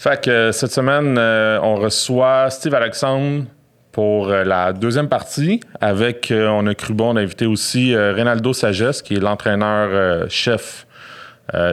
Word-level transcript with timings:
Fait 0.00 0.18
que 0.18 0.50
cette 0.50 0.72
semaine, 0.72 1.18
euh, 1.18 1.58
on 1.62 1.74
reçoit 1.74 2.48
Steve 2.48 2.72
Alexandre 2.72 3.44
pour 3.92 4.30
euh, 4.30 4.44
la 4.44 4.72
deuxième 4.72 5.10
partie. 5.10 5.60
Avec, 5.78 6.30
euh, 6.30 6.48
on 6.48 6.66
a 6.68 6.74
cru 6.74 6.94
bon 6.94 7.12
d'inviter 7.12 7.44
aussi 7.44 7.94
Reynaldo 7.94 8.54
Sagesse, 8.54 9.02
qui 9.02 9.16
est 9.16 9.20
l'entraîneur-chef 9.20 10.86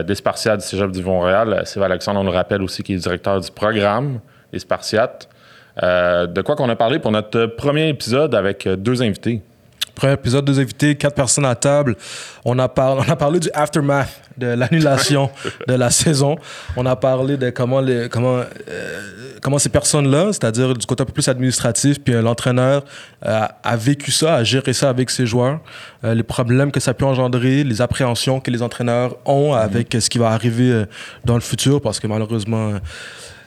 des 0.06 0.14
Spartiates 0.14 0.60
du 0.60 0.66
Cégep 0.66 0.90
du 0.90 1.02
Montréal. 1.02 1.62
Steve 1.64 1.84
Alexandre, 1.84 2.20
on 2.20 2.24
le 2.24 2.28
rappelle 2.28 2.60
aussi, 2.60 2.82
qui 2.82 2.92
est 2.92 2.96
directeur 2.96 3.40
du 3.40 3.50
programme 3.50 4.20
des 4.52 4.58
Spartiates. 4.58 5.26
de 5.80 6.42
quoi 6.42 6.54
qu'on 6.54 6.68
a 6.68 6.76
parlé 6.76 6.98
pour 6.98 7.12
notre 7.12 7.46
premier 7.46 7.88
épisode 7.88 8.34
avec 8.34 8.68
deux 8.68 9.00
invités. 9.00 9.40
Premier 9.98 10.12
épisode, 10.12 10.44
deux 10.44 10.60
invités, 10.60 10.94
quatre 10.94 11.16
personnes 11.16 11.44
à 11.44 11.56
table. 11.56 11.96
On 12.44 12.56
a, 12.60 12.72
on 12.76 13.00
a 13.00 13.16
parlé 13.16 13.40
du 13.40 13.50
aftermath, 13.52 14.08
de 14.36 14.46
l'annulation 14.46 15.28
de 15.66 15.74
la 15.74 15.90
saison. 15.90 16.36
On 16.76 16.86
a 16.86 16.94
parlé 16.94 17.36
de 17.36 17.50
comment, 17.50 17.80
les, 17.80 18.08
comment, 18.08 18.36
euh, 18.36 19.00
comment 19.42 19.58
ces 19.58 19.70
personnes-là, 19.70 20.26
c'est-à-dire 20.26 20.72
du 20.74 20.86
côté 20.86 21.02
un 21.02 21.04
peu 21.04 21.12
plus 21.12 21.26
administratif, 21.26 21.98
puis 21.98 22.14
euh, 22.14 22.22
l'entraîneur 22.22 22.84
euh, 23.26 23.46
a 23.64 23.76
vécu 23.76 24.12
ça, 24.12 24.36
a 24.36 24.44
géré 24.44 24.72
ça 24.72 24.88
avec 24.88 25.10
ses 25.10 25.26
joueurs, 25.26 25.58
les 26.04 26.22
problèmes 26.22 26.70
que 26.70 26.78
ça 26.78 26.94
peut 26.94 27.04
engendrer, 27.04 27.64
les 27.64 27.82
appréhensions 27.82 28.38
que 28.38 28.52
les 28.52 28.62
entraîneurs 28.62 29.16
ont 29.24 29.52
avec 29.52 29.96
ce 29.98 30.08
qui 30.08 30.18
va 30.18 30.30
arriver 30.30 30.84
dans 31.24 31.34
le 31.34 31.40
futur, 31.40 31.80
parce 31.80 31.98
que 31.98 32.06
malheureusement 32.06 32.74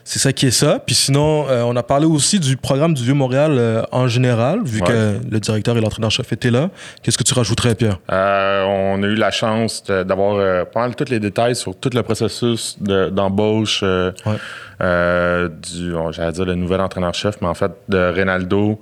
c'est 0.04 0.20
ça 0.20 0.34
qui 0.34 0.48
est 0.48 0.52
ça. 0.52 0.80
Puis 0.86 0.96
sinon, 0.96 1.46
euh, 1.50 1.64
on 1.64 1.76
a 1.76 1.84
parlé 1.84 2.05
aussi 2.05 2.40
du 2.40 2.58
programme 2.58 2.94
du 2.94 3.04
Vieux-Montréal 3.04 3.55
euh, 3.58 3.84
en 3.91 4.08
général, 4.08 4.62
vu 4.64 4.82
que 4.82 5.18
le 5.30 5.40
directeur 5.40 5.77
et 5.77 5.82
l'entraîneur-chef 5.82 6.32
étaient 6.34 6.52
là. 6.52 6.70
Qu'est-ce 7.02 7.18
que 7.18 7.24
tu 7.24 7.34
rajouterais, 7.34 7.76
Pierre? 7.76 8.00
Euh, 8.12 8.64
on 8.66 9.04
a 9.04 9.08
eu 9.08 9.16
la 9.16 9.32
chance 9.32 9.84
d'avoir 9.86 10.66
pas 10.68 10.82
mal 10.82 10.96
tous 10.96 11.10
les 11.10 11.20
détails 11.20 11.55
sur 11.55 11.76
tout 11.76 11.90
le 11.94 12.04
processus 12.04 12.77
d'embauche 12.80 13.84
du, 13.84 15.94
j'allais 16.12 16.32
dire 16.32 16.46
le 16.46 16.55
nouvel 16.55 16.82
entraîneur-chef, 16.82 17.38
mais 17.41 17.48
en 17.48 17.54
fait 17.54 17.72
de 17.90 17.98
Reynaldo, 17.98 18.80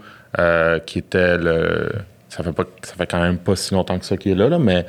qui 0.85 0.99
était 0.99 1.37
le 1.37 1.91
ça 2.29 2.43
fait 2.43 2.51
pas 2.51 2.63
ça 2.83 2.93
fait 2.93 3.07
quand 3.07 3.19
même 3.19 3.39
pas 3.39 3.55
si 3.55 3.73
longtemps 3.73 3.97
que 3.97 4.05
ça 4.05 4.15
qu'il 4.15 4.33
est 4.33 4.35
là, 4.35 4.49
là 4.49 4.59
mais 4.59 4.85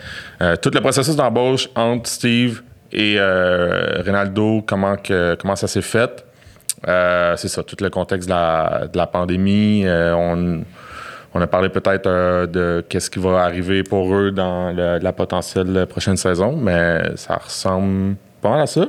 tout 0.61 0.71
le 0.73 0.81
processus 0.81 1.17
d'embauche 1.17 1.69
entre 1.75 2.09
Steve 2.09 2.63
et 2.93 3.17
euh, 3.19 4.03
Ronaldo, 4.05 4.63
comment, 4.67 4.97
que, 4.97 5.37
comment 5.37 5.57
ça 5.57 5.69
s'est 5.69 5.83
fait? 5.83 6.25
Euh, 6.89 7.37
c'est 7.37 7.49
ça, 7.49 7.63
tout 7.63 7.77
le 7.81 7.91
contexte 7.91 8.29
de 8.29 8.35
la, 8.35 8.89
de 8.93 8.97
la 8.97 9.07
pandémie. 9.07 9.83
Euh, 9.87 10.15
on, 10.15 10.63
on, 11.35 11.41
a 11.41 11.47
parlé 11.47 11.69
peut-être 11.69 12.07
euh, 12.07 12.47
de 12.47 12.85
qu'est-ce 12.89 13.11
qui 13.11 13.19
va 13.19 13.43
arriver 13.43 13.83
pour 13.83 14.15
eux 14.15 14.31
dans 14.31 14.73
la 14.73 15.13
potentielle 15.13 15.87
prochaine 15.89 16.17
saison, 16.17 16.57
mais 16.57 17.03
ça 17.17 17.37
ressemble 17.37 18.17
pas 18.41 18.51
mal 18.51 18.61
à 18.63 18.67
ça. 18.67 18.87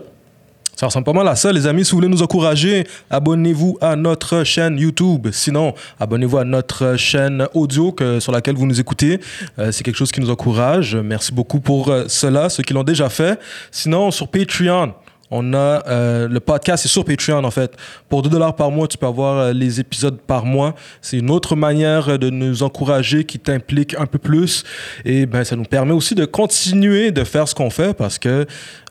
Ça 0.82 0.88
ressemble 0.88 1.06
pas 1.06 1.14
mal 1.14 1.28
à 1.28 1.36
ça, 1.36 1.52
les 1.52 1.68
amis. 1.68 1.86
Si 1.86 1.92
vous 1.92 1.98
voulez 1.98 2.08
nous 2.08 2.24
encourager, 2.24 2.88
abonnez-vous 3.12 3.78
à 3.82 3.96
notre 3.96 4.44
chaîne 4.44 4.80
YouTube. 4.80 5.28
Sinon, 5.32 5.76
abonnez-vous 6.00 6.40
à 6.40 6.44
notre 6.44 6.96
chaîne 6.98 7.46
audio 7.54 7.92
que, 7.92 8.20
sur 8.20 8.32
laquelle 8.32 8.56
vous 8.56 8.66
nous 8.66 8.80
écoutez. 8.80 9.20
Euh, 9.60 9.72
c'est 9.72 9.84
quelque 9.84 9.98
chose 9.98 10.12
qui 10.12 10.22
nous 10.22 10.32
encourage. 10.32 10.96
Merci 10.96 11.34
beaucoup 11.34 11.60
pour 11.60 11.90
euh, 11.90 12.06
cela, 12.08 12.50
ceux 12.50 12.64
qui 12.64 12.74
l'ont 12.74 12.82
déjà 12.82 13.10
fait. 13.10 13.40
Sinon, 13.70 14.10
sur 14.10 14.28
Patreon, 14.28 14.96
on 15.32 15.54
a 15.54 15.88
euh, 15.88 16.28
le 16.28 16.40
podcast, 16.42 16.84
c'est 16.84 16.90
sur 16.90 17.06
Patreon 17.06 17.44
en 17.44 17.52
fait. 17.52 17.76
Pour 18.10 18.22
2 18.22 18.30
dollars 18.30 18.56
par 18.56 18.70
mois, 18.70 18.88
tu 18.88 18.98
peux 18.98 19.08
avoir 19.08 19.38
euh, 19.38 19.54
les 19.54 19.80
épisodes 19.80 20.20
par 20.20 20.46
mois. 20.46 20.76
C'est 21.02 21.18
une 21.18 21.32
autre 21.32 21.56
manière 21.56 22.20
de 22.20 22.30
nous 22.30 22.64
encourager 22.64 23.24
qui 23.24 23.40
t'implique 23.40 23.96
un 23.98 24.06
peu 24.06 24.20
plus. 24.20 24.64
Et 25.06 25.26
ben, 25.26 25.46
ça 25.46 25.56
nous 25.56 25.64
permet 25.64 25.94
aussi 25.94 26.16
de 26.16 26.26
continuer 26.26 27.12
de 27.12 27.24
faire 27.24 27.48
ce 27.48 27.56
qu'on 27.56 27.70
fait 27.70 27.94
parce 27.94 28.20
que 28.20 28.46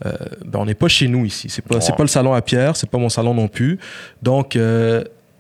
euh, 0.07 0.13
ben, 0.47 0.61
on 0.61 0.65
n'est 0.65 0.75
pas 0.75 0.89
chez 0.89 1.09
nous 1.09 1.27
ici. 1.27 1.49
C'est 1.51 1.65
pas, 1.65 1.81
c'est 1.81 1.95
pas 1.95 2.03
le 2.03 2.09
salon 2.09 2.33
à 2.33 2.41
Pierre, 2.41 2.75
c'est 2.75 2.89
pas 2.89 2.99
mon 2.99 3.11
salon 3.11 3.35
non 3.35 3.49
plus. 3.49 3.79
Donc, 4.23 4.57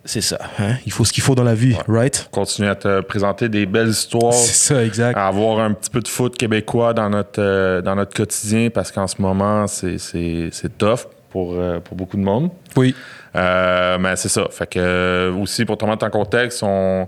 c'est 0.04 0.22
ça. 0.22 0.38
Hein? 0.58 0.76
Il 0.86 0.92
faut 0.92 1.04
ce 1.04 1.12
qu'il 1.12 1.22
faut 1.22 1.34
dans 1.34 1.44
la 1.44 1.54
vie, 1.54 1.76
right? 1.86 2.28
Continuer 2.30 2.68
à 2.68 2.74
te 2.74 3.00
présenter 3.02 3.48
des 3.48 3.66
belles 3.66 3.88
histoires. 3.88 4.32
C'est 4.32 4.74
ça, 4.74 4.84
exact. 4.84 5.16
À 5.16 5.26
avoir 5.26 5.60
un 5.60 5.72
petit 5.72 5.90
peu 5.90 6.00
de 6.00 6.08
foot 6.08 6.36
québécois 6.36 6.94
dans 6.94 7.10
notre, 7.10 7.40
euh, 7.40 7.82
dans 7.82 7.94
notre 7.94 8.14
quotidien 8.14 8.70
parce 8.70 8.90
qu'en 8.90 9.06
ce 9.06 9.20
moment, 9.20 9.66
c'est 9.66 10.78
tough 10.78 11.06
pour, 11.28 11.52
euh, 11.54 11.80
pour 11.80 11.96
beaucoup 11.96 12.16
de 12.16 12.22
monde. 12.22 12.50
Oui. 12.76 12.94
Euh, 13.36 13.98
mais 13.98 14.16
c'est 14.16 14.30
ça. 14.30 14.46
Fait 14.50 14.66
que 14.66 15.32
aussi 15.38 15.66
pour 15.66 15.76
te 15.76 15.84
mettre 15.84 16.06
en 16.06 16.10
contexte, 16.10 16.62
on, 16.62 17.06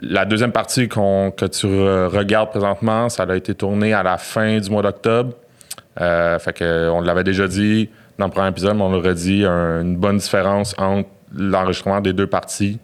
la 0.00 0.24
deuxième 0.24 0.52
partie 0.52 0.88
que 0.88 1.46
tu 1.46 1.66
regardes 1.66 2.50
présentement, 2.50 3.08
ça 3.08 3.24
a 3.24 3.36
été 3.36 3.54
tourné 3.54 3.92
à 3.92 4.04
la 4.04 4.16
fin 4.16 4.58
du 4.58 4.70
mois 4.70 4.82
d'octobre. 4.82 5.34
fait 5.98 6.52
que 6.54 6.88
on 6.88 7.00
l'avait 7.00 7.24
déjà 7.24 7.48
dit 7.48 7.90
dans 8.16 8.26
le 8.26 8.32
premier 8.32 8.48
épisode, 8.48 8.76
mais 8.76 8.82
on 8.82 8.92
l'aurait 8.92 9.14
dit, 9.14 9.44
une 9.44 9.96
bonne 9.96 10.18
différence 10.18 10.74
entre 10.78 11.08
l'enregistrement 11.34 12.00
des 12.00 12.12
deux 12.12 12.26
parties, 12.26 12.78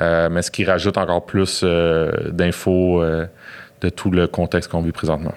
euh, 0.00 0.28
mais 0.30 0.42
ce 0.42 0.50
qui 0.50 0.64
rajoute 0.64 0.98
encore 0.98 1.24
plus 1.24 1.60
euh, 1.62 2.10
d'infos 2.30 3.02
euh, 3.02 3.26
de 3.80 3.88
tout 3.88 4.10
le 4.10 4.26
contexte 4.26 4.70
qu'on 4.70 4.82
vit 4.82 4.92
présentement. 4.92 5.34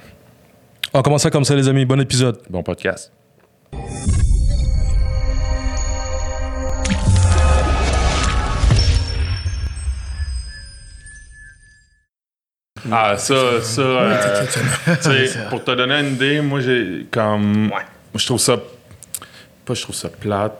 On 0.94 1.01
commence 1.01 1.23
ça 1.23 1.29
comme 1.29 1.44
ça, 1.44 1.56
les 1.56 1.68
amis. 1.68 1.85
Bon 1.85 2.00
épisode. 2.00 2.40
Bon 2.50 2.63
podcast. 2.63 3.12
Ah, 12.89 13.18
ça, 13.18 13.62
ça. 13.62 13.81
pour 15.50 15.63
te 15.63 15.72
donner 15.72 15.95
une 15.95 16.13
idée, 16.13 16.41
moi, 16.41 16.62
j'ai 16.62 17.06
comme. 17.12 17.69
Je 18.16 18.25
trouve 18.25 18.39
ça. 18.39 18.57
Pas 19.66 19.74
je 19.74 19.81
trouve 19.81 19.95
ça 19.95 20.07
plate, 20.07 20.57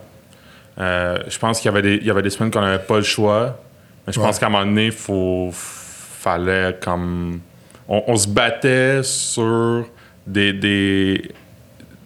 euh, 0.80 1.18
je 1.28 1.40
pense 1.40 1.60
qu'il 1.60 1.72
y 1.72 1.74
avait 1.74 1.82
des, 1.82 1.96
il 1.96 2.06
y 2.06 2.12
avait 2.12 2.22
des 2.22 2.30
semaines 2.30 2.52
qu'on 2.52 2.62
n'avait 2.62 2.84
pas 2.84 2.98
le 2.98 3.04
choix. 3.04 3.60
Mais 4.06 4.14
je 4.14 4.20
pense 4.20 4.40
qu'à 4.40 4.48
un 4.48 4.50
moment 4.50 4.66
donné, 4.66 4.88
il 4.88 5.52
fallait 5.52 6.78
comme. 6.82 7.42
On, 7.90 8.16
se 8.18 8.28
battait 8.28 9.02
sur 9.02 9.88
des, 10.26 10.52
des, 10.52 11.32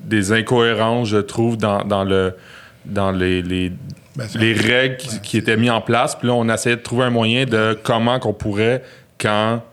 des, 0.04 0.32
incohérences, 0.32 1.08
je 1.08 1.18
trouve, 1.18 1.58
dans, 1.58 1.84
dans, 1.84 2.04
le, 2.04 2.36
dans 2.86 3.12
les, 3.12 3.42
les, 3.42 3.72
ben, 4.16 4.28
les 4.36 4.54
règles 4.54 4.98
qui, 5.24 5.38
étaient 5.38 5.58
mises 5.58 5.72
en 5.72 5.82
place. 5.82 6.16
Puis 6.16 6.28
là, 6.28 6.36
on 6.36 6.48
essayait 6.50 6.76
de 6.76 6.84
trouver 6.84 7.06
un 7.06 7.10
moyen 7.10 7.46
de 7.46 7.76
comment 7.82 8.20
qu'on 8.20 8.34
pourrait, 8.34 8.84
quand, 9.20 9.64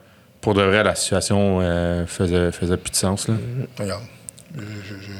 pour 0.41 0.55
de 0.55 0.63
vrai, 0.63 0.83
la 0.83 0.95
situation 0.95 1.59
euh, 1.61 2.07
faisait, 2.07 2.53
faisait 2.53 2.79
plus 2.79 2.93
de 2.93 2.97
sens. 2.97 3.29
Là. 3.29 3.35
Regarde, 3.79 4.05
je, 4.57 4.63
je, 4.63 4.95
je 4.95 5.13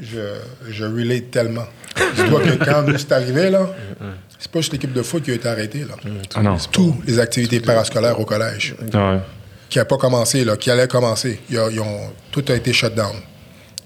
relate 0.00 1.30
tellement. 1.30 1.66
Dis-toi 2.16 2.40
que 2.40 2.64
quand 2.64 2.82
nous 2.82 2.98
c'est 2.98 3.12
arrivé, 3.12 3.50
là, 3.50 3.68
c'est 4.38 4.50
pas 4.50 4.60
juste 4.60 4.72
l'équipe 4.72 4.92
de 4.92 5.02
foot 5.02 5.22
qui 5.22 5.30
a 5.30 5.34
été 5.34 5.48
arrêtée. 5.48 5.84
Là. 5.84 5.94
Ah 6.34 6.42
non. 6.42 6.56
Toutes 6.70 7.06
les 7.06 7.18
activités 7.18 7.60
parascolaires 7.60 8.18
au 8.18 8.24
collège. 8.24 8.74
Ah 8.94 9.20
qui 9.72 9.78
n'a 9.78 9.86
pas 9.86 9.96
commencé, 9.96 10.44
là, 10.44 10.58
qui 10.58 10.70
allait 10.70 10.86
commencer. 10.86 11.40
Ils 11.48 11.58
ont, 11.58 12.12
tout 12.30 12.44
a 12.48 12.52
été 12.52 12.74
shut 12.74 12.94
down. 12.94 13.14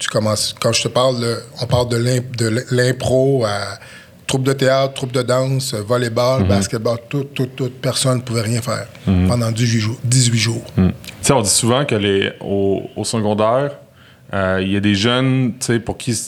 Tu 0.00 0.08
commences, 0.08 0.52
quand 0.60 0.72
je 0.72 0.82
te 0.82 0.88
parle, 0.88 1.24
on 1.62 1.66
parle 1.66 1.88
de 1.88 2.64
l'impro 2.72 3.44
à 3.46 3.78
troupe 4.26 4.42
de 4.42 4.52
théâtre, 4.52 4.94
troupe 4.94 5.12
de 5.12 5.22
danse, 5.22 5.74
volleyball, 5.74 6.42
mhm. 6.42 6.48
basketball, 6.48 6.98
tout, 7.08 7.28
tout, 7.32 7.46
toute 7.46 7.80
personne 7.80 8.16
ne 8.16 8.22
pouvait 8.22 8.42
rien 8.42 8.60
faire 8.60 8.88
mhm. 9.06 9.28
pendant 9.28 9.52
18 9.52 9.78
jours. 9.78 9.96
18 10.02 10.38
jours. 10.38 10.64
Mhm. 10.76 10.92
on 11.30 11.40
dit 11.42 11.48
souvent 11.48 11.84
que 11.84 11.94
les, 11.94 12.32
au, 12.40 12.82
au 12.96 13.04
secondaire, 13.04 13.70
euh, 14.34 14.60
il 14.60 14.72
y 14.72 14.76
a 14.76 14.80
des 14.80 14.94
jeunes 14.94 15.54
pour 15.84 15.96
qui 15.96 16.18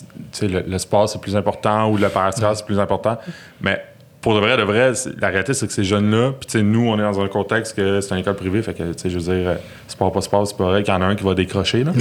le, 0.42 0.60
le, 0.68 0.78
sport 0.78 1.08
c'est 1.08 1.20
plus 1.20 1.36
important 1.36 1.90
ou 1.90 1.96
le 1.96 2.08
parascolaire 2.08 2.56
c'est 2.56 2.66
plus 2.66 2.78
important. 2.78 3.18
Mais 3.60 3.82
pour 4.20 4.34
de 4.34 4.40
vrai, 4.40 4.56
de 4.56 4.62
vrai, 4.62 4.92
la 5.20 5.28
réalité 5.28 5.54
c'est 5.54 5.66
que 5.66 5.72
ces 5.72 5.84
jeunes-là, 5.84 6.32
puis 6.38 6.62
nous, 6.62 6.88
on 6.88 6.98
est 6.98 7.02
dans 7.02 7.20
un 7.20 7.28
contexte 7.28 7.76
que 7.76 8.00
c'est 8.00 8.14
une 8.14 8.20
école 8.20 8.36
privée, 8.36 8.62
fait 8.62 8.74
que 8.74 9.08
je 9.08 9.18
veux 9.18 9.34
dire, 9.34 9.56
sport 9.86 10.12
pas 10.12 10.20
sport, 10.20 10.46
c'est 10.46 10.56
pas 10.56 10.64
vrai 10.64 10.82
qu'il 10.82 10.92
y 10.92 10.96
en 10.96 11.02
a 11.02 11.06
un 11.06 11.16
qui 11.16 11.24
va 11.24 11.34
décrocher. 11.34 11.84
Là. 11.84 11.92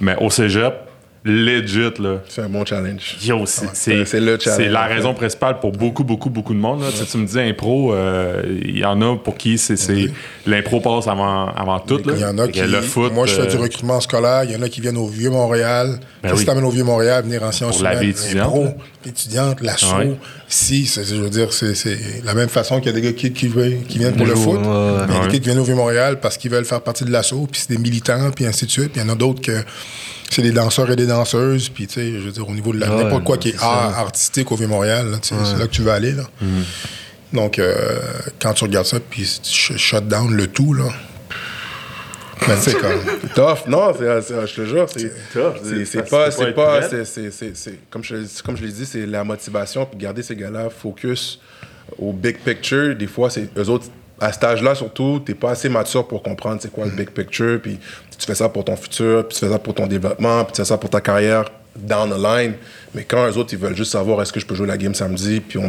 Mais 0.00 0.16
au 0.20 0.30
cégep, 0.30 0.87
legit, 1.24 1.92
là. 1.98 2.20
C'est 2.28 2.42
un 2.42 2.48
bon 2.48 2.64
challenge. 2.64 3.16
c'est, 3.18 3.94
le 3.94 4.04
challenge. 4.04 4.40
C'est 4.40 4.68
la 4.68 4.84
raison 4.86 5.14
principale 5.14 5.58
pour 5.60 5.72
beaucoup, 5.72 6.04
beaucoup, 6.04 6.30
beaucoup 6.30 6.54
de 6.54 6.58
monde. 6.58 6.82
Là. 6.82 6.88
Tu 7.10 7.18
me 7.18 7.26
dis 7.26 7.40
impro, 7.40 7.92
euh, 7.92 8.42
il 8.64 8.78
y 8.78 8.84
en 8.84 9.00
a 9.02 9.16
pour 9.16 9.36
qui 9.36 9.58
c'est, 9.58 9.76
l'impro 10.46 10.80
passe 10.80 11.08
avant, 11.08 11.48
avant 11.48 11.80
tout. 11.80 12.00
Il 12.06 12.18
y 12.18 12.24
en 12.24 12.38
a 12.38 12.48
qui. 12.48 12.60
Le 12.60 12.80
foot, 12.80 13.12
moi, 13.12 13.26
je 13.26 13.34
fais 13.34 13.46
du 13.46 13.56
euh, 13.56 13.60
recrutement 13.60 14.00
scolaire. 14.00 14.44
Il 14.44 14.52
y 14.52 14.56
en 14.56 14.62
a 14.62 14.68
qui 14.68 14.80
viennent 14.80 14.96
au 14.96 15.06
Vieux-Montréal. 15.06 15.98
Ben 16.22 16.30
Qu'est-ce 16.30 16.50
oui. 16.50 16.62
au 16.62 16.70
Vieux-Montréal, 16.70 17.24
venir 17.24 17.42
en 17.42 17.52
sciences 17.52 17.76
pour 17.76 17.84
la 17.84 17.94
vie 17.94 18.10
étudiante. 18.10 18.74
étudiante, 19.06 19.60
l'assaut. 19.60 20.16
Si, 20.50 20.86
je 20.86 21.14
veux 21.16 21.28
dire, 21.28 21.52
c'est, 21.52 21.74
la 22.24 22.32
même 22.32 22.48
façon 22.48 22.78
qu'il 22.80 22.86
y 22.86 22.88
a 22.88 22.92
des 22.98 23.02
gars 23.02 23.12
qui, 23.12 23.32
qui, 23.32 23.48
viennent 23.48 24.16
pour 24.16 24.26
le 24.26 24.34
foot. 24.34 24.60
Il 24.62 24.66
y 24.66 24.68
a 24.68 25.06
des 25.06 25.12
gars 25.12 25.28
qui 25.28 25.40
viennent 25.40 25.58
au 25.58 25.64
Vieux-Montréal 25.64 26.20
parce 26.20 26.38
qu'ils 26.38 26.50
veulent 26.50 26.64
faire 26.64 26.80
partie 26.80 27.04
de 27.04 27.10
l'assaut, 27.10 27.46
puis 27.50 27.60
c'est 27.60 27.74
des 27.74 27.82
militants, 27.82 28.30
puis 28.30 28.46
ainsi 28.46 28.64
de 28.64 28.70
suite. 28.70 28.92
Puis 28.92 29.00
il 29.00 29.06
y 29.06 29.10
en 29.10 29.12
a 29.12 29.14
d'autres 29.14 29.42
que 29.42 29.62
c'est 30.30 30.42
des 30.42 30.52
danseurs 30.52 30.90
et 30.90 30.96
des 30.96 31.06
danseuses, 31.06 31.68
puis 31.68 31.86
tu 31.86 31.94
sais, 31.94 32.12
je 32.12 32.18
veux 32.18 32.32
dire, 32.32 32.48
au 32.48 32.52
niveau 32.52 32.72
de 32.72 32.78
la, 32.78 32.88
n'importe 32.88 33.24
quoi 33.24 33.38
qui 33.38 33.50
est 33.50 33.56
art 33.60 33.98
artistique 33.98 34.50
au 34.52 34.56
Vieux-Montréal, 34.56 35.18
c'est 35.22 35.34
là 35.34 35.66
que 35.66 35.72
tu 35.72 35.82
veux 35.82 35.92
aller, 35.92 36.12
là. 36.12 36.24
Mhm. 36.40 36.64
Donc, 37.34 37.58
euh, 37.58 38.00
quand 38.38 38.54
tu 38.54 38.64
regardes 38.64 38.86
ça, 38.86 38.98
puis 39.00 39.40
tu 39.42 39.78
shut 39.78 40.08
down 40.08 40.34
le 40.34 40.46
tout, 40.46 40.72
là, 40.72 40.84
c'est 42.58 42.78
comme. 42.78 43.00
tough. 43.34 43.66
Non, 43.66 43.92
je 43.92 44.54
te 44.54 44.64
jure, 44.64 44.86
c'est 44.88 45.12
tough. 45.32 45.56
C'est 45.84 46.08
pas. 46.08 46.30
C'est 46.30 46.52
pas. 46.52 46.80
C'est 46.82 47.90
comme 47.90 48.04
je, 48.04 48.42
comme 48.42 48.56
je 48.56 48.64
l'ai 48.64 48.72
dit, 48.72 48.86
c'est 48.86 49.06
la 49.06 49.24
motivation. 49.24 49.86
Puis 49.86 49.98
garder 49.98 50.22
ces 50.22 50.36
gars-là 50.36 50.70
focus 50.70 51.40
au 51.98 52.12
big 52.12 52.38
picture. 52.38 52.94
Des 52.94 53.06
fois, 53.06 53.30
c'est 53.30 53.48
eux 53.56 53.68
autres. 53.68 53.86
À 54.20 54.32
cet 54.32 54.42
âge-là, 54.42 54.74
surtout, 54.74 55.22
t'es 55.24 55.34
pas 55.34 55.52
assez 55.52 55.68
mature 55.68 56.08
pour 56.08 56.24
comprendre 56.24 56.60
c'est 56.60 56.72
quoi 56.72 56.86
le 56.86 56.90
big 56.90 57.10
picture. 57.10 57.60
Puis 57.62 57.78
tu 58.18 58.26
fais 58.26 58.34
ça 58.34 58.48
pour 58.48 58.64
ton 58.64 58.74
futur, 58.74 59.28
puis 59.28 59.38
tu 59.38 59.44
fais 59.44 59.52
ça 59.52 59.60
pour 59.60 59.74
ton 59.74 59.86
développement, 59.86 60.42
puis 60.44 60.54
tu 60.54 60.56
fais 60.62 60.66
ça 60.66 60.76
pour 60.76 60.90
ta 60.90 61.00
carrière 61.00 61.44
down 61.76 62.10
the 62.10 62.20
line. 62.20 62.54
Mais 62.94 63.04
quand 63.04 63.28
eux 63.28 63.36
autres, 63.36 63.52
ils 63.52 63.58
veulent 63.58 63.76
juste 63.76 63.92
savoir 63.92 64.20
est-ce 64.22 64.32
que 64.32 64.40
je 64.40 64.46
peux 64.46 64.56
jouer 64.56 64.66
la 64.66 64.76
game 64.76 64.94
samedi, 64.94 65.40
puis 65.40 65.60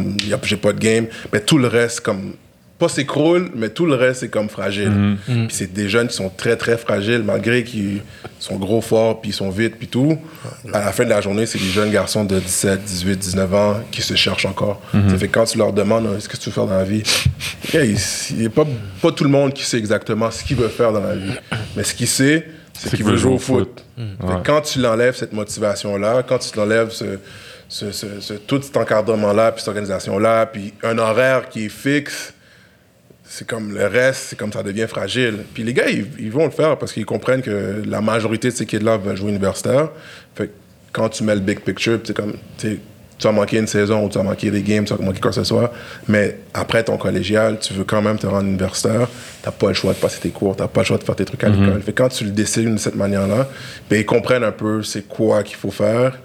j'ai 0.42 0.56
pas 0.56 0.72
de 0.72 0.80
game, 0.80 1.06
mais 1.32 1.40
tout 1.40 1.58
le 1.58 1.68
reste, 1.68 2.00
comme 2.00 2.34
pas 2.80 2.88
s'écroule, 2.88 3.50
mais 3.54 3.68
tout 3.68 3.84
le 3.84 3.94
reste, 3.94 4.20
c'est 4.20 4.30
comme 4.30 4.48
fragile. 4.48 4.90
Mhm. 4.90 5.46
Puis 5.46 5.56
c'est 5.56 5.72
des 5.72 5.88
jeunes 5.88 6.08
qui 6.08 6.16
sont 6.16 6.30
très, 6.30 6.56
très 6.56 6.78
fragiles, 6.78 7.22
malgré 7.22 7.62
qu'ils 7.62 8.00
sont 8.38 8.56
gros, 8.56 8.80
forts, 8.80 9.20
puis 9.20 9.30
ils 9.30 9.34
sont 9.34 9.50
vite, 9.50 9.76
puis 9.76 9.86
tout. 9.86 10.18
À 10.72 10.80
la 10.80 10.92
fin 10.92 11.04
de 11.04 11.10
la 11.10 11.20
journée, 11.20 11.44
c'est 11.44 11.58
des 11.58 11.68
jeunes 11.68 11.90
garçons 11.90 12.24
de 12.24 12.40
17, 12.40 12.82
18, 12.82 13.18
19 13.18 13.54
ans 13.54 13.74
qui 13.90 14.00
se 14.00 14.14
cherchent 14.14 14.46
encore. 14.46 14.80
Mhm. 14.94 15.10
Ça 15.10 15.18
fait 15.18 15.28
quand 15.28 15.44
tu 15.44 15.58
leur 15.58 15.74
demandes 15.74 16.08
est-ce 16.16 16.28
que 16.28 16.38
tu 16.38 16.48
veux 16.48 16.54
faire 16.54 16.66
dans 16.66 16.78
la 16.78 16.84
vie, 16.84 17.02
il 17.74 18.38
n'y 18.38 18.46
a 18.46 18.50
pas, 18.50 18.66
pas 19.02 19.12
tout 19.12 19.24
le 19.24 19.30
monde 19.30 19.52
qui 19.52 19.62
sait 19.62 19.78
exactement 19.78 20.30
ce 20.30 20.42
qu'il 20.42 20.56
veut 20.56 20.68
faire 20.68 20.92
dans 20.92 21.02
la 21.02 21.14
vie. 21.14 21.34
Mais 21.76 21.84
ce 21.84 21.94
qu'il 21.94 22.08
sait, 22.08 22.48
c'est 22.72 22.96
qu'il 22.96 23.04
veut 23.04 23.16
jouer 23.16 23.34
au 23.34 23.38
foot. 23.38 23.84
Quand 24.42 24.62
tu 24.62 24.80
l'enlèves, 24.80 25.16
cette 25.16 25.34
motivation-là, 25.34 26.22
quand 26.26 26.38
tu 26.38 26.56
l'enlèves 26.56 26.90
ce, 26.92 27.18
ce, 27.68 27.92
ce, 27.92 28.34
tout 28.34 28.62
cet 28.62 28.76
encadrement-là, 28.78 29.52
puis 29.52 29.60
cette 29.60 29.68
organisation-là, 29.68 30.46
puis 30.46 30.72
un 30.82 30.96
horaire 30.96 31.50
qui 31.50 31.66
est 31.66 31.68
fixe, 31.68 32.32
c'est 33.32 33.46
comme 33.46 33.72
le 33.72 33.86
reste, 33.86 34.26
c'est 34.30 34.36
comme 34.36 34.52
ça 34.52 34.64
devient 34.64 34.88
fragile. 34.88 35.44
Puis 35.54 35.62
les 35.62 35.72
gars, 35.72 35.88
ils, 35.88 36.32
vont 36.32 36.46
le 36.46 36.50
faire 36.50 36.76
parce 36.76 36.92
qu'ils 36.92 37.06
comprennent 37.06 37.42
que 37.42 37.80
la 37.86 38.00
majorité 38.00 38.48
de 38.48 38.54
ces 38.54 38.66
kids-là 38.66 38.96
veulent 38.96 39.16
jouer 39.16 39.30
universitaire. 39.30 39.90
Fait 40.34 40.50
quand 40.90 41.08
tu 41.10 41.22
mets 41.22 41.36
le 41.36 41.40
big 41.40 41.60
picture, 41.60 42.00
c'est 42.02 42.12
comme, 42.12 42.34
tu 42.58 42.80
vas 43.22 43.30
manquer 43.30 43.58
une 43.58 43.68
saison 43.68 44.04
ou 44.04 44.08
tu 44.08 44.18
vas 44.18 44.24
manquer 44.24 44.50
des 44.50 44.62
games, 44.62 44.84
tu 44.84 44.92
vas 44.92 45.04
manquer 45.04 45.20
quoi 45.20 45.30
que 45.30 45.36
ce 45.36 45.44
soit, 45.44 45.72
mais 46.08 46.38
après 46.52 46.82
ton 46.82 46.96
collégial, 46.96 47.60
tu 47.60 47.72
veux 47.72 47.84
quand 47.84 48.02
même 48.02 48.18
te 48.18 48.26
rendre 48.26 48.48
universitaire, 48.48 49.06
t'as 49.42 49.52
pas 49.52 49.68
le 49.68 49.74
choix 49.74 49.92
de 49.92 49.98
passer 49.98 50.18
tes 50.18 50.30
cours, 50.30 50.56
t'as 50.56 50.66
pas 50.66 50.80
le 50.80 50.86
choix 50.86 50.98
de 50.98 51.04
faire 51.04 51.14
tes 51.14 51.24
trucs 51.24 51.44
à 51.44 51.50
mhm. 51.50 51.66
l'école. 51.66 51.82
Fait 51.82 51.92
quand 51.92 52.08
tu 52.08 52.24
le 52.24 52.30
décides 52.32 52.74
de 52.74 52.78
cette 52.78 52.96
manière-là, 52.96 53.48
ben, 53.88 54.00
ils 54.00 54.06
comprennent 54.06 54.42
un 54.42 54.50
peu 54.50 54.82
c'est 54.82 55.06
quoi 55.06 55.44
qu'il 55.44 55.56
faut 55.56 55.70
faire 55.70 56.18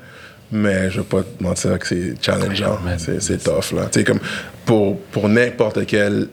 mais 0.51 0.91
je 0.91 0.99
vais 0.99 1.05
pas 1.05 1.21
te 1.21 1.43
mentir 1.43 1.77
que 1.79 1.87
c'est 1.87 2.13
challengeant, 2.21 2.79
c'est 2.97 3.43
tough 3.43 3.75
là. 3.75 3.89
Comme 4.03 4.19
pour 4.65 4.99
pour 5.11 5.27
n'importe 5.27 5.85
quel 5.85 6.29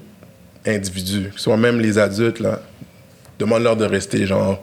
individus, 0.66 1.30
soit 1.36 1.56
même 1.56 1.80
les 1.80 1.98
adultes, 1.98 2.40
là, 2.40 2.60
demande-leur 3.38 3.76
de 3.76 3.84
rester 3.84 4.26
genre 4.26 4.62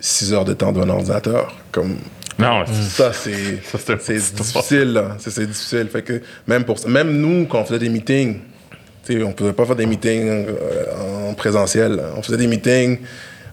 6 0.00 0.32
heures 0.32 0.44
de 0.44 0.54
temps 0.54 0.72
devant 0.72 0.86
un 0.86 0.90
ordinateur. 0.90 1.56
Comme, 1.72 1.96
non, 2.38 2.64
ça, 2.66 3.12
c'est, 3.12 3.60
c'est 4.00 4.34
difficile, 4.34 4.92
là. 4.92 5.16
C'est, 5.18 5.46
difficile. 5.46 5.88
Fait 5.88 6.02
que 6.02 6.22
même, 6.46 6.64
pour, 6.64 6.76
même 6.88 7.12
nous, 7.12 7.46
quand 7.46 7.60
on 7.60 7.64
faisait 7.64 7.80
des 7.80 7.88
meetings, 7.88 8.40
on 9.10 9.14
ne 9.14 9.32
pouvait 9.32 9.52
pas 9.52 9.64
faire 9.64 9.76
des 9.76 9.86
meetings 9.86 10.46
euh, 10.48 11.30
en 11.30 11.34
présentiel. 11.34 12.00
On 12.16 12.22
faisait 12.22 12.36
des 12.36 12.46
meetings 12.46 12.98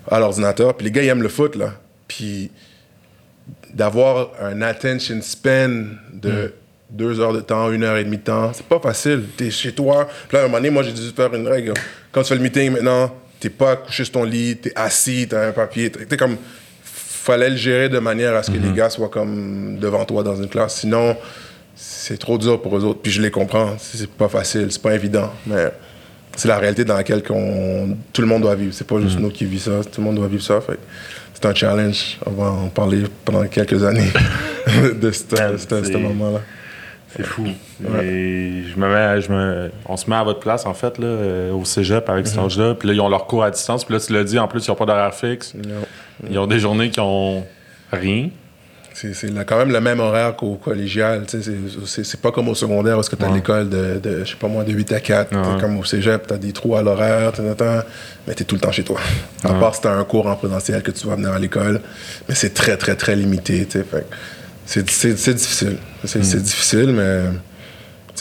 à 0.10 0.20
l'ordinateur. 0.20 0.76
Puis 0.76 0.86
les 0.86 0.92
gars, 0.92 1.02
ils 1.02 1.08
aiment 1.08 1.24
le 1.24 1.30
foot, 1.30 1.56
là. 1.56 1.74
Puis 2.08 2.52
d'avoir 3.74 4.32
un 4.42 4.62
attention 4.62 5.22
span 5.22 5.86
de... 6.14 6.30
Mm 6.30 6.52
deux 6.90 7.20
heures 7.20 7.34
de 7.34 7.42
temps, 7.42 7.72
une 7.72 7.84
heure 7.84 7.98
et 7.98 8.04
demie 8.04 8.18
de 8.18 8.24
temps. 8.24 8.52
C'est 8.54 8.66
pas 8.66 8.80
facile. 8.80 9.24
T'es 9.36 9.50
chez 9.50 9.72
toi. 9.72 10.08
Puis 10.28 10.38
là, 10.38 10.44
à 10.44 10.46
un 10.46 10.48
moment 10.48 10.58
donné, 10.58 10.70
moi, 10.70 10.84
j'ai 10.84 10.92
dû 10.92 11.02
faire 11.16 11.34
une 11.34 11.48
règle. 11.48 11.74
Quand 12.12 12.22
tu 12.22 12.30
fais 12.30 12.36
le 12.36 12.42
meeting 12.42 12.72
maintenant, 12.72 13.14
t'es 13.40 13.50
pas 13.50 13.76
couché 13.76 14.04
sur 14.04 14.14
ton 14.14 14.24
lit, 14.24 14.58
t'es 14.58 14.72
assis, 14.76 15.28
t'as 15.30 15.50
un 15.50 15.52
papier. 15.52 15.92
T'es 15.92 16.18
comme. 16.18 16.38
Fallait 16.84 17.50
le 17.50 17.56
gérer 17.56 17.90
de 17.90 17.98
manière 17.98 18.36
à 18.36 18.44
ce 18.44 18.52
que 18.52 18.58
les 18.58 18.68
mhm. 18.68 18.76
gars 18.76 18.90
soient 18.92 19.10
comme 19.10 19.80
devant 19.80 20.06
toi 20.06 20.22
dans 20.22 20.36
une 20.36 20.48
classe. 20.48 20.82
Sinon, 20.82 21.18
c'est 21.76 22.20
trop 22.20 22.38
dur 22.38 22.62
pour 22.62 22.78
eux 22.78 22.84
autres. 22.84 23.00
Puis 23.02 23.12
je 23.12 23.20
les 23.20 23.31
comprends. 23.31 23.76
C'est 23.80 24.08
pas 24.12 24.30
facile, 24.30 24.68
c'est 24.70 24.81
pas 24.81 24.94
évident. 24.94 25.34
Mais 25.48 25.72
c'est 26.36 26.48
la 26.48 26.60
réalité 26.60 26.86
dans 26.86 26.96
laquelle 26.96 27.24
tout 27.24 28.22
le 28.22 28.28
monde 28.28 28.44
doit 28.44 28.54
vivre. 28.54 28.76
C'est 28.76 28.86
pas 28.86 29.02
juste 29.02 29.16
mhm. 29.16 29.24
nous 29.24 29.31
qui 29.31 29.46
vivons 29.46 29.81
ça. 29.81 29.90
Tout 29.90 30.02
le 30.02 30.04
monde 30.04 30.18
doit 30.18 30.28
vivre 30.28 30.44
ça. 30.44 30.60
c'est 31.34 31.46
un 31.48 31.56
challenge. 31.56 32.20
On 32.28 32.31
va 32.31 32.46
en 32.46 32.68
parler 32.68 33.06
pendant 33.26 33.44
quelques 33.48 33.84
années 33.84 34.12
de 35.02 35.10
ce 35.10 35.98
moment-là. 35.98 36.42
C'est 37.16 37.26
fou. 37.26 37.46
Et 38.02 38.64
je 38.64 38.80
me 38.80 38.88
mets, 38.88 39.22
je 39.22 39.32
me, 39.32 39.72
on 39.86 39.98
se 39.98 40.10
met 40.10 40.16
à 40.16 40.24
votre 40.24 40.40
place, 40.40 40.66
en 40.66 40.74
fait, 40.74 40.98
là, 40.98 41.08
euh, 41.08 41.52
au 41.52 41.64
cégep 41.64 42.10
avec 42.10 42.28
cet 42.28 42.38
mhm. 42.38 42.46
âge-là. 42.46 42.76
Puis 42.76 42.88
là, 42.88 42.94
ils 42.94 43.02
ont 43.02 43.10
leur 43.10 43.26
cours 43.26 43.44
à 43.44 43.52
distance. 43.52 43.86
Puis 43.86 43.94
là, 43.94 44.00
tu 44.00 44.14
l'as 44.14 44.24
dit, 44.24 44.38
en 44.38 44.48
plus, 44.48 44.66
ils 44.66 44.70
n'ont 44.70 44.76
pas 44.76 44.86
d'horaire 44.86 45.14
fixe. 45.14 45.54
Ils 46.30 46.38
ont 46.38 46.48
des 46.48 46.60
journées 46.60 46.90
qui 46.90 47.00
ont 47.00 47.46
rien. 47.92 48.30
C'est 48.96 49.46
quand 49.46 49.58
même 49.58 49.74
le 49.74 49.82
même 49.82 50.00
horaire 50.00 50.38
qu'au 50.38 50.56
collégial. 50.56 51.26
C'est 51.86 52.22
pas 52.22 52.32
comme 52.32 52.48
au 52.48 52.56
secondaire 52.56 52.98
où 52.98 53.02
tu 53.02 53.24
as 53.24 53.30
l'école 53.30 53.70
de, 53.70 54.00
de, 54.02 54.24
je 54.24 54.32
sais 54.32 54.38
pas 54.38 54.48
moi, 54.48 54.64
de 54.64 54.72
8 54.72 54.92
à 54.94 55.00
4. 55.02 55.60
Comme 55.60 55.78
au 55.78 55.84
cégep, 55.84 56.28
tu 56.28 56.34
as 56.34 56.38
des 56.38 56.54
trous 56.54 56.78
à 56.78 56.82
l'horaire, 56.82 57.34
mais 58.26 58.36
tu 58.36 58.44
es 58.44 58.46
tout 58.46 58.56
le 58.56 58.62
temps 58.62 58.72
chez 58.72 58.84
toi. 58.84 59.00
À 59.44 59.54
part 59.56 59.76
si 59.76 59.82
tu 59.82 59.88
as 59.88 59.92
un 59.92 60.04
cours 60.06 60.28
en 60.28 60.36
présentiel 60.36 60.82
que 60.82 60.92
tu 60.92 61.08
vas 61.08 61.16
venir 61.16 61.32
à 61.32 61.40
l'école. 61.40 61.82
Mais 62.30 62.36
c'est 62.36 62.54
très, 62.54 62.78
très, 62.78 62.96
très 62.96 63.18
limité. 63.18 63.66
Fait. 63.66 64.08
C'est 64.66 64.84
difficile. 64.84 65.78
C'est 66.04 66.20
hmm. 66.20 66.42
difficile, 66.42 66.88
mais 66.88 67.22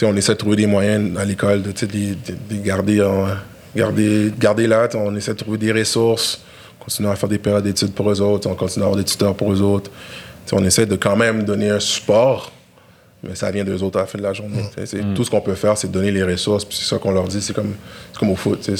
on 0.03 0.15
essaie 0.15 0.33
de 0.33 0.37
trouver 0.37 0.57
des 0.57 0.67
moyens 0.67 1.17
à 1.17 1.25
l'école 1.25 1.61
de, 1.63 1.71
de, 1.71 2.55
garder, 2.63 3.03
garder, 3.75 4.31
garder 4.37 4.67
là. 4.67 4.87
On 4.95 5.15
essaie 5.15 5.33
de 5.33 5.39
trouver 5.39 5.57
des 5.57 5.71
ressources, 5.71 6.41
continuer 6.79 7.09
à 7.09 7.15
faire 7.15 7.29
des 7.29 7.39
périodes 7.39 7.63
d'études 7.63 7.93
pour 7.93 8.11
eux 8.11 8.21
autres, 8.21 8.49
on 8.49 8.55
continue 8.55 8.83
à 8.83 8.87
avoir 8.87 8.97
des 8.97 9.09
tuteurs 9.09 9.35
pour 9.35 9.51
eux 9.51 9.61
autres. 9.61 9.89
on 10.51 10.63
essaie 10.63 10.85
de 10.85 10.95
quand 10.95 11.15
même 11.15 11.43
donner 11.43 11.69
un 11.69 11.79
support, 11.79 12.51
mais 13.23 13.33
ça 13.33 13.49
vient 13.49 13.63
d'eux 13.63 13.81
autres 13.81 13.97
à 13.97 14.01
la 14.01 14.07
fin 14.07 14.19
de 14.19 14.23
la 14.23 14.33
journée. 14.33 14.61
Hmm. 14.61 15.15
Tout 15.15 15.23
ce 15.23 15.31
qu'on 15.31 15.41
peut 15.41 15.55
faire, 15.55 15.77
c'est 15.77 15.89
donner 15.89 16.11
les 16.11 16.23
ressources. 16.23 16.67
C'est 16.69 16.85
ça 16.85 16.99
qu'on 16.99 17.11
leur 17.11 17.27
dit, 17.27 17.41
c'est 17.41 17.53
comme, 17.53 17.73
comme 18.19 18.29
au 18.29 18.35
foot. 18.35 18.61
Tu 18.61 18.71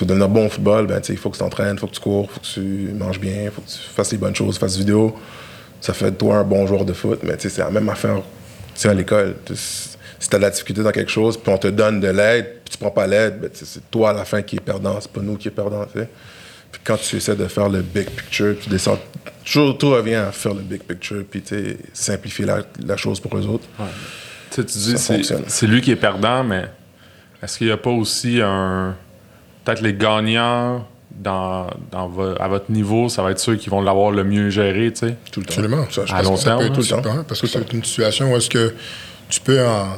veux 0.00 0.06
donner 0.06 0.24
un 0.24 0.28
bon 0.28 0.48
football, 0.48 0.88
ben, 0.88 1.00
il 1.08 1.16
faut 1.16 1.30
que 1.30 1.36
tu 1.36 1.40
t'entraînes, 1.40 1.74
il 1.74 1.78
faut 1.78 1.86
que 1.86 1.94
tu 1.94 2.00
cours, 2.00 2.28
il 2.28 2.34
faut 2.34 2.40
que 2.40 2.46
tu 2.46 2.92
manges 2.98 3.20
bien, 3.20 3.44
il 3.44 3.50
faut 3.50 3.60
que 3.60 3.68
tu 3.68 3.78
fasses 3.94 4.10
les 4.10 4.18
bonnes 4.18 4.34
choses, 4.34 4.58
fasses 4.58 4.76
vidéo 4.76 5.14
ça 5.80 5.92
fait 5.92 6.10
de 6.10 6.16
toi 6.16 6.36
un 6.36 6.44
bon 6.44 6.66
joueur 6.66 6.84
de 6.84 6.92
foot, 6.92 7.20
mais 7.22 7.34
c'est 7.38 7.58
la 7.58 7.70
même 7.70 7.88
affaire 7.88 8.22
à 8.84 8.94
l'école. 8.94 9.36
Si 9.54 10.28
tu 10.28 10.34
as 10.34 10.38
de 10.38 10.42
la 10.42 10.50
difficulté 10.50 10.82
dans 10.82 10.90
quelque 10.90 11.10
chose, 11.10 11.36
puis 11.36 11.52
on 11.52 11.58
te 11.58 11.68
donne 11.68 12.00
de 12.00 12.08
l'aide, 12.08 12.60
puis 12.64 12.72
tu 12.72 12.78
prends 12.78 12.90
pas 12.90 13.06
l'aide, 13.06 13.40
ben, 13.40 13.50
c'est 13.52 13.90
toi 13.90 14.10
à 14.10 14.12
la 14.12 14.24
fin 14.24 14.42
qui 14.42 14.56
est 14.56 14.60
perdant, 14.60 15.00
c'est 15.00 15.10
pas 15.10 15.20
nous 15.20 15.36
qui 15.36 15.48
est 15.48 15.52
perdant. 15.52 15.86
Puis 15.92 16.80
quand 16.84 16.96
tu 16.96 17.16
essaies 17.16 17.36
de 17.36 17.46
faire 17.46 17.68
le 17.68 17.82
big 17.82 18.08
picture, 18.10 18.56
tu 18.60 18.68
descends. 18.68 18.98
Toujours, 19.44 19.78
tout 19.78 19.90
revient 19.90 20.16
à 20.16 20.32
faire 20.32 20.54
le 20.54 20.62
big 20.62 20.82
picture, 20.82 21.24
puis 21.28 21.42
simplifier 21.92 22.44
la, 22.44 22.62
la, 22.84 22.96
chose 22.96 23.20
pour 23.20 23.36
eux 23.36 23.46
autres. 23.46 23.66
Tu 24.50 24.64
dis, 24.64 24.96
c'est 24.98 25.66
lui 25.66 25.80
qui 25.80 25.92
est 25.92 25.96
perdant, 25.96 26.42
mais 26.42 26.64
est-ce 27.42 27.58
qu'il 27.58 27.68
n'y 27.68 27.72
a 27.72 27.76
pas 27.76 27.90
aussi 27.90 28.40
un. 28.42 28.96
Peut-être 29.64 29.82
les 29.82 29.94
gagnants 29.94 30.86
dans, 31.10 31.66
à 31.92 32.48
votre 32.48 32.70
niveau, 32.70 33.08
ça 33.08 33.22
va 33.22 33.30
être 33.30 33.40
ceux 33.40 33.56
qui 33.56 33.70
vont 33.70 33.80
l'avoir 33.80 34.10
le 34.10 34.24
mieux 34.24 34.50
géré, 34.50 34.92
tu 34.92 35.08
sais. 35.08 35.16
Tout 35.32 35.40
le 35.40 35.46
temps. 35.46 35.52
Absolument. 35.54 35.86
Ça, 35.90 36.06
je 36.06 36.14
à 36.14 36.22
long 36.22 36.36
terme. 36.36 36.72
tout 36.72 36.80
le 36.80 37.02
temps. 37.02 37.24
Parce 37.26 37.40
que 37.40 37.46
c'est 37.46 37.72
une 37.72 37.84
situation 37.84 38.32
où 38.32 38.36
est-ce 38.36 38.50
que 38.50 38.74
tu 39.28 39.40
peux 39.40 39.66
en, 39.66 39.96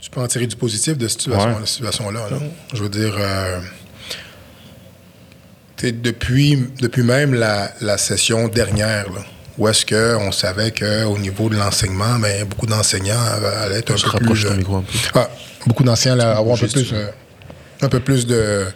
tu 0.00 0.10
peux 0.10 0.20
en 0.20 0.26
tirer 0.26 0.46
du 0.46 0.56
positif 0.56 0.98
de 0.98 1.08
cette 1.08 1.22
situation-là. 1.22 2.28
Je 2.72 2.82
veux 2.82 2.88
dire, 2.88 3.14
euh, 3.18 3.60
depuis, 5.82 6.58
depuis 6.80 7.02
même 7.02 7.34
la, 7.34 7.70
la 7.80 7.98
session 7.98 8.48
dernière, 8.48 9.10
là, 9.12 9.20
où 9.56 9.68
est-ce 9.68 9.86
qu'on 9.86 10.32
savait 10.32 10.72
qu'au 10.72 11.16
niveau 11.18 11.48
de 11.48 11.56
l'enseignement, 11.56 12.18
mais 12.18 12.40
ben, 12.40 12.48
beaucoup 12.48 12.66
d'enseignants 12.66 13.20
allaient 13.62 13.78
être 13.78 13.92
un 13.92 14.18
peu 14.18 14.24
plus... 14.24 14.46
Micro 14.50 14.76
un 14.76 14.82
peu. 14.82 14.92
Ah, 15.14 15.30
beaucoup 15.66 15.84
d'enseignants 15.84 16.18
allaient 16.18 16.38
avoir 16.38 16.56
un 16.56 16.60
peu 16.60 16.68
plus, 16.68 16.92
euh, 16.92 17.06
un 17.82 17.88
peu 17.88 18.00
plus 18.00 18.26
de 18.26 18.66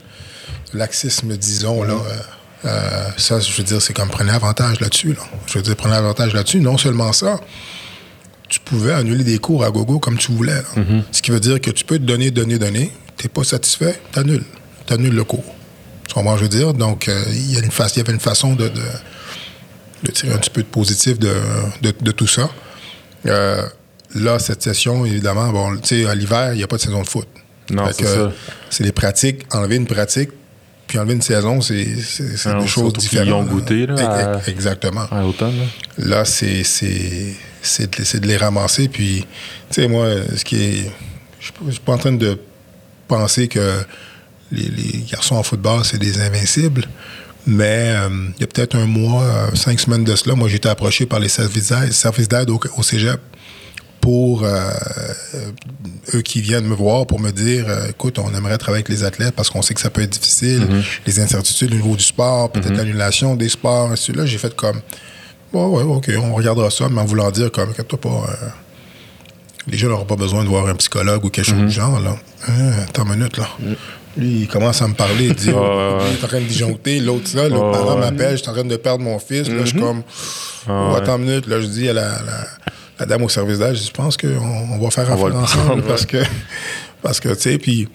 laxisme, 0.75 1.37
disons, 1.37 1.83
là, 1.83 1.95
euh, 1.95 2.17
euh, 2.65 3.09
ça, 3.17 3.41
je 3.41 3.57
veux 3.57 3.63
dire, 3.63 3.81
c'est 3.81 3.93
comme 3.93 4.09
prenez 4.09 4.33
avantage 4.33 4.81
là-dessus. 4.81 5.13
Là. 5.15 5.23
Je 5.47 5.55
veux 5.55 5.63
dire, 5.63 5.77
prenez 5.77 5.95
avantage 5.95 6.35
là-dessus. 6.35 6.61
Non 6.61 6.77
seulement 6.77 7.13
ça, 7.13 7.41
tu 8.49 8.61
pouvais 8.61 8.93
annuler 8.93 9.25
des 9.25 9.39
cours 9.39 9.65
à 9.65 9.71
gogo 9.71 9.99
comme 9.99 10.19
tu 10.19 10.33
voulais. 10.33 10.63
Mm-hmm. 10.77 11.03
Ce 11.13 11.23
qui 11.23 11.31
veut 11.31 11.41
dire 11.41 11.61
que 11.61 11.71
tu 11.71 11.85
peux 11.85 11.99
te 11.99 12.05
donner, 12.05 12.31
donner, 12.31 12.59
donner. 12.59 12.91
Tu 13.17 13.25
n'es 13.25 13.29
pas 13.29 13.45
satisfait, 13.45 14.01
tu 14.13 14.19
annules. 14.19 14.45
Tu 14.87 14.93
annules 14.93 15.15
le 15.15 15.25
cours. 15.25 15.55
Tu 16.07 16.15
comprends 16.15 16.37
je 16.37 16.43
veux 16.43 16.49
dire? 16.49 16.75
Donc, 16.75 17.09
euh, 17.09 17.25
il 17.29 17.51
y, 17.51 17.55
y, 17.55 18.01
avait 18.01 18.13
une 18.13 18.21
façon 18.21 18.55
de, 18.55 18.69
de, 18.69 20.11
tirer 20.11 20.33
un 20.33 20.39
petit 20.39 20.51
peu 20.51 20.63
de 20.63 20.69
positif 20.69 21.19
de, 21.19 21.35
de 21.83 22.11
tout 22.13 22.27
ça. 22.27 22.49
là, 23.25 24.39
cette 24.39 24.63
session, 24.63 25.05
évidemment, 25.05 25.51
bon, 25.51 25.77
tu 25.77 26.03
sais, 26.03 26.07
à 26.07 26.15
l'hiver, 26.15 26.55
il 26.55 26.59
n'y 26.59 26.63
a 26.63 26.67
pas 26.67 26.77
de 26.77 26.83
saison 26.83 27.03
de 27.03 27.09
foot. 27.09 27.29
Non, 27.71 27.85
c'est 27.93 28.07
ça. 28.07 28.33
C'est 28.71 28.85
les 28.85 28.93
pratiques, 28.93 29.43
enlever 29.53 29.77
une 29.77 29.87
pratique, 29.87 30.31
puis 30.89 30.99
enlever 30.99 31.15
une 31.15 31.23
saison, 31.23 31.61
c'est 31.61 31.85
des 31.85 32.67
choses 32.67 32.95
différentes. 32.95 33.29
Ils 33.29 33.33
ont 33.33 33.45
goûté, 33.45 33.87
là. 33.87 34.41
Exactement. 34.47 35.05
À 35.11 35.23
l'automne, 35.23 35.55
là. 35.99 36.25
c'est 36.25 36.63
de, 36.63 38.19
de, 38.19 38.27
les 38.27 38.37
ramasser. 38.37 38.89
Puis, 38.89 39.27
tu 39.71 39.83
sais, 39.83 39.89
moi, 39.89 40.09
ce 40.35 40.45
qui 40.45 40.57
est. 40.57 40.93
Je 41.41 41.71
suis 41.71 41.81
pas 41.81 41.93
en 41.93 41.99
train 41.99 42.13
de 42.13 42.39
penser 43.07 43.47
que 43.47 43.81
les, 44.51 44.69
les 44.69 45.05
garçons 45.11 45.37
en 45.37 45.43
football, 45.43 45.85
c'est 45.85 45.99
des 45.99 46.21
invincibles. 46.21 46.87
Mais 47.47 47.95
euh, 47.95 48.09
il 48.37 48.41
y 48.41 48.45
a 48.45 48.47
peut-être 48.47 48.77
un 48.77 48.87
mois, 48.87 49.23
euh, 49.23 49.55
cinq 49.55 49.81
semaines 49.81 50.05
de 50.05 50.15
cela, 50.17 50.35
moi, 50.35 50.49
j'ai 50.49 50.57
été 50.57 50.69
approché 50.69 51.07
par 51.07 51.19
les 51.19 51.29
services 51.29 52.29
d'aide 52.29 52.51
au, 52.51 52.61
au, 52.77 52.83
cégep 52.83 53.21
pour 54.09 54.43
euh, 54.45 54.71
eux 56.15 56.23
qui 56.23 56.41
viennent 56.41 56.67
me 56.67 56.75
voir 56.75 57.07
pour 57.07 57.21
me 57.21 57.31
dire 57.31 57.67
écoute, 57.91 58.19
on 58.19 58.35
aimerait 58.35 58.57
travailler 58.57 58.85
avec 58.85 58.89
les 58.89 59.05
athlètes 59.05 59.35
parce 59.35 59.51
qu'on 59.51 59.61
sait 59.61 59.75
que 59.75 59.81
ça 59.81 59.91
peut 59.91 60.03
être 60.03 60.11
difficile, 60.11 60.63
mm-hmm. 60.63 60.85
les 61.07 61.21
incertitudes 61.21 61.73
au 61.73 61.77
niveau 61.77 61.97
du 61.97 62.05
sport, 62.05 62.51
peut-être 62.51 62.71
mm-hmm. 62.71 62.77
l'annulation 62.77 63.37
des 63.37 63.51
sports, 63.51 63.93
et 63.93 64.13
là, 64.13 64.25
j'ai 64.25 64.39
fait 64.39 64.55
comme 64.55 64.81
ouais, 65.53 65.65
ouais, 65.65 65.83
ok, 65.83 66.11
on 66.23 66.35
regardera 66.35 66.71
ça, 66.71 66.89
mais 66.89 67.01
en 67.01 67.05
voulant 67.05 67.31
dire 67.31 67.53
comme, 67.53 67.71
inquiète-toi 67.71 68.01
pas 68.01 68.27
les 69.71 69.79
gens 69.79 69.89
n'auront 69.89 70.05
pas 70.05 70.17
besoin 70.17 70.45
de 70.45 70.49
voir 70.49 70.67
un 70.67 70.75
psychologue 70.75 71.25
ou 71.25 71.31
quelque 71.31 71.47
chose 71.47 71.57
du 71.57 71.65
mhm. 71.65 71.71
genre. 71.71 72.01
Là. 72.01 72.17
Hein, 72.49 72.71
attends 72.89 73.05
une 73.05 73.17
minute, 73.17 73.37
là. 73.37 73.49
Mhm. 73.61 73.77
Lui, 74.17 74.41
il 74.41 74.49
commence 74.49 74.83
à 74.83 74.89
me 74.89 74.95
parler, 74.95 75.27
il 75.27 75.35
dit, 75.35 75.51
oh, 75.55 75.99
il 76.01 76.19
est 76.19 76.25
en 76.25 76.27
train 76.27 76.41
de 76.41 76.47
disjoncter, 76.47 76.99
l'autre 76.99 77.29
ça, 77.29 77.49
l'autre 77.49 77.71
parent 77.71 77.97
m'appelle, 77.99 78.33
je 78.33 78.43
suis 78.43 78.49
en 78.49 78.53
train 78.53 78.65
de 78.65 78.77
perdre 78.77 79.05
mon 79.05 79.19
fils. 79.19 79.49
Là, 79.49 79.61
je 79.61 79.67
suis 79.67 79.77
mhm. 79.79 79.85
comme, 79.85 80.03
oh, 80.69 80.95
attends 80.97 81.19
une 81.19 81.25
minute, 81.25 81.47
là, 81.47 81.61
je 81.61 81.67
dis 81.67 81.89
à 81.89 81.93
la, 81.93 82.09
la, 82.23 82.47
dame 83.07 83.23
au 83.23 83.29
service 83.29 83.59
d'âge, 83.59 83.85
je 83.87 83.91
pense 83.91 84.17
qu'on 84.17 84.29
on 84.29 84.79
va 84.79 84.91
faire 84.91 85.11
affaire 85.11 85.37
ensemble 85.37 85.83
parce 85.83 86.07
que, 86.07 86.19
parce 87.03 87.21
que, 87.21 87.29
tu 87.31 87.41
sais, 87.41 87.59
puis 87.59 87.89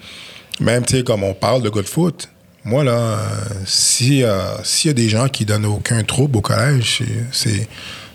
même, 0.60 0.84
tu 0.84 0.96
sais, 0.96 1.02
comme 1.02 1.24
on 1.24 1.34
parle 1.34 1.62
de 1.62 1.68
good 1.68 1.86
foot, 1.86 2.28
moi, 2.64 2.82
là, 2.82 3.18
s'il 3.66 4.18
y 4.18 4.24
a 4.24 4.92
des 4.94 5.08
gens 5.08 5.28
qui 5.28 5.44
donnent 5.44 5.66
aucun 5.66 6.02
trouble 6.02 6.38
au 6.38 6.40
collège, 6.40 7.02
c'est 7.30 7.68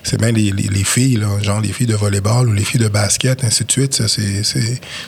c'est 0.04 0.18
bien 0.18 0.32
les, 0.32 0.52
les, 0.52 0.84
filles, 0.84 1.18
là, 1.18 1.28
genre 1.42 1.60
les 1.60 1.72
filles 1.74 1.88
de 1.88 1.96
volleyball 1.96 2.48
ou 2.48 2.54
les 2.54 2.64
filles 2.64 2.80
de 2.80 2.88
basket, 2.88 3.44
ainsi 3.44 3.66
de 3.66 3.72
suite. 3.72 3.94
Ça, 3.94 4.08
c'est, 4.08 4.44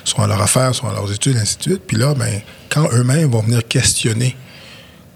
sont 0.03 0.21
à 0.21 0.27
leur 0.27 0.41
affaire, 0.41 0.75
sont 0.75 0.87
à 0.87 0.93
leurs 0.93 1.11
études, 1.11 1.37
ainsi 1.37 1.57
de 1.57 1.63
suite. 1.63 1.81
Puis 1.87 1.97
là, 1.97 2.13
ben, 2.13 2.41
quand 2.69 2.87
eux-mêmes 2.91 3.31
vont 3.31 3.41
venir 3.41 3.67
questionner 3.67 4.35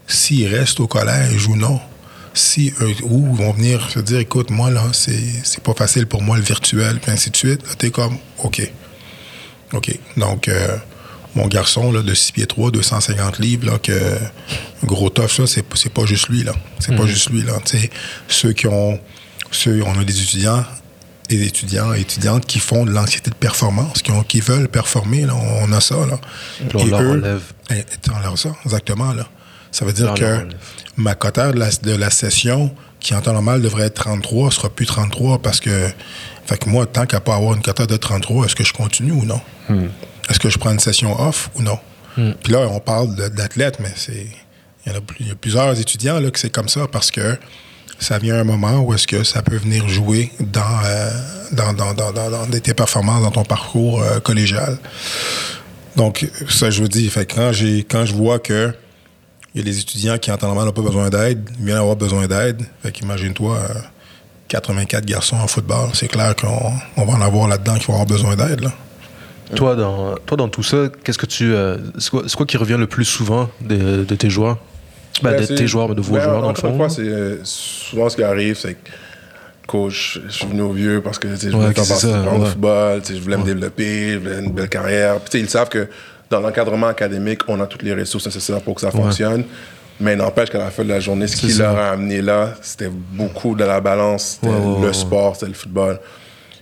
s'ils 0.08 0.48
restent 0.48 0.80
au 0.80 0.88
collège 0.88 1.48
ou 1.48 1.56
non, 1.56 1.80
si 2.36 2.74
eux, 2.82 2.94
ou 3.04 3.34
vont 3.34 3.52
venir 3.52 3.90
se 3.90 4.00
dire, 4.00 4.20
écoute, 4.20 4.50
moi, 4.50 4.70
là, 4.70 4.84
c'est, 4.94 5.24
c'est 5.44 5.64
pas 5.64 5.74
facile 5.74 6.06
pour 6.06 6.22
moi 6.22 6.38
le 6.38 6.44
virtuel, 6.44 7.00
puis 7.00 7.12
ainsi 7.12 7.32
de 7.32 7.38
suite, 7.38 7.64
là, 7.64 7.74
t'es 7.78 7.90
comme, 7.90 8.18
OK. 8.44 8.62
OK. 9.74 9.98
Donc, 10.18 10.48
euh, 10.48 10.78
mon 11.34 11.48
garçon 11.48 11.92
là, 11.92 12.02
de 12.02 12.14
6 12.14 12.32
pieds 12.34 12.46
3, 12.46 12.72
250 12.72 13.40
livres, 13.40 13.72
là, 13.72 13.78
que 13.80 14.18
gros 14.84 15.10
tough, 15.10 15.32
ça, 15.32 15.48
c'est, 15.48 15.64
pas 15.64 16.06
juste 16.06 16.30
lui, 16.30 16.44
là. 16.44 16.54
C'est 16.80 16.96
pas 16.96 17.04
mm-hmm. 17.04 17.08
juste 17.08 17.30
lui, 17.30 17.42
là. 17.42 17.54
sais 17.66 17.90
ceux 18.28 18.54
qui 18.54 18.68
ont 18.68 19.00
on 19.68 20.00
a 20.00 20.04
des 20.04 20.22
étudiants 20.22 20.64
et 21.30 21.38
des 21.38 21.48
étudiants 21.48 21.94
et 21.94 22.02
étudiantes 22.02 22.46
qui 22.46 22.60
font 22.60 22.86
de 22.86 22.92
l'anxiété 22.92 23.32
de 23.32 23.36
performance, 23.36 24.02
qui, 24.02 24.12
ont, 24.12 24.24
qui 24.24 24.42
veulent 24.42 24.68
performer. 24.68 25.26
Là, 25.26 25.34
on 25.36 25.72
a 25.72 25.82
ça. 25.82 25.96
Là. 26.06 26.20
Et 26.62 26.76
on 26.76 26.86
leur 26.86 27.00
enlève. 27.00 27.42
Eh, 27.72 27.84
on 28.14 28.20
leur 28.20 28.38
ça, 28.38 28.56
exactement. 28.66 29.14
Là. 29.14 29.28
Ça 29.76 29.84
veut 29.84 29.92
dire 29.92 30.14
que 30.14 30.48
ma 30.96 31.16
quota 31.16 31.52
de 31.52 31.60
la, 31.60 31.70
de 31.70 31.92
la 31.92 32.10
session, 32.10 32.74
qui 33.02 33.14
en 33.14 33.20
temps 33.20 33.34
normal 33.34 33.62
devrait 33.62 33.88
être 33.88 33.96
33, 33.96 34.50
sera 34.52 34.70
plus 34.70 34.86
33 34.86 35.40
parce 35.40 35.60
que, 35.60 35.90
fait 36.46 36.58
que 36.58 36.70
moi, 36.70 36.86
tant 36.86 37.06
qu'à 37.06 37.20
pas 37.20 37.36
avoir 37.36 37.56
une 37.56 37.62
quota 37.62 37.86
de 37.86 37.98
33, 37.98 38.46
est-ce 38.46 38.56
que 38.56 38.64
je 38.64 38.72
continue 38.72 39.12
ou 39.12 39.26
non? 39.26 39.42
Hmm. 39.68 39.88
Est-ce 40.30 40.40
que 40.40 40.50
je 40.50 40.58
prends 40.58 40.72
une 40.72 40.80
session 40.80 41.20
off 41.20 41.50
ou 41.56 41.62
non? 41.62 41.78
Hmm. 42.16 42.32
Puis 42.42 42.54
là, 42.54 42.60
on 42.72 42.80
parle 42.80 43.16
d'athlètes, 43.16 43.82
mais 43.82 43.92
c'est. 43.98 44.28
Il 44.86 44.94
y, 44.94 44.96
a, 44.96 45.00
il 45.20 45.28
y 45.28 45.32
a 45.32 45.36
plusieurs 45.36 45.78
étudiants 45.78 46.22
là, 46.22 46.32
que 46.32 46.40
c'est 46.40 46.52
comme 46.52 46.70
ça 46.70 46.88
parce 46.90 47.12
que 47.12 47.38
ça 48.00 48.18
vient 48.18 48.36
un 48.40 48.46
moment 48.46 48.80
où 48.80 48.94
est-ce 48.94 49.08
que 49.08 49.26
ça 49.26 49.42
peut 49.42 49.58
venir 49.58 49.90
jouer 49.90 50.32
dans, 50.40 50.62
euh, 50.86 51.12
dans, 51.52 51.74
dans, 51.74 51.94
dans, 51.94 52.14
dans, 52.14 52.50
tes 52.62 52.74
performances, 52.74 53.24
dans 53.24 53.32
ton 53.32 53.44
parcours 53.44 54.02
euh, 54.02 54.22
collégial. 54.22 54.78
Donc, 55.98 56.30
ça, 56.48 56.70
je 56.70 56.82
vous 56.82 56.88
dis, 56.88 57.10
fait, 57.10 57.26
quand, 57.26 57.52
j'ai, 57.52 57.84
quand 57.84 58.06
je 58.06 58.14
vois 58.14 58.40
que 58.40 58.74
il 59.56 59.60
y 59.60 59.62
a 59.62 59.64
des 59.64 59.80
étudiants 59.80 60.18
qui, 60.18 60.32
en 60.32 60.38
temps 60.38 60.48
normal, 60.48 60.66
n'ont 60.66 60.72
pas 60.72 60.82
besoin 60.82 61.10
d'aide, 61.10 61.50
viennent 61.60 61.78
avoir 61.78 61.96
besoin 61.96 62.28
d'aide, 62.28 62.62
fait 62.84 62.92
qu'imagine-toi, 62.92 63.58
84 64.50 65.04
euh, 65.04 65.06
garçons 65.08 65.38
en 65.38 65.48
football, 65.48 65.90
c'est 65.94 66.08
clair 66.08 66.36
qu'on 66.36 66.72
on 66.98 67.06
va 67.06 67.14
en 67.14 67.22
avoir 67.22 67.48
là-dedans 67.48 67.76
qui 67.76 67.86
vont 67.88 67.94
avoir 67.94 68.06
besoin 68.06 68.36
d'aide, 68.36 68.62
là. 68.62 68.72
Toi, 69.56 69.76
dans, 69.76 70.16
toi, 70.26 70.38
dans 70.38 70.50
tout 70.50 70.64
ça, 70.64 70.90
qu'est-ce 71.04 71.20
que 71.20 71.28
tu, 71.28 71.54
c'est, 72.00 72.10
quoi, 72.10 72.24
quoi, 72.36 72.46
qui 72.46 72.58
revient 72.58 72.78
le 72.80 72.88
plus 72.88 73.06
souvent 73.06 73.48
de, 73.62 74.04
de 74.04 74.16
tes 74.16 74.30
joueurs? 74.30 74.58
ben, 75.22 75.38
d'être 75.38 75.56
tes 75.56 75.68
joueurs, 75.68 75.94
de 75.96 76.02
vos 76.02 76.16
ben, 76.16 76.22
joueurs, 76.22 76.42
dans 76.42 76.50
le 76.50 76.56
fond. 76.56 76.76
Fois, 76.76 76.90
c'est 76.90 77.02
euh, 77.02 77.38
souvent 77.44 78.10
ce 78.10 78.16
qui 78.16 78.24
arrive, 78.24 78.58
c'est 78.58 78.74
que 78.74 78.90
coach, 79.68 80.20
je 80.28 80.32
suis 80.32 80.46
venu 80.46 80.62
au 80.62 80.72
vieux 80.72 81.02
parce 81.02 81.18
que 81.18 81.28
je 81.36 81.50
voulais 81.50 81.74
faire 81.74 81.88
partie 81.88 82.06
du 82.08 82.46
football, 82.46 83.02
je 83.08 83.20
voulais 83.20 83.38
me 83.38 83.44
développer, 83.44 84.14
je 84.14 84.18
voulais 84.20 84.40
une 84.40 84.52
belle 84.52 84.70
carrière. 84.70 85.20
Puis, 85.20 85.40
ils 85.40 85.50
savent 85.50 85.70
que 85.70 85.88
dans 86.30 86.40
l'encadrement 86.40 86.88
académique, 86.88 87.42
on 87.48 87.60
a 87.60 87.68
toutes 87.68 87.84
les 87.84 87.94
ressources 87.94 88.26
nécessaires 88.26 88.62
pour 88.62 88.76
que 88.76 88.82
ça 88.82 88.92
fonctionne. 88.92 89.44
Mais 90.00 90.16
n'empêche 90.16 90.50
qu'à 90.50 90.58
la 90.58 90.72
fin 90.72 90.84
de 90.84 90.90
la 90.90 91.00
journée, 91.00 91.28
ce 91.28 91.38
qui 91.38 91.54
leur 91.54 91.78
a 91.78 91.92
amené 91.92 92.22
là, 92.22 92.54
c'était 92.62 92.90
beaucoup 92.90 93.56
de 93.56 93.64
la 93.64 93.80
balance. 93.80 94.40
C'était 94.42 94.56
le 94.82 94.94
sport, 94.94 95.36
c'était 95.36 95.48
le 95.48 95.54
football. 95.54 96.00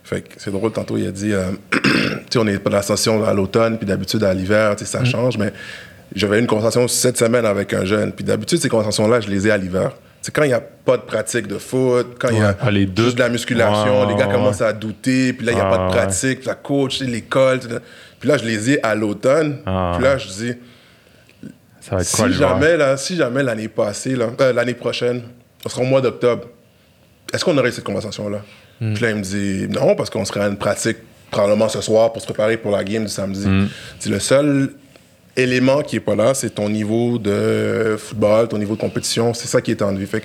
Fait 0.04 0.22
que 0.22 0.34
c'est 0.38 0.52
drôle, 0.52 0.72
tantôt 0.72 0.98
il 0.98 1.08
a 1.08 1.12
dit, 1.12 1.34
euh, 1.34 1.52
tu 1.72 1.80
sais, 2.30 2.38
on 2.38 2.46
est 2.46 2.60
pas 2.60 2.70
dans 2.70 2.78
la 2.78 2.84
session 2.84 3.24
à 3.24 3.34
l'automne, 3.34 3.78
puis 3.78 3.88
d'habitude 3.88 4.24
à 4.24 4.34
l'hiver, 4.34 4.76
ça 4.78 5.00
mm. 5.00 5.06
change, 5.06 5.38
mais 5.38 5.54
j'avais 6.14 6.40
une 6.40 6.46
conversation 6.46 6.88
cette 6.88 7.18
semaine 7.18 7.46
avec 7.46 7.74
un 7.74 7.86
jeune. 7.86 8.12
Puis 8.12 8.26
d'habitude, 8.26 8.60
ces 8.60 8.70
conversations-là, 8.70 9.22
je 9.22 9.30
les 9.30 9.48
ai 9.48 9.52
à 9.52 9.58
l'hiver. 9.58 9.92
C'est 10.24 10.34
quand 10.34 10.44
il 10.44 10.48
n'y 10.48 10.54
a 10.54 10.62
pas 10.62 10.96
de 10.96 11.02
pratique 11.02 11.48
de 11.48 11.58
foot, 11.58 12.16
quand 12.18 12.30
il 12.30 12.38
y 12.38 12.42
a 12.42 12.56
ah, 12.62 12.72
juste 12.72 13.16
de 13.16 13.20
la 13.20 13.28
musculation, 13.28 14.08
les 14.08 14.16
gars 14.16 14.28
commencent 14.28 14.62
à 14.62 14.72
douter, 14.72 15.34
puis 15.34 15.46
là, 15.46 15.52
il 15.52 15.56
n'y 15.56 15.62
a 15.62 15.70
pas 15.70 15.90
de 15.90 15.92
pratique, 15.92 16.40
puis 16.40 16.48
la 16.48 16.56
coach, 16.56 17.02
l'école. 17.02 17.60
Puis 18.22 18.30
là, 18.30 18.38
je 18.38 18.46
les 18.46 18.72
ai 18.72 18.84
à 18.84 18.96
l'automne. 18.96 19.58
Puis 19.58 20.04
là, 20.04 20.18
je 20.18 20.28
dis, 20.30 20.54
Ça 21.82 21.96
va 21.96 22.02
être 22.02 22.08
si, 22.08 22.32
jamais, 22.32 22.78
là, 22.78 22.96
si 22.96 23.18
jamais 23.18 23.44
l'année 23.44 23.68
passée, 23.68 24.16
euh, 24.18 24.54
l'année 24.54 24.76
prochaine, 24.76 25.24
on 25.66 25.70
sera 25.70 25.82
au 25.82 25.86
mois 25.86 26.00
d'octobre, 26.00 26.48
est-ce 27.34 27.44
qu'on 27.44 27.58
aurait 27.58 27.72
cette 27.72 27.84
conversation-là? 27.84 28.44
Hmm. 28.80 28.94
Puis 28.94 29.04
là, 29.04 29.10
il 29.10 29.18
me 29.18 29.24
dit, 29.24 29.68
non, 29.70 29.94
parce 29.94 30.10
qu'on 30.10 30.24
serait 30.24 30.40
à 30.40 30.48
une 30.48 30.58
pratique 30.58 31.00
probablement 31.32 31.68
ce 31.68 31.82
soir 31.82 32.14
pour 32.14 32.22
se 32.22 32.28
préparer 32.28 32.56
pour 32.56 32.72
la 32.72 32.86
game 32.86 33.04
du 33.04 33.10
samedi. 33.10 33.46
Hmm. 33.46 33.68
C'est 34.00 34.10
le 34.10 34.20
seul 34.20 34.72
élément 35.36 35.82
qui 35.82 35.98
est 35.98 36.02
pas 36.02 36.16
là, 36.16 36.34
c'est 36.34 36.52
ton 36.52 36.70
niveau 36.70 37.18
de 37.18 37.96
football, 37.98 38.48
ton 38.48 38.58
niveau 38.58 38.76
de 38.76 38.82
compétition, 38.82 39.34
c'est 39.34 39.48
ça 39.48 39.62
qui 39.62 39.72
est 39.72 39.82
en 39.82 39.94
vie. 39.94 40.06
Fait 40.06 40.24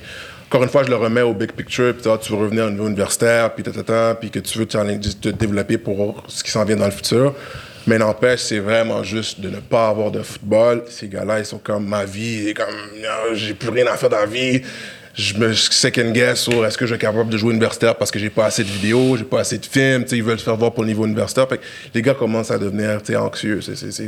encore 0.48 0.62
une 0.62 0.70
fois, 0.70 0.82
je 0.82 0.88
le 0.88 0.96
remets 0.96 1.22
au 1.22 1.34
big 1.34 1.52
picture, 1.52 1.92
puis 1.94 2.10
tu 2.22 2.32
veux 2.32 2.38
revenir 2.38 2.64
au 2.64 2.70
niveau 2.70 2.86
universitaire, 2.86 3.54
puis 3.54 3.62
puis 3.62 4.30
que 4.30 4.38
tu 4.38 4.58
veux 4.58 4.66
te 4.66 5.28
développer 5.28 5.76
pour 5.76 6.24
ce 6.26 6.42
qui 6.42 6.50
s'en 6.50 6.64
vient 6.64 6.76
dans 6.76 6.86
le 6.86 6.90
futur. 6.90 7.34
Mais 7.86 7.98
n'empêche, 7.98 8.40
c'est 8.40 8.58
vraiment 8.58 9.02
juste 9.02 9.40
de 9.40 9.48
ne 9.48 9.60
pas 9.60 9.88
avoir 9.88 10.10
de 10.10 10.22
football. 10.22 10.84
Ces 10.88 11.08
gars-là, 11.08 11.38
ils 11.38 11.44
sont 11.44 11.58
comme 11.58 11.86
ma 11.86 12.04
vie, 12.04 12.54
comme 12.54 12.66
j'ai 13.34 13.54
plus 13.54 13.68
rien 13.70 13.86
à 13.86 13.96
faire 13.96 14.08
dans 14.08 14.20
la 14.20 14.26
vie 14.26 14.62
je 15.18 15.36
me 15.36 15.52
second 15.52 16.12
guess 16.12 16.42
sur 16.42 16.64
est-ce 16.64 16.78
que 16.78 16.86
je 16.86 16.94
suis 16.94 17.00
capable 17.00 17.28
de 17.28 17.36
jouer 17.36 17.52
universitaire 17.52 17.96
parce 17.96 18.12
que 18.12 18.20
j'ai 18.20 18.30
pas 18.30 18.46
assez 18.46 18.62
de 18.62 18.68
vidéos, 18.68 19.16
j'ai 19.16 19.24
pas 19.24 19.40
assez 19.40 19.58
de 19.58 19.66
films, 19.66 20.04
ils 20.12 20.22
veulent 20.22 20.38
se 20.38 20.44
faire 20.44 20.56
voir 20.56 20.72
pour 20.72 20.84
le 20.84 20.88
niveau 20.88 21.04
universitaire. 21.04 21.46
les 21.92 22.02
gars 22.02 22.14
commencent 22.14 22.52
à 22.52 22.58
devenir 22.58 23.00
anxieux. 23.20 23.60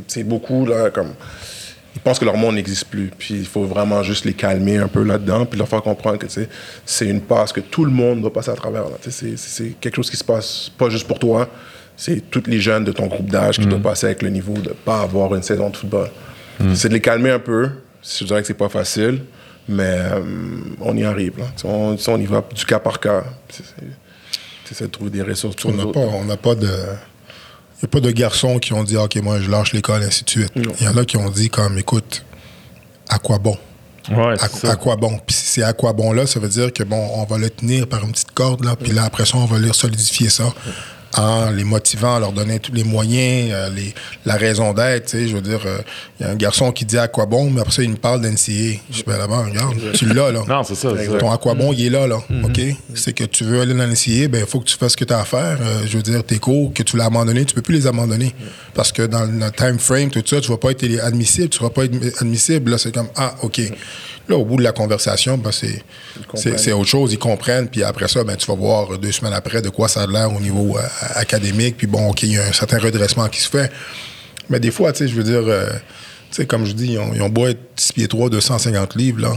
C'est 0.06 0.22
beaucoup, 0.22 0.64
là, 0.64 0.90
comme. 0.90 1.14
Ils 1.96 2.00
pensent 2.00 2.20
que 2.20 2.24
leur 2.24 2.36
monde 2.36 2.54
n'existe 2.54 2.84
plus. 2.84 3.10
Puis 3.18 3.34
il 3.34 3.46
faut 3.46 3.64
vraiment 3.64 4.04
juste 4.04 4.24
les 4.24 4.34
calmer 4.34 4.76
un 4.76 4.86
peu 4.86 5.02
là-dedans, 5.02 5.44
puis 5.44 5.58
leur 5.58 5.66
faire 5.66 5.82
comprendre 5.82 6.18
que 6.18 6.28
c'est 6.28 7.06
une 7.06 7.20
passe 7.20 7.52
que 7.52 7.58
tout 7.58 7.84
le 7.84 7.90
monde 7.90 8.20
doit 8.20 8.32
passer 8.32 8.52
à 8.52 8.54
travers. 8.54 8.84
C'est 9.00 9.80
quelque 9.80 9.96
chose 9.96 10.08
qui 10.08 10.16
se 10.16 10.22
passe 10.22 10.70
pas 10.78 10.88
juste 10.88 11.08
pour 11.08 11.18
toi, 11.18 11.48
c'est 11.96 12.30
tous 12.30 12.44
les 12.46 12.60
jeunes 12.60 12.84
de 12.84 12.92
ton 12.92 13.08
groupe 13.08 13.28
d'âge 13.28 13.58
qui 13.58 13.66
mm. 13.66 13.70
doivent 13.70 13.82
passer 13.82 14.06
avec 14.06 14.22
le 14.22 14.30
niveau 14.30 14.54
de 14.54 14.70
pas 14.70 15.00
avoir 15.00 15.34
une 15.34 15.42
saison 15.42 15.70
de 15.70 15.76
football. 15.76 16.08
Mm. 16.60 16.74
C'est 16.76 16.88
de 16.88 16.94
les 16.94 17.00
calmer 17.00 17.30
un 17.30 17.40
peu. 17.40 17.68
Je 18.02 18.24
dirais 18.24 18.40
que 18.40 18.46
c'est 18.46 18.54
pas 18.54 18.68
facile. 18.68 19.22
Mais 19.70 19.84
euh, 19.84 20.20
on 20.80 20.96
y 20.96 21.04
arrive. 21.04 21.38
Là. 21.38 21.44
On, 21.64 21.96
on, 22.06 22.20
y 22.20 22.26
va 22.26 22.44
du 22.54 22.64
cas 22.64 22.80
par 22.80 22.98
cas. 22.98 23.24
C'est 24.64 24.82
de 24.82 24.86
trouver 24.88 25.10
des 25.10 25.22
ressources. 25.22 25.64
On 25.64 25.72
n'a 25.72 25.86
pas, 25.86 26.00
on 26.00 26.36
pas 26.36 26.54
de. 26.54 26.66
Il 26.66 27.84
n'y 27.84 27.86
a 27.86 27.88
pas 27.88 28.00
de 28.00 28.10
garçons 28.10 28.58
qui 28.58 28.72
ont 28.72 28.82
dit 28.82 28.96
OK, 28.96 29.16
moi, 29.16 29.40
je 29.40 29.50
lâche 29.50 29.72
l'école, 29.72 30.02
ainsi 30.02 30.24
de 30.24 30.30
suite. 30.30 30.52
Il 30.56 30.84
y 30.84 30.88
en 30.88 30.96
a 30.96 31.04
qui 31.04 31.16
ont 31.16 31.30
dit, 31.30 31.48
comme, 31.48 31.78
écoute, 31.78 32.24
à 33.08 33.18
quoi 33.18 33.38
bon? 33.38 33.56
Ouais, 34.10 34.34
à, 34.64 34.76
quoi 34.76 34.96
bon? 34.96 35.18
Puis 35.24 35.36
si 35.36 35.46
c'est 35.46 35.62
à 35.62 35.72
quoi 35.72 35.92
bon 35.92 36.12
là, 36.12 36.26
ça 36.26 36.40
veut 36.40 36.48
dire 36.48 36.72
que, 36.72 36.82
bon, 36.82 37.08
on 37.14 37.24
va 37.24 37.38
le 37.38 37.48
tenir 37.48 37.86
par 37.86 38.04
une 38.04 38.12
petite 38.12 38.32
corde, 38.32 38.64
là, 38.64 38.76
puis 38.76 38.92
là, 38.92 39.04
après 39.04 39.24
ça, 39.24 39.38
on 39.38 39.44
va 39.44 39.58
leur 39.58 39.74
solidifier 39.74 40.28
ça 40.28 40.52
en 41.16 41.50
les 41.50 41.64
motivant, 41.64 42.18
leur 42.18 42.32
donner 42.32 42.60
tous 42.60 42.72
les 42.72 42.84
moyens, 42.84 43.50
euh, 43.52 43.70
les, 43.70 43.94
la 44.24 44.36
raison 44.36 44.72
d'être. 44.72 45.10
Je 45.12 45.34
veux 45.34 45.40
dire, 45.40 45.60
il 45.64 45.68
euh, 45.68 45.80
y 46.20 46.24
a 46.24 46.30
un 46.30 46.36
garçon 46.36 46.72
qui 46.72 46.84
dit 46.84 46.98
à 46.98 47.08
quoi 47.08 47.26
bon, 47.26 47.50
mais 47.50 47.60
après 47.60 47.72
ça, 47.72 47.82
il 47.82 47.90
me 47.90 47.96
parle 47.96 48.20
d'NCA. 48.20 48.78
Je 48.90 49.02
ben 49.06 49.18
là-bas, 49.18 49.44
regarde, 49.44 49.74
tu 49.94 50.06
l'as, 50.06 50.30
là. 50.30 50.42
Non, 50.48 50.62
c'est 50.62 50.74
ça. 50.74 50.90
Ton 51.18 51.30
à 51.30 51.38
quoi 51.38 51.54
bon, 51.54 51.72
il 51.72 51.86
est 51.86 51.90
là, 51.90 52.06
là. 52.06 52.18
Mm-hmm. 52.30 52.44
OK? 52.44 52.76
C'est 52.94 53.12
que 53.12 53.24
tu 53.24 53.44
veux 53.44 53.60
aller 53.60 53.74
dans 53.74 53.86
l'NCA, 53.86 54.28
ben 54.28 54.40
il 54.40 54.46
faut 54.46 54.60
que 54.60 54.66
tu 54.66 54.76
fasses 54.76 54.92
ce 54.92 54.96
que 54.96 55.04
tu 55.04 55.12
as 55.12 55.20
à 55.20 55.24
faire. 55.24 55.58
Euh, 55.60 55.86
je 55.86 55.96
veux 55.96 56.02
dire, 56.02 56.22
tes 56.24 56.38
cours, 56.38 56.72
que 56.72 56.82
tu 56.82 56.96
l'as 56.96 57.06
abandonné, 57.06 57.44
tu 57.44 57.54
peux 57.54 57.62
plus 57.62 57.74
les 57.74 57.86
abandonner. 57.86 58.34
Parce 58.74 58.92
que 58.92 59.02
dans 59.02 59.24
le 59.24 59.50
time 59.50 59.78
frame, 59.78 60.10
tout 60.10 60.22
ça, 60.24 60.40
tu 60.40 60.48
vas 60.48 60.58
pas 60.58 60.70
être 60.70 60.84
admissible, 61.02 61.48
tu 61.48 61.62
vas 61.62 61.70
pas 61.70 61.84
être 61.84 62.20
admissible. 62.20 62.70
Là, 62.70 62.78
c'est 62.78 62.94
comme, 62.94 63.08
ah, 63.16 63.34
OK. 63.42 63.60
Là, 64.30 64.36
au 64.36 64.44
bout 64.44 64.56
de 64.58 64.62
la 64.62 64.70
conversation, 64.70 65.36
ben, 65.36 65.50
c'est 65.50 66.72
autre 66.72 66.88
chose. 66.88 67.12
Ils 67.12 67.18
comprennent. 67.18 67.66
Puis 67.66 67.82
après 67.82 68.06
ça, 68.06 68.22
ben, 68.22 68.36
tu 68.36 68.46
vas 68.46 68.54
voir 68.54 68.96
deux 68.96 69.10
semaines 69.10 69.32
après 69.32 69.60
de 69.60 69.70
quoi 69.70 69.88
ça 69.88 70.02
a 70.02 70.06
l'air 70.06 70.32
au 70.32 70.38
niveau 70.38 70.78
euh, 70.78 70.82
académique. 71.16 71.76
Puis 71.76 71.88
bon, 71.88 72.10
OK, 72.10 72.22
il 72.22 72.34
y 72.34 72.38
a 72.38 72.46
un 72.46 72.52
certain 72.52 72.78
redressement 72.78 73.26
qui 73.28 73.40
se 73.40 73.48
fait. 73.48 73.72
Mais 74.48 74.60
des 74.60 74.70
fois, 74.70 74.92
tu 74.92 74.98
sais, 74.98 75.08
je 75.08 75.16
veux 75.16 75.24
dire, 75.24 75.42
euh, 75.44 75.66
tu 76.30 76.36
sais, 76.36 76.46
comme 76.46 76.64
je 76.64 76.72
dis, 76.72 76.92
ils 76.92 77.22
ont, 77.22 77.28
beau 77.28 77.48
être 77.48 77.58
6 77.74 77.92
pieds 77.92 78.06
3, 78.06 78.30
250 78.30 78.94
livres, 78.94 79.20
là. 79.20 79.32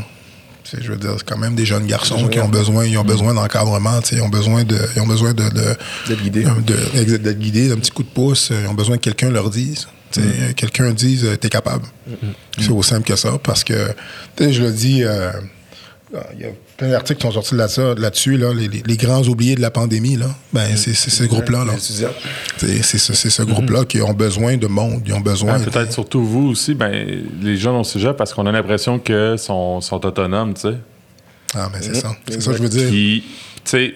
je 0.80 0.92
veux 0.92 0.98
dire, 0.98 1.16
c'est 1.18 1.28
quand 1.28 1.40
même 1.40 1.56
des 1.56 1.66
jeunes 1.66 1.88
garçons 1.88 2.28
qui 2.28 2.40
ont 2.40 2.48
besoin, 2.48 2.86
ils 2.86 3.00
ont 3.00 3.04
besoin 3.04 3.34
d'encadrement, 3.34 4.00
ils 4.12 4.22
ont 4.22 4.30
besoin 4.30 4.64
de, 4.64 4.78
ils 4.96 5.02
ont 5.02 5.08
besoin 5.08 5.34
de, 5.34 5.44
d'être 6.08 6.22
guidés, 6.22 6.46
d'être 6.68 7.40
guidés, 7.40 7.70
d'un 7.70 7.78
petit 7.78 7.92
coup 7.92 8.04
de 8.04 8.10
pouce. 8.10 8.52
Ils 8.52 8.68
ont 8.68 8.76
besoin 8.76 8.98
que 8.98 9.02
quelqu'un 9.02 9.32
leur 9.32 9.50
dise. 9.50 9.88
Mm. 10.18 10.54
Quelqu'un 10.56 10.92
dise, 10.92 11.28
t'es 11.40 11.50
capable. 11.50 11.86
C'est 12.60 12.70
aussi 12.70 12.90
simple 12.90 13.08
que 13.08 13.16
ça, 13.16 13.38
parce 13.42 13.64
que, 13.64 13.94
je 14.40 14.62
le 14.62 14.72
dis, 14.72 15.04
euh, 15.04 15.32
il 16.34 16.42
y 16.42 16.46
a 16.46 16.50
plein 16.78 16.90
d'articles 16.90 17.20
qui 17.20 17.28
sont 17.28 17.42
sortis 17.42 17.56
là-dessus, 17.56 18.38
là, 18.38 18.52
les, 18.54 18.98
grands 18.98 19.24
oubliés 19.24 19.56
de 19.56 19.62
la 19.62 19.72
pandémie, 19.72 20.16
là. 20.16 20.28
Ben, 20.52 20.72
mm. 20.72 20.78
c'est 20.78 20.94
ce 20.94 21.24
groupe-là. 21.24 21.66
Là. 21.66 21.74
C'est 21.78 21.94
ce 22.58 23.42
mm-hmm. 23.42 23.46
groupe-là 23.46 23.86
qui 23.86 24.02
ont 24.02 24.14
besoin 24.14 24.58
de 24.58 24.68
monde, 24.68 25.02
ils 25.06 25.14
ont 25.14 25.22
besoin... 25.22 25.58
Ben, 25.58 25.66
peut-être 25.66 25.94
surtout 25.94 26.24
vous 26.24 26.50
aussi, 26.50 26.74
ben, 26.74 26.92
les 27.42 27.58
jeunes 27.58 27.76
au 27.76 27.84
sujet, 27.84 28.14
parce 28.14 28.34
qu'on 28.34 28.46
a 28.46 28.52
l'impression 28.52 29.00
qu'ils 29.00 29.40
sont, 29.40 29.82
sont 29.82 30.06
autonomes, 30.06 30.54
tu 30.54 30.62
sais. 30.62 30.76
Ah, 31.56 31.70
mais 31.72 31.82
c'est 31.82 31.92
mm-hmm. 31.92 32.02
ça. 32.02 32.16
C'est 32.28 32.42
ça 32.42 32.52
que 32.52 32.58
je 32.58 32.64
veux 32.64 32.70
dire. 32.70 33.24
Sais, 33.64 33.94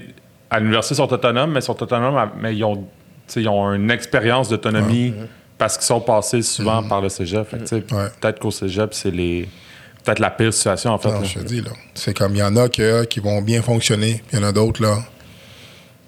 à 0.49 0.59
l'université, 0.59 0.93
ils 0.93 0.97
sont 0.97 1.13
autonomes, 1.13 1.51
mais 1.51 1.61
sont 1.61 1.81
autonomes, 1.81 2.31
mais 2.39 2.55
ils 2.55 2.63
ont, 2.63 2.87
ils 3.35 3.49
ont 3.49 3.73
une 3.73 3.91
expérience 3.91 4.49
d'autonomie 4.49 5.13
parce 5.57 5.77
qu'ils 5.77 5.85
sont 5.85 6.01
passés 6.01 6.41
souvent 6.41 6.83
par 6.83 7.01
le 7.01 7.09
cégep. 7.09 7.49
Peut-être 7.49 8.39
qu'au 8.39 8.51
cégep, 8.51 8.93
c'est 8.93 9.11
les 9.11 9.47
peut-être 10.03 10.19
la 10.19 10.29
pire 10.29 10.53
situation, 10.53 10.91
en 10.91 10.97
fait. 10.97 11.11
Non, 11.11 11.23
je 11.23 11.39
te 11.39 11.43
dis, 11.43 11.61
là. 11.61 11.71
C'est 11.93 12.17
comme, 12.17 12.33
il 12.35 12.39
y 12.39 12.43
en 12.43 12.55
a 12.55 12.69
qui 12.69 13.19
vont 13.19 13.41
bien 13.41 13.61
fonctionner, 13.61 14.23
il 14.31 14.39
y 14.39 14.41
en 14.41 14.47
a 14.47 14.51
d'autres, 14.51 14.81
là. 14.81 14.99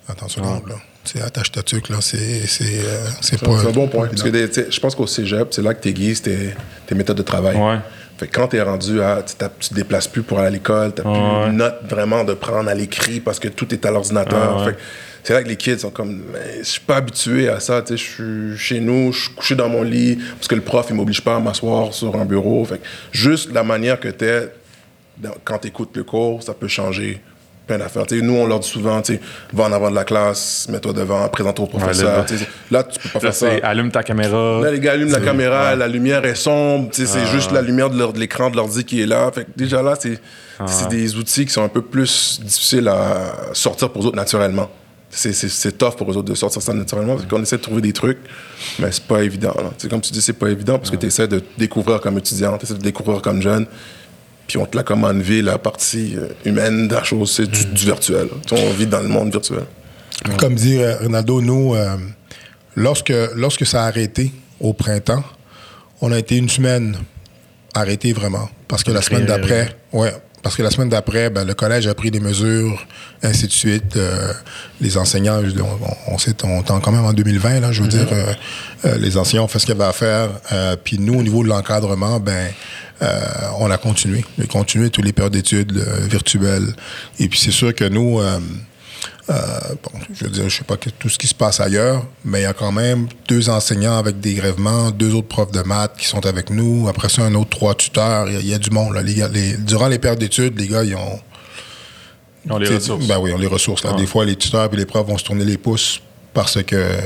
Attention, 0.08 0.44
là. 0.44 0.76
C'est 1.04 1.22
attache 1.22 1.52
ta 1.52 1.64
tuque, 1.64 1.90
là. 1.90 1.98
C'est 2.02 2.18
euh, 2.22 3.06
pas. 3.06 3.22
C'est 3.22 3.68
un 3.68 3.72
bon 3.72 3.88
point. 3.88 4.08
Parce 4.08 4.22
que 4.22 4.32
je 4.72 4.80
pense 4.80 4.96
qu'au 4.96 5.08
cégep, 5.08 5.48
c'est 5.52 5.62
là 5.62 5.74
que 5.74 5.82
tu 5.82 5.90
aiguises 5.90 6.22
tes, 6.22 6.54
tes 6.86 6.96
méthodes 6.96 7.18
de 7.18 7.24
travail. 7.24 7.58
Ouais. 7.58 7.78
Fait 8.18 8.28
que 8.28 8.38
quand 8.38 8.50
tu 8.50 8.58
es 8.58 8.62
rendu 8.62 9.02
à. 9.02 9.24
Tu 9.24 9.70
te 9.70 9.74
déplaces 9.74 10.08
plus 10.08 10.22
pour 10.22 10.40
aller 10.40 10.48
à 10.48 10.52
l'école, 10.52 10.94
tu 10.94 11.02
n'as 11.02 11.12
plus 11.12 11.52
une 11.52 11.58
note 11.58 11.80
vraiment 11.90 12.24
de 12.24 12.34
prendre 12.34 12.70
à 12.70 12.76
l'écrit 12.76 13.22
parce 13.22 13.40
que 13.40 13.48
tout 13.48 13.74
est 13.74 13.86
à 13.86 13.92
l'ordinateur. 13.92 14.66
Fait 14.66 14.78
c'est 15.24 15.34
là 15.34 15.44
que 15.44 15.48
les 15.48 15.56
kids 15.56 15.80
sont 15.80 15.92
comme, 15.92 16.24
je 16.60 16.64
suis 16.64 16.82
pas 16.82 16.98
habitué 16.98 17.50
à 17.50 17.60
ça, 17.60 17.82
tu 17.82 17.98
sais, 17.98 17.98
je 17.98 18.54
suis 18.54 18.58
chez 18.58 18.80
nous, 18.80 19.12
je 19.12 19.24
suis 19.24 19.34
couché 19.34 19.56
dans 19.56 19.70
mon 19.70 19.84
lit, 19.84 20.18
parce 20.36 20.48
que 20.48 20.56
le 20.56 20.62
prof, 20.62 20.88
il 20.90 20.96
m'oblige 20.96 21.22
pas 21.22 21.36
à 21.36 21.40
m'asseoir 21.40 21.94
sur 21.94 22.16
un 22.16 22.26
bureau. 22.26 22.64
Fait 22.66 22.82
juste 23.12 23.52
la 23.52 23.64
manière 23.64 24.00
que 24.00 24.10
tu 24.10 24.26
es, 24.26 24.50
quand 25.44 25.60
tu 25.60 25.68
écoutes 25.68 25.96
le 25.96 26.04
cours, 26.04 26.44
ça 26.44 26.54
peut 26.54 26.68
changer 26.68 27.22
plein 27.70 27.78
d'affaires. 27.78 28.06
nous, 28.24 28.34
on 28.34 28.48
leur 28.48 28.60
dit 28.60 28.68
souvent, 28.68 29.02
tu 29.02 29.20
va 29.54 29.66
en 29.66 29.72
avant 29.72 29.92
de 29.92 29.96
la 29.96 30.04
classe, 30.04 30.68
mets-toi 30.70 30.94
devant, 30.94 31.28
présente 31.30 31.60
au 31.60 31.68
professeur. 31.68 32.26
là, 32.72 32.84
tu 32.84 33.00
peux 33.00 33.10
pas 33.10 33.20
faire 33.20 33.34
ça. 33.34 33.48
Allume 33.62 33.92
ta 33.92 34.02
caméra. 34.02 34.60
Là, 34.62 34.72
les 34.72 34.80
gars 34.80 34.94
allument 34.94 35.12
la 35.12 35.20
caméra, 35.20 35.76
la 35.76 35.88
lumière 35.88 36.26
est 36.26 36.36
sombre, 36.36 36.90
c'est 36.92 37.06
ah. 37.16 37.26
juste 37.26 37.52
la 37.52 37.62
lumière 37.62 37.92
de 37.92 38.20
l'écran 38.20 38.50
de 38.50 38.56
l'ordi 38.56 38.84
qui 38.84 39.02
est 39.02 39.06
là. 39.06 39.32
Fait 39.32 39.46
déjà 39.56 39.84
là, 39.84 39.94
c'est 40.00 40.20
ah. 40.60 40.66
des 40.90 41.16
outils 41.16 41.46
qui 41.46 41.54
sont 41.54 41.64
un 41.64 41.70
peu 41.70 41.84
plus 41.84 42.40
difficiles 42.44 42.88
à 42.88 43.54
sortir 43.54 43.92
pour 43.92 44.04
eux 44.04 44.08
autres 44.08 44.16
naturellement 44.16 44.70
c'est 45.10 45.78
tough 45.78 45.96
pour 45.96 46.12
eux 46.12 46.18
autres 46.18 46.30
de 46.30 46.36
sortir 46.36 46.62
ça 46.62 46.74
naturellement 46.74 47.16
parce 47.16 47.28
qu'on 47.28 47.42
essaie 47.42 47.58
de 47.58 47.62
trouver 47.62 47.82
des 47.82 47.94
trucs, 47.94 48.20
mais 48.80 48.92
c'est 48.92 49.04
pas 49.04 49.24
évident. 49.24 49.54
C'est 49.78 49.90
comme 49.90 50.02
tu 50.02 50.14
dis, 50.14 50.22
c'est 50.22 50.34
pas 50.34 50.50
évident 50.50 50.78
parce 50.78 50.92
que 50.92 50.96
tu 50.96 51.08
essaies 51.08 51.28
de 51.28 51.42
découvrir 51.58 52.00
comme 52.00 52.18
étudiant, 52.18 52.58
tu 52.58 52.66
essaies 52.66 52.76
de 52.76 52.82
découvrir 52.82 53.22
comme 53.22 53.42
jeune, 53.42 53.66
puis 54.48 54.58
on 54.58 54.66
te 54.66 54.78
l'a 54.78 54.84
comme 54.84 55.04
enlevé 55.04 55.42
la 55.42 55.58
partie 55.58 56.16
euh, 56.16 56.28
humaine 56.46 56.88
de 56.88 56.96
la 56.96 57.04
chose, 57.04 57.32
c'est 57.32 57.50
du, 57.50 57.86
virtuel. 57.86 58.28
on 58.52 58.72
vit 58.72 58.88
dans 58.88 59.02
le 59.02 59.08
monde 59.08 59.32
virtuel. 59.32 59.66
Comme 60.38 60.56
dit 60.56 60.78
euh, 60.78 60.98
Ronaldo, 60.98 61.42
nous, 61.42 61.76
euh, 61.76 61.98
lorsque, 62.76 63.14
lorsque 63.36 63.66
ça 63.66 63.84
a 63.84 63.88
arrêté 63.88 64.32
au 64.60 64.74
printemps, 64.74 65.24
on 66.02 66.12
a 66.12 66.20
été 66.20 66.38
une 66.38 66.50
semaine 66.50 66.98
arrêté 67.74 68.14
vraiment. 68.14 68.50
Parce 68.68 68.84
que 68.84 68.92
la 68.92 69.02
semaine 69.02 69.26
d'après, 69.26 69.76
ouais, 69.94 70.14
parce 70.42 70.56
que 70.56 70.64
la 70.64 70.72
semaine 70.72 70.90
d'après, 70.90 71.30
ben, 71.30 71.46
le 71.46 71.54
collège 71.54 71.88
a 71.88 71.94
pris 71.94 72.12
des 72.12 72.20
mesures, 72.20 72.86
ainsi 73.24 73.48
de 73.48 73.52
suite. 73.52 73.96
Euh, 73.96 74.34
les 74.82 74.98
enseignants, 74.98 75.42
on, 75.42 76.14
on, 76.14 76.18
sait, 76.18 76.36
on 76.44 76.62
est 76.62 76.82
quand 76.82 76.92
même 76.92 77.06
en 77.06 77.14
2020, 77.14 77.60
là, 77.60 77.72
je 77.72 77.82
veux 77.82 77.88
mm-hmm. 77.88 77.92
dire, 77.92 78.08
euh, 78.12 78.34
euh, 78.86 78.98
les 78.98 79.18
enseignants 79.18 79.46
ont 79.46 79.48
fait 79.48 79.60
ce 79.60 79.66
qu'il 79.66 79.76
y 79.76 79.78
avait 79.78 79.90
à 79.90 79.94
faire. 79.94 80.30
puis 80.84 80.98
nous, 81.00 81.16
au 81.20 81.24
niveau 81.24 81.44
de 81.44 81.50
l'encadrement, 81.50 82.20
ben, 82.20 82.50
on 83.60 83.72
a 83.72 83.78
continué. 83.78 84.26
On 84.38 84.44
a 84.44 84.48
continué 84.48 84.90
toutes 84.90 85.06
les 85.06 85.14
périodes 85.14 85.34
d'études 85.34 85.72
virtuelles. 86.10 86.74
Et 87.20 87.28
puis 87.30 87.40
c'est 87.40 87.52
sûr 87.52 87.74
que 87.74 87.86
nous, 87.86 88.20
euh, 89.30 89.60
bon, 89.84 90.00
je 90.12 90.24
veux 90.24 90.32
dire, 90.32 90.50
je 90.50 90.58
sais 90.58 90.64
pas 90.64 90.76
tout 90.78 91.10
ce 91.10 91.18
qui 91.20 91.28
se 91.28 91.36
passe 91.36 91.60
ailleurs, 91.60 92.06
mais 92.26 92.42
il 92.42 92.44
y 92.44 92.48
a 92.48 92.54
quand 92.54 92.72
même 92.72 93.08
deux 93.28 93.50
enseignants 93.50 93.98
avec 93.98 94.20
des 94.20 94.34
grèvements, 94.34 94.90
deux 94.90 95.14
autres 95.14 95.28
profs 95.28 95.52
de 95.52 95.62
maths 95.62 95.94
qui 95.98 96.08
sont 96.08 96.26
avec 96.26 96.50
nous. 96.50 96.88
Après 96.90 97.10
ça, 97.10 97.24
un 97.24 97.36
autre 97.36 97.50
trois 97.50 97.76
tuteurs. 97.76 98.28
Il 98.30 98.48
y, 98.48 98.54
a 98.54 98.58
du 98.58 98.72
monde. 98.72 98.96
Là. 98.96 99.04
Les 99.04 99.58
durant 99.58 99.88
les 99.88 100.00
périodes 100.00 100.20
d'études, 100.20 100.60
les 100.60 100.68
gars, 100.68 100.84
ils 100.84 100.96
ont. 100.96 101.20
Ils 102.46 102.52
ont 102.54 102.58
les 102.58 102.70
ressources. 102.70 103.06
Ben 103.06 103.20
oui, 103.20 103.30
ils 103.30 103.34
ont 103.36 103.38
les 103.38 103.48
ressources. 103.48 103.84
Là. 103.84 103.94
Des 103.94 104.08
fois, 104.08 104.26
les 104.26 104.36
tuteurs 104.36 104.70
et 104.74 104.76
les 104.76 104.86
profs 104.86 105.08
vont 105.08 105.18
se 105.18 105.26
tourner 105.26 105.46
les 105.46 105.58
pouces 105.58 106.02
parce 106.34 106.64
que 106.64 106.98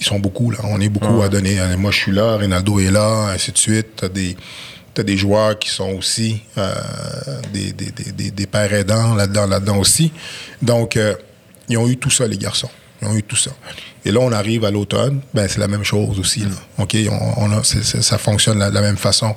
ils 0.00 0.06
sont 0.06 0.18
beaucoup. 0.18 0.50
Là. 0.50 0.58
On 0.64 0.80
est 0.80 0.90
beaucoup 0.90 1.22
à 1.22 1.28
donner. 1.28 1.58
Moi, 1.78 1.92
je 1.92 1.96
suis 1.96 2.12
là, 2.12 2.36
Rinaldo 2.36 2.78
est 2.78 2.90
là, 2.90 3.30
ainsi 3.32 3.52
de 3.52 3.58
suite. 3.58 3.86
T'as 3.96 4.08
des 4.08 4.36
as 4.98 5.02
des 5.04 5.16
joueurs 5.16 5.58
qui 5.58 5.70
sont 5.70 5.92
aussi 5.92 6.40
euh, 6.56 6.74
des, 7.52 7.72
des, 7.72 7.92
des, 7.92 8.30
des, 8.30 8.46
pères 8.46 8.72
aidants 8.72 9.14
là-dedans, 9.14 9.46
là-dedans 9.46 9.78
aussi. 9.78 10.12
Donc, 10.60 10.96
euh, 10.96 11.14
ils 11.68 11.78
ont 11.78 11.88
eu 11.88 11.96
tout 11.96 12.10
ça, 12.10 12.26
les 12.26 12.38
garçons. 12.38 12.70
Ils 13.02 13.08
ont 13.08 13.14
eu 13.14 13.22
tout 13.22 13.36
ça. 13.36 13.50
Et 14.04 14.10
là, 14.10 14.20
on 14.20 14.32
arrive 14.32 14.64
à 14.64 14.70
l'automne, 14.70 15.20
ben, 15.34 15.46
c'est 15.48 15.58
la 15.58 15.68
même 15.68 15.84
chose 15.84 16.18
aussi. 16.18 16.44
OK, 16.78 16.96
on, 17.10 17.62
ça 17.62 18.18
fonctionne 18.18 18.58
de 18.58 18.74
la, 18.74 18.80
même 18.80 18.96
façon. 18.96 19.34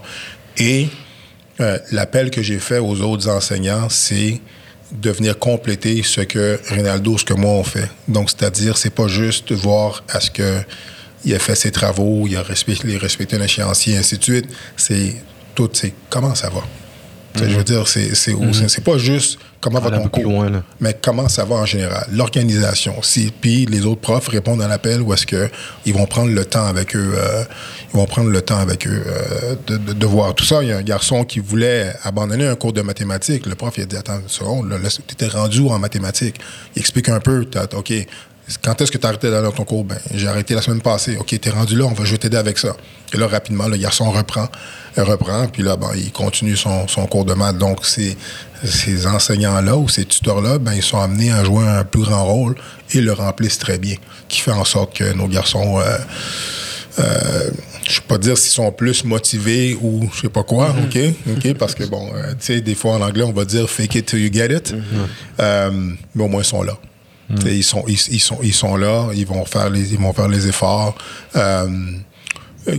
Et 0.57 0.87
euh, 1.59 1.77
l'appel 1.91 2.31
que 2.31 2.41
j'ai 2.41 2.59
fait 2.59 2.79
aux 2.79 3.01
autres 3.01 3.29
enseignants, 3.29 3.89
c'est 3.89 4.39
de 4.91 5.09
venir 5.11 5.37
compléter 5.37 6.03
ce 6.03 6.21
que 6.21 6.59
Rinaldo, 6.67 7.17
ce 7.17 7.25
que 7.25 7.33
moi, 7.33 7.51
on 7.51 7.63
fait. 7.63 7.89
Donc, 8.07 8.29
c'est-à-dire, 8.29 8.77
c'est 8.77 8.93
pas 8.93 9.07
juste 9.07 9.51
voir 9.51 10.03
à 10.09 10.19
ce 10.19 10.31
que 10.31 10.61
il 11.23 11.35
a 11.35 11.39
fait 11.39 11.55
ses 11.55 11.71
travaux, 11.71 12.25
il 12.27 12.35
a 12.35 12.41
respecté, 12.41 12.97
respecté 12.97 13.35
un 13.35 13.41
échéancier, 13.41 13.95
ainsi 13.95 14.17
de 14.17 14.23
suite. 14.23 14.45
C'est 14.75 15.15
tout, 15.53 15.69
c'est 15.73 15.93
comment 16.09 16.33
ça 16.33 16.49
va? 16.49 16.61
Je 17.35 17.55
veux 17.57 17.63
dire, 17.63 17.87
c'est 17.87 18.15
c'est 18.15 18.33
mm 18.33 18.51
pas 18.83 18.97
juste 18.97 19.39
comment 19.59 19.79
va 19.79 19.91
ton 19.91 20.07
cours, 20.07 20.45
mais 20.79 20.97
comment 20.99 21.29
ça 21.29 21.45
va 21.45 21.55
en 21.55 21.65
général. 21.65 22.07
L'organisation. 22.11 22.95
Si, 23.03 23.31
puis 23.39 23.65
les 23.65 23.85
autres 23.85 24.01
profs 24.01 24.27
répondent 24.27 24.61
à 24.61 24.67
l'appel 24.67 25.01
ou 25.01 25.13
est-ce 25.13 25.25
qu'ils 25.25 25.93
vont 25.93 26.05
prendre 26.07 26.31
le 26.31 26.45
temps 26.45 26.65
avec 26.65 26.95
eux, 26.95 27.13
euh, 27.15 27.43
ils 27.93 27.97
vont 27.97 28.05
prendre 28.05 28.29
le 28.29 28.41
temps 28.41 28.57
avec 28.57 28.87
eux 28.87 29.03
euh, 29.05 29.55
de, 29.67 29.77
de, 29.77 30.05
voir 30.05 30.33
tout 30.33 30.45
ça. 30.45 30.63
Il 30.63 30.69
y 30.69 30.71
a 30.71 30.77
un 30.77 30.81
garçon 30.83 31.23
qui 31.23 31.39
voulait 31.39 31.93
abandonner 32.03 32.47
un 32.47 32.55
cours 32.55 32.73
de 32.73 32.81
mathématiques. 32.81 33.45
Le 33.45 33.55
prof, 33.55 33.73
il 33.77 33.83
a 33.83 33.85
dit, 33.85 33.95
attends 33.95 34.19
une 34.19 34.27
seconde, 34.29 34.73
tu 35.07 35.13
étais 35.13 35.27
rendu 35.27 35.61
en 35.61 35.77
mathématiques. 35.77 36.37
Il 36.75 36.79
explique 36.79 37.09
un 37.09 37.19
peu, 37.19 37.45
OK, 37.75 37.93
quand 38.61 38.81
est-ce 38.81 38.91
que 38.91 38.97
tu 38.97 39.05
as 39.05 39.09
arrêté 39.09 39.29
d'aller 39.29 39.43
dans 39.43 39.51
ton 39.51 39.65
cours? 39.65 39.83
Ben, 39.83 39.97
j'ai 40.13 40.27
arrêté 40.27 40.53
la 40.55 40.61
semaine 40.61 40.81
passée. 40.81 41.17
OK, 41.17 41.39
t'es 41.39 41.49
rendu 41.49 41.77
là, 41.77 41.85
on 41.85 41.93
va, 41.93 42.03
je 42.05 42.11
vais 42.11 42.17
t'aider 42.17 42.37
avec 42.37 42.57
ça. 42.57 42.75
Et 43.13 43.17
là, 43.17 43.27
rapidement, 43.27 43.67
le 43.67 43.77
garçon 43.77 44.09
reprend, 44.09 44.47
reprend, 44.97 45.47
puis 45.47 45.63
là, 45.63 45.75
ben, 45.75 45.91
il 45.95 46.11
continue 46.11 46.55
son, 46.55 46.85
cours 47.09 47.25
de 47.25 47.33
maths. 47.33 47.57
Donc, 47.57 47.85
ces, 47.85 48.17
ces 48.63 49.05
enseignants-là 49.05 49.75
ou 49.75 49.89
ces 49.89 50.05
tuteurs-là, 50.05 50.59
ben, 50.59 50.73
ils 50.73 50.83
sont 50.83 50.99
amenés 50.99 51.31
à 51.31 51.43
jouer 51.43 51.67
un 51.67 51.83
plus 51.83 52.03
grand 52.03 52.25
rôle 52.25 52.55
et 52.93 53.01
le 53.01 53.13
remplissent 53.13 53.59
très 53.59 53.77
bien, 53.77 53.95
qui 54.27 54.39
fait 54.39 54.51
en 54.51 54.65
sorte 54.65 54.95
que 54.95 55.13
nos 55.13 55.27
garçons, 55.27 55.79
euh, 55.79 55.97
euh, 56.99 57.49
je 57.83 57.89
ne 57.89 57.93
sais 57.95 58.01
pas 58.07 58.17
dire 58.17 58.37
s'ils 58.37 58.51
sont 58.51 58.71
plus 58.71 59.03
motivés 59.03 59.77
ou 59.81 60.09
je 60.13 60.21
sais 60.21 60.29
pas 60.29 60.43
quoi, 60.43 60.73
mm-hmm. 60.73 61.11
OK? 61.35 61.37
OK? 61.37 61.53
Parce 61.57 61.75
que, 61.75 61.83
bon, 61.83 62.09
euh, 62.13 62.31
tu 62.31 62.45
sais, 62.45 62.61
des 62.61 62.75
fois 62.75 62.93
en 62.93 63.01
anglais, 63.01 63.23
on 63.23 63.33
va 63.33 63.45
dire 63.45 63.69
fake 63.69 63.95
it 63.95 64.05
till 64.05 64.19
you 64.19 64.31
get 64.31 64.55
it. 64.55 64.73
Mm-hmm. 64.73 65.95
mais 66.15 66.23
au 66.23 66.27
moins, 66.27 66.41
ils 66.41 66.45
sont 66.45 66.63
là. 66.63 66.77
Ils, 67.45 67.63
sont, 67.63 67.83
ils, 67.87 67.97
sont, 67.97 68.37
ils 68.41 68.53
sont 68.53 68.75
là, 68.75 69.09
ils 69.13 69.25
vont 69.25 69.45
faire 69.45 69.69
les, 69.69 69.93
ils 69.93 69.99
vont 69.99 70.13
faire 70.13 70.27
les 70.27 70.47
efforts. 70.47 70.95
Euh, 71.35 71.67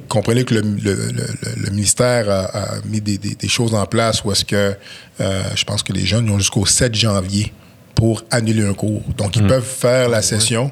comprenez 0.08 0.44
que 0.44 0.54
le, 0.54 0.60
le, 0.60 1.12
le, 1.56 1.70
ministère 1.70 2.30
a, 2.30 2.76
mis 2.84 3.00
des, 3.00 3.18
des, 3.18 3.48
choses 3.48 3.74
en 3.74 3.86
place 3.86 4.24
où 4.24 4.32
est-ce 4.32 4.44
que 4.44 4.76
euh, 5.20 5.42
je 5.54 5.64
pense 5.64 5.82
que 5.82 5.92
les 5.92 6.06
jeunes 6.06 6.28
ont 6.30 6.38
jusqu'au 6.38 6.66
7 6.66 6.94
janvier 6.94 7.52
pour 7.94 8.22
annuler 8.30 8.66
un 8.66 8.74
cours. 8.74 9.02
Donc, 9.16 9.36
ils 9.36 9.44
hmm. 9.44 9.48
peuvent 9.48 9.64
faire 9.64 10.08
la 10.08 10.22
session 10.22 10.70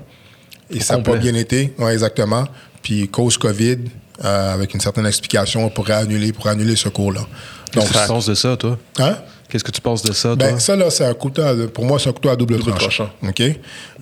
et 0.70 0.80
ça 0.80 0.96
n'a 0.96 1.02
pas 1.02 1.16
bien 1.16 1.34
été. 1.34 1.74
Ouais, 1.78 1.92
exactement. 1.92 2.46
Puis, 2.82 3.08
cause 3.08 3.36
COVID, 3.36 3.78
euh, 4.24 4.54
avec 4.54 4.74
une 4.74 4.80
certaine 4.80 5.06
explication, 5.06 5.64
on 5.64 5.70
pourrait 5.70 5.94
annuler, 5.94 6.32
pour 6.32 6.46
annuler 6.46 6.76
ce 6.76 6.88
cours-là. 6.88 7.22
Donc, 7.74 7.88
le 7.88 8.06
sens 8.06 8.26
de 8.26 8.34
ça, 8.34 8.56
toi? 8.56 8.78
Hein? 8.98 9.16
Qu'est-ce 9.50 9.64
que 9.64 9.70
tu 9.70 9.80
penses 9.80 10.02
de 10.02 10.12
ça, 10.12 10.36
ben, 10.36 10.58
Ça, 10.58 10.76
là, 10.76 10.90
c'est 10.90 11.04
un 11.04 11.14
couteau, 11.14 11.42
pour 11.74 11.84
moi, 11.84 11.98
c'est 11.98 12.08
un 12.08 12.12
couteau 12.12 12.30
à 12.30 12.36
double, 12.36 12.58
tranchant. 12.58 13.10
OK? 13.26 13.42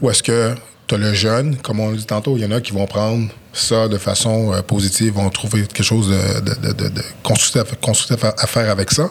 Ou 0.00 0.10
est-ce 0.10 0.22
que 0.22 0.54
tu 0.86 0.94
as 0.94 0.98
le 0.98 1.12
jeune, 1.14 1.56
comme 1.56 1.80
on 1.80 1.90
le 1.90 1.96
dit 1.96 2.06
tantôt, 2.06 2.36
il 2.36 2.42
y 2.42 2.46
en 2.46 2.50
a 2.50 2.60
qui 2.60 2.72
vont 2.72 2.86
prendre 2.86 3.28
ça 3.52 3.88
de 3.88 3.98
façon 3.98 4.52
euh, 4.52 4.62
positive, 4.62 5.14
vont 5.14 5.28
trouver 5.30 5.62
quelque 5.62 5.82
chose 5.82 6.08
de, 6.08 6.40
de, 6.40 6.88
de, 6.88 7.02
constructif, 7.22 8.24
à, 8.24 8.46
faire 8.46 8.70
avec 8.70 8.90
ça. 8.90 9.10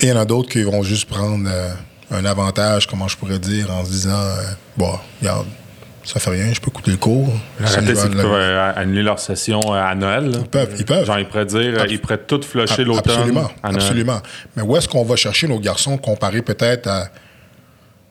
Et 0.00 0.06
il 0.06 0.08
y 0.08 0.12
en 0.12 0.20
a 0.20 0.24
d'autres 0.24 0.48
qui 0.48 0.62
vont 0.62 0.82
juste 0.82 1.06
prendre 1.06 1.48
euh, 1.48 1.72
un 2.10 2.24
avantage, 2.24 2.86
comment 2.86 3.08
je 3.08 3.16
pourrais 3.16 3.38
dire, 3.38 3.70
en 3.70 3.84
se 3.84 3.90
disant, 3.90 4.10
euh, 4.10 4.42
bon, 4.76 4.92
regarde, 5.20 5.46
ça 6.06 6.20
fait 6.20 6.30
rien, 6.30 6.54
je 6.54 6.60
peux 6.60 6.68
écouter 6.68 6.92
le 6.92 6.96
cours. 6.98 7.32
C'est 7.64 7.84
qu'ils 7.84 7.94
peuvent 7.94 8.72
annuler 8.76 9.02
leur 9.02 9.18
session 9.18 9.60
à 9.72 9.92
Noël. 9.96 10.30
Ils 10.32 10.48
peuvent, 10.48 10.74
ils 10.78 10.84
peuvent. 10.84 11.04
Genre, 11.04 11.18
ils 11.18 11.26
pourraient 11.26 11.46
dire, 11.46 11.84
ils 11.90 12.00
pourraient 12.00 12.22
tout 12.24 12.40
flusher 12.42 12.84
l'automne. 12.84 13.12
Absolument, 13.12 13.50
absolument. 13.62 14.20
Mais 14.54 14.62
où 14.62 14.76
est-ce 14.76 14.88
qu'on 14.88 15.04
va 15.04 15.16
chercher 15.16 15.48
nos 15.48 15.58
garçons 15.58 15.98
comparé 15.98 16.42
peut-être 16.42 16.86
à 16.86 17.08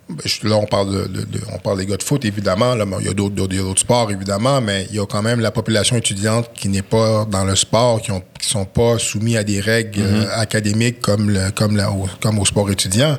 ben, 0.09 0.17
Là, 0.43 0.57
on 0.57 0.65
parle, 0.65 1.09
de, 1.09 1.25
on 1.53 1.57
parle 1.57 1.79
des 1.79 1.85
gars 1.85 1.95
de 1.95 2.03
foot, 2.03 2.25
évidemment. 2.25 2.75
Là, 2.75 2.85
il 2.99 3.05
y 3.05 3.09
a 3.09 3.13
d'autres 3.13 3.79
sports, 3.79 4.11
évidemment, 4.11 4.59
mais 4.59 4.87
il 4.89 4.97
y 4.97 4.99
a 4.99 5.05
quand 5.05 5.21
même 5.21 5.39
la 5.39 5.51
population 5.51 5.95
étudiante 5.95 6.51
qui 6.53 6.67
n'est 6.67 6.81
pas 6.81 7.23
dans 7.23 7.45
le 7.45 7.55
sport, 7.55 8.01
qui 8.01 8.11
ne 8.11 8.19
sont 8.41 8.65
pas 8.65 8.99
soumis 8.99 9.37
à 9.37 9.45
des 9.45 9.61
règles 9.61 10.01
mm-hmm. 10.01 10.25
euh, 10.25 10.39
académiques 10.39 10.99
comme, 10.99 11.29
le, 11.29 11.49
comme, 11.51 11.79
au, 11.79 12.07
comme 12.19 12.39
au 12.39 12.45
sport 12.45 12.69
étudiant. 12.69 13.17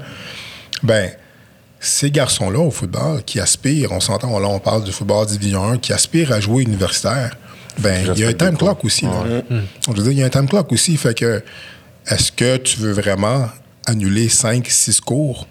Ben, 0.83 1.11
ces 1.81 2.11
garçons-là 2.11 2.59
au 2.59 2.71
football 2.71 3.23
qui 3.25 3.41
aspirent, 3.41 3.93
on 3.93 4.01
s'entend, 4.01 4.39
là, 4.39 4.49
on 4.49 4.59
parle 4.59 4.85
du 4.85 4.93
football 4.93 5.27
Division 5.27 5.63
1, 5.73 5.79
qui 5.79 5.93
aspirent 5.93 6.33
à 6.33 6.41
jouer 6.41 6.63
universitaire, 6.63 7.37
ben, 7.79 8.13
il 8.15 8.21
y 8.21 8.25
a 8.25 8.29
un 8.29 8.33
time 8.33 8.57
clock 8.57 8.85
aussi. 8.85 9.05
Là. 9.05 9.43
Je 9.51 9.93
veux 9.93 10.03
dire, 10.03 10.13
il 10.13 10.19
y 10.19 10.23
a 10.23 10.27
un 10.27 10.31
time 10.31 10.49
clock 10.49 10.73
aussi. 10.73 10.97
Fait 10.97 11.13
que, 11.13 11.43
est-ce 12.07 12.33
que 12.33 12.57
tu 12.57 12.79
veux 12.79 12.93
vraiment 12.93 13.49
annuler 13.87 14.29
5, 14.29 14.67
6 14.69 15.01
cours. 15.01 15.47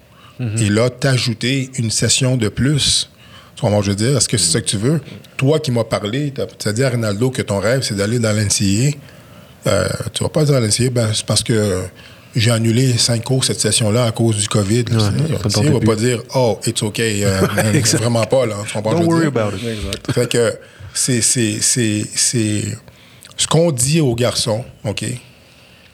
Et 0.58 0.68
là, 0.68 0.90
t'ajouter 0.90 1.70
une 1.78 1.90
session 1.90 2.36
de 2.36 2.48
plus? 2.50 3.08
Tu 3.54 3.64
je 3.66 3.88
veux 3.88 3.96
dire, 3.96 4.18
est-ce 4.18 4.28
que 4.28 4.36
c'est 4.36 4.52
ça 4.52 4.60
que 4.60 4.66
tu 4.66 4.76
veux? 4.76 5.00
Toi 5.38 5.60
qui 5.60 5.70
m'as 5.70 5.84
parlé, 5.84 6.30
tu 6.58 6.68
as 6.68 6.72
dit 6.74 6.84
à 6.84 6.90
Ronaldo 6.90 7.30
que 7.30 7.40
ton 7.40 7.58
rêve, 7.58 7.80
c'est 7.80 7.96
d'aller 7.96 8.18
dans 8.18 8.36
l'NCA. 8.36 8.94
Euh, 9.66 9.88
tu 10.12 10.22
vas 10.22 10.28
pas 10.28 10.44
dire 10.44 10.56
à 10.56 10.60
l'NCA, 10.60 10.90
ben, 10.90 11.08
c'est 11.14 11.24
parce 11.24 11.42
que 11.42 11.84
j'ai 12.36 12.50
annulé 12.50 12.96
cinq 12.98 13.24
cours 13.24 13.44
cette 13.44 13.60
session-là 13.60 14.04
à 14.04 14.12
cause 14.12 14.36
du 14.36 14.46
COVID. 14.46 14.84
Ouais, 14.90 15.70
va 15.70 15.80
pas 15.80 15.96
dire, 15.96 16.22
oh, 16.34 16.58
it's 16.66 16.82
OK. 16.82 17.00
Euh, 17.00 17.40
vraiment 17.94 18.24
pas, 18.24 18.46
là. 18.46 18.56
Don't 18.74 19.06
worry 19.06 19.26
about 19.26 19.56
it. 19.56 20.12
Fait 20.12 20.30
que 20.30 20.58
c'est, 20.92 21.22
c'est, 21.22 21.58
c'est, 21.60 22.64
ce 23.36 23.46
qu'on 23.46 23.72
dit 23.72 24.00
aux 24.00 24.14
garçons, 24.14 24.64
OK, 24.84 25.04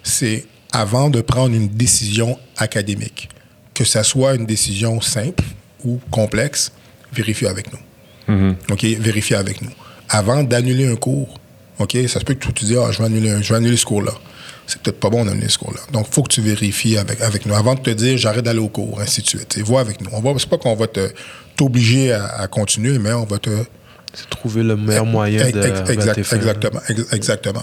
c'est 0.03 0.45
avant 0.73 1.11
de 1.11 1.21
prendre 1.21 1.55
une 1.55 1.69
décision 1.69 2.39
académique 2.57 3.29
que 3.75 3.85
ça 3.85 4.03
soit 4.03 4.35
une 4.35 4.47
décision 4.47 5.01
simple 5.01 5.45
ou 5.85 5.99
complexe, 6.11 6.73
vérifiez 7.13 7.49
avec 7.49 7.69
nous. 7.73 7.79
Mm-hmm. 8.29 8.55
OK? 8.73 8.85
Vérifiez 9.01 9.37
avec 9.37 9.63
nous. 9.63 9.71
Avant 10.09 10.43
d'annuler 10.43 10.87
un 10.87 10.97
cours, 10.97 11.39
OK? 11.79 11.97
Ça 12.07 12.21
se 12.21 12.25
peut 12.25 12.35
que 12.35 12.49
tu, 12.49 12.65
dis, 12.65 12.77
ah, 12.77 12.91
je 12.91 12.99
vais 12.99 13.05
annuler, 13.05 13.43
je 13.43 13.49
vais 13.49 13.57
annuler 13.57 13.77
ce 13.77 13.87
cours-là. 13.87 14.13
C'est 14.73 14.81
peut-être 14.81 15.01
pas 15.01 15.11
bon 15.11 15.27
d'annuler 15.27 15.51
ce 15.51 15.59
cours-là. 15.59 15.81
Donc, 15.93 16.07
il 16.09 16.15
faut 16.15 16.23
que 16.23 16.33
tu 16.33 16.41
vérifies 16.41 16.97
avec, 16.97 17.21
avec 17.21 17.45
nous. 17.45 17.55
Avant 17.55 17.75
de 17.75 17.81
te 17.81 17.91
dire, 17.91 18.17
j'arrête 18.17 18.45
d'aller 18.47 18.59
au 18.59 18.69
cours, 18.69 19.01
ainsi 19.03 19.21
de 19.21 19.27
suite. 19.27 19.59
Et 19.59 19.63
vois 19.63 19.83
avec 19.83 20.01
nous. 20.01 20.09
On 20.13 20.21
va, 20.21 20.33
c'est 20.39 20.49
pas 20.49 20.57
qu'on 20.57 20.75
va 20.75 20.87
te, 20.87 21.13
t'obliger 21.57 22.13
à, 22.13 22.49
continuer, 22.49 22.99
mais 22.99 23.13
on 23.13 23.27
va 23.27 23.39
te. 23.39 23.51
C'est 24.15 24.31
trouver 24.31 24.63
le 24.63 24.77
meilleur 24.77 25.05
moyen 25.05 25.51
de. 25.51 25.91
exactement. 25.91 26.81
exactement. 27.13 27.63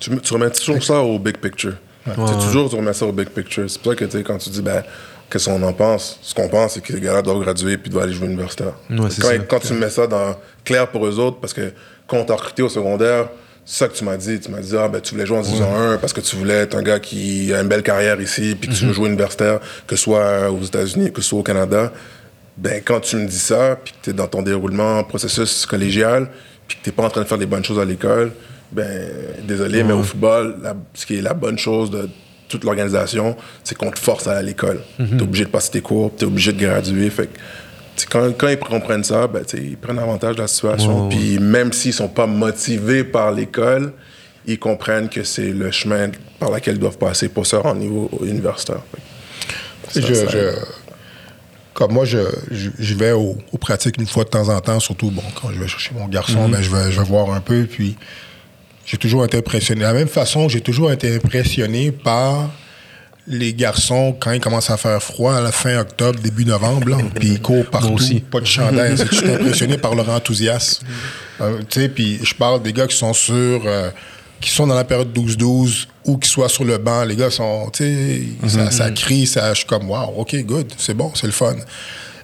Tu, 0.00 0.16
tu 0.20 0.32
remets 0.32 0.50
toujours 0.50 0.82
ça 0.84 1.00
au 1.00 1.18
big 1.18 1.38
picture. 1.38 1.74
Ouais. 2.06 2.14
Toujours, 2.14 2.70
tu 2.70 2.76
remets 2.76 2.92
ça 2.92 3.06
au 3.06 3.12
big 3.12 3.28
picture. 3.28 3.68
C'est 3.68 3.82
pour 3.82 3.92
ça 3.92 3.96
que, 3.96 4.18
quand 4.18 4.38
tu 4.38 4.50
dis, 4.50 4.62
ben, 4.62 4.84
Qu'est-ce 5.30 5.48
qu'on 5.48 5.62
en 5.62 5.72
pense? 5.72 6.18
Ce 6.22 6.34
qu'on 6.34 6.48
pense, 6.48 6.74
c'est 6.74 6.80
que 6.80 6.92
les 6.92 7.00
gars-là 7.00 7.22
doivent 7.22 7.40
graduer 7.40 7.76
puis 7.76 7.88
doivent 7.88 8.04
aller 8.04 8.12
jouer 8.12 8.26
universitaire. 8.26 8.74
quand, 8.88 9.30
quand 9.48 9.60
tu 9.60 9.74
mets 9.74 9.90
ça 9.90 10.06
dans 10.08 10.36
clair 10.64 10.88
pour 10.88 11.06
eux 11.06 11.18
autres, 11.20 11.38
parce 11.38 11.52
que 11.52 11.72
quand 12.08 12.16
on 12.16 12.24
t'a 12.24 12.34
recruté 12.34 12.62
au 12.62 12.68
secondaire, 12.68 13.28
c'est 13.28 13.49
ça 13.64 13.88
que 13.88 13.94
tu 13.94 14.04
m'as 14.04 14.16
dit. 14.16 14.40
Tu 14.40 14.50
m'as 14.50 14.60
dit, 14.60 14.76
ah, 14.76 14.88
ben, 14.88 15.00
tu 15.00 15.14
voulais 15.14 15.26
jouer 15.26 15.38
en 15.38 15.42
Division 15.42 15.74
1 15.74 15.98
parce 15.98 16.12
que 16.12 16.20
tu 16.20 16.36
voulais 16.36 16.54
être 16.54 16.76
un 16.76 16.82
gars 16.82 16.98
qui 16.98 17.52
a 17.52 17.60
une 17.60 17.68
belle 17.68 17.82
carrière 17.82 18.20
ici, 18.20 18.56
puis 18.58 18.68
que 18.68 18.74
tu 18.74 18.82
veux 18.82 18.88
mhm. 18.88 18.94
jouer 18.94 19.08
universitaire, 19.08 19.60
que 19.86 19.96
ce 19.96 20.02
soit 20.02 20.50
aux 20.50 20.62
États-Unis, 20.62 21.12
que 21.12 21.20
ce 21.20 21.28
soit 21.28 21.38
au 21.38 21.42
Canada. 21.42 21.92
Ben, 22.56 22.82
quand 22.84 23.00
tu 23.00 23.16
me 23.16 23.26
dis 23.26 23.38
ça, 23.38 23.76
puis 23.82 23.92
que 23.92 23.98
tu 24.02 24.10
es 24.10 24.12
dans 24.12 24.26
ton 24.26 24.42
déroulement, 24.42 25.02
processus 25.04 25.66
collégial, 25.66 26.28
puis 26.66 26.78
que 26.78 26.84
tu 26.84 26.90
n'es 26.90 26.94
pas 26.94 27.04
en 27.04 27.10
train 27.10 27.22
de 27.22 27.26
faire 27.26 27.38
des 27.38 27.46
bonnes 27.46 27.64
choses 27.64 27.78
à 27.78 27.84
l'école, 27.84 28.32
ben, 28.72 29.10
désolé, 29.44 29.82
mais 29.82 29.92
au 29.92 30.02
football, 30.02 30.56
ce 30.94 31.06
qui 31.06 31.18
est 31.18 31.22
la 31.22 31.34
bonne 31.34 31.58
chose 31.58 31.90
de 31.90 32.08
toute 32.48 32.64
l'organisation, 32.64 33.36
c'est 33.64 33.76
qu'on 33.76 33.90
te 33.90 33.98
force 33.98 34.26
à 34.26 34.32
aller 34.32 34.38
à 34.40 34.42
l'école. 34.42 34.80
Mhm. 34.98 35.08
Tu 35.08 35.16
es 35.16 35.22
obligé 35.22 35.44
de 35.44 35.50
passer 35.50 35.70
tes 35.70 35.80
cours, 35.80 36.12
tu 36.16 36.24
es 36.24 36.26
obligé 36.26 36.52
de 36.52 36.60
graduer. 36.60 37.08
Fait 37.08 37.28
quand, 38.08 38.32
quand, 38.36 38.48
ils 38.48 38.58
comprennent 38.58 39.04
ça, 39.04 39.26
ben, 39.26 39.42
ils 39.54 39.76
prennent 39.76 39.98
avantage 39.98 40.36
de 40.36 40.42
la 40.42 40.48
situation. 40.48 41.08
Puis 41.08 41.38
même 41.38 41.72
s'ils 41.72 41.92
sont 41.92 42.08
pas 42.08 42.26
motivés 42.26 43.04
par 43.04 43.32
l'école, 43.32 43.92
ils 44.46 44.58
comprennent 44.58 45.08
que 45.08 45.22
c'est 45.22 45.50
le 45.50 45.70
chemin 45.70 46.10
par 46.38 46.50
lequel 46.50 46.76
ils 46.76 46.80
doivent 46.80 46.98
passer 46.98 47.28
pour 47.28 47.46
se 47.46 47.56
rendre 47.56 47.76
au 47.76 47.84
niveau 47.84 48.10
universitaire. 48.22 48.80
comme 51.74 51.92
moi, 51.92 52.04
je, 52.04 52.18
je, 52.50 52.94
vais 52.94 53.12
aux, 53.12 53.36
pratiques 53.58 53.96
une 53.98 54.06
fois 54.06 54.24
de 54.24 54.28
temps 54.28 54.48
en 54.48 54.60
temps, 54.60 54.80
surtout 54.80 55.10
bon, 55.10 55.22
quand 55.40 55.50
je 55.52 55.60
vais 55.60 55.68
chercher 55.68 55.92
mon 55.94 56.06
garçon, 56.08 56.48
ben, 56.48 56.60
je, 56.60 56.70
vais, 56.70 56.92
je 56.92 57.00
vais 57.00 57.06
voir 57.06 57.32
un 57.32 57.40
peu. 57.40 57.64
Puis 57.64 57.96
j'ai 58.84 58.96
toujours 58.96 59.24
été 59.24 59.38
impressionné. 59.38 59.80
De 59.80 59.86
la 59.86 59.92
même 59.92 60.08
façon, 60.08 60.48
j'ai 60.48 60.60
toujours 60.60 60.92
été 60.92 61.14
impressionné 61.14 61.92
par 61.92 62.50
les 63.26 63.54
garçons 63.54 64.16
quand 64.18 64.32
il 64.32 64.40
commence 64.40 64.70
à 64.70 64.76
faire 64.76 65.02
froid 65.02 65.34
à 65.34 65.40
la 65.40 65.52
fin 65.52 65.78
octobre, 65.78 66.18
début 66.20 66.44
novembre, 66.44 66.98
puis 67.14 67.28
ils 67.28 67.40
courent 67.40 67.66
partout, 67.66 67.96
pas 68.30 68.40
de 68.40 68.46
chandelle. 68.46 68.96
Je 68.96 69.14
suis 69.14 69.30
impressionné 69.30 69.78
par 69.78 69.94
leur 69.94 70.08
enthousiasme. 70.08 70.86
Euh, 71.40 71.58
tu 71.68 71.80
sais, 71.80 71.88
puis 71.88 72.20
je 72.22 72.34
parle 72.34 72.62
des 72.62 72.72
gars 72.72 72.86
qui 72.86 72.96
sont 72.96 73.12
sur, 73.12 73.62
euh, 73.64 73.90
qui 74.40 74.50
sont 74.50 74.66
dans 74.66 74.74
la 74.74 74.84
période 74.84 75.12
12-12 75.12 75.86
ou 76.04 76.18
qui 76.18 76.28
soient 76.28 76.48
sur 76.48 76.64
le 76.64 76.78
banc. 76.78 77.04
Les 77.04 77.16
gars 77.16 77.30
sont, 77.30 77.70
tu 77.70 77.84
sais, 77.84 78.48
ça, 78.48 78.70
ça, 78.70 78.90
crie, 78.90 79.26
ça, 79.26 79.52
je 79.52 79.58
suis 79.58 79.66
comme, 79.66 79.88
wow, 79.90 80.14
ok, 80.16 80.36
good, 80.44 80.72
c'est 80.76 80.94
bon, 80.94 81.12
c'est 81.14 81.26
le 81.26 81.32
fun. 81.32 81.56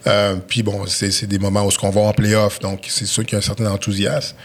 Euh, 0.07 0.37
puis 0.47 0.63
bon, 0.63 0.87
c'est 0.87 1.27
des 1.27 1.39
moments 1.39 1.65
où 1.65 1.71
on 1.83 1.91
va 1.91 2.01
en 2.03 2.13
playoff, 2.13 2.59
donc 2.61 2.87
c'est 2.89 3.07
sûr 3.07 3.25
qu'il 3.25 3.33
y 3.33 3.37
a 3.37 3.39
un 3.39 3.43
certain 3.43 3.67
enthousiasme. 3.67 4.37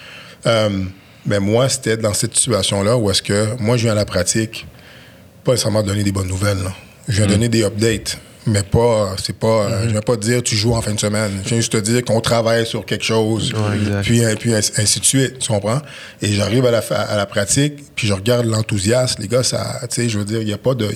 Mais 1.25 1.39
moi, 1.39 1.69
c'était 1.69 1.97
dans 1.97 2.13
cette 2.13 2.35
situation-là 2.35 2.97
où 2.97 3.09
est-ce 3.11 3.21
que 3.21 3.55
moi, 3.59 3.77
je 3.77 3.83
viens 3.83 3.91
à 3.91 3.95
la 3.95 4.05
pratique, 4.05 4.65
pas 5.43 5.51
nécessairement 5.51 5.83
donner 5.83 6.03
des 6.03 6.11
bonnes 6.11 6.27
nouvelles. 6.27 6.71
Je 7.07 7.17
viens 7.17 7.25
mm. 7.25 7.29
donner 7.29 7.49
des 7.49 7.63
updates, 7.63 8.17
mais 8.45 8.63
pas, 8.63 9.15
c'est 9.21 9.35
pas, 9.37 9.69
mm-hmm. 9.69 9.83
je 9.83 9.89
viens 9.89 10.01
pas 10.01 10.15
te 10.15 10.21
dire 10.21 10.43
tu 10.43 10.55
joues 10.55 10.73
en 10.73 10.81
fin 10.81 10.93
de 10.93 10.99
semaine. 10.99 11.31
Je 11.43 11.49
viens 11.49 11.57
juste 11.57 11.73
te 11.73 11.77
dire 11.77 12.03
qu'on 12.03 12.21
travaille 12.21 12.65
sur 12.65 12.85
quelque 12.85 13.03
chose, 13.03 13.53
puis, 14.03 14.21
puis 14.39 14.53
ainsi 14.53 14.99
de 14.99 15.05
suite, 15.05 15.39
tu 15.39 15.49
comprends? 15.49 15.81
Et 16.21 16.31
j'arrive 16.33 16.65
à 16.65 16.71
la, 16.71 16.79
à 16.79 17.17
la 17.17 17.25
pratique, 17.25 17.83
puis 17.95 18.07
je 18.07 18.13
regarde 18.13 18.45
l'enthousiasme. 18.45 19.21
Les 19.21 19.27
gars, 19.27 19.43
ça, 19.43 19.79
tu 19.81 19.87
sais, 19.89 20.09
je 20.09 20.19
veux 20.19 20.25
dire, 20.25 20.41
il 20.41 20.47
n'y 20.47 20.53
a 20.53 20.57
pas 20.57 20.75
de, 20.75 20.87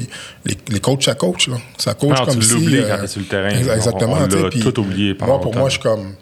les, 0.45 0.58
les 0.69 0.79
coachs, 0.79 1.03
ça 1.03 1.15
coach, 1.15 1.47
là. 1.47 1.58
Ça 1.77 1.93
coach 1.93 2.17
comme 2.25 2.39
tu 2.39 2.45
si. 2.45 2.77
Euh, 2.77 2.97
quand 2.97 3.08
sur 3.08 3.21
le 3.21 3.27
terrain. 3.27 3.49
Exactement. 3.49 4.17
On, 4.19 4.45
on 4.45 4.49
tout 4.49 4.79
oublié 4.79 5.15
Moi, 5.19 5.41
pour 5.41 5.55
moi, 5.55 5.69
je 5.69 5.73
suis 5.73 5.81
comme, 5.81 6.13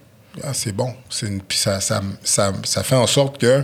ah, 0.44 0.52
c'est 0.54 0.76
bon. 0.76 0.94
Puis 1.48 1.58
ça, 1.58 1.80
ça, 1.80 2.02
ça, 2.24 2.54
ça 2.64 2.84
fait 2.84 2.96
en 2.96 3.08
sorte 3.08 3.38
que 3.38 3.64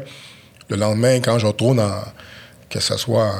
le 0.69 0.75
lendemain, 0.75 1.19
quand 1.19 1.39
je 1.39 1.47
retourne 1.47 1.81
que 2.69 2.79
ce 2.79 2.97
soit 2.97 3.33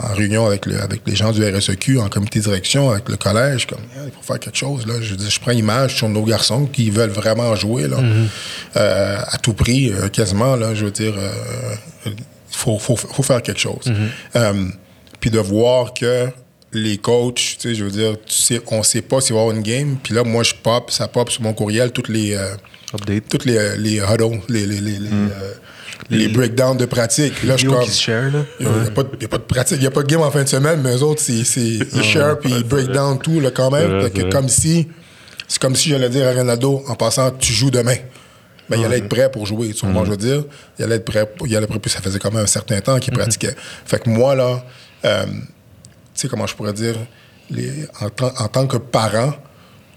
en, 0.00 0.14
réunion 0.14 0.46
avec, 0.46 0.66
avec 0.66 1.02
les 1.06 1.14
gens 1.14 1.32
du 1.32 1.44
RSEQ, 1.44 1.98
en 1.98 2.08
comité 2.08 2.40
de 2.40 2.44
direction, 2.44 2.90
avec 2.90 3.08
le 3.08 3.16
collège, 3.16 3.66
comme 3.66 3.78
il 4.04 4.10
faut 4.10 4.22
faire 4.22 4.40
quelque 4.40 4.56
chose. 4.56 4.86
Là. 4.86 4.94
Je, 5.00 5.14
je 5.16 5.40
prends 5.40 5.52
image 5.52 5.96
sur 5.96 6.08
nos 6.08 6.24
garçons 6.24 6.66
qui 6.66 6.90
veulent 6.90 7.10
vraiment 7.10 7.54
jouer 7.54 7.86
là, 7.86 7.98
mm-hmm. 7.98 8.26
euh, 8.76 9.18
à 9.26 9.38
tout 9.38 9.52
prix, 9.52 9.92
euh, 9.92 10.08
quasiment. 10.08 10.56
Là, 10.56 10.74
je 10.74 10.86
veux 10.86 10.90
dire, 10.90 11.14
euh, 11.16 11.30
il 12.06 12.14
faut, 12.50 12.78
faut, 12.78 12.96
faire 13.22 13.42
quelque 13.42 13.60
chose. 13.60 13.92
Mm-hmm. 14.34 14.72
puis 15.20 15.30
de 15.30 15.38
voir 15.38 15.94
que 15.94 16.28
les 16.72 16.98
coachs, 16.98 17.34
tu 17.34 17.56
sais, 17.60 17.74
je 17.74 17.84
veux 17.84 17.90
dire, 17.90 18.14
tu 18.26 18.34
sais, 18.34 18.60
on 18.66 18.82
sait 18.82 19.02
pas 19.02 19.20
s'il 19.20 19.34
va 19.34 19.40
y 19.40 19.42
avoir 19.42 19.56
une 19.56 19.62
game. 19.62 19.96
Puis 20.02 20.14
là, 20.14 20.24
moi, 20.24 20.42
je 20.42 20.54
pop, 20.54 20.90
ça 20.90 21.08
pop 21.08 21.30
sur 21.30 21.42
mon 21.42 21.54
courriel 21.54 21.92
toutes 21.92 22.08
les... 22.08 22.36
Updates. 22.94 23.28
Toutes 23.28 23.44
les, 23.44 23.76
les 23.76 23.96
huddles, 23.96 24.40
les... 24.48 24.66
les, 24.66 24.80
les, 24.80 24.98
mm 24.98 25.30
les, 26.10 26.28
breakdowns 26.28 26.76
de 26.76 26.86
pratique. 26.86 27.42
Là, 27.42 27.56
je 27.56 27.66
comme. 27.66 27.82
Il 28.60 28.68
n'y 28.68 28.86
a, 28.86 28.90
pas 28.90 29.38
de 29.38 29.42
pratique, 29.42 29.78
il 29.78 29.80
n'y 29.80 29.86
a 29.86 29.90
pas 29.90 30.02
de 30.02 30.06
game 30.06 30.20
en 30.20 30.30
fin 30.30 30.42
de 30.42 30.48
semaine, 30.48 30.80
mais 30.82 30.96
eux 30.96 31.02
autres, 31.02 31.20
c'est, 31.20 31.32
ils 31.34 32.02
share 32.02 32.38
puis 32.38 32.50
ils 32.50 32.64
break 32.64 32.90
down 32.90 33.18
tout 33.18 33.40
là, 33.40 33.50
quand 33.50 33.70
même. 33.70 34.08
comme 34.30 34.48
si, 34.48 34.88
c'est 35.46 35.60
comme 35.60 35.76
si 35.76 35.90
j'allais 35.90 36.08
dire 36.08 36.26
à 36.26 36.32
Ronaldo, 36.32 36.82
en 36.88 36.94
passant, 36.94 37.30
tu 37.32 37.52
joues 37.52 37.70
demain. 37.70 37.96
Ben, 38.68 38.78
il 38.78 38.84
allait 38.84 38.98
être 38.98 39.08
prêt 39.08 39.30
pour 39.30 39.46
jouer, 39.46 39.72
tu 39.72 39.86
vois, 39.86 40.04
je 40.04 40.10
veux 40.10 40.16
dire? 40.18 40.44
Il 40.78 40.84
allait 40.84 40.96
être 40.96 41.04
prêt, 41.06 41.26
il 41.46 41.56
allait 41.56 41.66
prêt, 41.66 41.78
puis 41.78 41.90
ça 41.90 42.02
faisait 42.02 42.18
quand 42.18 42.30
même 42.30 42.44
un 42.44 42.46
certain 42.46 42.78
temps 42.82 42.98
qu'il 42.98 43.14
mm-hmm. 43.14 43.18
pratiquait. 43.18 43.54
Fait 43.86 43.98
que 43.98 44.10
moi, 44.10 44.34
là, 44.34 44.62
euh, 45.06 45.24
tu 45.24 45.32
sais 46.14 46.28
comment 46.28 46.46
je 46.46 46.54
pourrais 46.54 46.74
dire, 46.74 46.96
les, 47.50 47.86
en 47.98 48.48
tant 48.48 48.66
que 48.66 48.76
parent, 48.76 49.32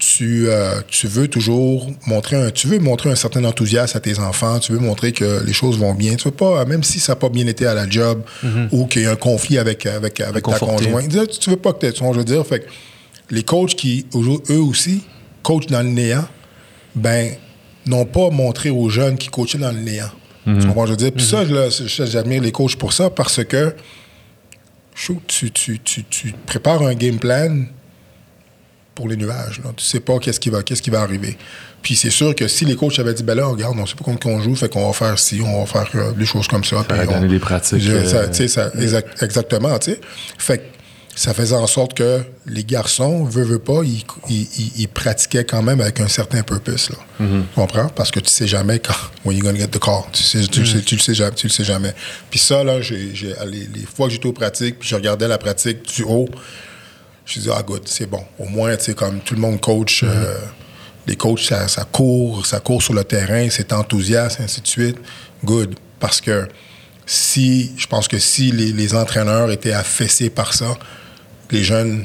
tu, 0.02 0.48
euh, 0.48 0.80
tu 0.88 1.06
veux 1.06 1.28
toujours 1.28 1.88
montrer 2.08 2.34
un, 2.34 2.50
tu 2.50 2.66
veux 2.66 2.80
montrer 2.80 3.10
un 3.10 3.14
certain 3.14 3.44
enthousiasme 3.44 3.96
à 3.96 4.00
tes 4.00 4.18
enfants, 4.18 4.58
tu 4.58 4.72
veux 4.72 4.80
montrer 4.80 5.12
que 5.12 5.44
les 5.46 5.52
choses 5.52 5.78
vont 5.78 5.94
bien. 5.94 6.16
Tu 6.16 6.24
veux 6.24 6.34
pas, 6.34 6.64
même 6.64 6.82
si 6.82 6.98
ça 6.98 7.12
n'a 7.12 7.16
pas 7.16 7.28
bien 7.28 7.46
été 7.46 7.66
à 7.66 7.74
la 7.74 7.88
job 7.88 8.20
mhm. 8.42 8.68
ou 8.72 8.86
qu'il 8.86 9.02
y 9.02 9.06
a 9.06 9.12
un 9.12 9.16
conflit 9.16 9.58
avec, 9.58 9.86
avec, 9.86 10.20
avec 10.20 10.44
ta 10.44 10.58
conjointe, 10.58 11.38
tu 11.38 11.50
veux 11.50 11.56
pas 11.56 11.72
que 11.72 11.86
tu 11.86 12.02
je 12.02 12.18
veux 12.18 12.24
dire, 12.24 12.44
fait 12.44 12.66
les 13.30 13.44
coachs 13.44 13.76
qui, 13.76 14.04
eux 14.16 14.60
aussi, 14.60 15.02
coachent 15.44 15.68
dans 15.68 15.82
le 15.82 15.90
néant, 15.90 16.26
ben, 16.96 17.30
n'ont 17.86 18.04
pas 18.04 18.28
montré 18.30 18.70
aux 18.70 18.88
jeunes 18.88 19.16
qui 19.16 19.28
coachaient 19.28 19.58
dans 19.58 19.70
le 19.70 19.80
néant. 19.80 20.10
Tu 20.44 20.66
comprends, 20.66 20.86
je 20.86 20.90
veux 20.90 20.96
dire? 20.96 21.12
Puis 21.12 21.24
ça, 21.24 21.44
mhm. 21.44 21.70
j'admire 21.86 22.42
les 22.42 22.50
coachs 22.50 22.74
pour 22.74 22.92
ça 22.92 23.08
parce 23.08 23.44
que, 23.44 23.72
tu, 25.28 25.52
tu, 25.52 25.78
tu, 25.78 26.04
tu 26.04 26.34
prépares 26.44 26.82
un 26.82 26.94
game 26.94 27.20
plan 27.20 27.66
pour 28.94 29.08
les 29.08 29.16
nuages. 29.16 29.60
Là. 29.64 29.70
Tu 29.76 29.84
sais 29.84 30.00
pas 30.00 30.18
qu'est-ce 30.18 30.40
qui 30.40 30.50
va, 30.50 30.62
qu'est-ce 30.62 30.82
qui 30.82 30.90
va 30.90 31.00
arriver. 31.00 31.36
Puis 31.82 31.96
c'est 31.96 32.10
sûr 32.10 32.34
que 32.34 32.46
si 32.46 32.64
les 32.64 32.76
coachs 32.76 32.98
avaient 32.98 33.14
dit, 33.14 33.22
ben 33.22 33.34
là, 33.34 33.46
regarde, 33.46 33.76
on 33.78 33.86
sait 33.86 33.96
pas 33.96 34.04
contre 34.04 34.20
qui 34.20 34.28
on 34.28 34.40
joue, 34.40 34.54
fait 34.54 34.68
qu'on 34.68 34.86
va 34.86 34.92
faire 34.92 35.18
ci, 35.18 35.40
on 35.44 35.64
va 35.64 35.66
faire 35.66 35.88
euh, 35.94 36.12
des 36.12 36.26
choses 36.26 36.46
comme 36.46 36.64
ça. 36.64 36.84
Ça 36.88 37.06
donner 37.06 37.28
des 37.28 37.38
pratiques. 37.38 37.82
ça, 38.06 38.32
ça, 38.32 38.70
exactement, 39.20 39.78
tu 39.78 39.92
sais. 39.92 40.00
Fait 40.38 40.58
que 40.58 40.62
ça 41.14 41.34
faisait 41.34 41.56
en 41.56 41.66
sorte 41.66 41.94
que 41.94 42.22
les 42.46 42.64
garçons, 42.64 43.24
veut, 43.24 43.44
veut 43.44 43.58
pas, 43.58 43.82
ils, 43.84 44.02
ils, 44.78 44.88
pratiquaient 44.88 45.44
quand 45.44 45.62
même 45.62 45.80
avec 45.80 46.00
un 46.00 46.08
certain 46.08 46.42
purpose. 46.42 46.90
Là. 46.90 46.96
Mm-hmm. 47.20 47.40
Tu 47.40 47.54
comprends? 47.54 47.88
Parce 47.88 48.10
que 48.10 48.20
tu 48.20 48.30
sais 48.30 48.46
jamais 48.46 48.78
quand, 48.78 48.94
when 49.24 49.36
you're 49.36 49.44
gonna 49.44 49.58
get 49.58 49.68
the 49.68 49.78
call. 49.78 50.04
Tu, 50.12 50.22
sais, 50.22 50.46
tu, 50.46 50.64
sais, 50.64 50.80
tu, 50.80 50.94
le 50.94 51.00
sais 51.00 51.14
jamais. 51.14 51.34
Tu 51.34 51.48
le 51.48 51.52
sais 51.52 51.64
jamais. 51.64 51.94
Puis 52.30 52.38
ça, 52.38 52.64
là, 52.64 52.80
j'ai, 52.80 53.12
les, 53.14 53.68
les, 53.74 53.86
fois 53.94 54.06
que 54.06 54.14
j'étais 54.14 54.26
aux 54.26 54.32
pratiques, 54.32 54.78
puis 54.78 54.88
je 54.88 54.94
regardais 54.94 55.28
la 55.28 55.38
pratique 55.38 55.82
du 55.94 56.02
haut, 56.02 56.28
je 57.24 57.38
me 57.38 57.42
disais, 57.42 57.54
ah, 57.56 57.62
good, 57.62 57.82
c'est 57.86 58.06
bon. 58.06 58.24
Au 58.38 58.46
moins, 58.46 58.76
tu 58.76 58.84
sais, 58.84 58.94
comme 58.94 59.20
tout 59.20 59.34
le 59.34 59.40
monde 59.40 59.60
coach, 59.60 60.02
euh, 60.02 60.34
les 61.06 61.16
coachs, 61.16 61.40
ça, 61.40 61.68
ça, 61.68 61.84
court, 61.84 62.46
ça 62.46 62.60
court 62.60 62.82
sur 62.82 62.94
le 62.94 63.04
terrain, 63.04 63.48
c'est 63.50 63.72
enthousiaste, 63.72 64.40
ainsi 64.40 64.60
de 64.60 64.66
suite. 64.66 64.98
Good. 65.44 65.74
Parce 66.00 66.20
que 66.20 66.48
si, 67.06 67.72
je 67.76 67.86
pense 67.86 68.08
que 68.08 68.18
si 68.18 68.52
les, 68.52 68.72
les 68.72 68.94
entraîneurs 68.94 69.50
étaient 69.50 69.72
affaissés 69.72 70.30
par 70.30 70.54
ça, 70.54 70.74
les 71.50 71.62
jeunes 71.62 72.04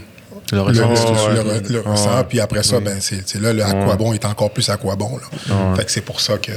le, 0.51 1.81
ressent, 1.81 2.23
puis 2.27 2.39
après 2.39 2.63
ça, 2.63 2.79
ben, 2.79 2.99
c'est 2.99 3.41
là, 3.41 3.53
le 3.53 3.63
aquabon 3.63 4.13
est 4.13 4.25
encore 4.25 4.51
plus 4.51 4.69
aquabon. 4.69 5.17
Là. 5.17 5.75
Fait 5.75 5.85
que 5.85 5.91
c'est 5.91 6.01
pour 6.01 6.21
ça 6.21 6.37
que 6.37 6.51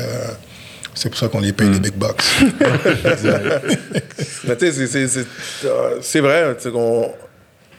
c'est 0.94 1.08
pour 1.08 1.18
ça 1.18 1.28
qu'on 1.28 1.40
les 1.40 1.52
paye 1.52 1.68
les 1.68 1.78
mm. 1.78 1.82
big 1.82 1.94
bucks. 1.94 2.20
c'est 6.02 6.20
vrai, 6.20 6.56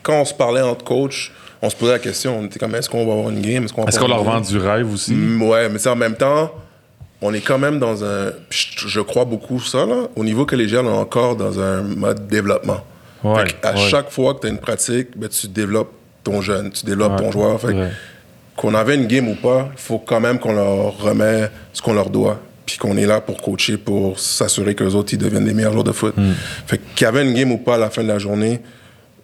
quand 0.04 0.22
on 0.22 0.26
se 0.26 0.34
parlait 0.34 0.62
entre 0.62 0.84
coachs, 0.84 1.32
on 1.62 1.70
se 1.70 1.76
posait 1.76 1.94
la 1.94 2.00
question, 2.00 2.40
on 2.40 2.46
était 2.46 2.60
comme, 2.60 2.76
est-ce 2.76 2.90
qu'on 2.90 3.06
va 3.06 3.14
avoir 3.14 3.30
une 3.30 3.42
game? 3.42 3.66
Est-ce 3.66 4.00
qu'on 4.00 4.08
leur 4.08 4.24
vend 4.24 4.42
du 4.42 4.58
rêve 4.58 4.92
aussi? 4.92 5.14
Mm, 5.14 5.44
ouais, 5.44 5.70
mais 5.70 5.88
en 5.88 5.96
même 5.96 6.16
temps, 6.16 6.52
on 7.22 7.34
est 7.34 7.42
quand 7.42 7.60
même 7.60 7.78
dans 7.78 8.04
un, 8.04 8.32
je, 8.50 9.00
crois 9.02 9.26
beaucoup 9.26 9.60
ça, 9.60 9.86
là, 9.86 10.08
au 10.16 10.24
niveau 10.24 10.46
que 10.46 10.56
les 10.56 10.68
jeunes 10.68 10.86
sont 10.86 10.92
encore 10.92 11.36
dans 11.36 11.60
un 11.60 11.82
mode 11.82 12.28
développement 12.28 12.82
à 13.64 13.76
chaque 13.76 14.10
fois 14.10 14.34
que 14.34 14.42
tu 14.42 14.48
as 14.48 14.50
une 14.50 14.58
pratique, 14.58 15.10
ben, 15.16 15.30
tu 15.30 15.48
développes 15.48 15.92
ton 16.24 16.42
jeune, 16.42 16.72
tu 16.72 16.86
développes 16.86 17.18
ton 17.18 17.32
joueur. 17.32 17.60
qu'on 18.56 18.74
avait 18.76 18.96
une 18.96 19.08
game 19.08 19.28
ou 19.28 19.36
pas, 19.36 19.70
il 19.74 19.82
faut 19.82 19.98
quand 19.98 20.20
même 20.20 20.38
qu'on 20.38 20.54
leur 20.54 20.98
remet 20.98 21.50
ce 21.74 21.82
qu'on 21.82 21.94
leur 21.94 22.10
doit. 22.10 22.40
Puis 22.66 22.78
qu'on 22.78 22.96
est 22.96 23.08
là 23.08 23.22
pour 23.22 23.42
coacher, 23.42 23.78
pour 23.78 24.20
s'assurer 24.20 24.76
que 24.76 24.84
les 24.84 24.94
autres 24.94 25.14
ils 25.14 25.18
deviennent 25.18 25.46
des 25.46 25.54
meilleurs 25.54 25.74
joueurs 25.74 25.84
de 25.84 25.92
foot. 25.92 26.14
Mm. 26.16 26.32
Fait 26.68 26.80
qu'il 26.96 27.06
y 27.06 27.08
avait 27.08 27.24
une 27.24 27.34
game 27.34 27.52
ou 27.52 27.58
pas 27.58 27.76
à 27.76 27.78
la 27.78 27.90
fin 27.90 28.04
de 28.04 28.08
la 28.08 28.20
journée, 28.20 28.62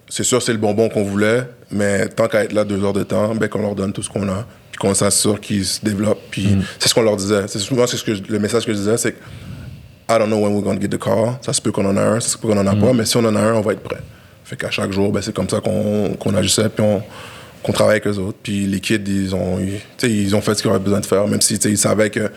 c'est 0.09 0.23
sûr 0.23 0.41
c'est 0.41 0.53
le 0.53 0.57
bonbon 0.57 0.89
qu'on 0.89 1.03
voulait, 1.03 1.43
mais 1.71 2.07
tant 2.07 2.27
qu'à 2.27 2.43
être 2.43 2.53
là 2.53 2.63
deux 2.63 2.83
heures 2.83 2.93
de 2.93 3.03
temps, 3.03 3.35
ben, 3.35 3.49
qu'on 3.49 3.61
leur 3.61 3.75
donne 3.75 3.93
tout 3.93 4.03
ce 4.03 4.09
qu'on 4.09 4.27
a, 4.29 4.45
puis 4.71 4.79
qu'on 4.79 4.93
s'assure 4.93 5.39
qu'ils 5.39 5.65
se 5.65 5.83
développent. 5.83 6.21
Puis 6.31 6.47
mm. 6.47 6.63
c'est 6.79 6.89
ce 6.89 6.93
qu'on 6.93 7.01
leur 7.01 7.17
disait. 7.17 7.47
C'est 7.47 7.59
souvent 7.59 7.85
ce 7.87 8.01
que 8.03 8.11
le 8.29 8.39
message 8.39 8.65
que 8.65 8.73
je 8.73 8.77
disais, 8.77 8.97
c'est 8.97 9.13
que 9.13 9.17
I 10.09 10.17
don't 10.17 10.27
know 10.27 10.37
when 10.37 10.53
we're 10.53 10.63
going 10.63 10.75
to 10.75 10.81
get 10.81 10.89
the 10.89 10.99
call. 10.99 11.37
Ça 11.41 11.51
se 11.51 11.61
peut 11.61 11.71
qu'on 11.71 11.85
en 11.85 11.97
a 11.97 12.01
un, 12.01 12.19
ça 12.19 12.29
se 12.29 12.37
peut 12.37 12.47
qu'on 12.47 12.57
en 12.57 12.67
a 12.67 12.75
pas, 12.75 12.93
mm. 12.93 12.97
mais 12.97 13.05
si 13.05 13.17
on 13.17 13.25
en 13.25 13.35
a 13.35 13.39
un, 13.39 13.53
on 13.55 13.61
va 13.61 13.73
être 13.73 13.83
prêt. 13.83 14.01
Fait 14.45 14.55
qu'à 14.55 14.71
chaque 14.71 14.91
jour, 14.91 15.11
ben, 15.11 15.21
c'est 15.21 15.33
comme 15.33 15.49
ça 15.49 15.59
qu'on 15.59 16.15
qu 16.17 16.35
agissait, 16.35 16.69
puis 16.69 16.83
on, 16.83 17.03
qu'on 17.63 17.73
travaille 17.73 17.95
avec 17.95 18.05
les 18.05 18.17
autres. 18.17 18.37
Puis 18.41 18.65
les 18.65 18.79
kids, 18.79 19.01
ils 19.05 19.35
ont, 19.35 19.59
ils 20.03 20.35
ont 20.35 20.41
fait 20.41 20.55
ce 20.55 20.61
qu'ils 20.61 20.71
avaient 20.71 20.79
besoin 20.79 21.01
de 21.01 21.05
faire, 21.05 21.27
même 21.27 21.41
si 21.41 21.55
ils 21.55 21.77
savaient 21.77 22.09
que 22.09 22.31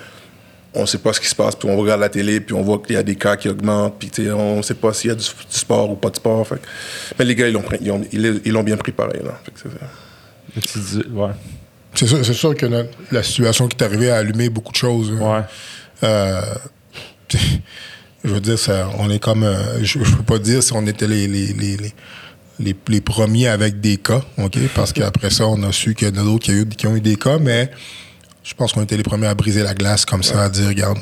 on 0.74 0.86
sait 0.86 0.98
pas 0.98 1.12
ce 1.12 1.20
qui 1.20 1.28
se 1.28 1.34
passe, 1.34 1.56
puis 1.56 1.68
on 1.68 1.76
regarde 1.76 2.00
la 2.00 2.08
télé, 2.08 2.40
puis 2.40 2.54
on 2.54 2.62
voit 2.62 2.78
qu'il 2.78 2.94
y 2.94 2.98
a 2.98 3.02
des 3.02 3.16
cas 3.16 3.36
qui 3.36 3.48
augmentent, 3.48 3.98
puis 3.98 4.30
on 4.30 4.62
sait 4.62 4.74
pas 4.74 4.92
s'il 4.92 5.10
y 5.10 5.12
a 5.12 5.16
du, 5.16 5.24
sport 5.48 5.90
ou 5.90 5.96
pas 5.96 6.10
de 6.10 6.16
sport. 6.16 6.46
Fait. 6.46 6.60
Mais 7.18 7.24
les 7.24 7.34
gars, 7.34 7.48
ils 7.48 7.54
l'ont, 7.54 7.64
ils 8.12 8.40
ils 8.44 8.52
l'ont 8.52 8.62
bien 8.62 8.76
pris 8.76 8.92
pareil. 8.92 9.20
Là. 9.24 9.40
c'est, 10.64 11.06
ouais. 11.08 11.30
c'est, 11.94 12.06
sûr, 12.06 12.24
c'est 12.24 12.34
sûr 12.34 12.54
que 12.54 12.66
la 13.10 13.22
situation 13.22 13.66
qui 13.68 13.76
est 13.76 13.84
arrivée 13.84 14.10
a 14.10 14.16
allumé 14.16 14.48
beaucoup 14.48 14.72
de 14.72 14.76
choses. 14.76 15.12
Ouais. 15.12 15.42
Euh, 16.02 16.40
je 18.24 18.30
veux 18.30 18.40
dire, 18.40 18.58
ça, 18.58 18.90
on 18.98 19.10
est 19.10 19.18
comme. 19.18 19.44
Euh, 19.44 19.82
je, 19.82 19.98
ne 19.98 20.04
peux 20.04 20.22
pas 20.22 20.38
dire 20.38 20.62
si 20.62 20.72
on 20.72 20.86
était 20.86 21.08
les, 21.08 21.26
les, 21.26 21.52
les, 22.58 22.76
les, 22.88 23.00
premiers 23.00 23.48
avec 23.48 23.80
des 23.80 23.96
cas, 23.96 24.22
OK? 24.38 24.58
Parce 24.74 24.92
qu'après 24.92 25.30
ça, 25.30 25.46
on 25.46 25.62
a 25.62 25.72
su 25.72 25.94
qu'il 25.94 26.08
y 26.08 26.10
en 26.10 26.20
a 26.20 26.24
d'autres 26.24 26.44
qui, 26.44 26.86
ont 26.86 26.94
eu 26.94 27.00
des 27.00 27.16
cas, 27.16 27.38
mais 27.38 27.70
je 28.42 28.54
pense 28.54 28.72
qu'on 28.72 28.82
était 28.82 28.96
les 28.96 29.02
premiers 29.02 29.26
à 29.26 29.34
briser 29.34 29.62
la 29.62 29.74
glace 29.74 30.04
comme 30.04 30.22
ça, 30.22 30.44
à 30.44 30.48
dire, 30.48 30.68
regarde. 30.68 30.98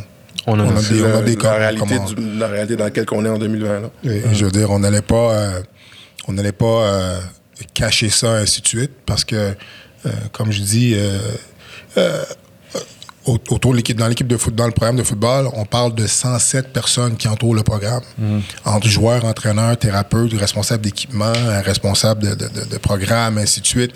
On, 0.47 0.59
a, 0.59 0.65
des, 0.65 1.03
on 1.03 1.17
a 1.17 1.23
des. 1.23 1.37
La 1.37 1.55
réalité, 1.55 1.95
la 2.39 2.47
réalité 2.47 2.77
dans 2.77 2.85
laquelle 2.85 3.07
on 3.13 3.25
est 3.25 3.29
en 3.29 3.39
2020. 3.39 3.81
Là. 3.81 3.91
Je 4.33 4.45
veux 4.45 4.51
dire, 4.51 4.71
on 4.71 4.79
n'allait 4.79 5.03
pas, 5.03 5.33
euh, 5.33 5.63
on 6.27 6.33
n'allait 6.33 6.53
pas 6.53 6.67
euh, 6.67 7.21
cacher 7.75 8.09
ça, 8.09 8.33
ainsi 8.35 8.63
de 8.63 8.67
suite, 8.67 8.93
parce 9.05 9.25
que, 9.25 9.55
comme 10.33 10.51
je 10.51 10.63
dis, 10.63 10.97
autour 13.29 13.73
de 13.73 13.77
l'équipe, 13.77 13.97
dans 13.97 14.09
l'équipe 14.09 14.27
de 14.27 14.37
foot, 14.37 14.55
dans 14.55 14.67
le 14.67 14.73
programme 14.73 14.97
de 14.97 15.03
football, 15.03 15.49
on 15.55 15.65
parle 15.65 15.95
de 15.95 16.07
107 16.07 16.73
personnes 16.73 17.17
qui 17.17 17.29
entourent 17.29 17.55
le 17.55 17.63
programme. 17.63 18.03
Mm. 18.19 18.39
Entre 18.65 18.89
joueurs, 18.89 19.25
entraîneurs, 19.25 19.77
thérapeutes, 19.77 20.33
responsables 20.35 20.83
d'équipement, 20.83 21.33
responsables 21.65 22.23
de, 22.23 22.35
de, 22.35 22.65
de, 22.71 22.79
programme, 22.79 23.39
ainsi 23.39 23.61
de 23.61 23.67
suite. 23.67 23.93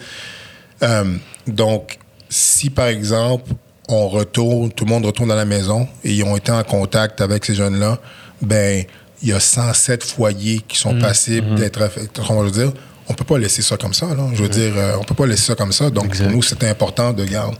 Euh, 0.83 1.17
donc, 1.47 1.99
si 2.33 2.71
par 2.71 2.87
exemple, 2.87 3.53
on 3.89 4.09
retourne, 4.09 4.73
tout 4.73 4.85
le 4.85 4.91
monde 4.91 5.05
retourne 5.05 5.29
dans 5.29 5.37
la 5.37 5.45
maison 5.45 5.87
et 6.03 6.13
ils 6.13 6.25
ont 6.25 6.37
été 6.37 6.51
en 6.51 6.65
contact 6.65 7.21
avec 7.21 7.45
ces 7.45 7.55
jeunes-là, 7.55 7.99
ben, 8.41 8.85
il 9.23 9.29
y 9.29 9.33
a 9.33 9.41
107 9.41 10.03
foyers 10.03 10.61
qui 10.67 10.79
sont 10.79 10.95
mm. 10.95 10.99
passés 11.01 11.41
mm-hmm. 11.41 11.55
d'être 11.55 11.91
on 12.31 12.43
va 12.43 12.51
dire, 12.51 12.73
on 13.09 13.15
peut 13.15 13.25
pas 13.25 13.39
laisser 13.39 13.61
ça 13.61 13.77
comme 13.77 13.93
ça. 13.93 14.07
Là. 14.07 14.29
Je 14.33 14.43
veux 14.43 14.49
mm. 14.49 14.53
dire, 14.53 14.73
euh, 14.77 14.97
on 14.99 15.05
peut 15.05 15.15
pas 15.15 15.27
laisser 15.27 15.43
ça 15.43 15.55
comme 15.55 15.73
ça. 15.73 15.91
Donc, 15.91 16.17
pour 16.17 16.27
nous, 16.31 16.43
c'est 16.43 16.65
important 16.65 17.13
de 17.13 17.25
garder 17.25 17.57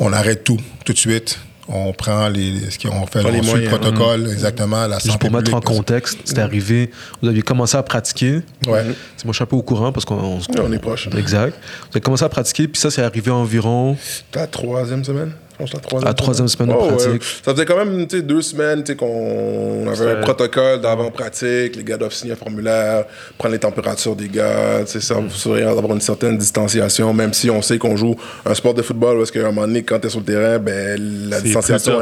on 0.00 0.12
arrête 0.12 0.44
tout, 0.44 0.58
tout 0.84 0.92
de 0.92 0.98
suite. 0.98 1.38
On 1.70 1.92
prend 1.92 2.28
les, 2.28 2.70
ce 2.70 2.78
qu'on 2.78 3.06
fait, 3.06 3.22
on 3.24 3.42
suit 3.42 3.64
le 3.64 3.68
protocole, 3.68 4.22
mmh. 4.22 4.30
exactement, 4.30 4.86
la 4.86 4.98
Juste 4.98 5.18
pour 5.18 5.30
mettre 5.30 5.52
en 5.52 5.60
contexte, 5.60 6.18
c'est 6.24 6.38
arrivé, 6.38 6.90
vous 7.20 7.28
aviez 7.28 7.42
commencé 7.42 7.76
à 7.76 7.82
pratiquer. 7.82 8.40
Ouais. 8.66 8.84
Moi, 8.84 8.94
je 9.26 9.32
suis 9.32 9.42
un 9.42 9.46
peu 9.46 9.56
au 9.56 9.62
courant 9.62 9.92
parce 9.92 10.06
qu'on 10.06 10.40
on 10.58 10.72
est 10.72 10.78
proche. 10.78 11.08
Exact. 11.16 11.54
Vous 11.82 11.88
avez 11.92 12.00
commencé 12.00 12.24
à 12.24 12.28
pratiquer, 12.30 12.68
puis 12.68 12.80
ça, 12.80 12.90
c'est 12.90 13.02
arrivé 13.02 13.30
environ. 13.30 13.96
La 14.34 14.46
troisième 14.46 15.04
semaine? 15.04 15.32
La 15.60 15.80
troisième, 15.80 16.14
troisième 16.14 16.48
semaine 16.48 16.68
de 16.68 16.74
oh, 16.78 16.88
pratique. 16.88 17.22
Ça 17.44 17.52
faisait 17.52 17.64
quand 17.64 17.76
même 17.76 18.06
deux 18.06 18.42
semaines 18.42 18.84
qu'on 18.96 19.86
avait 19.88 20.12
un 20.12 20.20
protocole 20.20 20.80
d'avant-pratique, 20.80 21.76
les 21.76 21.84
gars 21.84 21.96
doivent 21.96 22.12
signer 22.12 22.32
un 22.32 22.36
formulaire, 22.36 23.04
prendre 23.36 23.52
les 23.52 23.58
températures 23.58 24.16
des 24.16 24.28
gars, 24.28 24.86
ça 24.86 25.20
mm. 25.20 25.28
d'avoir 25.74 25.94
une 25.94 26.00
certaine 26.00 26.38
distanciation, 26.38 27.12
même 27.12 27.32
si 27.32 27.50
on 27.50 27.62
sait 27.62 27.78
qu'on 27.78 27.96
joue 27.96 28.16
un 28.44 28.54
sport 28.54 28.74
de 28.74 28.82
football 28.82 29.18
parce 29.18 29.30
qu'à 29.30 29.40
un 29.40 29.52
moment 29.52 29.66
donné, 29.66 29.82
quand 29.82 29.98
tu 29.98 30.06
es 30.06 30.10
sur 30.10 30.20
le 30.20 30.26
terrain, 30.26 30.58
ben, 30.58 31.28
la 31.28 31.40
distanciation, 31.40 32.00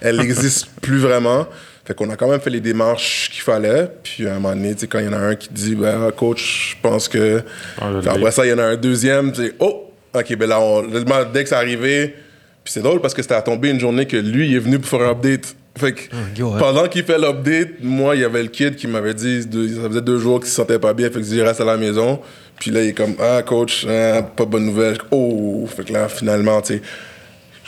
elle 0.00 0.16
n'existe 0.16 0.68
plus 0.80 0.98
vraiment. 0.98 1.46
Fait 1.86 1.94
qu'on 1.94 2.10
a 2.10 2.16
quand 2.16 2.28
même 2.28 2.40
fait 2.40 2.50
les 2.50 2.60
démarches 2.60 3.30
qu'il 3.30 3.42
fallait. 3.42 3.88
Puis 4.02 4.26
à 4.26 4.32
un 4.32 4.34
moment 4.40 4.56
donné, 4.56 4.74
quand 4.90 4.98
il 4.98 5.04
y 5.04 5.08
en 5.08 5.12
a 5.12 5.18
un 5.18 5.34
qui 5.36 5.48
dit, 5.52 5.76
ben, 5.76 6.10
coach, 6.10 6.74
je 6.76 6.82
pense 6.82 7.08
que. 7.08 7.42
Ah, 7.80 7.90
après 8.08 8.32
ça, 8.32 8.44
il 8.44 8.50
y 8.50 8.52
en 8.52 8.58
a 8.58 8.64
un 8.64 8.76
deuxième, 8.76 9.30
tu 9.30 9.54
oh, 9.60 9.92
ok, 10.12 10.36
ben 10.36 10.48
là, 10.48 10.60
on, 10.60 10.82
dès 11.32 11.44
que 11.44 11.48
c'est 11.48 11.54
arrivé, 11.54 12.16
puis 12.66 12.72
c'est 12.72 12.82
drôle 12.82 13.00
parce 13.00 13.14
que 13.14 13.22
c'était 13.22 13.36
à 13.36 13.42
tomber 13.42 13.70
une 13.70 13.78
journée 13.78 14.06
que 14.06 14.16
lui, 14.16 14.48
il 14.48 14.56
est 14.56 14.58
venu 14.58 14.80
pour 14.80 14.90
faire 14.90 15.08
un 15.08 15.12
update. 15.12 15.54
Fait 15.78 15.92
que 15.92 16.02
ah, 16.10 16.58
pendant 16.58 16.88
qu'il 16.88 17.04
fait 17.04 17.16
l'update, 17.16 17.74
moi, 17.80 18.16
il 18.16 18.22
y 18.22 18.24
avait 18.24 18.42
le 18.42 18.48
kid 18.48 18.74
qui 18.74 18.88
m'avait 18.88 19.14
dit, 19.14 19.42
ça 19.42 19.88
faisait 19.88 20.00
deux 20.00 20.18
jours 20.18 20.40
qu'il 20.40 20.48
se 20.48 20.56
sentait 20.56 20.80
pas 20.80 20.92
bien, 20.92 21.08
fait 21.08 21.20
que 21.20 21.24
je 21.24 21.40
reste 21.40 21.60
à 21.60 21.64
la 21.64 21.76
maison. 21.76 22.18
Puis 22.58 22.72
là, 22.72 22.82
il 22.82 22.88
est 22.88 22.92
comme, 22.92 23.14
ah, 23.20 23.40
coach, 23.44 23.86
hein, 23.88 24.20
pas 24.34 24.46
bonne 24.46 24.66
nouvelle. 24.66 24.98
Oh, 25.12 25.64
fait 25.76 25.84
que 25.84 25.92
là, 25.92 26.08
finalement, 26.08 26.60
tu 26.60 26.74
sais, 26.74 26.82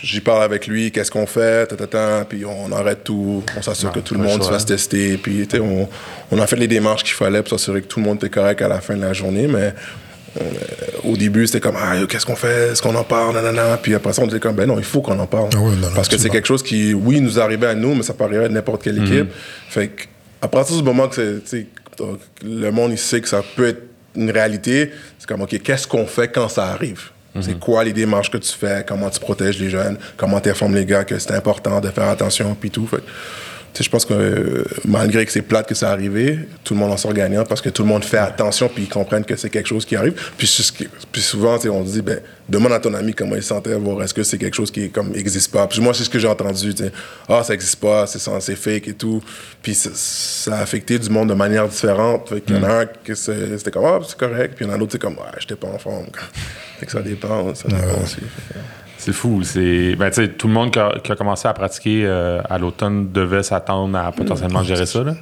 j'y 0.02 0.20
parle 0.20 0.42
avec 0.42 0.66
lui, 0.66 0.90
qu'est-ce 0.90 1.12
qu'on 1.12 1.26
fait, 1.26 1.68
ta, 1.68 2.24
puis 2.28 2.44
on 2.44 2.72
arrête 2.72 3.04
tout, 3.04 3.44
on 3.56 3.62
s'assure 3.62 3.92
que 3.92 4.00
tout 4.00 4.14
le 4.14 4.20
monde 4.20 4.42
se 4.42 4.50
fasse 4.50 4.66
tester, 4.66 5.16
puis 5.16 5.46
on, 5.60 5.88
on 6.32 6.40
a 6.40 6.46
fait 6.48 6.56
les 6.56 6.66
démarches 6.66 7.04
qu'il 7.04 7.14
fallait 7.14 7.42
pour 7.42 7.50
s'assurer 7.50 7.82
que 7.82 7.86
tout 7.86 8.00
le 8.00 8.04
monde 8.04 8.16
était 8.16 8.30
correct 8.30 8.62
à 8.62 8.68
la 8.68 8.80
fin 8.80 8.96
de 8.96 9.02
la 9.02 9.12
journée, 9.12 9.46
mais 9.46 9.74
au 11.04 11.16
début, 11.16 11.46
c'était 11.46 11.60
comme, 11.60 11.76
ah, 11.76 11.94
qu'est-ce 12.08 12.26
qu'on 12.26 12.36
fait? 12.36 12.72
Est-ce 12.72 12.82
qu'on 12.82 12.94
en 12.94 13.04
parle? 13.04 13.34
Nanana. 13.34 13.78
Puis 13.80 13.94
après 13.94 14.12
ça, 14.12 14.22
on 14.22 14.26
disait 14.26 14.40
comme, 14.40 14.54
ben 14.54 14.66
non, 14.66 14.78
il 14.78 14.84
faut 14.84 15.00
qu'on 15.00 15.18
en 15.18 15.26
parle. 15.26 15.50
Ah 15.54 15.88
Parce 15.94 16.08
que 16.08 16.18
c'est 16.18 16.30
quelque 16.30 16.46
chose 16.46 16.62
qui, 16.62 16.94
oui, 16.94 17.20
nous 17.20 17.38
arrivait 17.40 17.68
à 17.68 17.74
nous, 17.74 17.94
mais 17.94 18.02
ça 18.02 18.14
peut 18.14 18.24
arriver 18.24 18.44
à 18.44 18.48
n'importe 18.48 18.82
quelle 18.82 18.98
équipe. 18.98 19.24
Mhm. 19.24 19.28
Fait 19.68 19.90
à 20.40 20.48
partir 20.48 20.76
du 20.76 20.82
moment 20.82 21.08
que 21.08 21.42
le 22.44 22.70
monde, 22.70 22.92
il 22.92 22.98
sait 22.98 23.20
que 23.20 23.28
ça 23.28 23.42
peut 23.56 23.68
être 23.68 23.82
une 24.14 24.30
réalité, 24.30 24.90
c'est 25.18 25.28
comme, 25.28 25.42
OK, 25.42 25.60
qu'est-ce 25.62 25.86
qu'on 25.86 26.06
fait 26.06 26.28
quand 26.28 26.48
ça 26.48 26.66
arrive? 26.66 27.10
Mhm. 27.34 27.42
C'est 27.42 27.58
quoi 27.58 27.84
les 27.84 27.92
démarches 27.92 28.30
que 28.30 28.38
tu 28.38 28.52
fais? 28.52 28.84
Comment 28.86 29.10
tu 29.10 29.20
protèges 29.20 29.58
les 29.58 29.70
jeunes? 29.70 29.98
Comment 30.16 30.40
tu 30.40 30.50
informes 30.50 30.74
les 30.74 30.86
gars 30.86 31.04
que 31.04 31.18
c'est 31.18 31.32
important 31.32 31.80
de 31.80 31.88
faire 31.88 32.08
attention? 32.08 32.56
Puis 32.58 32.70
tout. 32.70 32.86
Fait 32.86 33.02
je 33.78 33.88
pense 33.88 34.04
que 34.04 34.14
euh, 34.14 34.64
malgré 34.84 35.24
que 35.24 35.32
c'est 35.32 35.42
plate 35.42 35.68
que 35.68 35.74
ça 35.74 35.90
arrivé, 35.90 36.38
tout 36.64 36.74
le 36.74 36.80
monde 36.80 36.92
en 36.92 36.96
sort 36.96 37.12
gagnant 37.12 37.44
parce 37.44 37.60
que 37.60 37.68
tout 37.68 37.82
le 37.82 37.88
monde 37.88 38.04
fait 38.04 38.18
attention 38.18 38.68
puis 38.68 38.84
ils 38.84 38.88
comprennent 38.88 39.24
que 39.24 39.36
c'est 39.36 39.50
quelque 39.50 39.68
chose 39.68 39.84
qui 39.84 39.96
arrive. 39.96 40.14
Puis, 40.36 40.50
puis 41.12 41.22
souvent, 41.22 41.58
on 41.64 41.86
se 41.86 41.92
dit, 41.92 42.02
ben, 42.02 42.20
demande 42.48 42.72
à 42.72 42.80
ton 42.80 42.94
ami 42.94 43.14
comment 43.14 43.36
il 43.36 43.42
sentait, 43.42 43.74
voir 43.74 44.02
est-ce 44.02 44.14
que 44.14 44.22
c'est 44.22 44.38
quelque 44.38 44.54
chose 44.54 44.70
qui 44.70 44.90
comme 44.90 45.14
existe 45.14 45.52
pas. 45.52 45.66
Puis 45.66 45.80
moi, 45.80 45.94
c'est 45.94 46.04
ce 46.04 46.10
que 46.10 46.18
j'ai 46.18 46.28
entendu, 46.28 46.74
ah, 47.28 47.42
ça 47.42 47.54
existe 47.54 47.76
pas, 47.76 48.06
c'est 48.06 48.18
c'est 48.40 48.56
fake 48.56 48.88
et 48.88 48.94
tout. 48.94 49.22
Puis 49.62 49.74
ça, 49.74 50.56
a 50.56 50.60
affecté 50.60 50.98
du 50.98 51.10
monde 51.10 51.28
de 51.28 51.34
manière 51.34 51.68
différente. 51.68 52.32
il 52.46 52.54
y 52.54 52.58
en 52.58 52.62
a 52.64 52.68
mm. 52.68 52.80
un 52.80 52.86
qui 52.86 53.16
c'était 53.16 53.70
comme, 53.70 53.84
ah, 53.84 54.00
c'est 54.06 54.18
correct. 54.18 54.54
Puis 54.56 54.64
il 54.64 54.68
y 54.68 54.70
en 54.70 54.74
a 54.74 54.78
d'autres, 54.78 54.92
c'est 54.92 55.00
comme, 55.00 55.16
ah, 55.20 55.32
j'étais 55.38 55.56
pas 55.56 55.68
en 55.68 55.78
forme. 55.78 56.06
fait 56.78 56.86
que 56.86 56.92
ça 56.92 57.02
dépend, 57.02 57.54
ça 57.54 57.68
dépend 57.68 58.02
aussi. 58.02 58.18
C'est 58.98 59.12
fou. 59.12 59.42
C'est, 59.44 59.94
ben, 59.94 60.10
tout 60.10 60.48
le 60.48 60.52
monde 60.52 60.72
qui 60.72 60.78
a, 60.78 61.16
commencé 61.16 61.46
à 61.46 61.54
pratiquer 61.54 62.02
euh, 62.04 62.40
à 62.50 62.58
l'automne 62.58 63.12
devait 63.12 63.44
s'attendre 63.44 63.96
à 63.96 64.10
potentiellement 64.10 64.62
gérer 64.64 64.86
ça. 64.86 65.04
Là. 65.04 65.14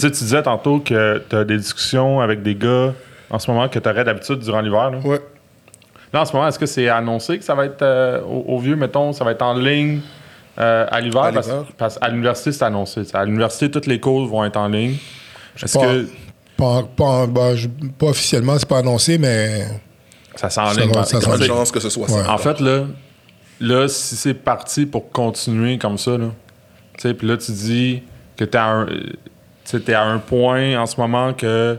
tu 0.00 0.10
disais 0.10 0.42
tantôt 0.42 0.78
que 0.78 1.22
tu 1.28 1.36
as 1.36 1.44
des 1.44 1.58
discussions 1.58 2.20
avec 2.20 2.42
des 2.42 2.54
gars 2.54 2.92
en 3.30 3.38
ce 3.40 3.50
moment 3.50 3.68
que 3.68 3.78
tu 3.78 3.88
aurais 3.88 4.04
d'habitude 4.04 4.38
durant 4.38 4.60
l'hiver. 4.60 4.90
Là. 4.92 4.98
Ouais. 5.04 5.20
Là, 6.12 6.22
en 6.22 6.24
ce 6.24 6.32
moment, 6.32 6.46
est-ce 6.46 6.60
que 6.60 6.66
c'est 6.66 6.88
annoncé 6.88 7.38
que 7.38 7.44
ça 7.44 7.56
va 7.56 7.64
être 7.64 7.82
euh, 7.82 8.20
au, 8.22 8.60
vieux, 8.60 8.76
mettons, 8.76 9.12
ça 9.12 9.24
va 9.24 9.32
être 9.32 9.42
en 9.42 9.54
ligne 9.54 10.00
euh, 10.60 10.86
à 10.88 11.00
l'hiver? 11.00 11.32
Parce, 11.76 11.98
qu'à 11.98 12.08
l'université, 12.08 12.52
c'est 12.52 12.64
annoncé. 12.64 13.02
À 13.12 13.24
l'université, 13.24 13.68
toutes 13.68 13.86
les 13.86 13.98
cours 13.98 14.24
vont 14.28 14.44
être 14.44 14.56
en 14.56 14.68
ligne. 14.68 14.96
Est-ce 15.60 15.76
que. 15.76 16.06
Pas, 16.56 16.84
pas, 16.96 17.26
bah, 17.26 17.50
pas 17.98 18.06
officiellement, 18.06 18.56
c'est 18.56 18.68
pas 18.68 18.78
annoncé, 18.78 19.18
mais. 19.18 19.66
Ça 20.36 20.50
s'enligne. 20.50 20.92
Ça, 20.92 21.04
ça, 21.04 21.20
ça, 21.20 21.44
chance 21.44 21.72
que 21.72 21.80
ce 21.80 21.90
soit 21.90 22.06
ça. 22.06 22.32
En 22.32 22.38
fait, 22.38 22.60
là, 22.60 22.84
là, 23.64 23.88
si 23.88 24.16
c'est 24.16 24.34
parti 24.34 24.86
pour 24.86 25.10
continuer 25.10 25.78
comme 25.78 25.98
ça, 25.98 26.16
là, 26.18 26.30
puis 26.96 27.26
là, 27.26 27.36
tu 27.36 27.52
dis 27.52 28.02
que 28.36 28.44
tu 28.44 28.56
es, 28.56 29.94
à 29.94 30.02
un 30.04 30.18
point 30.18 30.78
en 30.78 30.86
ce 30.86 31.00
moment 31.00 31.32
que 31.32 31.78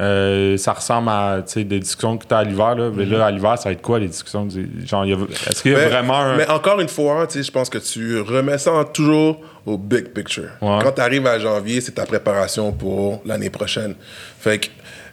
euh, 0.00 0.56
ça 0.56 0.72
ressemble 0.72 1.10
à 1.10 1.42
des 1.54 1.78
discussions 1.78 2.16
que 2.16 2.26
tu 2.26 2.34
as 2.34 2.38
à 2.38 2.44
l'hiver. 2.44 2.74
Là. 2.74 2.90
Mais 2.94 3.04
là, 3.04 3.26
à 3.26 3.30
l'hiver, 3.30 3.58
ça 3.58 3.68
va 3.68 3.72
être 3.72 3.82
quoi 3.82 3.98
les 3.98 4.08
discussions? 4.08 4.48
Genre, 4.84 5.04
est-ce 5.04 5.62
qu'il 5.62 5.72
y 5.72 5.74
a 5.74 5.88
vraiment 5.88 6.18
un... 6.18 6.36
Mais 6.36 6.48
encore 6.48 6.80
une 6.80 6.88
fois, 6.88 7.26
je 7.32 7.50
pense 7.50 7.68
que 7.68 7.78
tu 7.78 8.20
remets 8.20 8.58
ça 8.58 8.84
toujours 8.92 9.40
au 9.66 9.76
big 9.76 10.08
picture. 10.08 10.50
Quand 10.60 10.92
tu 10.92 11.00
arrives 11.00 11.26
à 11.26 11.38
janvier, 11.38 11.80
c'est 11.80 11.92
ta 11.92 12.06
préparation 12.06 12.72
pour 12.72 13.22
l'année 13.24 13.50
prochaine. 13.50 13.94
Fait 14.40 14.58
que 14.58 14.68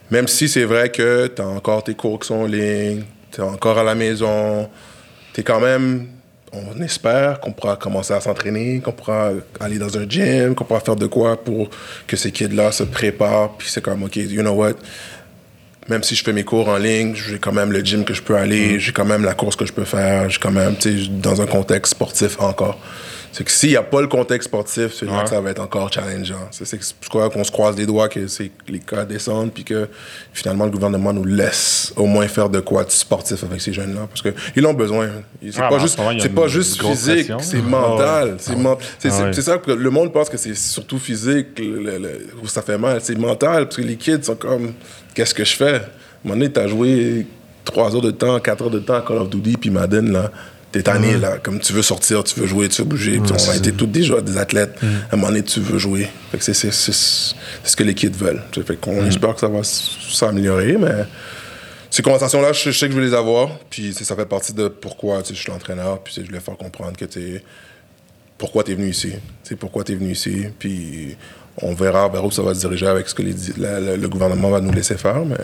même 0.09 0.27
si 0.27 0.47
c'est 0.47 0.63
vrai 0.63 0.89
que 0.89 1.27
tu 1.27 1.41
as 1.41 1.47
encore 1.47 1.83
tes 1.83 1.93
cours 1.93 2.19
qui 2.19 2.27
sont 2.27 2.41
en 2.41 2.45
ligne, 2.45 3.03
tu 3.31 3.41
es 3.41 3.43
encore 3.43 3.77
à 3.77 3.83
la 3.83 3.95
maison, 3.95 4.67
c'est 5.33 5.43
quand 5.43 5.59
même, 5.59 6.07
on 6.51 6.81
espère 6.81 7.39
qu'on 7.39 7.51
pourra 7.51 7.75
commencer 7.75 8.13
à 8.13 8.21
s'entraîner, 8.21 8.79
qu'on 8.79 8.91
pourra 8.91 9.31
aller 9.59 9.77
dans 9.77 9.97
un 9.97 10.07
gym, 10.07 10.55
qu'on 10.55 10.65
pourra 10.65 10.79
faire 10.79 10.95
de 10.95 11.07
quoi 11.07 11.41
pour 11.41 11.69
que 12.07 12.17
ces 12.17 12.31
kids-là 12.31 12.71
se 12.71 12.83
préparent. 12.83 13.57
Puis 13.57 13.69
c'est 13.69 13.81
comme, 13.81 14.03
OK, 14.03 14.15
you 14.15 14.41
know 14.41 14.53
what? 14.53 14.73
Même 15.87 16.03
si 16.03 16.15
je 16.15 16.23
fais 16.23 16.33
mes 16.33 16.43
cours 16.43 16.69
en 16.69 16.77
ligne, 16.77 17.15
j'ai 17.15 17.39
quand 17.39 17.51
même 17.51 17.71
le 17.71 17.79
gym 17.79 18.05
que 18.05 18.13
je 18.13 18.21
peux 18.21 18.35
aller, 18.35 18.75
mm. 18.75 18.79
j'ai 18.79 18.91
quand 18.91 19.05
même 19.05 19.23
la 19.23 19.33
course 19.33 19.55
que 19.55 19.65
je 19.65 19.73
peux 19.73 19.85
faire, 19.85 20.29
j'ai 20.29 20.39
quand 20.39 20.51
même, 20.51 20.75
tu 20.75 21.05
sais, 21.05 21.09
dans 21.09 21.41
un 21.41 21.47
contexte 21.47 21.91
sportif 21.91 22.39
encore 22.39 22.79
c'est 23.31 23.43
que 23.43 23.51
s'il 23.51 23.69
n'y 23.69 23.75
a 23.75 23.83
pas 23.83 24.01
le 24.01 24.07
contexte 24.07 24.49
sportif, 24.49 24.93
c'est 24.93 25.05
là 25.05 25.23
que 25.23 25.29
ça 25.29 25.39
va 25.39 25.51
être 25.51 25.61
encore 25.61 25.91
challengeant. 25.93 26.49
C'est 26.51 26.79
quoi 27.09 27.29
qu'on 27.29 27.43
se 27.43 27.51
croise 27.51 27.77
les 27.77 27.85
doigts 27.85 28.09
que 28.09 28.19
les 28.67 28.79
cas 28.79 29.05
descendent, 29.05 29.51
puis 29.51 29.63
que 29.63 29.87
finalement 30.33 30.65
le 30.65 30.71
gouvernement 30.71 31.13
nous 31.13 31.25
laisse 31.25 31.93
au 31.95 32.05
moins 32.05 32.27
faire 32.27 32.49
de 32.49 32.59
quoi 32.59 32.83
de 32.83 32.91
sportif 32.91 33.43
avec 33.43 33.61
ces 33.61 33.71
jeunes-là, 33.71 34.07
parce 34.07 34.21
qu'ils 34.23 34.65
ont 34.65 34.73
besoin. 34.73 35.09
C'est 35.41 35.57
pas, 35.57 35.79
juste, 35.79 35.99
c'est 36.19 36.33
pas 36.33 36.47
juste 36.47 36.81
physique, 36.81 37.31
c'est 37.41 37.61
mental. 37.61 38.37
C'est 38.39 39.41
ça 39.41 39.57
que 39.57 39.71
le 39.71 39.89
monde 39.89 40.11
pense 40.11 40.29
que 40.29 40.37
c'est 40.37 40.55
surtout 40.55 40.99
physique, 40.99 41.61
où 42.41 42.47
ça 42.47 42.61
fait 42.61 42.77
mal. 42.77 42.99
C'est 43.01 43.17
mental, 43.17 43.65
parce 43.65 43.77
que 43.77 43.81
les 43.81 43.95
kids 43.95 44.23
sont 44.23 44.35
comme, 44.35 44.73
qu'est-ce 45.13 45.33
que 45.33 45.45
je 45.45 45.55
fais? 45.55 45.75
À 45.75 45.77
un 45.77 45.81
moment 46.23 46.35
donné, 46.35 46.51
t'as 46.51 46.67
joué 46.67 47.27
3 47.63 47.95
heures 47.95 48.01
de 48.01 48.11
temps, 48.11 48.39
4 48.39 48.63
heures 48.63 48.69
de 48.69 48.79
temps 48.79 48.95
à 48.95 49.01
Call 49.01 49.17
of 49.17 49.29
Duty, 49.29 49.57
puis 49.57 49.69
Madden, 49.69 50.11
là 50.11 50.31
T'es 50.71 50.83
tanné, 50.83 51.17
là. 51.17 51.39
Comme 51.41 51.59
tu 51.59 51.73
veux 51.73 51.81
sortir, 51.81 52.23
tu 52.23 52.39
veux 52.39 52.45
jouer, 52.45 52.69
tu 52.69 52.81
veux 52.81 52.87
bouger. 52.87 53.19
on 53.19 53.49
a 53.49 53.55
été 53.55 53.71
tous 53.71 53.87
déjà 53.87 54.21
des 54.21 54.37
athlètes. 54.37 54.77
À 54.83 55.15
un 55.15 55.17
moment 55.17 55.27
donné, 55.29 55.43
tu 55.43 55.59
veux 55.59 55.79
jouer. 55.79 56.07
c'est, 56.39 56.53
ce 56.53 57.75
que 57.75 57.83
les 57.83 57.95
kids 57.95 58.09
veulent. 58.09 58.43
Fait 58.65 58.75
qu'on 58.75 59.05
espère 59.05 59.33
que 59.33 59.39
ça 59.39 59.47
va 59.47 59.61
s'améliorer, 59.63 60.77
mais 60.77 61.05
ces 61.89 62.03
conversations-là, 62.03 62.53
je, 62.53 62.71
sais 62.71 62.87
que 62.87 62.93
je 62.93 62.99
vais 62.99 63.05
les 63.05 63.15
avoir. 63.15 63.57
Puis 63.69 63.93
ça 63.93 64.15
fait 64.15 64.27
partie 64.27 64.53
de 64.53 64.67
pourquoi 64.67 65.23
je 65.27 65.33
suis 65.33 65.51
l'entraîneur. 65.51 65.99
Puis 66.03 66.15
je 66.17 66.21
voulais 66.21 66.39
faire 66.39 66.57
comprendre 66.57 66.95
que 66.95 67.05
tu 67.05 67.41
pourquoi 68.37 68.63
tu 68.63 68.71
es 68.71 68.75
venu 68.75 68.89
ici. 68.89 69.13
pourquoi 69.59 69.83
tu 69.83 69.93
es 69.93 69.95
venu 69.95 70.11
ici. 70.11 70.45
Puis 70.59 71.17
on 71.61 71.73
verra 71.73 72.07
vers 72.09 72.23
où 72.23 72.31
ça 72.31 72.43
va 72.43 72.53
se 72.53 72.59
diriger 72.59 72.87
avec 72.87 73.09
ce 73.09 73.15
que 73.15 73.23
le 73.23 74.07
gouvernement 74.07 74.51
va 74.51 74.61
nous 74.61 74.71
laisser 74.71 74.97
faire. 74.97 75.25
Mais 75.25 75.35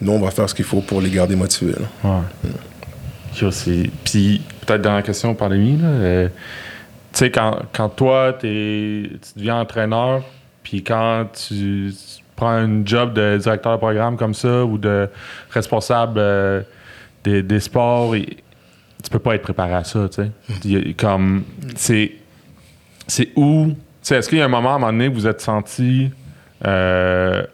nous, 0.00 0.12
on 0.12 0.20
va 0.20 0.30
faire 0.30 0.48
ce 0.48 0.54
qu'il 0.54 0.64
faut 0.64 0.80
pour 0.80 1.00
les 1.00 1.10
garder 1.10 1.36
motivés. 1.36 1.74
Mm. 2.02 2.08
Puis 4.04 4.42
peut-être 4.66 4.82
dans 4.82 4.94
la 4.94 5.02
question 5.02 5.34
pandémie, 5.34 5.76
là, 5.76 5.88
euh, 5.88 6.28
tu 7.12 7.18
sais, 7.18 7.30
quand, 7.30 7.58
quand 7.72 7.88
toi, 7.88 8.36
tu 8.38 9.18
deviens 9.36 9.60
entraîneur, 9.60 10.22
puis 10.62 10.82
quand 10.82 11.26
tu, 11.32 11.92
prends 12.36 12.48
un 12.48 12.84
job 12.84 13.14
de 13.14 13.38
directeur 13.38 13.72
de 13.72 13.78
programme 13.78 14.16
comme 14.16 14.34
ça 14.34 14.64
ou 14.64 14.76
de 14.76 15.08
responsable 15.50 16.14
euh, 16.18 16.62
des, 17.22 17.42
des, 17.42 17.60
sports, 17.60 18.16
et, 18.16 18.26
tu 19.02 19.10
peux 19.10 19.18
pas 19.18 19.34
être 19.34 19.42
préparé 19.42 19.74
à 19.74 19.84
ça, 19.84 20.08
tu 20.08 20.22
sais. 20.62 20.94
Comme, 20.94 21.44
c'est, 21.76 22.12
c'est 23.06 23.28
où, 23.36 23.66
tu 23.68 23.76
sais, 24.02 24.16
est-ce 24.16 24.28
qu'il 24.28 24.38
y 24.38 24.40
a 24.40 24.46
un 24.46 24.48
moment 24.48 24.72
à 24.72 24.76
un 24.76 24.78
moment 24.78 24.92
donné 24.92 25.08
où 25.08 25.14
vous 25.14 25.26
êtes 25.26 25.40
senti 25.40 26.10
euh, 26.66 27.44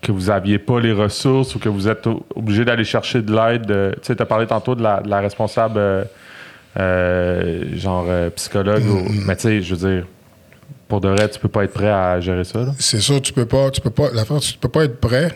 que 0.00 0.12
vous 0.12 0.26
n'aviez 0.26 0.58
pas 0.58 0.80
les 0.80 0.92
ressources 0.92 1.54
ou 1.54 1.58
que 1.58 1.68
vous 1.68 1.88
êtes 1.88 2.06
obligé 2.34 2.64
d'aller 2.64 2.84
chercher 2.84 3.22
de 3.22 3.34
l'aide. 3.34 3.66
Tu 3.66 4.06
sais, 4.06 4.16
tu 4.16 4.22
as 4.22 4.26
parlé 4.26 4.46
tantôt 4.46 4.74
de 4.74 4.82
la, 4.82 5.20
responsable, 5.20 5.78
euh, 5.78 6.04
euh, 6.78 7.76
genre 7.76 8.06
euh, 8.08 8.30
psychologue. 8.30 8.84
Mm-hmm. 8.84 9.24
mais 9.26 9.36
tu 9.36 9.42
sais, 9.42 9.62
je 9.62 9.74
veux 9.74 9.90
dire, 9.90 10.06
pour 10.86 11.00
de 11.00 11.08
vrai, 11.08 11.28
tu 11.28 11.38
peux 11.38 11.48
pas 11.48 11.64
être 11.64 11.72
prêt 11.72 11.90
à 11.90 12.20
gérer 12.20 12.44
ça. 12.44 12.60
C'est 12.78 13.00
sûr, 13.00 13.20
tu 13.20 13.32
peux 13.32 13.46
pas. 13.46 13.70
Tu 13.70 13.80
peux 13.80 13.90
pas. 13.90 14.10
La 14.12 14.24
tu 14.24 14.58
peux 14.58 14.68
pas 14.68 14.84
être 14.84 15.00
prêt. 15.00 15.34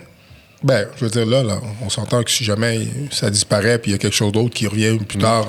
Ben, 0.62 0.86
je 0.94 1.04
veux 1.04 1.10
dire, 1.10 1.26
là, 1.26 1.42
là 1.42 1.58
on 1.84 1.88
s'entend 1.88 2.22
que 2.22 2.30
si 2.30 2.44
jamais 2.44 2.86
ça 3.10 3.30
disparaît 3.30 3.78
puis 3.78 3.90
il 3.90 3.94
y 3.94 3.96
a 3.96 3.98
quelque 3.98 4.14
chose 4.14 4.30
d'autre 4.30 4.54
qui 4.54 4.68
revient 4.68 4.96
plus 4.96 5.18
mm. 5.18 5.22
tard, 5.22 5.46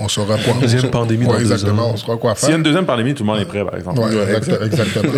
on, 0.00 0.08
saura 0.08 0.38
quoi. 0.38 0.54
Une 0.54 0.60
deuxième 0.62 0.90
pandémie 0.90 1.26
ouais, 1.26 1.40
Exactement, 1.40 1.90
on 1.92 1.96
saura 1.98 2.16
quoi 2.16 2.34
faire. 2.34 2.40
S'il 2.40 2.48
y 2.48 2.52
a 2.54 2.56
une 2.56 2.62
deuxième 2.62 2.86
pandémie, 2.86 3.12
tout 3.12 3.22
le 3.22 3.26
monde 3.26 3.40
est 3.40 3.44
prêt, 3.44 3.62
par 3.62 3.76
exemple. 3.76 4.00
Oui, 4.00 4.16
exactement. 4.64 5.12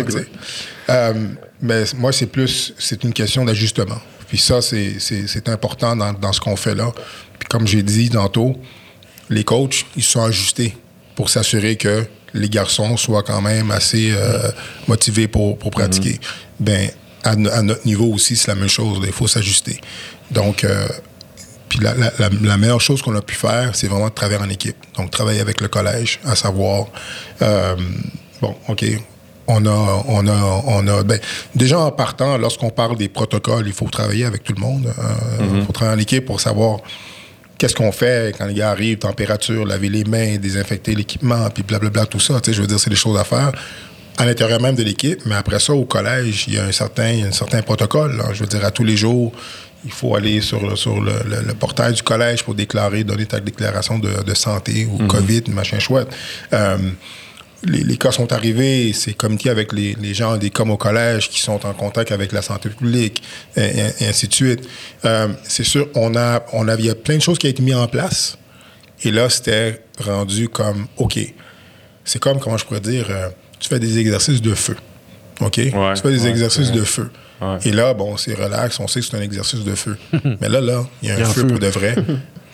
Mais 1.61 1.83
moi, 1.97 2.11
c'est 2.11 2.27
plus, 2.27 2.73
c'est 2.77 3.03
une 3.03 3.13
question 3.13 3.45
d'ajustement. 3.45 3.99
Puis 4.27 4.37
ça, 4.37 4.61
c'est 4.61 5.49
important 5.49 5.95
dans, 5.95 6.13
dans, 6.13 6.31
ce 6.31 6.39
qu'on 6.39 6.55
fait 6.55 6.75
là. 6.75 6.91
Puis 7.39 7.49
comme 7.49 7.67
j'ai 7.67 7.83
dit 7.83 8.09
tantôt, 8.09 8.55
les 9.29 9.43
coachs, 9.43 9.85
ils 9.95 10.03
sont 10.03 10.23
ajustés 10.23 10.77
pour 11.15 11.29
s'assurer 11.29 11.75
que 11.75 12.05
les 12.33 12.49
garçons 12.49 12.95
soient 12.95 13.23
quand 13.23 13.41
même 13.41 13.71
assez 13.71 14.11
euh, 14.11 14.51
motivés 14.87 15.27
pour, 15.27 15.57
pour 15.57 15.71
pratiquer. 15.71 16.19
Ben, 16.59 16.89
à, 17.23 17.35
notre 17.35 17.85
niveau 17.85 18.05
aussi, 18.13 18.35
c'est 18.35 18.47
la 18.47 18.55
même 18.55 18.69
chose. 18.69 18.99
Il 19.03 19.11
faut 19.11 19.27
s'ajuster. 19.27 19.81
Donc, 20.31 20.63
euh, 20.63 20.87
puis 21.67 21.79
la, 21.79 21.93
la, 21.93 22.11
la, 22.41 22.57
meilleure 22.57 22.81
chose 22.81 23.01
qu'on 23.01 23.15
a 23.15 23.21
pu 23.21 23.35
faire, 23.35 23.75
c'est 23.75 23.87
vraiment 23.87 24.09
de 24.09 24.13
travailler 24.13 24.41
en 24.41 24.49
équipe. 24.49 24.77
Donc, 24.95 25.11
travailler 25.11 25.39
avec 25.39 25.61
le 25.61 25.67
collège, 25.67 26.19
à 26.25 26.35
savoir, 26.35 26.87
euh, 27.41 27.75
bon, 28.41 28.55
OK, 28.67 28.85
on 29.49 29.65
a, 29.65 30.03
on 30.07 30.27
a, 30.27 30.63
on 30.67 30.87
a 30.87 31.03
ben, 31.03 31.19
déjà 31.55 31.79
en 31.79 31.91
partant, 31.91 32.37
lorsqu'on 32.37 32.69
parle 32.69 32.95
des 32.95 33.09
protocoles, 33.09 33.67
il 33.67 33.73
faut 33.73 33.89
travailler 33.89 34.25
avec 34.25 34.43
tout 34.43 34.53
le 34.53 34.61
monde. 34.61 34.87
Euh, 34.87 35.03
il 35.39 35.45
mhm. 35.45 35.65
faut 35.65 35.73
travailler 35.73 35.97
en 35.97 36.01
équipe 36.01 36.25
pour 36.25 36.39
savoir 36.39 36.79
qu'est-ce 37.57 37.75
qu'on 37.75 37.91
fait 37.91 38.35
quand 38.37 38.45
les 38.45 38.53
gars 38.53 38.69
arrivent, 38.69 38.99
température, 38.99 39.65
laver 39.65 39.89
les 39.89 40.03
mains, 40.03 40.37
désinfecter 40.37 40.93
l'équipement, 40.93 41.49
puis 41.49 41.63
blablabla, 41.63 42.05
tout 42.05 42.19
ça. 42.19 42.39
Je 42.45 42.61
veux 42.61 42.67
dire, 42.67 42.79
c'est 42.79 42.91
des 42.91 42.95
choses 42.95 43.19
à 43.19 43.23
faire 43.23 43.51
à 44.17 44.25
l'intérieur 44.25 44.61
même 44.61 44.75
de 44.75 44.83
l'équipe, 44.83 45.21
mais 45.25 45.35
après 45.35 45.59
ça, 45.59 45.73
au 45.73 45.85
collège, 45.85 46.45
il 46.47 46.55
y 46.55 46.59
a 46.59 46.65
un 46.65 46.73
certain, 46.73 47.23
un 47.27 47.31
certain 47.31 47.61
protocole. 47.61 48.21
Je 48.33 48.41
veux 48.41 48.47
dire, 48.47 48.65
à 48.65 48.71
tous 48.71 48.83
les 48.83 48.97
jours, 48.97 49.31
il 49.85 49.91
faut 49.93 50.13
aller 50.13 50.41
sur, 50.41 50.77
sur 50.77 50.99
le, 50.99 51.53
portail 51.53 51.93
du 51.93 52.03
collège 52.03 52.43
pour 52.43 52.53
déclarer, 52.53 53.05
donner 53.05 53.25
ta 53.25 53.39
déclaration 53.39 53.97
de, 53.97 54.33
santé 54.33 54.85
ou 54.91 55.01
mhm. 55.01 55.07
COVID, 55.07 55.43
machin 55.53 55.79
chouette. 55.79 56.09
Euh, 56.51 56.77
les, 57.63 57.97
cas 57.97 58.11
sont 58.11 58.31
arrivés, 58.31 58.93
c'est 58.93 59.13
communiqué 59.13 59.49
avec 59.49 59.73
les, 59.73 60.13
gens 60.13 60.37
des 60.37 60.49
comme 60.49 60.71
au 60.71 60.77
collège 60.77 61.29
qui 61.29 61.39
sont 61.39 61.65
en 61.65 61.73
contact 61.73 62.11
avec 62.11 62.31
la 62.31 62.41
santé 62.41 62.69
publique, 62.69 63.21
et, 63.57 63.83
ainsi 64.07 64.27
de 64.27 64.33
suite. 64.33 64.67
Euh, 65.05 65.27
c'est 65.43 65.63
sûr, 65.63 65.87
on 65.95 66.15
a, 66.15 66.43
on 66.53 66.67
a, 66.67 66.75
il 66.75 66.85
y 66.85 66.89
a 66.89 66.95
plein 66.95 67.17
de 67.17 67.21
choses 67.21 67.37
qui 67.37 67.47
ont 67.47 67.49
été 67.49 67.61
mises 67.61 67.75
en 67.75 67.87
place. 67.87 68.37
Et 69.03 69.11
là, 69.11 69.29
c'était 69.29 69.83
rendu 70.03 70.49
comme, 70.49 70.87
OK. 70.97 71.19
C'est 72.03 72.19
comme, 72.19 72.39
comment 72.39 72.57
je 72.57 72.65
pourrais 72.65 72.81
dire, 72.81 73.07
euh, 73.09 73.29
tu 73.59 73.69
fais 73.69 73.79
des 73.79 73.97
exercices 73.99 74.41
de 74.41 74.53
feu. 74.55 74.75
OK? 75.41 75.53
tu 75.53 75.71
fais 75.71 76.11
des 76.11 76.27
exercices 76.27 76.71
de 76.71 76.83
feu. 76.83 77.09
Et 77.63 77.71
là, 77.71 77.93
bon, 77.93 78.17
c'est 78.17 78.33
relax, 78.33 78.79
on 78.79 78.87
sait 78.87 78.99
que 78.99 79.05
c'est 79.05 79.15
un 79.15 79.21
exercice 79.21 79.63
de 79.63 79.75
feu. 79.75 79.97
Mais 80.41 80.49
là, 80.49 80.59
là, 80.59 80.85
il 81.01 81.09
y 81.09 81.11
a 81.11 81.15
un, 81.15 81.23
feu, 81.23 81.47
pour 81.47 81.59
de 81.59 81.67
vrai. 81.67 81.95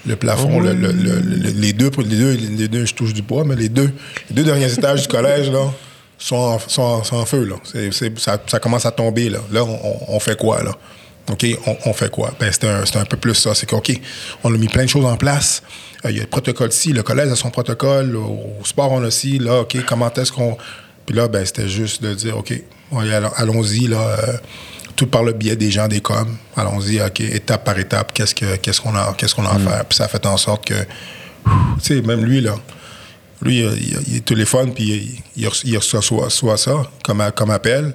le 0.06 0.16
plafond, 0.16 0.60
le, 0.60 0.72
les, 0.74 1.74
deux, 1.74 1.92
les, 1.98 2.18
deux, 2.18 2.32
les 2.34 2.68
deux, 2.68 2.86
je 2.86 2.94
touche 2.94 3.14
du 3.14 3.22
bois, 3.22 3.44
mais 3.44 3.56
les 3.56 3.70
deux, 3.70 3.92
les 4.30 4.36
deux 4.36 4.44
derniers 4.44 4.72
étages 4.78 5.04
du 5.04 5.08
collège, 5.08 5.50
là, 5.50 5.72
sont 6.18 6.60
en, 6.78 7.26
feu. 7.26 7.46
Là. 7.46 7.56
ça, 8.48 8.60
commence 8.60 8.86
à 8.86 8.92
tomber. 8.92 9.30
Là, 9.30 9.40
là 9.52 9.64
on, 9.64 10.20
fait 10.20 10.38
quoi? 10.38 10.64
là? 10.64 10.72
OK, 11.32 11.46
on, 11.86 11.94
fait 11.94 12.12
quoi? 12.12 12.34
Ben, 12.40 12.52
c'est 12.52 12.98
un, 12.98 13.06
peu 13.06 13.18
plus 13.18 13.34
ça. 13.34 13.56
C'est 13.56 13.72
OK, 13.74 14.00
on 14.44 14.54
a 14.54 14.58
mis 14.58 14.68
plein 14.68 14.84
de 14.84 14.90
choses 14.90 15.06
en 15.06 15.18
place. 15.18 15.64
Euh, 16.06 16.12
il 16.12 16.18
y 16.18 16.20
a 16.20 16.24
le 16.24 16.30
protocole 16.30 16.72
ci, 16.72 16.94
le 16.94 17.04
collège 17.04 17.32
a 17.32 17.36
son 17.36 17.50
protocole, 17.50 18.16
au, 18.16 18.64
sport, 18.64 18.92
on 18.92 19.04
a 19.04 19.08
aussi. 19.08 19.40
Là, 19.40 19.62
OK, 19.62 19.78
comment 19.86 20.12
est-ce 20.14 20.32
qu'on. 20.32 20.58
Puis 21.06 21.16
là, 21.16 21.28
ben, 21.28 21.46
c'était 21.46 21.68
juste 21.68 22.04
de 22.04 22.14
dire 22.14 22.38
OK, 22.38 22.54
allons-y, 23.38 23.88
là. 23.88 24.18
Euh, 24.20 24.38
tout 24.96 25.08
par 25.08 25.24
le 25.24 25.34
biais 25.34 25.56
des 25.56 25.72
gens 25.72 25.88
des 25.88 26.02
coms. 26.02 26.38
Allons-y, 26.56 27.02
OK, 27.02 27.20
étape 27.20 27.64
par 27.64 27.78
étape, 27.78 28.14
qu'est-ce 28.14 28.82
qu'on 28.82 28.96
a, 28.96 29.14
qu'est-ce 29.18 29.36
qu'on 29.36 29.46
a 29.46 29.50
à 29.50 29.58
mm. 29.58 29.68
faire? 29.68 29.86
Puis 29.86 29.98
ça 29.98 30.06
a 30.06 30.08
fait 30.08 30.26
en 30.26 30.38
sorte 30.38 30.66
que, 30.66 30.74
tu 30.74 31.50
sais, 31.82 32.02
même 32.02 32.24
lui, 32.24 32.42
là, 32.42 32.56
lui, 33.42 33.60
il, 33.60 34.16
il, 34.16 34.22
téléphone, 34.22 34.74
puis 34.74 35.24
il, 35.36 35.50
il, 35.66 35.78
reçoit 35.78 36.30
soit, 36.30 36.58
ça 36.58 36.84
comme, 37.04 37.24
comme 37.36 37.52
appel. 37.52 37.94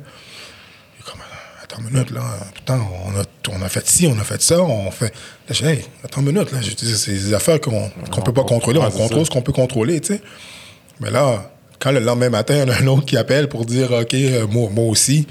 Comme, 1.04 1.20
attends 1.62 1.80
une 1.80 1.90
minute, 1.90 2.10
là, 2.10 2.22
putain, 2.54 2.80
on 3.06 3.18
a, 3.18 3.24
on 3.56 3.62
a 3.62 3.68
fait 3.68 3.86
ci, 3.88 4.06
on 4.06 4.18
a 4.18 4.24
fait 4.24 4.42
ça, 4.42 4.60
on 4.60 4.90
fait. 4.90 5.12
Là, 5.48 5.54
je 5.54 5.62
dis, 5.62 5.68
hey, 5.68 5.84
attends 6.04 6.20
une 6.20 6.32
minute, 6.32 6.52
là, 6.52 6.58
c'est 6.62 7.12
des 7.12 7.34
affaires 7.34 7.60
qu'on 7.60 7.90
ne 7.90 8.22
peut 8.22 8.34
pas 8.34 8.44
contrôler, 8.44 8.78
on 8.78 8.90
contrôle 8.90 9.24
ce 9.24 9.30
qu'on 9.30 9.42
peut 9.42 9.52
contrôler, 9.52 10.00
tu 10.00 10.14
sais. 10.14 10.22
Mais 11.00 11.10
là, 11.10 11.50
quand 11.78 11.92
le 11.92 12.00
lendemain 12.00 12.28
matin, 12.28 12.54
il 12.54 12.60
y 12.60 12.62
en 12.62 12.68
a 12.68 12.76
un 12.76 12.86
autre 12.88 13.06
qui 13.06 13.16
appelle 13.16 13.48
pour 13.48 13.64
dire, 13.64 13.90
OK, 13.90 14.12
euh, 14.14 14.46
moi, 14.46 14.68
moi 14.70 14.84
aussi, 14.84 15.26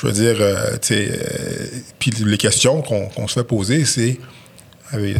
je 0.00 0.06
veux 0.06 0.12
dire, 0.12 0.36
euh, 0.40 0.72
tu 0.80 0.94
sais, 0.94 1.08
euh, 1.10 1.66
puis 1.98 2.10
les 2.24 2.38
questions 2.38 2.80
qu'on 2.82 3.28
se 3.28 3.34
fait 3.34 3.44
poser, 3.44 3.84
c'est 3.84 4.18
euh, 4.94 5.14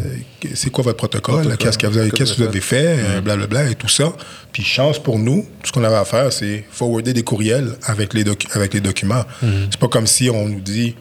c'est 0.53 0.69
quoi 0.69 0.83
votre 0.83 0.97
protocole, 0.97 1.55
qu'est-ce 1.57 1.77
que 1.77 1.87
vous 1.87 1.97
avez, 1.97 2.11
qu'est-ce 2.11 2.33
que 2.33 2.41
vous 2.41 2.47
avez 2.47 2.59
fait, 2.59 3.21
blablabla, 3.21 3.69
et 3.69 3.75
tout 3.75 3.87
ça. 3.87 4.11
Puis 4.51 4.63
chance 4.63 4.99
pour 4.99 5.17
nous, 5.17 5.43
tout 5.61 5.67
ce 5.67 5.71
qu'on 5.71 5.83
avait 5.83 5.95
à 5.95 6.03
faire, 6.03 6.33
c'est 6.33 6.65
forwarder 6.71 7.13
des 7.13 7.23
courriels 7.23 7.77
avec 7.85 8.13
les, 8.13 8.25
avec 8.53 8.73
les 8.73 8.81
documents. 8.81 9.23
Mhm. 9.41 9.67
C'est 9.71 9.79
pas 9.79 9.87
comme 9.87 10.07
si 10.07 10.29
on 10.29 10.49
nous 10.49 10.59
dit 10.59 10.95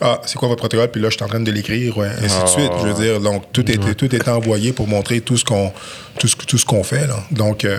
ah, 0.00 0.22
c'est 0.24 0.36
quoi 0.36 0.48
votre 0.48 0.60
protocole? 0.60 0.90
Puis 0.90 1.02
là, 1.02 1.10
je 1.10 1.16
suis 1.16 1.24
en 1.24 1.28
train 1.28 1.40
de 1.40 1.50
l'écrire, 1.50 1.94
et 1.98 2.24
ainsi 2.24 2.38
de 2.38 2.42
ah. 2.42 2.46
suite. 2.46 2.72
Je 2.80 2.86
veux 2.86 2.94
dire, 2.94 3.20
donc, 3.20 3.52
tout, 3.52 3.70
était, 3.70 3.94
tout 3.94 4.30
envoyé 4.30 4.72
pour 4.72 4.88
montrer 4.88 5.20
tout 5.20 5.36
ce 5.36 5.44
qu'on 5.44 5.72
tout 6.18 6.28
ce, 6.28 6.36
tout 6.36 6.56
ce 6.56 6.64
qu'on 6.64 6.84
fait. 6.84 7.06
Là. 7.06 7.22
Donc, 7.30 7.66
euh, 7.66 7.78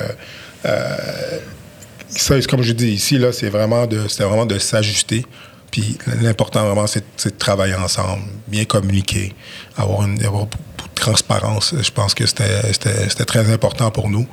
ça, 2.11 2.39
comme 2.41 2.61
je 2.61 2.73
dis 2.73 2.89
ici, 2.89 3.17
là, 3.17 3.31
c'est 3.31 3.49
vraiment 3.49 3.87
de, 3.87 4.07
c'était 4.07 4.23
vraiment 4.23 4.45
de 4.45 4.59
s'ajuster. 4.59 5.25
Puis 5.71 5.97
l'important 6.21 6.65
vraiment, 6.65 6.85
c'est, 6.85 7.03
de 7.25 7.37
travailler 7.37 7.75
ensemble, 7.75 8.23
bien 8.47 8.65
communiquer, 8.65 9.33
avoir, 9.77 10.05
une, 10.05 10.23
avoir 10.23 10.45
beaucoup 10.45 10.89
de 10.89 10.95
transparence. 10.95 11.73
Je 11.81 11.91
pense 11.91 12.13
que 12.13 12.25
c'était, 12.25 13.25
très 13.25 13.51
important 13.51 13.89
pour 13.89 14.09
nous. 14.09 14.27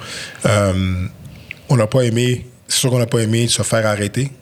Euh, 0.47 1.07
on 1.69 1.77
n'a 1.77 1.87
pas 1.87 2.03
aimé, 2.03 2.47
c'est 2.67 2.81
sûr 2.81 2.91
qu'on 2.91 2.99
n'a 2.99 3.07
pas 3.07 3.21
aimé 3.21 3.47
se 3.47 3.63
faire 3.63 3.87
arrêter 3.87 4.33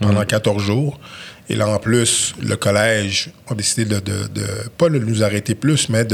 pendant 0.00 0.24
14 0.24 0.62
jours. 0.62 0.98
Et 1.50 1.54
là, 1.54 1.68
en 1.68 1.78
plus, 1.78 2.34
le 2.40 2.56
collège 2.56 3.30
a 3.50 3.54
décidé 3.54 3.84
de, 3.84 4.00
de, 4.00 4.28
de 4.28 4.46
pas 4.76 4.88
de 4.88 4.98
nous 4.98 5.22
arrêter 5.22 5.54
plus, 5.54 5.88
mais 5.88 6.06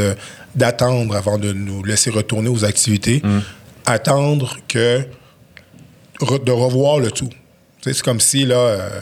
d'attendre 0.55 1.17
avant 1.17 1.39
de 1.39 1.53
nous 1.53 1.83
laisser 1.85 2.11
retourner 2.11 2.49
aux 2.49 2.65
activités. 2.65 3.21
Mm. 3.25 3.41
Attendre 3.87 4.57
que 4.69 5.05
de 6.21 6.53
revoir 6.53 6.99
le 6.99 7.11
tout. 7.11 7.31
C'est 7.83 8.03
comme 8.03 8.21
si, 8.21 8.45
là, 8.45 8.57
euh, 8.57 9.01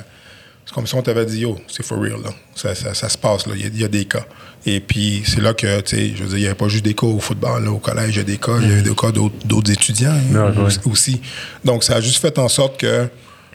c'est 0.67 0.75
comme 0.75 0.87
si 0.87 0.95
on 0.95 1.03
t'avait 1.03 1.27
dit, 1.27 1.41
yo, 1.41 1.59
c'est 1.69 1.85
for 1.85 1.99
real, 1.99 2.21
là. 2.23 2.31
Ça, 2.55 2.75
ça, 2.75 3.09
se 3.09 3.19
passe, 3.19 3.47
là. 3.47 3.55
Il 3.57 3.81
y, 3.81 3.85
a 3.85 3.89
des 3.89 4.05
cas. 4.05 4.25
Et 4.67 4.81
puis, 4.81 5.23
c'est 5.25 5.41
là 5.41 5.55
que, 5.55 5.81
tu 5.81 5.97
sais, 5.97 6.13
je 6.17 6.23
veux 6.23 6.29
dire, 6.31 6.39
il 6.39 6.41
n'y 6.41 6.47
avait 6.47 6.55
pas 6.55 6.69
juste 6.69 6.85
des 6.85 6.95
cas 6.95 7.07
au 7.07 7.21
football, 7.21 7.65
là, 7.65 7.71
au 7.71 7.79
collège, 7.79 8.15
il 8.15 8.19
y 8.19 8.21
a 8.21 8.25
des 8.25 8.39
cas, 8.39 8.59
il 8.61 8.71
y 8.71 8.79
a 8.79 8.81
des 8.81 8.95
cas 8.95 9.13
d'autres 9.13 9.71
étudiants 9.71 10.17
hein, 10.35 10.53
aussi. 10.87 11.21
Donc, 11.65 11.85
ça 11.85 11.97
a 11.97 12.01
juste 12.01 12.19
fait 12.19 12.39
en 12.39 12.49
sorte 12.49 12.79
que 12.79 13.09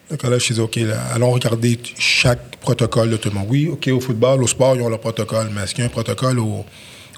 le 0.10 0.18
collège 0.18 0.47
s'est 0.47 0.60
OK, 0.60 0.80
allons 1.14 1.32
regarder 1.32 1.78
chaque 1.97 2.55
protocole 2.62 3.10
de 3.10 3.18
tout 3.18 3.30
le 3.30 3.36
monde. 3.36 3.47
Oui, 3.49 3.68
OK, 3.68 3.88
au 3.89 3.99
football, 3.99 4.41
au 4.41 4.47
sport, 4.47 4.76
ils 4.76 4.82
ont 4.82 4.89
leur 4.89 5.01
protocole, 5.01 5.49
mais 5.53 5.64
est-ce 5.64 5.76
qu'il 5.76 5.84
y 5.84 5.88
a 5.88 5.88
un 5.88 5.91
protocole 5.91 6.39
au, 6.39 6.66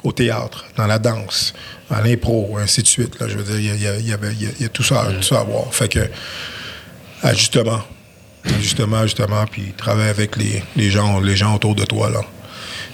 au 0.04 0.12
théâtre, 0.12 0.66
dans 0.78 0.88
la 0.88 1.00
danse, 1.00 1.54
à 1.90 2.02
l'impro, 2.02 2.58
ainsi 2.58 2.82
de 2.82 2.88
suite. 2.88 3.20
Là, 3.20 3.28
je 3.28 3.38
veux 3.38 3.44
dire, 3.44 3.76
il 3.76 3.82
y, 3.82 3.88
a, 3.88 3.98
y, 3.98 4.14
avait, 4.14 4.34
y 4.34 4.66
a 4.66 4.70
tout, 4.70 4.84
ça, 4.84 5.08
tout 5.16 5.24
ça 5.24 5.42
à 5.42 5.44
voir. 5.44 5.74
Fait 5.74 5.90
que, 5.90 6.10
ajustement, 7.22 7.82
ajustement, 8.46 9.04
justement, 9.04 9.46
puis 9.46 9.74
travailler 9.76 10.10
avec 10.10 10.38
les, 10.38 10.64
les, 10.76 10.90
gens, 10.90 11.20
les 11.20 11.36
gens 11.36 11.56
autour 11.56 11.76
de 11.76 11.84
toi. 11.86 12.10
Là. 12.10 12.22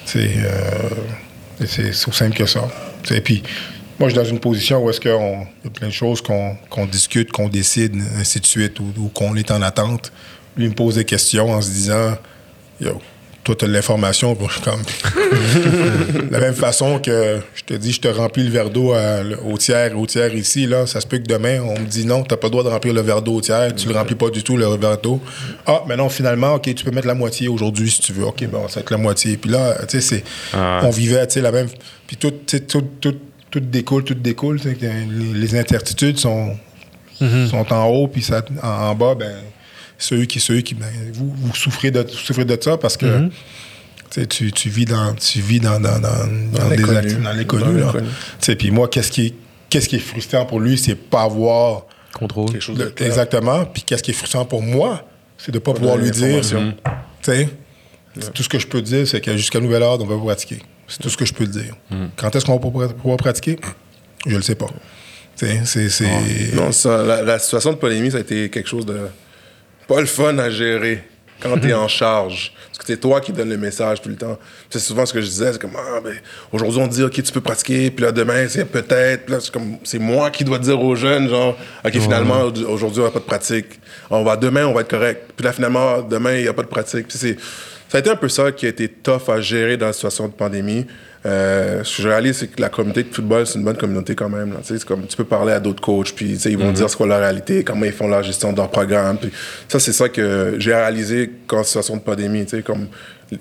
C'est, 0.06 0.34
euh, 0.38 0.90
c'est 1.66 1.94
simple 1.94 2.36
que 2.36 2.46
ça. 2.46 2.68
Et 3.12 3.22
puis, 3.22 3.44
moi, 4.00 4.10
je 4.10 4.16
suis 4.16 4.24
dans 4.24 4.30
une 4.30 4.40
position 4.40 4.84
où 4.84 4.90
est-ce 4.90 5.00
qu'il 5.00 5.12
y 5.12 5.14
a 5.14 5.70
plein 5.74 5.88
de 5.88 5.94
choses 5.94 6.22
qu'on, 6.22 6.86
discute, 6.86 7.32
qu'on 7.32 7.50
décide, 7.50 7.96
ainsi 8.18 8.40
de 8.40 8.46
suite, 8.46 8.80
ou, 8.80 8.92
ou 8.98 9.08
qu'on 9.10 9.36
est 9.36 9.52
en 9.52 9.62
attente. 9.62 10.12
Lui, 10.58 10.66
il 10.66 10.70
me 10.70 10.76
pose 10.76 10.96
des 10.96 11.06
questions 11.06 11.52
en 11.52 11.62
se 11.62 11.70
disant, 11.70 12.18
yo, 12.82 13.00
toi, 13.46 13.56
tu 13.56 13.66
as 13.66 13.68
l'information. 13.68 14.36
Comme... 14.36 14.82
de 16.28 16.32
la 16.32 16.40
même 16.40 16.56
façon 16.56 17.00
que 17.00 17.40
je 17.54 17.64
te 17.64 17.74
dis, 17.76 17.94
je 17.94 18.02
te 18.02 18.08
remplis 18.08 18.44
le 18.44 18.50
verre 18.50 18.72
d'eau 18.72 18.94
au 19.46 19.58
tiers, 19.58 19.98
au 19.98 20.06
tiers 20.08 20.34
ici, 20.36 20.66
là, 20.66 20.88
ça 20.88 21.00
se 21.00 21.08
peut 21.08 21.20
que 21.20 21.28
demain, 21.28 21.62
on 21.62 21.80
me 21.80 21.86
dit 21.86 22.06
non, 22.06 22.24
tu 22.24 22.34
n'as 22.34 22.38
pas 22.38 22.48
le 22.48 22.52
droit 22.52 22.64
de 22.64 22.70
remplir 22.70 22.94
le 22.94 23.02
verre 23.02 23.22
d'eau 23.22 23.36
au 23.36 23.42
tiers, 23.42 23.74
tu 23.76 23.88
ne 23.88 23.94
le 23.94 24.00
remplis 24.00 24.16
pas 24.16 24.32
du 24.32 24.44
tout, 24.44 24.58
le 24.58 24.66
verre 24.76 24.98
d'eau. 24.98 25.22
Ah, 25.68 25.84
mais 25.88 25.96
non, 25.96 26.10
finalement, 26.10 26.56
OK, 26.56 26.74
tu 26.74 26.84
peux 26.84 26.92
mettre 26.92 27.08
la 27.08 27.14
moitié 27.14 27.48
aujourd'hui 27.48 27.90
si 27.90 28.02
tu 28.02 28.14
veux. 28.14 28.26
OK, 28.26 28.44
bon, 28.48 28.68
ça 28.68 28.76
va 28.76 28.82
être 28.82 28.92
la 28.92 28.98
moitié. 28.98 29.38
Puis 29.38 29.52
là, 29.52 29.76
tu 29.88 30.02
sais, 30.02 30.24
ah 30.54 30.82
on 30.84 30.90
vivait, 30.90 31.26
tu 31.28 31.36
sais, 31.36 31.42
la 31.42 31.52
même. 31.52 31.68
Puis 32.08 32.18
tout, 32.18 32.34
tout, 32.68 32.84
tout, 33.00 33.16
tout 33.52 33.60
découle, 33.60 34.04
tout 34.04 34.16
découle. 34.16 34.60
Les, 35.34 35.56
incertitudes 35.56 36.18
sont, 36.18 36.58
mm-hmm. 37.22 37.48
sont 37.48 37.72
en 37.72 37.86
haut, 37.86 38.08
puis 38.08 38.24
ça, 38.24 38.44
en 38.64 38.96
bas, 38.96 39.14
ben 39.14 39.36
ceux 39.98 40.26
qui, 40.26 40.40
ceux 40.40 40.62
qui 40.62 40.76
ben, 40.76 40.88
vous, 41.14 41.34
vous, 41.36 41.56
souffrez 41.56 41.92
de, 41.92 42.06
souffrez 42.08 42.46
de 42.46 42.58
ça 42.62 42.78
parce 42.78 42.98
que 42.98 43.06
mhm. 43.06 43.32
tu, 44.28 44.52
tu, 44.52 44.70
vis 44.70 44.86
dans, 44.86 45.14
tu 45.14 45.42
vis 45.42 45.60
dans, 45.60 45.80
dans, 45.80 46.00
dans, 46.00 46.28
dans 46.52 47.34
l'inconnu. 47.34 47.84
Puis 48.58 48.72
moi, 48.72 48.88
qu'est-ce 48.88 49.12
qui, 49.12 49.36
qu'est-ce 49.70 49.90
qui 49.90 49.98
est 49.98 50.00
frustrant 50.00 50.46
pour 50.46 50.60
lui, 50.60 50.78
c'est 50.78 50.96
pas 50.96 51.24
avoir 51.24 51.86
contrôle. 52.14 52.52
Quelque 52.52 52.62
chose 52.62 52.94
exactement. 52.98 53.66
Puis 53.66 53.84
qu'est-ce 53.84 54.04
qui 54.04 54.12
est 54.12 54.16
frustrant 54.16 54.46
pour 54.46 54.62
moi, 54.62 55.04
c'est 55.38 55.52
de 55.52 55.60
pas 55.60 55.74
pouvoir 55.74 55.98
lui 55.98 56.12
dire. 56.12 56.42
Tu 57.22 57.48
Tout 58.34 58.44
ce 58.44 58.50
que 58.50 58.60
je 58.60 58.68
peux 58.68 58.82
dire, 58.82 59.08
c'est 59.08 59.22
que 59.22 59.36
jusqu'à 59.36 59.60
nouvel 59.60 59.84
ordre, 59.84 60.06
on 60.06 60.18
va 60.18 60.24
pratiquer. 60.24 60.60
C'est 60.88 61.02
tout 61.02 61.10
ce 61.10 61.18
que 61.18 61.26
je 61.26 61.34
peux 61.34 61.48
dire. 61.48 61.76
Mhm. 61.90 62.10
Quand 62.16 62.36
est-ce 62.36 62.46
qu'on 62.46 62.58
va 62.58 62.88
pouvoir 62.90 63.18
pratiquer? 63.18 63.58
Je 64.26 64.36
le 64.36 64.42
sais 64.42 64.56
pas. 64.56 64.68
C'est, 65.36 65.60
ah. 66.06 66.56
Non, 66.56 66.72
ça, 66.72 67.04
la, 67.04 67.22
la, 67.22 67.40
situation 67.40 67.74
de 67.74 67.78
polémie, 67.78 68.10
ça 68.10 68.18
a 68.18 68.22
été 68.22 68.50
quelque 68.50 68.70
chose 68.70 68.86
de 68.86 68.98
pas 69.88 70.00
le 70.00 70.06
fun 70.06 70.38
à 70.38 70.50
gérer 70.50 71.04
quand 71.42 71.58
tu 71.58 71.70
es 71.70 71.74
en 71.74 71.88
charge. 71.90 72.54
Parce 72.68 72.80
que 72.80 72.86
c'est 72.86 73.00
toi 73.00 73.22
qui 73.22 73.32
donnes 73.32 73.50
le 73.50 73.58
message 73.58 74.02
tout 74.02 74.10
le 74.10 74.16
temps. 74.16 74.38
C'est 74.70 74.80
souvent 74.80 75.06
ce 75.06 75.14
que 75.14 75.22
je 75.22 75.28
disais, 75.28 75.54
c'est 75.54 75.62
comme, 75.62 75.76
ah, 75.78 76.00
ben, 76.04 76.16
aujourd'hui 76.52 76.82
on 76.82 76.88
dit, 76.88 77.04
OK, 77.04 77.22
tu 77.22 77.32
peux 77.32 77.42
pratiquer, 77.42 77.92
puis 77.92 78.06
là, 78.06 78.12
demain, 78.12 78.48
c'est 78.50 78.66
peut-être, 78.66 79.30
là, 79.30 79.40
c'est 79.40 79.52
comme, 79.52 79.78
c'est 79.84 80.00
moi 80.00 80.30
qui 80.30 80.44
dois 80.44 80.60
dire 80.60 80.80
aux 80.82 80.96
jeunes, 80.96 81.30
genre, 81.30 81.58
OK, 81.86 82.00
finalement, 82.00 82.44
aujourd'hui, 82.68 83.02
on 83.02 83.06
n'a 83.06 83.12
pas 83.12 83.20
de 83.20 83.26
pratique. 83.26 83.80
On 84.10 84.24
va, 84.24 84.36
demain, 84.38 84.66
on 84.66 84.74
va 84.74 84.82
être 84.82 84.90
correct. 84.90 85.32
Puis 85.36 85.46
là, 85.46 85.54
finalement, 85.54 86.02
demain, 86.02 86.36
il 86.36 86.44
n'y 86.44 86.48
a 86.48 86.54
pas 86.54 86.64
de 86.64 86.68
pratique. 86.68 87.08
Puis 87.08 87.18
c'est, 87.18 87.38
ça 87.96 88.00
a 88.00 88.02
été 88.02 88.10
un 88.10 88.18
peu 88.18 88.28
ça 88.28 88.52
qui 88.52 88.66
a 88.66 88.70
été 88.70 88.90
tough 88.90 89.30
à 89.30 89.40
gérer 89.40 89.78
dans 89.78 89.86
la 89.86 89.94
situation 89.94 90.28
de 90.28 90.34
pandémie. 90.34 90.86
Euh, 91.26 91.82
ce 91.86 91.96
que 91.96 92.04
je 92.04 92.08
réalise, 92.10 92.36
c'est 92.40 92.48
que 92.48 92.60
la 92.60 92.68
communauté 92.68 93.04
de 93.04 93.16
football, 93.16 93.48
c'est 93.48 93.58
une 93.58 93.64
bonne 93.64 93.78
communauté 93.78 94.16
quand 94.16 94.28
même. 94.28 94.54
C'est 94.64 94.84
comme, 94.84 95.08
tu 95.08 95.16
peux 95.16 95.24
parler 95.24 95.54
à 95.54 95.62
d'autres 95.62 95.80
coachs, 95.80 96.14
puis 96.14 96.34
ils 96.34 96.58
vont 96.58 96.68
mhm. 96.68 96.74
dire 96.74 96.90
ce 96.90 96.98
qu'est 96.98 97.08
la 97.08 97.20
réalité, 97.20 97.64
comment 97.64 97.86
ils 97.86 97.94
font 97.94 98.10
la 98.10 98.22
gestion 98.22 98.52
de 98.52 98.58
leur 98.58 98.70
programme. 98.70 99.18
Puis 99.18 99.32
ça, 99.70 99.80
c'est 99.80 99.94
ça 99.94 100.10
que 100.10 100.56
j'ai 100.60 100.76
réalisé 100.76 101.32
quand 101.48 101.64
situation 101.64 101.96
de 101.96 102.02
pandémie. 102.02 102.46
Comme 102.66 102.88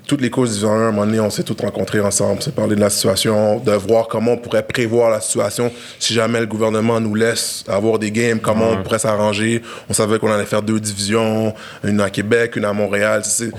toutes 0.07 0.21
les 0.21 0.29
causes 0.29 0.59
du 0.59 0.65
1, 0.65 0.69
à 0.69 0.71
un 0.71 0.91
moment 0.91 1.05
donné, 1.05 1.19
on 1.19 1.29
s'est 1.29 1.43
tous 1.43 1.61
rencontrés 1.61 1.99
ensemble, 1.99 2.41
c'est 2.41 2.55
parler 2.55 2.75
de 2.75 2.81
la 2.81 2.89
situation, 2.89 3.59
de 3.59 3.73
voir 3.73 4.07
comment 4.07 4.31
on 4.31 4.37
pourrait 4.37 4.65
prévoir 4.65 5.11
la 5.11 5.19
situation 5.19 5.69
si 5.99 6.13
jamais 6.13 6.39
le 6.39 6.47
gouvernement 6.47 7.01
nous 7.01 7.13
laisse 7.13 7.65
avoir 7.67 7.99
des 7.99 8.09
games, 8.09 8.39
comment 8.39 8.71
on 8.71 8.83
pourrait 8.83 8.99
s'arranger. 8.99 9.61
On 9.89 9.93
savait 9.93 10.17
qu'on 10.17 10.31
allait 10.31 10.45
faire 10.45 10.61
deux 10.61 10.79
divisions, 10.79 11.53
une 11.83 11.99
à 11.99 12.09
Québec, 12.09 12.55
une 12.55 12.65
à 12.65 12.73
Montréal. 12.73 13.21
C'est 13.25 13.51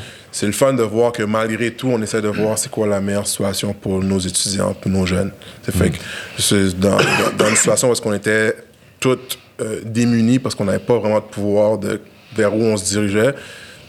le 0.45 0.53
fun 0.53 0.74
de 0.74 0.82
voir 0.82 1.12
que 1.12 1.22
malgré 1.22 1.70
tout, 1.70 1.89
on 1.89 2.03
essaie 2.03 2.20
de 2.20 2.28
voir 2.28 2.59
c'est 2.59 2.70
quoi 2.70 2.87
la 2.87 3.01
meilleure 3.01 3.26
situation 3.26 3.72
pour 3.72 4.03
nos 4.03 4.18
étudiants, 4.18 4.74
pour 4.74 4.91
nos 4.91 5.07
jeunes. 5.07 5.30
C'est 5.62 5.74
fait 5.74 5.91
que 5.91 6.72
dans, 6.72 6.99
dans, 7.39 7.49
une 7.49 7.57
situation 7.57 7.89
où 7.89 7.93
est-ce 7.93 8.03
qu'on 8.03 8.12
était 8.12 8.55
tous 9.01 9.18
euh, 9.62 9.80
démunis 9.84 10.39
parce 10.39 10.55
qu'on 10.55 10.66
n'avait 10.66 10.78
pas 10.78 10.99
vraiment 10.99 11.20
de 11.20 11.24
pouvoir 11.24 11.78
de 11.78 12.01
vers 12.34 12.55
où 12.55 12.61
on 12.61 12.76
se 12.76 12.84
dirigeait, 12.84 13.34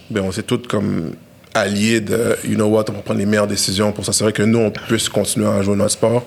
ben 0.09 0.21
on 0.21 0.31
s'est 0.31 0.43
tous 0.43 0.59
comme 0.69 1.11
alliés 1.53 1.99
de, 1.99 2.37
you 2.45 2.55
know 2.55 2.67
what, 2.67 2.85
on 2.89 2.93
va 2.93 2.99
prendre 2.99 3.19
les 3.19 3.25
meilleures 3.25 3.47
décisions 3.47 3.91
pour 3.91 4.05
s'assurer 4.05 4.31
que 4.31 4.43
nous, 4.43 4.59
on 4.59 4.71
puisse 4.71 5.09
continuer 5.09 5.47
à 5.47 5.61
jouer 5.61 5.75
notre 5.75 5.91
sport. 5.91 6.23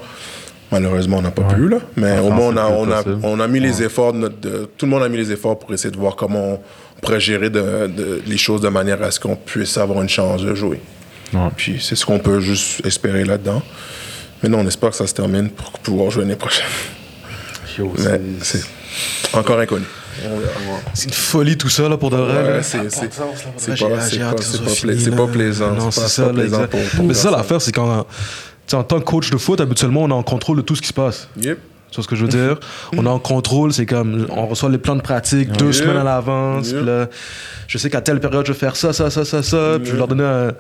Malheureusement, 0.73 1.19
on 1.19 1.23
n'a 1.23 1.33
pas 1.33 1.43
pu, 1.55 1.69
là. 1.69 1.79
Mais 1.97 2.21
au 2.21 2.31
moins, 2.31 2.49
on 2.49 2.57
a, 2.57 2.67
on, 2.69 2.91
a, 2.93 3.03
on 3.25 3.41
a, 3.41 3.49
mis 3.49 3.59
les 3.59 3.83
efforts, 3.83 4.13
de, 4.13 4.29
tout 4.77 4.87
le 4.87 4.91
monde 4.91 5.03
a 5.03 5.09
mis 5.09 5.17
les 5.17 5.33
efforts 5.33 5.59
pour 5.59 5.73
essayer 5.75 5.91
de 5.91 5.97
voir 5.97 6.15
comment 6.15 6.39
on 6.53 6.61
pourrait 7.01 7.21
gérer 7.21 7.51
de, 7.51 8.23
les 8.27 8.39
choses 8.39 8.61
de 8.61 8.69
manière 8.69 9.03
à 9.03 9.11
ce 9.11 9.21
qu'on 9.21 9.37
puisse 9.37 9.77
avoir 9.79 10.03
une 10.03 10.09
chance 10.09 10.43
de 10.43 10.55
jouer. 10.55 10.81
Puis 11.57 11.79
c'est 11.81 11.97
ce 11.97 12.05
qu'on 12.05 12.19
peut 12.19 12.41
juste 12.41 12.85
espérer 12.85 13.25
là-dedans. 13.25 13.63
Mais 14.43 14.49
non, 14.49 14.61
on 14.61 14.67
espère 14.67 14.91
que 14.91 14.97
ça 14.97 15.07
se 15.07 15.15
termine 15.15 15.51
pour 15.51 15.71
pouvoir 15.73 16.11
jouer 16.11 16.23
l'année 16.23 16.37
prochaine. 16.37 16.67
Mais 17.79 18.21
c'est 18.43 18.63
encore 19.33 19.61
inconnu. 19.61 19.85
C'est 20.95 21.05
une 21.07 21.13
folie 21.13 21.57
tout 21.57 21.69
ça, 21.69 21.89
là, 21.89 21.97
pour 21.97 22.11
de 22.11 22.17
vrai. 22.17 22.59
Ouais, 22.59 22.63
c'est 22.63 22.79
pas, 25.11 25.27
plaisant. 25.27 25.73
Non, 25.73 25.91
c'est 25.91 26.09
ça, 26.09 26.29
plaisant 26.29 26.67
Mais 27.03 27.15
c'est 27.15 27.23
ça 27.23 27.31
l'affaire, 27.31 27.63
c'est 27.63 27.73
quand. 27.73 28.07
En 28.73 28.85
tant 28.85 29.01
que 29.01 29.05
coach 29.05 29.31
de 29.31 29.37
foot, 29.37 29.61
habituellement, 29.61 30.05
on 30.05 30.11
est 30.11 30.13
en 30.13 30.23
contrôle 30.23 30.59
de 30.59 30.63
tout 30.63 30.77
ce 30.77 30.83
qui 30.83 30.89
se 30.89 30.93
passe. 30.93 31.29
Yep. 31.41 31.59
Tu 31.91 31.97
vois 31.97 32.05
ce 32.05 32.09
que 32.09 32.17
je 32.17 32.25
veux 32.25 32.31
dire? 32.31 32.59
on 32.97 33.05
est 33.05 33.09
en 33.09 33.19
contrôle, 33.19 33.73
c'est 33.73 33.87
comme, 33.87 34.27
on 34.31 34.47
reçoit 34.47 34.71
les 34.71 34.79
plans 34.79 34.97
de 34.97 35.03
pratique 35.03 35.53
deux 35.53 35.73
semaines 35.73 35.97
à 35.97 36.05
l'avance. 36.05 36.73
là, 36.73 37.09
je 37.67 37.79
sais 37.79 37.91
qu'à 37.91 38.01
telle 38.01 38.21
période, 38.21 38.47
je 38.47 38.53
vais 38.53 38.59
faire 38.59 38.77
ça, 38.77 38.93
ça, 38.93 39.11
ça, 39.11 39.25
ça, 39.25 39.43
ça. 39.43 39.79
Puis 39.79 39.87
je 39.87 39.93
vais 39.93 39.99
leur 39.99 40.09
donner 40.09 40.25
un 40.25 40.53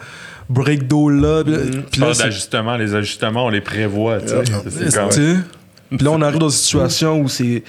break 0.48 0.86
d'eau 0.86 1.08
là. 1.08 1.42
Puis 1.44 2.00
là, 2.00 2.12
d'ajustements, 2.12 2.76
les 2.76 2.94
ajustements, 2.94 3.46
on 3.46 3.50
les 3.50 3.60
prévoit. 3.60 4.20
Tu 4.20 4.28
sais. 4.28 5.36
Puis 5.90 6.04
là, 6.04 6.10
on 6.12 6.22
arrive 6.22 6.38
dans 6.38 6.48
une 6.48 6.54
situation 6.54 7.20
où 7.20 7.28
c'est 7.28 7.64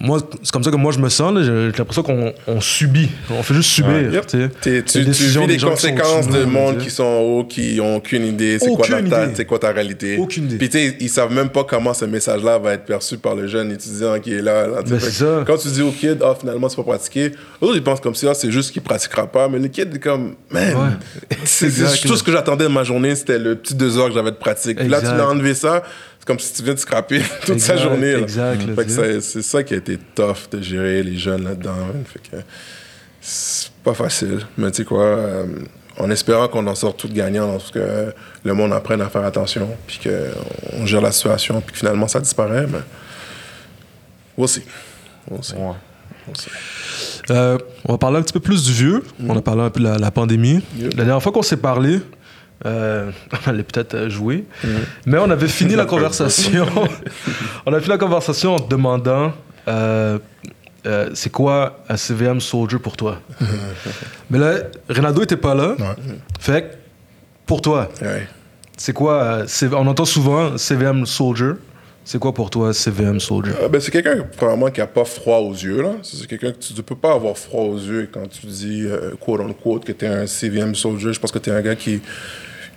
moi, 0.00 0.18
c'est 0.42 0.52
comme 0.52 0.62
ça 0.62 0.70
que 0.70 0.76
moi 0.76 0.92
je 0.92 0.98
me 0.98 1.08
sens. 1.08 1.32
J'ai 1.42 1.72
l'impression 1.78 2.02
qu'on 2.02 2.32
on 2.46 2.60
subit. 2.60 3.10
On 3.30 3.42
fait 3.42 3.54
juste 3.54 3.70
subir. 3.70 4.24
tu, 4.26 4.84
tu 4.84 5.00
vis 5.00 5.46
les 5.46 5.58
conséquences 5.58 6.28
de 6.28 6.44
monde 6.44 6.78
qui 6.78 6.90
sont 6.90 7.04
hauts, 7.04 7.44
qui 7.44 7.78
ont 7.80 7.96
aucune 7.96 8.26
idée. 8.26 8.58
C'est 8.58 8.70
quoi, 8.70 8.86
ta, 8.86 9.44
quoi 9.44 9.58
ta 9.58 9.72
réalité. 9.72 10.16
Aucune 10.18 10.44
idée. 10.44 10.58
Puis 10.58 10.68
tu 10.68 10.78
sais, 10.78 10.96
ils 11.00 11.08
savent 11.08 11.32
même 11.32 11.48
pas 11.48 11.64
comment 11.64 11.94
ce 11.94 12.04
message-là 12.04 12.58
va 12.58 12.74
être 12.74 12.84
perçu 12.84 13.18
par 13.18 13.34
le 13.34 13.46
jeune 13.46 13.72
étudiant 13.72 14.18
qui 14.20 14.34
est 14.34 14.42
là. 14.42 14.82
Ben, 14.86 14.98
ça. 15.00 15.44
Quand 15.46 15.56
tu 15.56 15.68
dis 15.68 15.82
au 15.82 15.90
kid, 15.90 16.18
ah, 16.22 16.34
finalement, 16.38 16.68
c'est 16.68 16.76
pas 16.76 16.82
pratiqué, 16.82 17.32
eux, 17.62 17.72
ils 17.74 17.82
pensent 17.82 18.00
comme 18.00 18.14
ça, 18.14 18.28
ah, 18.30 18.34
c'est 18.34 18.50
juste 18.50 18.72
qu'il 18.72 18.82
pratiquera 18.82 19.26
pas. 19.26 19.48
Mais 19.48 19.58
le 19.58 19.68
kid 19.68 19.94
est 19.94 19.98
comme, 19.98 20.34
man, 20.50 20.98
c'est 21.44 21.68
tout 22.06 22.16
ce 22.16 22.22
que 22.22 22.32
j'attendais 22.32 22.64
de 22.64 22.68
ma 22.68 22.84
journée, 22.84 23.14
c'était 23.14 23.38
le 23.38 23.56
petit 23.56 23.74
deux 23.74 23.98
heures 23.98 24.08
que 24.08 24.14
j'avais 24.14 24.32
de 24.32 24.36
pratique. 24.36 24.78
Puis 24.78 24.88
là, 24.88 25.00
tu 25.00 25.06
l'as 25.06 25.28
enlevé 25.28 25.54
ça 25.54 25.82
comme 26.24 26.38
si 26.38 26.52
tu 26.52 26.62
viens 26.62 26.74
de 26.74 26.78
scraper 26.78 27.22
toute 27.46 27.60
sa 27.60 27.76
journée. 27.76 28.14
Exact. 28.14 28.60
C'est 29.20 29.42
ça 29.42 29.62
qui 29.62 29.74
a 29.74 29.76
été 29.76 29.98
tough 30.14 30.48
de 30.50 30.60
gérer 30.62 31.02
les 31.02 31.16
jeunes 31.16 31.44
là-dedans. 31.44 31.76
Fait 32.06 32.18
que 32.30 32.42
c'est 33.20 33.70
pas 33.82 33.94
facile. 33.94 34.40
Mais 34.58 34.70
tu 34.70 34.78
sais 34.78 34.84
quoi, 34.84 35.04
euh, 35.04 35.46
en 35.98 36.10
espérant 36.10 36.48
qu'on 36.48 36.66
en 36.66 36.74
sorte 36.74 36.98
tout 36.98 37.08
gagnant, 37.08 37.52
parce 37.52 37.70
que 37.70 38.12
le 38.42 38.54
monde 38.54 38.72
apprenne 38.72 39.00
à 39.00 39.08
faire 39.08 39.24
attention, 39.24 39.68
puis 39.86 40.00
qu'on 40.02 40.86
gère 40.86 41.00
la 41.00 41.12
situation, 41.12 41.60
puis 41.60 41.72
que 41.72 41.78
finalement 41.78 42.08
ça 42.08 42.20
disparaît. 42.20 42.66
Mais 42.66 42.80
we'll 44.36 44.48
see. 44.48 44.62
We'll 45.30 45.42
see. 45.42 45.54
Euh, 47.30 47.58
on 47.86 47.92
va 47.92 47.98
parler 47.98 48.18
un 48.18 48.22
petit 48.22 48.32
peu 48.32 48.40
plus 48.40 48.64
du 48.64 48.72
vieux. 48.72 48.98
Mm-hmm. 48.98 49.30
On 49.30 49.36
a 49.36 49.42
parlé 49.42 49.62
un 49.62 49.70
peu 49.70 49.80
de 49.80 49.88
la, 49.88 50.10
pandémie. 50.10 50.62
La 50.78 51.04
dernière 51.04 51.22
fois 51.22 51.32
qu'on 51.32 51.42
s'est 51.42 51.56
parlé, 51.56 52.00
euh, 52.66 53.10
on 53.32 53.50
allait 53.50 53.62
peut-être 53.62 53.94
euh, 53.94 54.08
jouer. 54.08 54.44
Mm. 54.62 54.68
Mais 55.06 55.18
on 55.18 55.30
avait 55.30 55.48
fini 55.48 55.74
la 55.74 55.84
conversation. 55.84 56.66
on 57.66 57.72
a 57.72 57.78
fini 57.78 57.90
la 57.90 57.98
conversation 57.98 58.56
en 58.56 58.58
te 58.58 58.70
demandant 58.70 59.32
euh, 59.68 60.18
c'est 61.14 61.30
quoi 61.30 61.82
un 61.88 61.96
CVM 61.96 62.40
Soldier 62.40 62.78
pour 62.78 62.96
toi? 62.96 63.18
Mais 64.28 64.38
là, 64.38 64.54
Renato 64.90 65.22
était 65.22 65.38
pas 65.38 65.54
là. 65.54 65.76
Fait 66.38 66.78
pour 67.46 67.62
toi, 67.62 67.88
c'est 68.76 68.92
quoi 68.92 69.44
On 69.72 69.86
entend 69.86 70.04
souvent 70.04 70.58
CVM 70.58 71.06
Soldier. 71.06 71.52
C'est 72.04 72.18
quoi 72.18 72.34
pour 72.34 72.50
toi, 72.50 72.74
CVM 72.74 73.18
Soldier? 73.18 73.52
Ben, 73.70 73.80
C'est 73.80 73.90
quelqu'un, 73.90 74.26
probablement, 74.36 74.70
qui 74.70 74.80
n'a 74.80 74.86
pas 74.86 75.04
froid 75.04 75.38
aux 75.38 75.54
yeux. 75.54 75.82
C'est 76.02 76.26
quelqu'un 76.26 76.52
que 76.52 76.58
tu 76.58 76.74
ne 76.74 76.82
peux 76.82 76.96
pas 76.96 77.14
avoir 77.14 77.36
froid 77.36 77.62
aux 77.64 77.78
yeux 77.78 78.08
quand 78.12 78.28
tu 78.28 78.46
dis, 78.46 78.86
quote 79.20 79.40
on 79.40 79.52
quote, 79.52 79.84
que 79.84 79.92
tu 79.92 80.04
es 80.04 80.08
un 80.08 80.26
CVM 80.26 80.74
Soldier. 80.74 81.12
Je 81.12 81.20
pense 81.20 81.32
que 81.32 81.38
tu 81.38 81.50
es 81.50 81.52
un 81.52 81.62
gars 81.62 81.74
qui, 81.74 82.02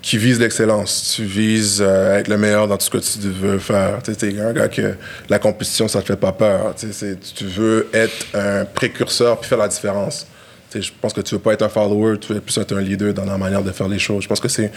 qui 0.01 0.17
vise 0.17 0.39
l'excellence. 0.39 1.13
Tu 1.15 1.23
vises 1.23 1.81
euh, 1.81 2.17
être 2.17 2.27
le 2.27 2.37
meilleur 2.37 2.67
dans 2.67 2.77
tout 2.77 2.85
ce 2.85 2.89
que 2.89 2.97
tu 2.97 3.27
veux 3.29 3.59
faire. 3.59 3.99
Tu 4.03 4.11
es 4.11 4.39
un 4.39 4.53
gars 4.53 4.67
que 4.67 4.95
la 5.29 5.39
compétition, 5.39 5.87
ça 5.87 6.01
te 6.01 6.07
fait 6.07 6.15
pas 6.15 6.31
peur. 6.31 6.73
Tu 6.75 7.43
veux 7.45 7.87
être 7.93 8.27
un 8.33 8.65
précurseur 8.65 9.39
puis 9.39 9.49
faire 9.49 9.57
la 9.57 9.67
différence. 9.67 10.27
Je 10.73 10.91
pense 11.01 11.13
que 11.13 11.21
tu 11.21 11.35
veux 11.35 11.41
pas 11.41 11.53
être 11.53 11.63
un 11.63 11.69
follower, 11.69 12.17
tu 12.19 12.33
veux 12.33 12.41
plus 12.41 12.57
être 12.57 12.75
un 12.75 12.81
leader 12.81 13.13
dans 13.13 13.25
la 13.25 13.37
manière 13.37 13.63
de 13.63 13.71
faire 13.71 13.87
les 13.87 13.99
choses. 13.99 14.23
Je 14.23 14.27
pense 14.27 14.39
que 14.39 14.47
c'est 14.47 14.71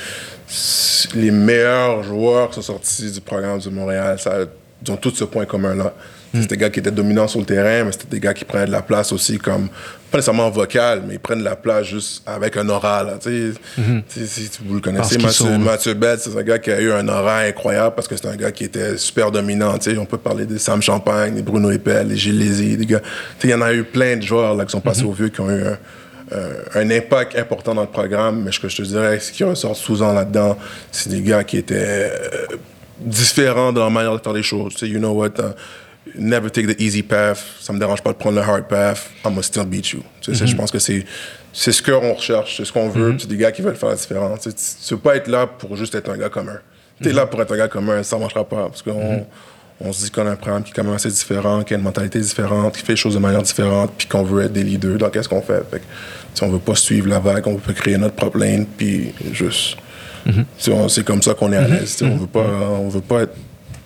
les 1.14 1.30
meilleurs 1.30 2.03
joueurs 2.03 2.49
qui 2.49 2.57
sont 2.57 2.62
sortis 2.62 3.11
du 3.11 3.20
programme 3.20 3.59
du 3.59 3.70
Montréal. 3.70 4.18
Ça, 4.18 4.38
ils 4.84 4.91
ont 4.93 4.97
tous 4.97 5.14
ce 5.14 5.24
point 5.24 5.45
commun-là. 5.45 5.93
C'était 6.33 6.47
des 6.55 6.57
gars 6.59 6.70
qui 6.70 6.78
étaient 6.78 6.91
dominants 6.91 7.26
sur 7.26 7.41
le 7.41 7.47
terrain, 7.47 7.85
mais 7.85 7.93
c'était 7.93 8.09
des 8.09 8.20
gars 8.20 8.35
qui 8.35 8.45
prenaient 8.45 8.66
de 8.66 8.70
la 8.70 8.83
place 8.83 9.12
aussi 9.12 9.39
comme, 9.39 9.68
pas 10.11 10.18
nécessairement 10.18 10.49
vocal, 10.49 11.03
mais 11.07 11.14
ils 11.14 11.20
prennent 11.20 11.41
de 11.41 11.45
la 11.45 11.57
place 11.57 11.87
juste 11.87 12.22
avec 12.26 12.57
un 12.57 12.68
aura. 12.68 13.03
Là, 13.03 13.18
mhm. 13.24 14.03
Si 14.09 14.51
vous 14.64 14.74
le 14.74 14.81
connaissez, 14.81 15.18
Mathieu, 15.18 15.59
Mathieu 15.59 15.95
Bett, 15.95 16.20
c'est 16.20 16.37
un 16.37 16.43
gars 16.43 16.59
qui 16.59 16.70
a 16.70 16.81
eu 16.81 16.93
un 16.93 17.09
aura 17.09 17.41
incroyable 17.41 17.95
parce 17.97 18.07
que 18.07 18.16
c'est 18.16 18.28
un 18.28 18.37
gars 18.37 18.53
qui 18.53 18.64
était 18.64 18.97
super 18.97 19.33
dominant. 19.33 19.74
On 19.99 20.05
peut 20.05 20.18
parler 20.18 20.47
de 20.47 20.57
Sam 20.57 20.81
Champagne, 20.81 21.35
des 21.35 21.43
Bruno 21.43 21.70
Eppel, 21.70 22.09
des 22.09 22.16
Gilles 22.16 22.39
Lézy, 22.39 22.76
des 22.76 22.87
gars. 22.87 23.03
Il 23.43 23.51
y 23.51 23.55
en 23.55 23.62
a 23.62 23.72
eu 23.72 23.83
plein 23.83 24.16
de 24.16 24.22
joueurs 24.22 24.55
là, 24.55 24.64
qui 24.64 24.70
sont 24.70 24.81
passés 24.81 25.03
mhm. 25.03 25.09
au 25.09 25.12
vieux 25.12 25.28
qui 25.28 25.41
ont 25.41 25.51
eu 25.51 25.62
un, 26.74 26.91
impact 26.91 27.37
important 27.37 27.74
dans 27.74 27.83
le 27.83 27.89
programme, 27.89 28.45
mais 28.45 28.53
ce 28.53 28.61
que 28.61 28.68
je 28.68 28.76
te 28.76 28.83
dirais, 28.83 29.18
ce 29.18 29.33
qui 29.33 29.45
ressort 29.45 29.76
souvent 29.76 30.12
là-dedans, 30.12 30.57
c'est 30.93 31.11
des 31.11 31.22
gars 31.22 31.45
qui 31.45 31.59
étaient 31.59 32.12
euh, 32.12 32.57
différents 33.01 33.72
dans 33.72 33.85
la 33.85 33.91
manière 33.91 34.16
de 34.16 34.22
faire 34.22 34.33
les 34.33 34.43
choses. 34.43 34.74
Tu 34.74 34.87
sais, 34.87 34.89
you 34.89 34.99
know 34.99 35.12
what, 35.12 35.39
uh, 35.39 35.53
never 36.15 36.51
take 36.51 36.67
the 36.67 36.81
easy 36.81 37.03
path. 37.03 37.43
Ça 37.61 37.73
me 37.73 37.79
dérange 37.79 38.03
pas 38.03 38.13
de 38.13 38.17
prendre 38.17 38.37
le 38.37 38.43
hard 38.43 38.69
path. 38.69 39.11
I'm 39.25 39.33
gonna 39.33 39.43
still 39.43 39.65
beat 39.65 39.93
you. 39.93 40.03
Tu 40.21 40.35
sais, 40.35 40.47
Je 40.47 40.53
mhm. 40.53 40.59
pense 40.59 40.71
que 40.71 40.79
c'est 40.79 41.05
c'est 41.53 41.73
ce 41.73 41.83
qu'on 41.83 42.15
recherche, 42.15 42.57
c'est 42.57 42.65
ce 42.65 42.73
qu'on 42.73 42.89
veut. 42.89 43.17
C'est 43.19 43.25
mhm. 43.25 43.31
des 43.31 43.37
gars 43.37 43.53
qui 43.53 43.63
veulent 43.63 43.77
faire 43.77 43.91
la 43.91 43.97
différence. 43.97 44.41
Tu, 44.41 44.51
tu, 44.53 44.95
veux 44.95 45.01
pas 45.01 45.17
être 45.17 45.29
là 45.29 45.47
pour 45.47 45.77
juste 45.77 45.95
être 45.95 46.11
un 46.11 46.17
gars 46.17 46.29
commun. 46.29 46.59
Tu 47.03 47.09
es 47.09 47.13
là 47.13 47.27
pour 47.27 47.41
être 47.43 47.53
un 47.53 47.57
gars 47.57 47.69
commun, 47.69 48.03
ça 48.03 48.19
marchera 48.19 48.45
pas. 48.45 48.69
Parce 48.69 48.83
qu'on 48.83 49.17
mhm. 49.17 49.25
on 49.81 49.93
se 49.93 50.05
dit 50.05 50.11
qu'on 50.11 50.27
a 50.27 50.31
un 50.31 50.37
programme 50.37 50.63
qui 50.63 50.71
est 50.71 50.75
quand 50.75 50.85
même 50.85 50.95
assez 50.95 51.11
différent, 51.11 51.63
qui 51.63 51.75
a 51.75 51.77
une 51.77 51.83
mentalité 51.83 52.21
différente, 52.21 52.77
qui 52.77 52.85
fait 52.85 52.93
les 52.93 52.97
choses 52.97 53.15
de 53.15 53.19
manière 53.19 53.43
différente, 53.43 53.93
puis 53.97 54.07
qu'on 54.07 54.23
veut 54.23 54.45
être 54.45 54.53
des 54.53 54.65
leaders 54.65 54.99
dans 54.99 55.11
qu'est-ce 55.11 55.29
qu'on 55.29 55.43
fait. 55.43 55.63
fait 55.71 55.83
si 56.33 56.45
on 56.45 56.49
veut 56.49 56.59
pas 56.59 56.77
suivre 56.77 57.09
la 57.09 57.19
vague, 57.19 57.47
on 57.49 57.57
peut 57.57 57.73
créer 57.73 57.99
notre 57.99 58.15
propre 58.15 58.39
lane, 58.39 58.67
puis 58.67 59.13
juste. 59.33 59.77
C'est 60.59 61.05
comme 61.05 61.23
ça 61.23 61.35
qu'on 61.35 61.53
est 61.53 61.57
à 61.57 61.67
l'aise. 61.67 61.97
On 62.03 62.17
veut 62.17 62.27
pas, 62.27 62.45
on 62.45 62.89
veut 62.89 63.01
pas 63.01 63.23
être 63.23 63.35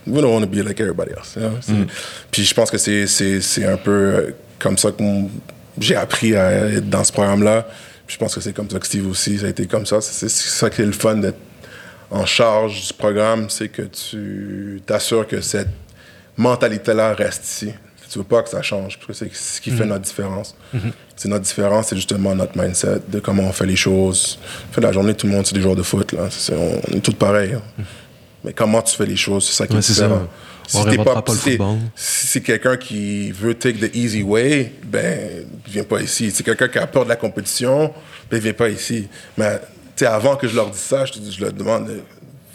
we 0.06 0.20
don't 0.20 0.32
want 0.32 0.42
to 0.42 0.46
be 0.46 0.62
like 0.62 0.80
everybody 0.80 1.12
else. 1.12 1.36
Mm. 1.36 1.86
Puis 2.30 2.44
je 2.44 2.54
pense 2.54 2.70
que 2.70 2.78
c'est 2.78 3.64
un 3.64 3.76
peu 3.76 3.90
euh, 3.90 4.30
comme 4.58 4.78
ça 4.78 4.90
que 4.90 5.02
j'ai 5.78 5.96
appris 5.96 6.36
à 6.36 6.68
être 6.68 6.88
dans 6.88 7.04
ce 7.04 7.12
programme-là. 7.12 7.66
Je 8.06 8.16
pense 8.18 8.34
que 8.34 8.40
c'est 8.40 8.52
comme 8.52 8.68
ça 8.68 8.78
que 8.78 8.86
Steve 8.86 9.08
aussi, 9.08 9.38
ça 9.38 9.46
a 9.46 9.48
été 9.48 9.66
comme 9.66 9.86
ça. 9.86 10.00
C'est 10.00 10.28
ça 10.28 10.68
qui 10.68 10.82
est 10.82 10.86
le 10.86 10.92
fun 10.92 11.16
d'être 11.16 11.38
en 12.10 12.26
charge 12.26 12.88
du 12.88 12.92
programme, 12.92 13.50
c'est 13.50 13.68
que 13.68 13.82
tu 13.82 14.80
t'assures 14.86 15.26
que 15.26 15.40
cette 15.40 15.70
mentalité-là 16.36 17.14
reste 17.14 17.44
ici. 17.44 17.72
Tu 18.10 18.18
veux 18.18 18.24
pas 18.24 18.42
que 18.42 18.50
ça 18.50 18.62
change, 18.62 18.98
parce 18.98 19.06
que 19.06 19.12
c'est 19.12 19.34
ce 19.34 19.60
qui 19.60 19.70
fait 19.72 19.84
mm. 19.84 19.88
notre 19.88 20.04
différence. 20.04 20.54
Mm-hmm. 20.72 20.92
C'est 21.16 21.28
notre 21.28 21.44
différence, 21.44 21.88
c'est 21.88 21.96
justement 21.96 22.32
notre 22.34 22.56
mindset, 22.56 23.00
de 23.08 23.18
comment 23.18 23.42
on 23.42 23.52
fait 23.52 23.66
les 23.66 23.74
choses. 23.74 24.38
Fait, 24.70 24.80
la 24.80 24.92
journée, 24.92 25.14
tout 25.14 25.26
le 25.26 25.32
monde, 25.32 25.44
c'est 25.46 25.54
des 25.54 25.60
joueurs 25.60 25.74
de 25.74 25.82
foot. 25.82 26.12
Là. 26.12 26.28
on, 26.52 26.96
est 26.96 27.00
tous 27.00 27.14
pareils. 27.14 27.54
Hein. 27.54 27.62
Mm. 27.78 27.82
Mais 28.44 28.52
comment 28.52 28.82
tu 28.82 28.94
fais 28.94 29.06
les 29.06 29.16
choses, 29.16 29.46
c'est 29.46 29.54
ça 29.54 29.66
qui 29.66 29.76
est 29.76 29.80
différent. 29.80 30.28
Si 30.66 30.84
t'es 30.84 30.96
pas, 30.96 31.22
pas 31.22 31.32
si 31.94 32.26
c'est 32.26 32.40
quelqu'un 32.40 32.76
qui 32.76 33.30
veut 33.32 33.54
take 33.54 33.78
the 33.86 33.94
easy 33.94 34.22
way, 34.22 34.72
ben, 34.84 35.44
il 35.66 35.72
vient 35.72 35.84
pas 35.84 36.00
ici. 36.00 36.30
Si 36.30 36.36
c'est 36.36 36.42
quelqu'un 36.42 36.68
qui 36.68 36.78
a 36.78 36.86
peur 36.86 37.04
de 37.04 37.10
la 37.10 37.16
compétition, 37.16 37.92
ben, 38.30 38.36
il 38.38 38.42
vient 38.42 38.52
pas 38.54 38.68
ici. 38.68 39.08
Mais, 39.36 39.60
tu 39.96 40.06
avant 40.06 40.36
que 40.36 40.48
je 40.48 40.56
leur 40.56 40.70
dise 40.70 40.80
ça, 40.80 41.04
je, 41.04 41.12
je 41.30 41.40
leur 41.40 41.52
demande, 41.52 41.90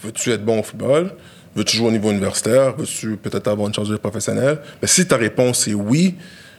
veux-tu 0.04 0.32
être 0.32 0.44
bon 0.44 0.60
au 0.60 0.64
football? 0.64 1.12
Veux-tu 1.56 1.78
jouer 1.78 1.88
au 1.88 1.92
niveau 1.92 2.12
universitaire? 2.12 2.76
Veux-tu 2.76 3.18
peut-être 3.18 3.48
avoir 3.48 3.68
une 3.68 3.74
chance 3.74 3.90
de 3.90 3.98
professionnelle? 3.98 4.60
Ben, 4.82 4.88
si 4.88 5.08
ta 5.08 5.18
réponse 5.18 5.68
est 5.68 5.74
oui, 5.74 6.16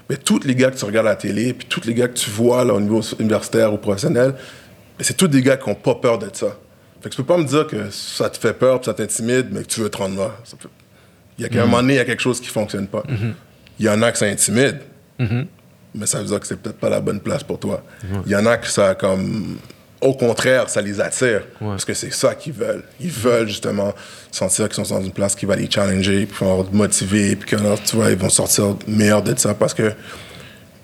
ben, 0.08 0.18
tous 0.18 0.40
les 0.44 0.54
gars 0.54 0.70
que 0.70 0.76
tu 0.76 0.84
regardes 0.84 1.06
à 1.06 1.10
la 1.10 1.16
télé, 1.16 1.52
puis 1.52 1.66
tous 1.68 1.84
les 1.84 1.94
gars 1.94 2.08
que 2.08 2.18
tu 2.18 2.30
vois 2.30 2.64
là, 2.64 2.74
au 2.74 2.80
niveau 2.80 3.00
universitaire 3.18 3.72
ou 3.72 3.76
professionnel, 3.76 4.32
ben, 4.32 5.04
c'est 5.04 5.16
tous 5.16 5.28
des 5.28 5.42
gars 5.42 5.56
qui 5.56 5.68
n'ont 5.68 5.74
pas 5.74 5.94
peur 5.94 6.18
d'être 6.18 6.36
ça. 6.36 6.56
Fait 7.00 7.08
que 7.08 7.14
tu 7.14 7.22
peux 7.22 7.26
pas 7.26 7.38
me 7.38 7.44
dire 7.44 7.66
que 7.66 7.90
ça 7.90 8.28
te 8.28 8.38
fait 8.38 8.52
peur, 8.52 8.80
que 8.80 8.86
ça 8.86 8.94
t'intimide, 8.94 9.48
mais 9.50 9.62
que 9.62 9.68
tu 9.68 9.80
veux 9.80 9.88
te 9.88 9.96
rendre 9.96 10.18
là. 10.18 10.36
Il 11.38 11.42
y 11.42 11.46
a 11.46 11.48
qu'à 11.48 11.62
un 11.62 11.64
mhm. 11.64 11.70
moment 11.70 11.82
donné, 11.82 11.94
il 11.94 11.96
y 11.96 12.00
a 12.00 12.04
quelque 12.04 12.20
chose 12.20 12.40
qui 12.40 12.48
fonctionne 12.48 12.86
pas. 12.86 13.02
Mhm. 13.08 13.34
Il 13.78 13.86
y 13.86 13.88
en 13.88 14.02
a 14.02 14.12
que 14.12 14.18
ça 14.18 14.26
intimide, 14.26 14.80
mhm. 15.18 15.46
mais 15.94 16.04
ça 16.04 16.18
veut 16.18 16.26
dire 16.26 16.38
que 16.38 16.46
c'est 16.46 16.60
peut-être 16.60 16.78
pas 16.78 16.90
la 16.90 17.00
bonne 17.00 17.20
place 17.20 17.42
pour 17.42 17.58
toi. 17.58 17.82
Il 18.26 18.30
y 18.30 18.36
en 18.36 18.44
a 18.44 18.58
que 18.58 18.66
ça, 18.66 18.94
comme, 18.94 19.56
au 20.02 20.12
contraire, 20.12 20.68
ça 20.68 20.82
les 20.82 21.00
attire, 21.00 21.42
parce 21.58 21.86
que 21.86 21.94
c'est 21.94 22.12
ça 22.12 22.34
qu'ils 22.34 22.52
veulent. 22.52 22.84
Ils 23.00 23.10
veulent 23.10 23.48
justement 23.48 23.94
sentir 24.30 24.68
qu'ils 24.68 24.84
sont 24.84 24.94
dans 24.94 25.02
une 25.02 25.12
place 25.12 25.34
qui 25.34 25.46
va 25.46 25.56
les 25.56 25.70
challenger, 25.70 26.26
puis 26.26 26.44
vont 26.44 26.62
être 26.62 26.74
motivés, 26.74 27.36
puis 27.36 27.48
que, 27.48 27.86
tu 27.86 27.96
vois, 27.96 28.10
ils 28.10 28.18
vont 28.18 28.28
sortir 28.28 28.76
meilleurs 28.86 29.22
de 29.22 29.38
ça, 29.38 29.54
parce 29.54 29.72
que 29.72 29.94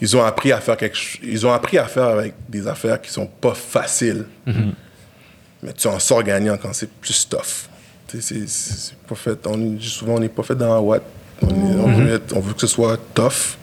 ils 0.00 0.16
ont 0.16 0.24
appris 0.24 0.52
à 0.52 0.60
faire 0.60 0.76
quelque 0.76 0.96
Ils 1.22 1.46
ont 1.46 1.52
appris 1.52 1.78
à 1.78 1.84
faire 1.84 2.04
avec 2.04 2.34
des 2.48 2.66
affaires 2.66 3.00
qui 3.00 3.10
sont 3.10 3.26
pas 3.26 3.54
faciles. 3.54 4.24
Mais 5.62 5.72
tu 5.72 5.88
en 5.88 5.98
sors 5.98 6.22
gagnant 6.22 6.56
quand 6.56 6.72
c'est 6.72 6.90
plus 6.90 7.28
tough. 7.28 7.68
C'est 8.20 8.94
pas 9.08 9.14
fait. 9.14 9.38
On, 9.46 9.78
souvent, 9.80 10.14
on 10.14 10.20
n'est 10.20 10.28
pas 10.28 10.42
fait 10.42 10.54
dans 10.54 10.74
la 10.74 10.80
what. 10.80 11.00
On, 11.42 11.46
mm-hmm. 11.46 12.20
on, 12.34 12.40
veut 12.40 12.54
que 12.54 12.60
ce 12.60 12.66
soit 12.66 12.98
tough. 13.14 13.58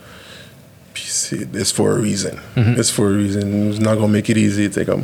Puis 0.94 1.06
c'est 1.08 1.48
it's 1.56 1.72
for 1.72 1.90
a 1.90 1.96
reason. 1.96 2.36
Mm-hmm. 2.56 2.80
It's 2.80 2.92
for 2.92 3.08
a 3.08 3.16
reason. 3.16 3.72
It's 3.72 3.80
not 3.80 3.96
gonna 3.96 4.08
make 4.08 4.30
it 4.30 4.38
easy. 4.38 4.70
T'sais, 4.70 4.86
comme 4.86 5.04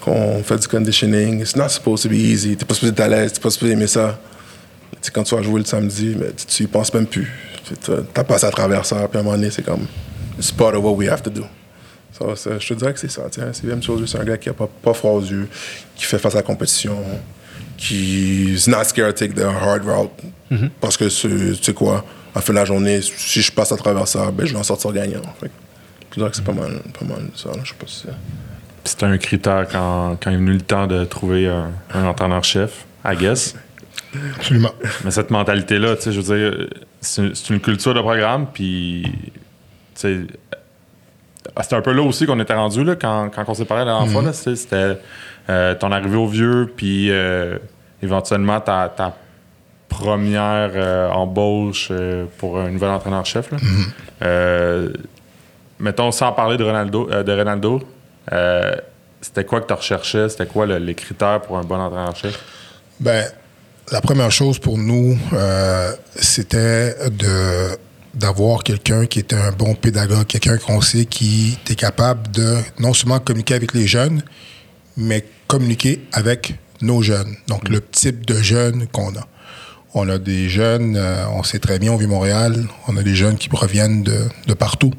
quand 0.00 0.12
on 0.12 0.42
fait 0.42 0.58
du 0.58 0.68
conditioning, 0.68 1.40
it's 1.40 1.56
not 1.56 1.68
supposed 1.70 2.02
to 2.04 2.08
be 2.08 2.18
easy. 2.18 2.56
T'es 2.56 2.64
pas 2.64 2.74
supposé 2.74 2.92
être 2.92 3.00
à 3.00 3.08
l'aise, 3.08 3.32
t'es 3.32 3.40
pas 3.40 3.50
supposé 3.50 3.72
aimer 3.72 3.88
ça. 3.88 4.18
T'sais, 5.00 5.10
quand 5.10 5.24
tu 5.24 5.34
vas 5.34 5.42
jouer 5.42 5.60
le 5.60 5.66
samedi, 5.66 6.14
mais 6.18 6.32
tu 6.46 6.62
y 6.62 6.66
penses 6.66 6.92
même 6.94 7.06
plus. 7.06 7.32
T'as 8.14 8.22
passé 8.22 8.46
à 8.46 8.50
travers 8.50 8.84
ça, 8.84 9.08
puis 9.08 9.18
à 9.18 9.20
un 9.20 9.24
moment 9.24 9.36
donné, 9.36 9.50
c'est 9.50 9.64
comme 9.64 9.86
it's 10.38 10.52
part 10.52 10.74
of 10.74 10.84
what 10.84 10.92
we 10.92 11.08
have 11.08 11.22
to 11.22 11.30
do. 11.30 11.44
Ça, 12.18 12.58
je 12.58 12.68
te 12.68 12.74
dirais 12.74 12.92
que 12.92 13.00
c'est 13.00 13.10
ça. 13.10 13.22
C'est 13.30 13.64
même 13.64 13.82
chose, 13.82 14.08
c'est 14.10 14.18
un 14.18 14.24
gars 14.24 14.38
qui 14.38 14.48
a 14.48 14.54
pas, 14.54 14.68
pas 14.82 14.94
froid 14.94 15.12
aux 15.12 15.22
yeux, 15.22 15.48
qui 15.94 16.04
fait 16.04 16.18
face 16.18 16.34
à 16.34 16.38
la 16.38 16.42
compétition, 16.42 16.96
qui 17.76 18.54
is 18.54 18.68
not 18.68 18.84
scared 18.84 19.14
to 19.14 19.18
take 19.18 19.34
the 19.34 19.44
hard 19.44 19.84
route. 19.84 20.10
Mm-hmm. 20.50 20.70
Parce 20.80 20.96
que, 20.96 21.04
tu 21.04 21.54
sais 21.62 21.74
quoi, 21.74 22.04
à 22.34 22.36
la 22.36 22.40
fin 22.40 22.52
de 22.52 22.58
la 22.58 22.64
journée, 22.64 23.00
si 23.02 23.42
je 23.42 23.52
passe 23.52 23.72
à 23.72 23.76
travers 23.76 24.08
ça, 24.08 24.30
ben, 24.30 24.46
je 24.46 24.52
vais 24.52 24.58
en 24.58 24.62
sortir 24.62 24.92
gagnant. 24.92 25.22
je 25.42 26.16
dirais 26.16 26.30
que 26.30 26.36
c'est 26.36 26.44
pas 26.44 26.52
mal, 26.52 26.80
pas 26.98 27.04
mal 27.04 27.28
ça. 27.34 27.50
Je 27.62 27.68
sais 27.68 27.74
pas 27.78 27.86
si 27.86 28.06
C'était 28.84 29.06
un 29.06 29.18
critère 29.18 29.66
quand, 29.70 30.16
quand 30.22 30.30
il 30.30 30.34
est 30.34 30.38
venu 30.38 30.52
le 30.52 30.60
temps 30.60 30.86
de 30.86 31.04
trouver 31.04 31.48
un, 31.48 31.70
un 31.92 32.04
entraîneur-chef, 32.04 32.86
I 33.04 33.16
guess. 33.16 33.54
Absolument. 34.36 34.72
Mais 35.04 35.10
cette 35.10 35.30
mentalité-là, 35.30 35.96
tu 35.96 36.02
sais, 36.02 36.12
je 36.12 36.20
veux 36.20 36.38
dire, 36.38 36.68
c'est 37.00 37.50
une 37.50 37.60
culture 37.60 37.92
de 37.92 38.00
programme, 38.00 38.46
puis, 38.52 39.02
tu 39.04 40.00
sais, 40.00 40.20
c'était 41.60 41.76
un 41.76 41.82
peu 41.82 41.92
là 41.92 42.02
aussi 42.02 42.26
qu'on 42.26 42.40
était 42.40 42.54
rendu, 42.54 42.84
là, 42.84 42.96
quand, 42.96 43.30
quand 43.34 43.44
on 43.48 43.54
s'est 43.54 43.64
parlé 43.64 43.84
la 43.84 43.92
dernière 43.92 44.12
fois, 44.12 44.22
mm-hmm. 44.22 44.54
c'était 44.54 44.98
euh, 45.48 45.74
ton 45.74 45.92
arrivée 45.92 46.16
au 46.16 46.26
vieux, 46.26 46.72
puis 46.76 47.10
euh, 47.10 47.58
éventuellement 48.02 48.60
ta, 48.60 48.92
ta 48.94 49.16
première 49.88 50.72
euh, 50.74 51.08
embauche 51.10 51.92
pour 52.38 52.58
un 52.58 52.70
nouvel 52.70 52.90
entraîneur-chef. 52.90 53.50
Mm-hmm. 53.52 54.92
mettons, 55.78 56.10
sans 56.10 56.32
parler 56.32 56.56
de 56.56 56.64
Ronaldo, 56.64 57.08
de 57.22 57.32
Ronaldo 57.32 57.82
c'était 59.20 59.44
quoi 59.44 59.60
que 59.60 59.66
tu 59.66 59.72
recherchais? 59.72 60.28
C'était 60.28 60.46
quoi 60.46 60.66
les 60.66 60.94
critères 60.94 61.40
pour 61.40 61.58
un 61.58 61.62
bon 61.62 61.80
entraîneur-chef? 61.80 62.38
Ben, 63.00 63.24
la 63.90 64.00
première 64.00 64.30
chose 64.30 64.58
pour 64.58 64.78
nous, 64.78 65.18
c'était 66.16 66.94
de 67.10 67.76
d'avoir 68.16 68.64
quelqu'un 68.64 69.06
qui 69.06 69.18
était 69.18 69.36
un 69.36 69.52
bon 69.52 69.74
pédagogue, 69.74 70.26
quelqu'un 70.26 70.56
qu'on 70.58 70.80
sait 70.80 71.04
qui 71.04 71.58
était 71.62 71.74
capable 71.74 72.30
de 72.32 72.56
non 72.78 72.94
seulement 72.94 73.20
communiquer 73.20 73.54
avec 73.54 73.74
les 73.74 73.86
jeunes, 73.86 74.22
mais 74.96 75.24
communiquer 75.46 76.06
avec 76.12 76.54
nos 76.80 77.02
jeunes. 77.02 77.36
Donc, 77.48 77.68
le 77.68 77.80
type 77.80 78.26
de 78.26 78.36
jeunes 78.36 78.86
qu'on 78.88 79.10
a. 79.10 79.26
On 79.94 80.08
a 80.08 80.18
des 80.18 80.48
jeunes, 80.48 80.96
euh, 80.96 81.26
on 81.30 81.42
sait 81.42 81.58
très 81.58 81.78
bien, 81.78 81.92
on 81.92 81.96
vit 81.96 82.06
Montréal, 82.06 82.66
on 82.88 82.96
a 82.96 83.02
des 83.02 83.14
jeunes 83.14 83.36
qui 83.36 83.48
proviennent 83.48 84.02
de 84.02 84.54
partout, 84.54 84.92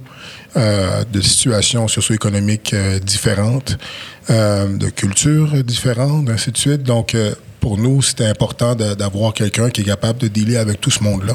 euh, 0.55 1.03
de 1.11 1.21
situations 1.21 1.87
socio-économiques 1.87 2.73
euh, 2.73 2.99
différentes, 2.99 3.77
de 4.29 4.89
cultures 4.89 5.63
différentes, 5.63 6.29
ainsi 6.29 6.51
de 6.51 6.57
suite. 6.57 6.83
Donc, 6.83 7.15
pour 7.61 7.77
nous, 7.77 8.01
c'était 8.01 8.25
important 8.25 8.75
d'avoir 8.75 9.33
quelqu'un 9.33 9.69
qui 9.69 9.81
est 9.81 9.85
capable 9.85 10.19
de 10.19 10.27
dealer 10.27 10.57
avec 10.57 10.81
tout 10.81 10.91
ce 10.91 11.01
monde-là, 11.01 11.33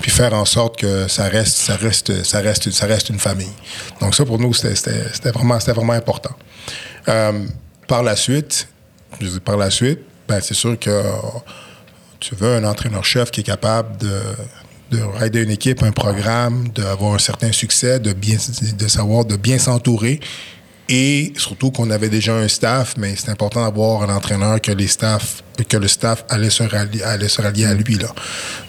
puis 0.00 0.10
faire 0.10 0.34
en 0.34 0.44
sorte 0.44 0.78
que 0.78 1.08
ça 1.08 1.24
reste, 1.24 1.56
ça 1.56 1.76
reste, 1.76 2.24
ça 2.24 2.40
reste, 2.40 2.70
ça 2.70 2.86
reste 2.86 3.08
une 3.08 3.18
famille. 3.18 3.52
Donc 4.00 4.14
ça, 4.14 4.24
pour 4.24 4.38
nous, 4.38 4.52
c'était 4.52 5.30
vraiment, 5.30 5.58
vraiment 5.58 5.92
important. 5.92 6.34
Euh, 7.08 7.44
par 7.88 8.02
la 8.02 8.16
suite, 8.16 8.68
par 9.44 9.56
la 9.56 9.70
suite, 9.70 10.00
ben 10.28 10.40
c'est 10.40 10.54
sûr 10.54 10.78
que 10.78 11.02
tu 12.20 12.34
veux 12.34 12.54
un 12.54 12.64
entraîneur-chef 12.64 13.30
qui 13.30 13.40
est 13.40 13.44
capable 13.44 13.96
de, 13.98 14.20
de 14.90 15.24
aider 15.24 15.42
une 15.42 15.50
équipe, 15.50 15.82
un 15.82 15.92
programme, 15.92 16.68
d'avoir 16.68 17.14
un 17.14 17.18
certain 17.18 17.52
succès, 17.52 17.98
de 17.98 18.12
bien, 18.12 18.36
de 18.78 18.88
savoir, 18.88 19.24
de 19.24 19.36
bien 19.36 19.58
s'entourer 19.58 20.20
et 20.88 21.32
surtout 21.36 21.70
qu'on 21.70 21.90
avait 21.90 22.08
déjà 22.08 22.34
un 22.34 22.48
staff, 22.48 22.94
mais 22.96 23.14
c'est 23.16 23.30
important 23.30 23.62
d'avoir 23.62 24.08
un 24.08 24.14
entraîneur 24.14 24.60
que 24.60 24.70
les 24.70 24.86
staff, 24.86 25.42
que 25.68 25.76
le 25.76 25.88
staff 25.88 26.24
allait 26.28 26.50
se 26.50 26.62
rallier, 26.62 27.02
allait 27.02 27.28
se 27.28 27.42
rallier 27.42 27.64
à 27.64 27.74
lui 27.74 27.96
là. 27.96 28.08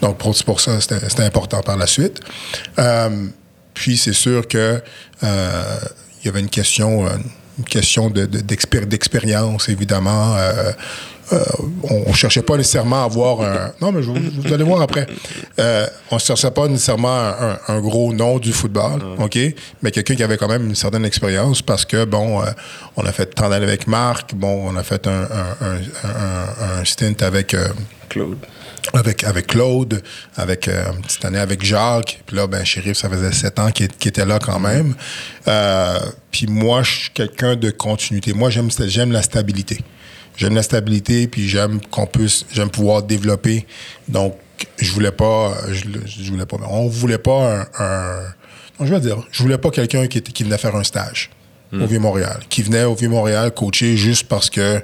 Donc 0.01 0.18
pour, 0.18 0.36
pour 0.43 0.59
ça, 0.59 0.80
c'était 0.82 1.24
important 1.24 1.61
par 1.61 1.78
la 1.78 1.86
suite. 1.86 2.20
Euh, 2.80 3.28
puis 3.74 3.97
c'est 3.97 4.13
sûr 4.13 4.47
que 4.47 4.82
euh, 5.24 5.78
il 6.22 6.26
y 6.26 6.30
avait 6.30 6.39
une 6.39 6.49
question, 6.49 7.05
euh, 7.05 7.09
une 7.59 7.65
question 7.65 8.09
d'expérience 8.09 9.70
évidemment. 9.70 10.36
Euh, 10.38 10.72
euh, 11.34 11.44
on, 11.84 12.10
ne 12.10 12.14
cherchait 12.14 12.42
pas 12.42 12.56
nécessairement 12.56 13.02
à 13.02 13.06
avoir 13.06 13.42
un. 13.42 13.74
Non, 13.82 13.92
mais 13.92 14.02
je, 14.02 14.12
vous 14.12 14.54
allez 14.54 14.64
voir 14.64 14.82
après. 14.82 15.08
Euh, 15.60 15.86
on 16.10 16.20
cherchait 16.20 16.52
pas 16.52 16.68
nécessairement 16.68 17.34
un, 17.68 17.80
gros 17.80 18.14
nom 18.14 18.40
du 18.40 18.54
football, 18.54 19.02
ok, 19.20 19.38
mais 19.82 19.92
quelqu'un 19.92 20.16
qui 20.16 20.24
avait 20.24 20.38
quand 20.38 20.48
même 20.48 20.66
une 20.68 20.76
certaine 20.76 21.06
expérience 21.06 21.62
parce 21.62 21.86
que 21.86 22.06
bon, 22.06 22.42
euh, 22.42 22.46
on 22.96 23.06
a 23.06 23.12
fait 23.12 23.26
tant 23.28 23.50
d'années 23.50 23.66
avec 23.66 23.88
Marc, 23.88 24.36
bon, 24.36 24.70
on 24.70 24.76
a 24.78 24.84
fait 24.84 25.08
un, 25.08 25.28
un, 25.62 26.86
stint 26.86 27.22
avec 27.22 27.56
Claude. 28.10 28.38
Avec, 28.94 29.26
avec 29.26 29.48
Claude, 29.48 30.02
avec 30.38 30.70
cette 31.10 31.26
année 31.26 31.40
avec 31.40 31.64
Jacques, 31.64 32.22
puis 32.26 32.38
là, 32.38 32.48
ben, 32.48 32.64
Shérif, 32.64 32.96
ça 32.96 33.10
faisait 33.10 33.34
sept 33.34 33.60
ans 33.60 33.70
qu'il 33.72 33.86
était 33.86 34.26
là 34.26 34.40
quand 34.40 34.60
même. 34.60 34.96
puis 36.32 36.48
moi, 36.48 36.84
je 36.84 36.92
suis 36.92 37.10
quelqu'un 37.10 37.58
de 37.58 37.70
continuité. 37.70 38.32
Moi, 38.32 38.50
j'aime 38.50 38.70
j'aime 38.88 39.12
la 39.12 39.22
stabilité 39.22 39.84
j'aime 40.38 40.56
la 40.56 40.64
stabilité, 40.64 41.28
puis 41.28 41.50
j'aime 41.50 41.82
qu'on 41.92 42.06
puisse, 42.06 42.46
j'aime 42.52 42.70
pouvoir 42.70 43.04
développer. 43.04 43.66
Donc, 44.08 44.36
je 44.78 44.92
voulais 44.92 45.12
pas, 45.12 45.54
je, 45.70 46.32
voulais 46.32 46.46
pas, 46.46 46.58
on 46.70 46.88
voulait 46.88 47.18
pas 47.18 47.68
un, 47.78 48.86
je 48.86 48.94
vais 48.94 49.00
dire, 49.00 49.18
je 49.32 49.44
voulais 49.44 49.58
pas 49.58 49.72
quelqu'un 49.72 50.08
qui, 50.08 50.22
qui 50.22 50.44
venait 50.44 50.58
faire 50.58 50.76
un 50.76 50.84
stage 50.84 51.32
au 51.74 51.78
hmm. 51.78 51.86
Vieux-Montréal, 51.86 52.40
qui 52.50 52.62
venait 52.62 52.84
au 52.84 52.96
Vieux-Montréal 52.96 53.52
coacher 53.54 53.98
juste 53.98 54.28
parce 54.28 54.50
que 54.50 54.82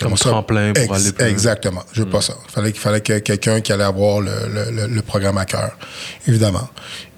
comme 0.00 0.16
ça, 0.16 0.30
tremplin 0.30 0.72
pour 0.74 0.94
aller 0.94 1.12
plus 1.12 1.26
Exactement. 1.26 1.82
Je 1.92 2.02
veux 2.02 2.08
pas 2.08 2.18
hmm. 2.18 2.22
ça. 2.22 2.34
Il 2.46 2.52
fallait, 2.52 2.72
qu'il 2.72 2.80
fallait 2.80 3.00
que 3.00 3.18
quelqu'un 3.18 3.60
qui 3.60 3.72
allait 3.72 3.84
avoir 3.84 4.20
le, 4.20 4.30
le, 4.52 4.86
le, 4.86 5.02
programme 5.02 5.38
à 5.38 5.44
cœur, 5.44 5.76
évidemment. 6.26 6.68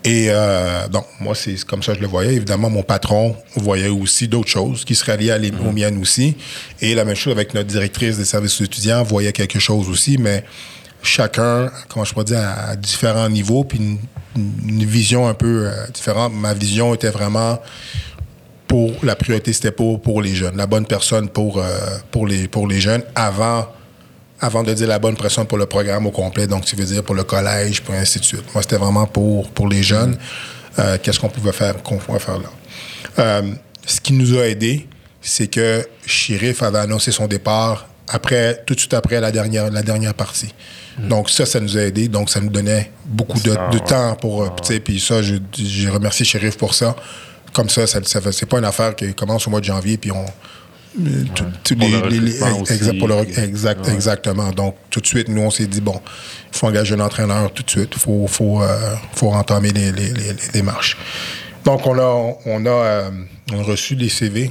Et 0.03 0.29
euh, 0.31 0.89
donc, 0.89 1.05
moi, 1.21 1.35
c'est 1.35 1.63
comme 1.65 1.83
ça 1.83 1.93
que 1.93 1.99
je 1.99 2.03
le 2.03 2.09
voyais. 2.09 2.35
Évidemment, 2.35 2.71
mon 2.71 2.83
patron 2.83 3.37
voyait 3.57 3.89
aussi 3.89 4.29
d'autres 4.29 4.49
choses 4.49 4.85
qui 4.85 4.95
seraient 4.95 5.19
liées 5.19 5.31
à 5.31 5.39
les, 5.39 5.51
aux 5.51 5.73
miennes 5.73 6.01
aussi. 6.01 6.37
Et 6.81 6.95
la 6.95 7.05
même 7.05 7.17
chose 7.17 7.33
avec 7.33 7.53
notre 7.53 7.69
directrice 7.69 8.17
des 8.17 8.25
services 8.25 8.61
étudiants, 8.61 9.03
voyait 9.03 9.33
quelque 9.33 9.59
chose 9.59 9.91
aussi, 9.91 10.17
mais 10.17 10.45
chacun, 11.03 11.71
comment 11.89 12.05
je 12.05 12.13
pourrais 12.13 12.25
dire, 12.25 12.41
à, 12.41 12.77
différents 12.77 13.29
niveaux, 13.29 13.65
puis 13.65 13.79
une, 14.37 14.85
vision 14.87 15.29
un 15.29 15.35
peu 15.35 15.67
euh, 15.67 15.87
différente. 15.93 16.33
Ma 16.35 16.55
vision 16.55 16.95
était 16.95 17.11
vraiment 17.11 17.61
pour 18.67 18.93
la 19.03 19.17
priorité, 19.17 19.53
c'était 19.53 19.73
pour, 19.73 20.01
pour 20.01 20.23
les 20.23 20.35
jeunes, 20.35 20.57
la 20.57 20.67
bonne 20.67 20.87
personne 20.87 21.29
pour, 21.29 21.59
euh, 21.59 21.69
pour, 22.11 22.27
les, 22.27 22.49
pour 22.49 22.67
les 22.69 22.81
jeunes 22.81 23.03
avant 23.15 23.67
avant 24.41 24.63
de 24.63 24.73
dire 24.73 24.89
la 24.89 24.99
bonne 24.99 25.17
personne 25.17 25.47
pour 25.47 25.59
le 25.59 25.67
programme 25.67 26.07
au 26.07 26.11
complet, 26.11 26.47
donc 26.47 26.65
tu 26.65 26.77
veux 26.77 26.85
dire 26.85 27.03
pour 27.03 27.15
le 27.15 27.25
collège, 27.25 27.83
pour 27.83 27.95
ainsi 27.95 28.19
de 28.19 28.25
suite. 28.25 28.45
Moi, 28.55 28.63
c'était 28.63 28.77
vraiment 28.77 29.07
pour, 29.07 29.51
pour 29.51 29.69
les 29.69 29.83
jeunes, 29.83 30.17
euh, 30.79 30.97
qu'est-ce 31.03 31.21
qu'on 31.21 31.29
pouvait 31.29 31.53
faire, 31.53 31.83
qu'on 31.83 31.99
pouvait 31.99 32.19
faire 32.19 32.39
là? 32.39 32.49
Euh, 33.19 33.43
ce 33.85 34.01
qui 34.01 34.13
nous 34.13 34.39
a 34.39 34.47
aidé, 34.47 34.89
c'est 35.21 35.49
que 35.49 35.87
Sheriff 36.07 36.63
avait 36.63 36.79
annoncé 36.79 37.13
son 37.13 37.27
départ 37.27 37.87
après, 38.09 38.63
tout 38.67 38.75
de 38.75 38.81
suite 38.81 38.95
après 38.95 39.21
la 39.21 39.31
dernière, 39.31 39.71
la 39.71 39.83
dernière 39.83 40.15
partie. 40.15 40.55
Mm. 40.99 41.09
Donc 41.09 41.31
ça, 41.31 41.45
ça 41.45 41.61
nous 41.61 41.77
a 41.77 41.83
aidé. 41.83 42.09
Donc 42.09 42.31
ça 42.31 42.41
nous 42.41 42.51
donnait 42.51 42.91
beaucoup 43.05 43.41
de, 43.41 43.51
de 43.51 43.79
temps 43.79 44.15
pour, 44.17 44.43
euh, 44.43 44.49
tu 44.63 44.75
sais, 44.75 44.81
puis 44.81 45.01
ça, 45.01 45.21
j'ai 45.23 45.89
remercié 45.89 46.25
Sheriff 46.25 46.57
pour 46.57 46.75
ça. 46.75 46.97
Comme 47.53 47.69
ça, 47.69 47.87
ça, 47.87 48.01
ça 48.05 48.21
c'est 48.33 48.47
pas 48.47 48.59
une 48.59 48.65
affaire 48.65 48.95
qui 48.95 49.13
commence 49.13 49.47
au 49.47 49.51
mois 49.51 49.61
de 49.61 49.65
janvier, 49.65 49.97
puis 49.97 50.13
on, 50.13 50.25
exact, 53.39 53.89
exactement. 53.89 54.51
Donc, 54.51 54.77
tout 54.91 55.01
de 55.01 55.07
suite, 55.07 55.29
nous, 55.29 55.43
on 55.43 55.51
s'est 55.51 55.67
dit, 55.67 55.81
bon, 55.81 56.01
il 56.53 56.59
faut 56.59 56.67
engager 56.67 56.95
un 56.95 57.01
entraîneur 57.01 57.53
tout 57.53 57.63
de 57.63 57.71
suite. 57.71 57.91
Il 57.93 58.01
faut, 58.01 58.27
faut, 58.27 58.63
euh, 58.63 58.95
faut 59.13 59.31
entamer 59.31 59.71
les, 59.71 59.93
les, 59.93 60.13
les, 60.13 60.35
démarches. 60.53 60.97
Donc, 61.65 61.87
on 61.87 61.97
a, 61.99 62.35
on 62.47 62.67
a, 62.67 62.69
euh, 62.69 63.11
on 63.53 63.61
a 63.61 63.63
reçu 63.63 63.95
des 63.95 64.09
CV. 64.09 64.51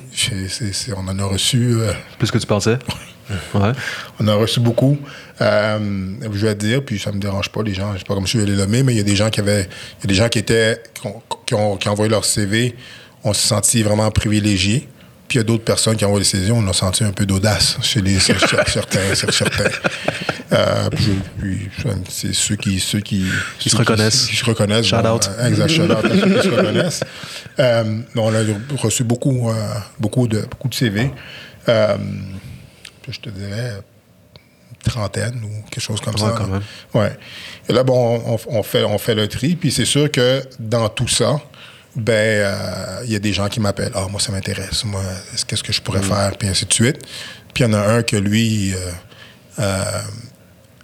on 0.96 1.08
en 1.08 1.20
a 1.20 1.26
reçu. 1.26 1.74
Euh, 1.74 1.92
Plus 2.18 2.32
que 2.32 2.38
tu 2.38 2.48
pensais? 2.48 2.78
ouais. 3.54 3.72
On 4.20 4.28
en 4.28 4.32
a 4.32 4.36
reçu 4.36 4.62
beaucoup. 4.62 4.98
je 5.42 6.46
vais 6.46 6.56
te 6.56 6.66
dire, 6.66 6.86
puis 6.86 7.00
ça 7.00 7.12
me 7.12 7.20
dérange 7.20 7.50
pas, 7.50 7.64
les 7.64 7.74
gens, 7.74 7.94
je 7.94 8.00
sais 8.00 8.06
pas 8.06 8.14
comme 8.14 8.28
je 8.28 8.38
vais 8.38 8.46
les 8.46 8.56
nommer, 8.56 8.84
mais 8.84 8.94
il 8.94 8.98
y 8.98 9.02
a 9.02 9.04
des 9.04 9.16
gens 9.16 9.30
qui 9.30 9.42
avaient, 9.42 9.64
il 9.64 10.04
y 10.04 10.06
a 10.06 10.08
des 10.08 10.16
gens 10.16 10.30
qui 10.30 10.40
étaient, 10.40 10.82
qui 10.94 11.08
ont, 11.08 11.22
qui 11.46 11.54
ont, 11.54 11.76
qui 11.76 11.90
ont 11.90 11.92
envoyé 11.92 12.10
leur 12.10 12.24
CV. 12.24 12.76
On 13.26 13.34
s'est 13.34 13.50
senti 13.50 13.84
vraiment 13.84 14.10
privilégiés. 14.12 14.88
Puis 15.30 15.38
il 15.38 15.42
y 15.42 15.42
a 15.42 15.44
d'autres 15.44 15.64
personnes 15.64 15.96
qui 15.96 16.04
ont 16.06 16.08
envoyé 16.08 16.24
des 16.24 16.30
saisons, 16.30 16.58
on 16.58 16.68
a 16.68 16.74
senti 16.74 17.04
un 17.04 17.12
peu 17.12 17.28
d'audace 17.28 17.78
chez 17.84 18.02
les 18.02 18.20
certains. 18.20 18.64
certains. 19.14 19.70
Euh, 20.52 20.90
puis, 20.90 21.70
c'est 22.10 22.34
ceux 22.34 22.56
qui, 22.56 22.80
ceux 22.80 23.02
qui, 23.02 23.28
se 23.60 23.78
reconnaissent. 23.78 24.26
Qui, 24.26 24.36
se 24.36 24.44
reconnaissent. 24.44 24.88
Shout 24.88 24.96
out. 24.96 25.30
Exact, 25.46 25.68
shout 25.68 25.84
out 25.84 26.04
à 26.04 26.10
ceux 26.10 26.34
qui 26.34 26.42
se 26.42 26.50
reconnaissent. 26.50 27.04
Euh, 27.60 28.00
on 28.16 28.34
a 28.34 28.40
reçu 28.82 29.04
beaucoup, 29.04 29.52
euh, 29.52 29.54
beaucoup, 30.00 30.28
de, 30.28 30.42
beaucoup 30.42 30.68
de 30.68 30.74
CV. 30.74 31.12
Euh, 31.68 31.98
je 33.08 33.20
te 33.20 33.30
dirais 33.30 33.74
une 34.72 34.92
trentaine 34.92 35.44
ou 35.44 35.70
quelque 35.70 35.84
chose 35.84 36.02
comme 36.02 36.18
ça. 36.18 36.34
Quand 36.36 36.48
même. 36.48 36.64
Ouais. 36.96 37.16
Et 37.68 37.74
là, 37.74 37.84
bon, 37.84 38.20
on, 38.26 38.40
on, 38.48 38.64
fait, 38.64 38.84
on 38.84 38.98
fait 38.98 39.14
le 39.14 39.28
tri. 39.28 39.56
Puis 39.56 39.70
c'est 39.72 39.86
sûr 39.86 40.10
que 40.10 40.42
dans 40.60 40.90
tout 40.90 41.08
ça, 41.08 41.40
ben 42.00 42.14
euh, 42.14 43.02
il 43.06 43.12
y 43.12 43.16
a 43.16 43.20
des 43.20 43.34
gens 43.34 43.48
qui 43.48 43.60
m'appellent. 43.60 43.92
Ah, 43.96 44.08
moi, 44.10 44.20
ça 44.20 44.32
m'intéresse. 44.32 44.84
Moi, 44.86 45.02
qu'est-ce 45.48 45.64
que 45.64 45.74
je 45.74 45.82
pourrais 45.82 46.00
mm. 46.00 46.04
faire? 46.04 46.38
Puis 46.38 46.48
ainsi 46.48 46.66
de 46.66 46.74
suite. 46.74 46.98
Puis 47.54 47.64
il 47.64 47.68
y 47.68 47.70
en 47.70 47.74
a 47.74 47.80
un 47.80 48.04
que 48.04 48.16
lui, 48.16 48.74
euh, 48.74 48.78
euh, 49.60 49.84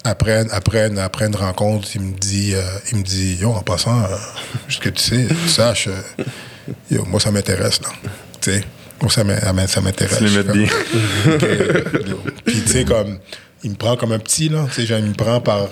après, 0.04 0.46
après, 0.52 1.00
après 1.00 1.26
une 1.26 1.36
rencontre, 1.36 1.88
il 1.96 2.02
me 2.02 2.18
dit, 2.18 2.54
euh, 2.54 2.62
il 2.92 3.00
me 3.00 3.04
dit, 3.04 3.38
yo, 3.40 3.52
en 3.52 3.62
passant, 3.62 4.04
juste 4.68 4.82
que 4.82 4.90
tu 4.90 5.02
sais, 5.02 5.28
tu 5.28 5.50
saches, 5.50 5.90
yo, 6.92 7.06
moi, 7.06 7.20
ça 7.20 7.32
m'intéresse, 7.32 7.82
là. 7.82 7.90
Tu 8.42 8.52
sais, 8.52 8.64
moi, 9.02 9.12
ça 9.12 9.24
m'intéresse. 9.82 10.18
Tu 10.18 10.26
les 10.26 10.44
mets 10.44 10.54
bien. 10.54 10.68
Puis, 12.46 12.62
tu 12.62 12.68
sais, 12.68 12.86
comme, 12.86 13.20
il 13.64 13.72
me 13.72 13.76
prend 13.76 13.96
comme 13.96 14.12
un 14.12 14.20
petit, 14.20 14.50
là. 14.50 14.68
Il 14.78 15.06
me 15.06 15.14
prend 15.14 15.42
par, 15.42 15.70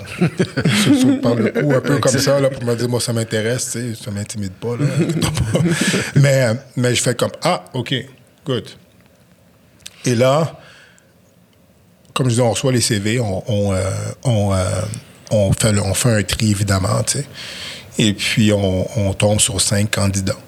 le 1.36 1.50
cou, 1.50 1.72
un 1.72 1.80
peu 1.80 1.98
comme 1.98 2.18
ça, 2.18 2.40
là, 2.40 2.50
pour 2.50 2.64
me 2.64 2.74
dire, 2.74 2.88
moi, 2.88 3.00
ça 3.00 3.12
m'intéresse, 3.12 3.70
tu 3.72 3.94
sais, 3.94 4.02
ça 4.04 4.10
m'intimide 4.10 4.52
pas, 4.52 4.76
là. 4.76 4.86
mais, 6.16 6.46
mais 6.76 6.94
je 6.94 7.02
fais 7.02 7.14
comme, 7.14 7.32
ah, 7.42 7.64
OK, 7.72 7.94
good. 8.44 8.68
Et 10.04 10.14
là, 10.14 10.58
comme 12.14 12.28
je 12.30 12.34
dis, 12.34 12.40
on 12.40 12.50
reçoit 12.50 12.72
les 12.72 12.80
CV, 12.80 13.20
on, 13.20 13.42
on, 13.46 13.72
euh, 13.74 13.80
euh, 14.26 14.82
on, 15.30 15.52
fait, 15.52 15.78
on 15.78 15.94
fait 15.94 16.12
un 16.12 16.22
tri, 16.22 16.50
évidemment, 16.50 17.02
tu 17.02 17.18
sais. 17.18 17.26
Et 17.98 18.12
puis, 18.12 18.52
on, 18.52 19.14
tombe 19.14 19.40
sur 19.40 19.60
cinq 19.60 19.90
candidats. 19.90 20.38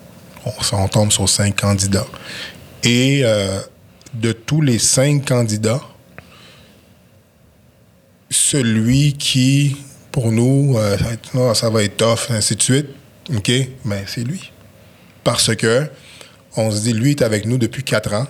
On, 0.73 0.89
tombe 0.89 1.13
sur 1.13 1.29
cinq 1.29 1.61
candidats. 1.61 2.07
Et 2.83 3.21
euh, 3.25 3.61
de 4.15 4.33
tous 4.33 4.61
les 4.61 4.79
cinq 4.79 5.27
candidats, 5.27 5.81
celui 8.31 9.15
qui, 9.15 9.77
pour 10.13 10.33
nous, 10.33 10.77
ça 11.55 11.71
va 11.71 11.83
être 11.83 11.97
tough, 11.97 12.31
ainsi 12.31 12.57
de 12.57 12.63
suite, 12.63 12.87
OK, 13.35 13.51
mais 13.85 14.05
c'est 14.07 14.25
lui. 14.25 14.53
Parce 15.25 15.55
que 15.55 15.87
on 16.57 16.71
se 16.71 16.83
dit, 16.83 16.93
lui 16.93 17.11
est 17.11 17.23
avec 17.23 17.45
nous 17.45 17.59
depuis 17.59 17.83
quatre 17.83 18.15
ans. 18.15 18.27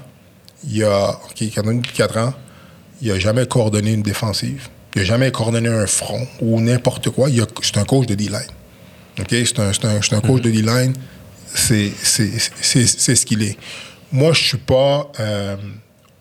Il 0.69 0.83
a, 0.85 1.11
OK, 1.11 1.41
il 1.41 1.51
depuis 1.51 1.93
quatre 1.93 2.19
ans 2.19 2.35
il 3.03 3.09
n'a 3.09 3.19
jamais 3.19 3.47
coordonné 3.47 3.93
une 3.93 4.03
défensive. 4.03 4.69
Il 4.95 5.01
n'a 5.01 5.05
jamais 5.05 5.31
coordonné 5.31 5.69
un 5.69 5.87
front 5.87 6.27
ou 6.41 6.61
n'importe 6.61 7.11
quoi. 7.11 7.29
C'est 7.63 7.77
un 7.79 7.85
coach 7.85 8.07
de 8.07 8.15
D-line. 8.15 8.41
OK? 9.19 9.29
C'est 9.31 9.59
un, 9.59 9.71
un, 9.71 10.21
coach 10.21 10.43
de 10.43 10.51
D-line. 10.51 10.95
C'est 11.55 11.91
ce 11.91 13.27
qu'il 13.27 13.43
est. 13.43 13.57
Moi, 14.13 14.33
je 14.33 14.41
ne 14.41 14.45
suis 14.45 14.59
pas 14.59 15.11
euh, 15.21 15.57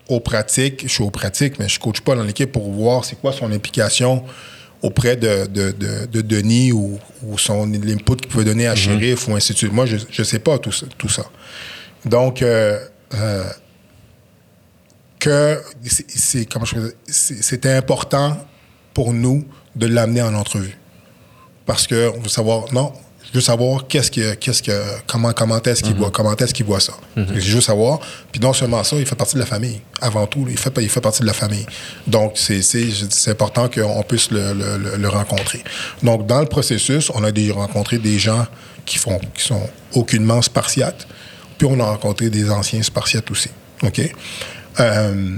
aux 0.08 0.20
pratiques. 0.20 0.82
Je 0.82 0.92
suis 0.92 1.02
aux 1.02 1.10
pratiques, 1.10 1.58
mais 1.58 1.68
je 1.68 1.78
ne 1.78 1.82
coach 1.82 2.00
pas 2.00 2.14
dans 2.14 2.22
l'équipe 2.22 2.50
pour 2.50 2.70
voir 2.70 3.04
c'est 3.04 3.16
quoi 3.20 3.32
son 3.32 3.50
implication 3.52 4.24
auprès 4.82 5.16
de, 5.16 5.46
de, 5.46 5.72
de, 6.06 6.20
Denis 6.20 6.72
ou, 6.72 6.98
son 7.38 7.66
l'input 7.66 8.16
qu'il 8.16 8.28
peut 8.28 8.44
donner 8.44 8.66
à 8.66 8.74
mm 8.74 8.76
Sheriff 8.76 9.28
ou 9.28 9.34
ainsi 9.34 9.52
de 9.52 9.58
suite. 9.58 9.72
Moi, 9.72 9.86
je 9.86 9.96
ne 9.96 10.24
sais 10.24 10.38
pas 10.38 10.58
tout 10.58 10.72
ça. 10.72 10.86
Tout 10.96 11.08
ça. 11.08 11.24
Donc, 12.04 12.42
euh, 12.42 12.78
euh, 13.14 13.44
que 15.18 15.60
c'était 17.08 17.72
important 17.72 18.38
pour 18.94 19.12
nous 19.12 19.46
de 19.74 19.86
l'amener 19.86 20.22
en 20.22 20.34
entrevue. 20.34 20.78
Parce 21.64 21.86
qu'on 21.86 22.20
veut 22.20 22.28
savoir, 22.28 22.72
non, 22.72 22.92
je 23.32 23.38
veux 23.38 23.40
savoir 23.40 23.86
qu'est-ce 23.86 24.10
que, 24.10 24.34
qu'est-ce 24.34 24.62
que, 24.62 24.72
comment, 25.06 25.32
comment 25.32 25.60
est-ce 25.60 25.82
qu'il 25.82 25.94
mm-hmm. 25.94 25.98
voit, 25.98 26.10
comment 26.10 26.36
est-ce 26.36 26.54
qu'il 26.54 26.64
voit 26.64 26.80
ça. 26.80 26.94
Mm-hmm. 27.16 27.38
Je 27.38 27.54
veux 27.56 27.60
savoir. 27.60 28.00
Puis 28.32 28.40
non 28.40 28.52
seulement 28.52 28.82
ça, 28.84 28.96
il 28.96 29.06
fait 29.06 29.16
partie 29.16 29.34
de 29.34 29.40
la 29.40 29.46
famille. 29.46 29.80
Avant 30.00 30.26
tout, 30.26 30.46
il 30.48 30.58
fait, 30.58 30.72
il 30.78 30.88
fait 30.88 31.00
partie 31.00 31.22
de 31.22 31.26
la 31.26 31.32
famille. 31.32 31.66
Donc, 32.06 32.32
c'est, 32.36 32.62
c'est, 32.62 33.30
important 33.30 33.68
qu'on 33.68 34.02
puisse 34.02 34.30
le, 34.30 34.52
le, 34.52 34.96
le, 34.96 35.08
rencontrer. 35.08 35.62
Donc, 36.02 36.26
dans 36.26 36.40
le 36.40 36.46
processus, 36.46 37.10
on 37.14 37.24
a 37.24 37.32
des, 37.32 37.50
rencontré 37.50 37.98
des 37.98 38.18
gens 38.18 38.46
qui 38.84 38.98
font, 38.98 39.18
qui 39.34 39.44
sont 39.44 39.68
aucunement 39.92 40.40
spartiates. 40.40 41.06
Puis 41.58 41.66
on 41.70 41.80
a 41.80 41.84
rencontré 41.84 42.30
des 42.30 42.50
anciens 42.50 42.82
spartiates 42.82 43.30
aussi. 43.30 43.50
OK? 43.82 44.00
Euh, 44.80 45.36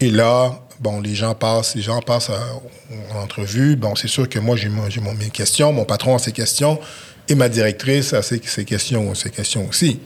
et 0.00 0.10
là, 0.10 0.60
bon, 0.80 1.00
les 1.00 1.14
gens 1.14 1.34
passent, 1.34 1.74
les 1.74 1.82
gens 1.82 2.00
passent 2.00 2.30
en 2.30 3.18
entrevue. 3.22 3.76
Bon, 3.76 3.94
c'est 3.94 4.08
sûr 4.08 4.28
que 4.28 4.38
moi, 4.38 4.56
j'ai 4.56 4.68
mes 4.68 5.30
questions, 5.30 5.72
mon 5.72 5.84
patron 5.84 6.16
a 6.16 6.18
ses 6.18 6.32
questions, 6.32 6.78
et 7.28 7.34
ma 7.34 7.48
directrice 7.48 8.12
a 8.12 8.22
ses, 8.22 8.40
questions, 8.40 9.14
ses 9.14 9.30
questions 9.30 9.66
aussi. 9.68 10.00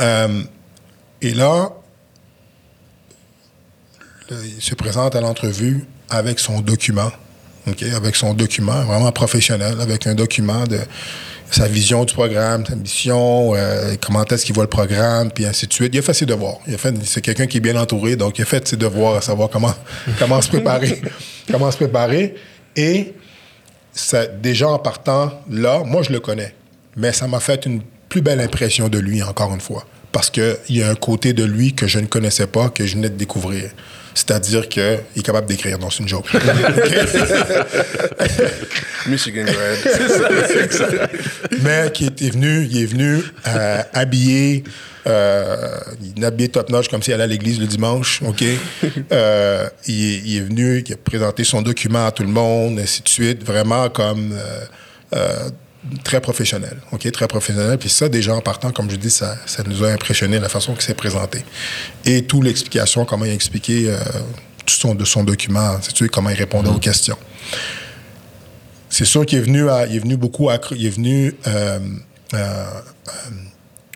Euh, 0.00 0.42
et 1.22 1.34
là, 1.34 1.72
il 4.30 4.60
se 4.60 4.74
présente 4.74 5.14
à 5.14 5.20
l'entrevue 5.20 5.84
avec 6.10 6.38
son 6.38 6.60
document, 6.60 7.10
ok, 7.68 7.82
avec 7.82 8.16
son 8.16 8.34
document 8.34 8.84
vraiment 8.84 9.12
professionnel, 9.12 9.80
avec 9.80 10.06
un 10.06 10.14
document 10.14 10.64
de 10.64 10.80
sa 11.50 11.68
vision 11.68 12.04
du 12.04 12.12
programme, 12.12 12.66
sa 12.66 12.74
mission, 12.74 13.54
euh, 13.54 13.94
comment 14.04 14.24
est-ce 14.24 14.44
qu'il 14.44 14.54
voit 14.54 14.64
le 14.64 14.70
programme, 14.70 15.30
puis 15.30 15.46
ainsi 15.46 15.68
de 15.68 15.72
suite. 15.72 15.94
Il 15.94 15.98
a 15.98 16.02
fait 16.02 16.12
ses 16.12 16.26
devoirs. 16.26 16.58
Il 16.66 16.74
a 16.74 16.78
fait, 16.78 16.92
c'est 17.04 17.20
quelqu'un 17.20 17.46
qui 17.46 17.58
est 17.58 17.60
bien 17.60 17.76
entouré, 17.76 18.16
donc 18.16 18.38
il 18.38 18.42
a 18.42 18.44
fait 18.44 18.66
ses 18.66 18.76
devoirs 18.76 19.14
à 19.14 19.20
savoir 19.20 19.48
comment, 19.48 19.74
comment 20.18 20.42
se 20.42 20.48
préparer, 20.48 21.00
comment 21.50 21.70
se 21.70 21.76
préparer. 21.76 22.34
Et 22.74 23.14
déjà 24.42 24.68
en 24.68 24.78
partant 24.78 25.32
là, 25.50 25.82
moi 25.84 26.02
je 26.02 26.12
le 26.12 26.20
connais, 26.20 26.54
mais 26.96 27.12
ça 27.12 27.26
m'a 27.26 27.40
fait 27.40 27.66
une 27.66 27.82
plus 28.08 28.20
belle 28.20 28.40
impression 28.40 28.88
de 28.88 28.98
lui 28.98 29.22
encore 29.22 29.52
une 29.54 29.60
fois, 29.60 29.86
parce 30.12 30.30
qu'il 30.30 30.56
y 30.70 30.82
a 30.82 30.90
un 30.90 30.94
côté 30.94 31.32
de 31.32 31.44
lui 31.44 31.74
que 31.74 31.86
je 31.86 31.98
ne 31.98 32.06
connaissais 32.06 32.46
pas, 32.46 32.68
que 32.68 32.86
je 32.86 32.94
venais 32.94 33.10
de 33.10 33.16
découvrir. 33.16 33.70
C'est-à-dire 34.16 34.68
qu'il 34.70 34.82
est 34.82 35.22
capable 35.22 35.46
d'écrire. 35.46 35.78
dans 35.78 35.90
une 35.90 36.08
joke. 36.08 36.26
Michigan 39.06 39.44
grad. 39.44 39.76
c'est 40.48 40.72
ça, 40.72 40.88
Mais 41.62 41.90
qui 41.92 42.06
était 42.06 42.30
venu, 42.30 42.64
il 42.64 42.82
est 42.82 42.86
venu 42.86 43.22
euh, 43.46 43.82
habillé, 43.92 44.64
euh, 45.06 45.76
il 46.16 46.22
est 46.22 46.26
habillé 46.26 46.48
top-notch 46.48 46.88
comme 46.88 47.02
s'il 47.02 47.12
allait 47.12 47.24
à 47.24 47.26
l'église 47.26 47.60
le 47.60 47.66
dimanche, 47.66 48.22
OK? 48.22 48.42
Euh, 49.12 49.68
il, 49.86 50.38
est 50.38 50.40
venu, 50.40 50.82
il 50.84 50.92
a 50.94 50.96
présenté 50.96 51.44
son 51.44 51.60
document 51.60 52.06
à 52.06 52.10
tout 52.10 52.22
le 52.22 52.30
monde, 52.30 52.78
ainsi 52.78 53.02
de 53.02 53.08
suite, 53.10 53.44
vraiment 53.44 53.90
comme 53.90 54.34
très 56.04 56.20
professionnel, 56.20 56.78
OK? 56.92 57.10
Très 57.10 57.28
professionnel. 57.28 57.78
Puis 57.78 57.88
ça, 57.88 58.08
déjà 58.08 58.34
en 58.34 58.40
partant, 58.40 58.70
comme 58.70 58.90
je 58.90 58.96
dis, 58.96 59.10
ça, 59.10 59.36
ça 59.46 59.62
nous 59.64 59.84
a 59.84 59.88
impressionné 59.88 60.38
la 60.38 60.48
façon 60.48 60.72
qu'il 60.74 60.82
s'est 60.82 60.94
présenté. 60.94 61.44
Et 62.04 62.24
toute 62.24 62.44
l'explication, 62.44 63.04
comment 63.04 63.24
il 63.24 63.30
a 63.30 63.34
expliqué 63.34 63.88
euh, 63.88 63.98
tout 64.64 64.74
son, 64.74 64.94
de 64.94 65.04
son 65.04 65.24
document, 65.24 65.78
tu 65.94 66.08
comment 66.08 66.30
il 66.30 66.36
répondait 66.36 66.68
aux 66.68 66.74
mm-hmm. 66.74 66.80
questions. 66.80 67.18
C'est 68.88 69.04
sûr 69.04 69.26
qu'il 69.26 69.38
est 69.38 69.42
venu, 69.42 69.68
à, 69.68 69.86
il 69.86 69.96
est 69.96 70.00
venu 70.00 70.16
beaucoup 70.16 70.50
à, 70.50 70.58
il 70.72 70.86
est 70.86 70.90
venu 70.90 71.34
euh, 71.46 71.78
euh, 72.34 72.64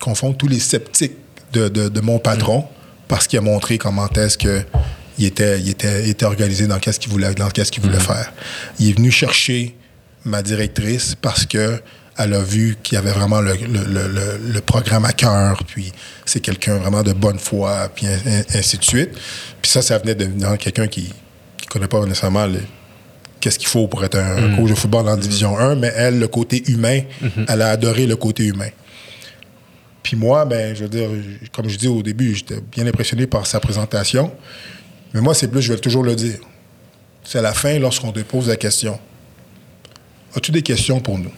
confondre 0.01 0.37
tous 0.37 0.49
les 0.49 0.61
sceptiques 0.61 1.17
de, 1.53 1.69
de, 1.69 2.01
mon 2.01 2.19
patron 2.19 2.61
mm-hmm. 2.61 3.09
parce 3.09 3.27
qu'il 3.27 3.39
a 3.39 3.43
montré 3.43 3.79
comment 3.79 4.09
est-ce 4.09 4.39
que 4.39 4.63
il 5.19 5.27
était, 5.27 5.61
il 5.61 5.69
était, 5.69 6.09
était 6.09 6.25
organisé 6.25 6.67
dans 6.67 6.79
qu'est-ce 6.79 6.99
qu'il 6.99 7.11
voulait, 7.11 7.35
dans 7.35 7.51
qu'est-ce 7.51 7.71
qu'il 7.71 7.83
voulait 7.83 7.99
mm-hmm. 7.99 8.01
faire. 8.01 8.33
Il 8.79 8.89
est 8.89 8.93
venu 8.93 9.11
chercher 9.11 9.77
ma 10.25 10.43
directrice 10.43 11.15
parce 11.21 11.47
que 11.47 11.81
elle 12.19 12.35
a 12.35 12.43
vu 12.43 12.77
qu'il 12.83 12.97
y 12.97 12.99
avait 12.99 13.13
vraiment 13.13 13.41
le, 13.41 13.55
le, 13.55 14.53
le, 14.53 14.61
programme 14.61 15.07
à 15.07 15.13
cœur, 15.13 15.63
puis 15.67 15.91
c'est 16.27 16.41
quelqu'un 16.41 16.77
vraiment 16.77 17.03
de 17.03 17.13
bonne 17.13 17.39
foi, 17.39 17.91
puis 17.95 18.07
ainsi 18.55 18.77
de 18.77 18.85
suite. 18.85 19.11
Puis 19.63 19.71
ça, 19.71 19.81
ça 19.81 19.97
venait 19.97 20.15
de 20.15 20.27
quelqu'un 20.57 20.87
qui 20.87 21.05
ne 21.05 21.69
connaît 21.71 21.89
pas 21.89 22.05
nécessairement 22.05 22.47
qu'est-ce 23.41 23.59
qu'il 23.59 23.69
faut 23.69 23.89
pour 23.89 24.05
être 24.05 24.19
un 24.19 24.49
mm. 24.49 24.57
coach 24.57 24.71
de 24.71 24.75
football 24.75 25.09
en 25.09 25.17
Division 25.17 25.59
1, 25.59 25.77
mais 25.77 25.93
elle, 25.97 26.19
le 26.19 26.29
côté 26.29 26.63
humain, 26.71 27.01
mm-hmm. 27.23 27.47
elle 27.49 27.63
a 27.63 27.71
adoré 27.71 28.07
le 28.07 28.17
côté 28.17 28.45
humain. 28.45 28.69
Puis 30.03 30.17
moi, 30.17 30.45
ben, 30.45 30.77
je 30.77 30.83
veux 30.83 30.91
dire, 30.91 31.09
comme 31.53 31.69
je 31.69 31.79
dis 31.79 31.89
au 31.89 32.03
début, 32.03 32.35
j'étais 32.35 32.61
bien 32.61 32.87
impressionné 32.87 33.27
par 33.27 33.47
sa 33.47 33.61
présentation. 33.61 34.31
Mais 35.15 35.23
moi, 35.23 35.33
c'est 35.33 35.49
plus, 35.49 35.63
je 35.63 35.73
vais 35.73 35.79
toujours 35.79 36.03
le 36.03 36.15
dire. 36.15 36.39
C'est 37.25 37.39
à 37.39 37.43
la 37.43 37.55
fin, 37.55 37.79
lorsqu'on 37.79 38.13
te 38.13 38.21
pose 38.21 38.49
la 38.49 38.57
question 38.57 38.99
As-tu 40.37 40.53
des 40.53 40.63
questions 40.63 41.01
pour 41.01 41.19
nous? 41.19 41.33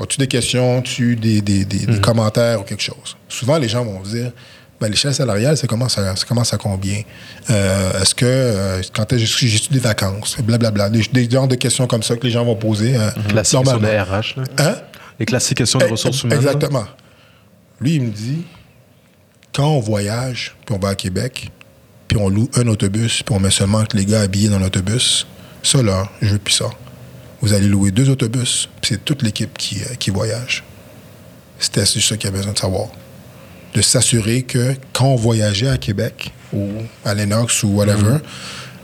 As-tu 0.00 0.18
des 0.18 0.26
questions? 0.26 0.78
As-tu 0.78 1.16
des, 1.16 1.40
des, 1.40 1.64
des, 1.64 1.86
hmm. 1.86 2.00
commentaires 2.00 2.60
ou 2.60 2.64
quelque 2.64 2.82
chose? 2.82 3.16
Souvent, 3.28 3.58
les 3.58 3.68
gens 3.68 3.84
vont 3.84 4.00
dire 4.00 4.32
ben, 4.80 4.88
l'échelle 4.88 5.14
salariale, 5.14 5.56
c'est 5.56 5.66
comment 5.66 5.88
ça, 5.88 6.14
commence 6.28 6.54
à 6.54 6.56
combien? 6.56 7.02
Euh, 7.50 8.00
est-ce 8.00 8.14
que, 8.14 8.24
euh, 8.24 8.82
quand 8.92 9.06
j'ai 9.16 9.58
des 9.70 9.78
vacances? 9.80 10.36
Blablabla. 10.40 10.88
Des, 10.90 11.02
des 11.12 11.28
genres 11.28 11.48
de 11.48 11.56
questions 11.56 11.88
comme 11.88 12.04
ça 12.04 12.16
que 12.16 12.24
les 12.24 12.30
gens 12.30 12.44
vont 12.44 12.54
poser. 12.54 12.96
Euh, 12.96 13.10
classiques 13.28 13.60
questions 13.60 13.78
de 13.78 13.86
RH. 13.86 14.36
Là. 14.36 14.44
Hein? 14.58 14.76
Les 15.18 15.26
classiques 15.26 15.58
questions 15.58 15.80
de 15.80 15.86
eh, 15.86 15.90
ressources 15.90 16.22
humaines. 16.22 16.38
Exactement. 16.38 16.84
Lui, 17.80 17.96
il 17.96 18.02
me 18.02 18.10
dit, 18.10 18.44
quand 19.52 19.66
on 19.66 19.80
voyage, 19.80 20.56
puis 20.64 20.76
on 20.76 20.78
va 20.78 20.90
à 20.90 20.94
Québec, 20.94 21.50
puis 22.06 22.16
on 22.16 22.28
loue 22.28 22.48
un 22.54 22.66
autobus, 22.68 23.24
puis 23.24 23.34
on 23.34 23.40
met 23.40 23.50
seulement 23.50 23.82
les 23.94 24.04
gars 24.04 24.20
habillés 24.20 24.48
dans 24.48 24.60
l'autobus, 24.60 25.26
ça, 25.62 25.82
là, 25.82 26.08
je 26.22 26.28
veux 26.34 26.38
plus 26.38 26.54
ça 26.54 26.70
vous 27.40 27.52
allez 27.52 27.68
louer 27.68 27.90
deux 27.90 28.10
autobus, 28.10 28.68
puis 28.80 28.90
c'est 28.94 29.04
toute 29.04 29.22
l'équipe 29.22 29.56
qui, 29.56 29.82
euh, 29.82 29.94
qui 29.98 30.10
voyage. 30.10 30.64
C'était 31.58 31.86
juste 31.86 32.08
ça 32.08 32.16
qu'il 32.16 32.30
y 32.30 32.32
a 32.32 32.36
besoin 32.36 32.52
de 32.52 32.58
savoir. 32.58 32.88
De 33.74 33.82
s'assurer 33.82 34.42
que 34.42 34.74
quand 34.92 35.06
on 35.06 35.16
voyageait 35.16 35.68
à 35.68 35.78
Québec 35.78 36.32
ou 36.52 36.68
à 37.04 37.14
Lennox 37.14 37.62
ou 37.62 37.68
whatever, 37.68 38.12
mhm. 38.12 38.20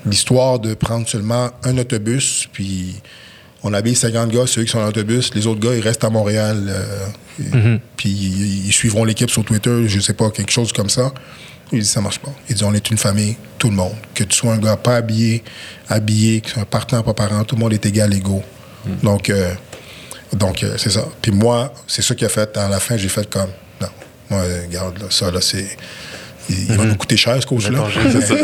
l'histoire 0.07 0.59
de 0.59 0.75
prendre 0.75 1.09
seulement 1.09 1.51
un 1.63 1.79
autobus, 1.79 2.49
puis 2.53 2.97
on 3.63 3.73
habille 3.73 3.97
50 3.97 4.31
gars, 4.31 4.47
ceux 4.47 4.65
qui 4.65 4.71
sont 4.71 4.79
dans 4.79 4.87
l'autobus, 4.87 5.35
les 5.35 5.47
autres 5.47 5.61
gars, 5.61 5.75
ils 5.75 5.81
restent 5.81 6.05
à 6.05 6.11
Montréal, 6.11 6.67
euh, 6.69 7.07
mhm. 7.39 7.81
puis 7.97 8.11
ils, 8.11 8.73
suivront 8.73 9.05
l'équipe 9.05 9.31
sur 9.31 9.45
Twitter, 9.45 9.89
je 9.89 10.01
sais 10.01 10.13
pas, 10.13 10.31
quelque 10.31 10.53
chose 10.53 10.73
comme 10.73 10.91
ça. 10.91 11.13
Il 11.75 11.83
dit, 11.83 11.87
ça 11.87 12.01
marche 12.01 12.19
pas. 12.19 12.33
Il 12.49 12.55
dit, 12.55 12.65
on 12.65 12.73
est 12.75 12.91
une 12.91 12.99
famille, 12.99 13.37
tout 13.59 13.69
le 13.69 13.77
monde. 13.77 13.95
Que 14.15 14.25
tu 14.25 14.37
sois 14.37 14.53
un 14.53 14.59
gars 14.59 14.77
pas 14.77 14.97
habillé, 14.97 15.43
habillé, 15.89 16.41
que 16.41 16.47
tu 16.47 16.53
sois 16.53 16.63
un 16.63 16.67
partenaire, 16.67 17.05
pas 17.05 17.15
parent, 17.15 17.45
tout 17.45 17.57
le 17.57 17.61
monde 17.61 17.73
est 17.73 17.85
égal, 17.87 18.13
égaux. 18.15 18.43
Hmm. 18.87 18.95
Donc, 19.03 19.31
euh, 19.31 19.53
donc 20.33 20.63
euh, 20.63 20.77
c'est 20.79 20.91
ça. 20.91 21.07
Puis 21.21 21.33
moi, 21.33 21.73
c'est 21.87 22.03
ça 22.03 22.15
qui 22.15 22.25
a 22.25 22.29
fait. 22.29 22.57
À 22.57 22.69
la 22.69 22.81
fin, 22.81 22.97
j'ai 22.97 23.09
fait 23.09 23.29
comme, 23.29 23.51
non, 23.81 23.89
moi, 24.31 24.43
regarde, 24.67 25.11
ça, 25.11 25.31
là, 25.31 25.41
c'est. 25.41 25.77
Il, 26.51 26.77
va 26.77 26.85
hmm. 26.85 26.89
nous 26.89 26.97
coûter 26.97 27.17
cher, 27.17 27.41
ce 27.41 27.47
coach-là. 27.47 27.87
il 28.05 28.43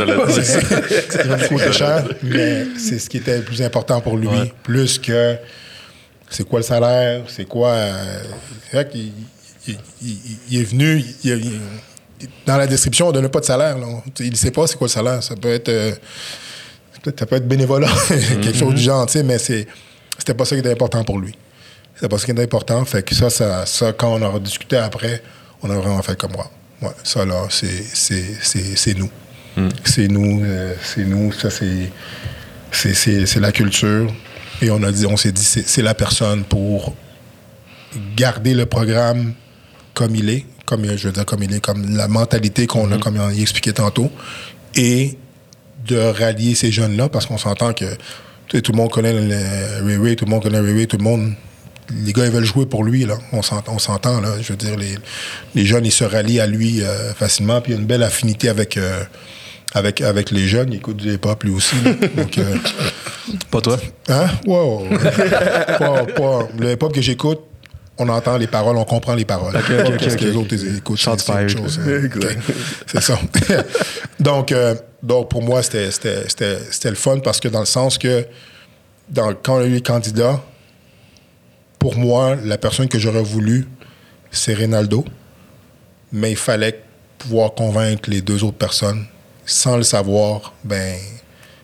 va 1.28 1.37
nous 1.37 1.49
coûter 1.49 1.72
cher, 1.72 2.05
mais 2.22 2.66
c'est 2.78 2.99
ce 2.99 3.11
qui 3.11 3.18
était 3.18 3.37
le 3.37 3.45
plus 3.45 3.61
important 3.61 4.01
pour 4.01 4.16
lui. 4.16 4.28
Plus 4.62 4.99
que 4.99 5.37
c'est 6.31 6.49
quoi 6.49 6.61
le 6.61 6.64
salaire, 6.64 7.24
c'est 7.28 7.47
quoi. 7.47 7.76
c'est 8.70 8.76
vrai 8.76 8.89
qu'il 8.89 9.12
il, 9.66 10.61
est 10.61 10.64
venu, 10.64 11.05
dans 12.47 12.57
la 12.57 12.66
description, 12.66 13.07
on 13.07 13.12
ne 13.12 13.21
donne 13.21 13.29
pas 13.29 13.41
de 13.41 13.45
salaire. 13.45 13.77
Il 14.18 14.31
ne 14.31 14.37
sait 14.37 14.51
pas 14.51 14.66
c'est 14.66 14.77
quoi 14.77 14.87
le 14.87 14.93
salaire. 14.93 15.23
Ça 15.23 15.37
peut 15.37 15.53
être, 15.53 15.68
euh, 15.68 15.93
ça 17.05 17.27
peut 17.27 17.37
être 17.37 17.49
bénévolat, 17.49 17.89
quelque 18.09 18.57
chose 18.57 18.75
du 18.75 18.83
genre, 18.83 19.07
mais 19.25 19.39
c'est, 19.39 19.66
c'était 20.18 20.35
pas 20.35 20.45
ça 20.45 20.57
qui 20.57 20.61
était 20.61 20.73
important 20.73 21.05
pour 21.05 21.18
lui. 21.18 21.35
C'était 21.95 22.09
pas 22.09 22.18
ça 22.18 22.25
qui 22.25 22.31
était 22.33 22.43
important. 22.43 22.85
Fait 22.85 23.03
que 23.03 23.14
ça, 23.14 23.31
ça, 23.31 23.66
ça, 23.66 23.93
quand 23.93 24.21
on 24.21 24.37
a 24.37 24.39
discuté 24.39 24.77
après, 24.77 25.23
on 25.62 25.71
a 25.71 25.75
vraiment 25.75 26.03
fait 26.03 26.18
comme 26.18 26.33
moi. 26.33 26.51
Ouais, 26.83 26.89
ça, 27.05 27.25
là, 27.25 27.47
c'est, 27.51 27.85
c'est, 28.75 28.95
nous. 28.99 29.11
Hmm. 29.57 29.68
C'est 29.85 30.09
nous, 30.09 30.43
euh, 30.43 30.75
c'est 30.83 31.05
nous, 31.05 31.33
ça, 31.33 31.51
c'est, 31.51 31.91
c'est, 32.73 33.41
la 33.41 33.53
culture. 33.53 34.12
Et 34.62 34.71
on 34.71 34.83
a 34.83 34.93
dit, 34.93 35.07
on 35.07 35.16
s'est 35.16 35.33
dit, 35.33 35.45
c'est 35.45 35.83
la 35.83 35.95
personne 35.95 36.45
pour 36.45 36.95
garder 38.16 38.55
le 38.55 38.66
programme 38.66 39.35
comme 39.95 40.14
il 40.14 40.31
est, 40.31 40.47
comme 40.71 40.87
je 40.97 41.09
veux 41.09 41.12
dire 41.12 41.27
comme 41.27 41.43
il 41.43 41.53
est, 41.53 41.61
comme 41.61 41.97
la 41.97 42.09
mentalité 42.09 42.66
qu'on 42.66 42.91
a, 42.93 42.97
mm-hmm. 42.97 43.01
comme 43.01 43.21
il 43.35 43.43
expliquait 43.43 43.73
tantôt, 43.73 44.11
et 44.75 45.18
de 45.87 45.97
rallier 45.99 46.55
ces 46.55 46.71
jeunes-là, 46.71 47.09
parce 47.09 47.27
qu'on 47.27 47.39
s'entend 47.39 47.73
que 47.73 47.85
tout 48.49 48.73
le 48.73 48.77
monde 48.77 48.91
connaît 48.91 49.12
le 49.12 50.03
Ray 50.03 50.16
tout 50.16 50.25
le 50.25 50.31
monde 50.31 50.43
connaît 50.43 50.61
Ray 50.61 50.87
tout 50.87 50.97
le 50.97 51.05
monde 51.05 51.35
les 52.05 52.12
gars, 52.12 52.25
ils 52.25 52.31
veulent 52.31 52.45
jouer 52.45 52.66
pour 52.66 52.85
lui, 52.85 53.05
là. 53.05 53.14
On 53.33 53.43
s'entend, 53.43 54.21
là. 54.21 54.35
Je 54.41 54.53
veux 54.53 54.57
dire, 54.57 54.77
les, 54.77 54.95
les, 55.55 55.64
jeunes, 55.64 55.87
ils 55.87 55.93
se 55.93 56.05
rallient 56.05 56.41
à 56.41 56.47
lui 56.47 56.83
euh, 56.83 57.12
facilement. 57.14 57.61
Puis 57.61 57.73
il 57.73 57.75
y 57.75 57.79
a 57.79 57.81
une 57.81 57.87
belle 57.87 58.03
affinité 58.03 58.49
avec, 58.49 58.77
euh, 58.77 59.03
avec, 59.75 60.01
avec 60.01 60.31
les 60.31 60.47
jeunes. 60.47 60.73
Il 60.73 60.77
écoute 60.77 60.99
du 60.99 61.14
hip-hop, 61.14 61.43
lui 61.43 61.53
aussi. 61.53 61.77
Donc, 62.16 62.39
euh, 62.39 62.57
pas 63.51 63.61
toi? 63.61 63.79
Hein? 64.09 64.27
Wow. 64.47 64.87
pas, 65.79 66.05
pas. 66.05 66.49
Le 66.59 66.73
hip-hop 66.73 66.93
que 66.93 67.03
j'écoute, 67.03 67.41
on 68.01 68.09
entend 68.09 68.38
les 68.38 68.46
paroles, 68.46 68.78
on 68.78 68.84
comprend 68.84 69.14
les 69.14 69.26
paroles. 69.26 69.53
parce 69.53 70.16
que 70.16 70.24
les 70.24 70.34
autres 70.34 70.55
écoutent. 70.55 70.98
C'est 72.86 73.01
ça. 73.01 73.20
donc, 74.20 74.53
euh, 74.53 74.74
donc, 75.03 75.28
pour 75.28 75.42
moi, 75.42 75.62
c'était 75.62 75.90
le 76.84 76.94
fun 76.94 77.18
parce 77.18 77.40
que 77.40 77.48
dans 77.48 77.61
le 77.61 77.66
sens 77.66 77.98
que 77.98 78.26
dans, 79.09 79.34
quand 79.34 79.57
on 79.57 79.61
a 79.61 79.64
eu 79.64 79.74
les 79.74 79.82
candidats, 79.82 80.42
pour 81.78 81.96
moi, 81.96 82.36
la 82.42 82.57
personne 82.57 82.88
que 82.88 82.98
j'aurais 82.98 83.22
voulu, 83.22 83.68
c'est 84.30 84.55
Rinaldo. 84.55 85.05
Mais 86.11 86.30
il 86.30 86.36
fallait 86.36 86.82
pouvoir 87.18 87.53
convaincre 87.53 88.09
les 88.09 88.22
deux 88.22 88.42
autres 88.44 88.57
personnes 88.57 89.05
sans 89.44 89.76
le 89.76 89.82
savoir, 89.82 90.55
ben, 90.64 90.96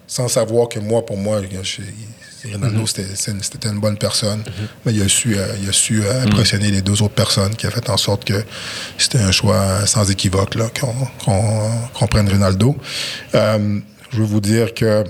sans 0.07 0.29
savoir 0.29 0.69
que 0.69 0.79
moi, 0.81 1.05
pour 1.05 1.17
moi, 1.17 1.41
je, 1.63 1.81
Rinaldo, 2.53 2.81
mhm. 2.81 2.87
c'était 2.87 3.69
une 3.69 3.81
bonne 3.81 3.97
personne, 3.97 4.41
mhm. 4.41 4.69
mais 4.85 4.95
il 4.95 5.03
a 5.03 5.09
su, 5.09 5.37
euh, 5.37 5.47
il 5.63 5.69
a 5.69 5.73
su 5.73 6.03
euh, 6.03 6.21
mhm. 6.21 6.29
impressionner 6.29 6.71
les 6.71 6.83
deux 6.83 7.03
autres 7.03 7.15
personnes 7.15 7.55
qui 7.55 7.67
a 7.67 7.71
fait 7.71 7.89
en 7.91 7.97
sorte 7.97 8.25
que 8.25 8.45
c'était 8.99 9.19
un 9.19 9.33
choix 9.33 9.87
sans 9.87 10.11
équivoque 10.11 10.57
qu'on 11.25 12.07
prenne 12.07 12.29
Rinaldo. 12.29 12.77
Euh, 13.35 13.81
je 14.13 14.19
veux 14.19 14.25
vous 14.25 14.41
dire 14.41 14.75
que 14.75 15.05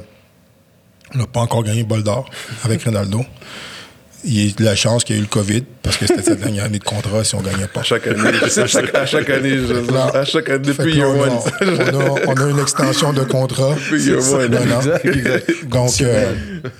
on 1.14 1.18
n'a 1.18 1.26
pas 1.26 1.40
encore 1.40 1.62
gagné 1.62 1.80
le 1.80 1.86
bol 1.86 2.02
d'or 2.02 2.28
avec 2.64 2.82
Rinaldo 2.82 3.24
il 4.26 4.40
y 4.40 4.44
a 4.44 4.48
eu 4.48 4.52
de 4.52 4.64
la 4.64 4.74
chance 4.74 5.04
qu'il 5.04 5.14
y 5.14 5.18
ait 5.18 5.22
eu 5.22 5.24
le 5.24 5.28
COVID, 5.28 5.62
parce 5.82 5.96
que 5.96 6.06
c'était 6.06 6.22
sa 6.22 6.34
dernière 6.34 6.64
année 6.64 6.80
de 6.80 6.84
contrat 6.84 7.22
si 7.22 7.34
on 7.36 7.42
ne 7.42 7.46
gagnait 7.48 7.68
pas. 7.68 7.80
À 7.80 7.84
chaque 7.84 8.06
année, 8.08 8.20
à 8.20 8.66
chaque, 8.66 8.94
à 8.94 9.06
chaque 9.06 9.30
année, 9.30 9.56
je, 9.56 9.94
à 9.94 10.24
chaque 10.24 10.48
année, 10.50 10.66
depuis 10.66 10.96
year 10.96 11.08
one. 11.08 11.30
On 12.26 12.34
a, 12.34 12.50
une 12.50 12.58
extension 12.58 13.12
de 13.12 13.22
contrat. 13.22 13.74
Depuis 13.74 14.04
year 14.04 14.18
one. 14.18 14.50
Donc, 15.70 16.00
euh, 16.00 16.34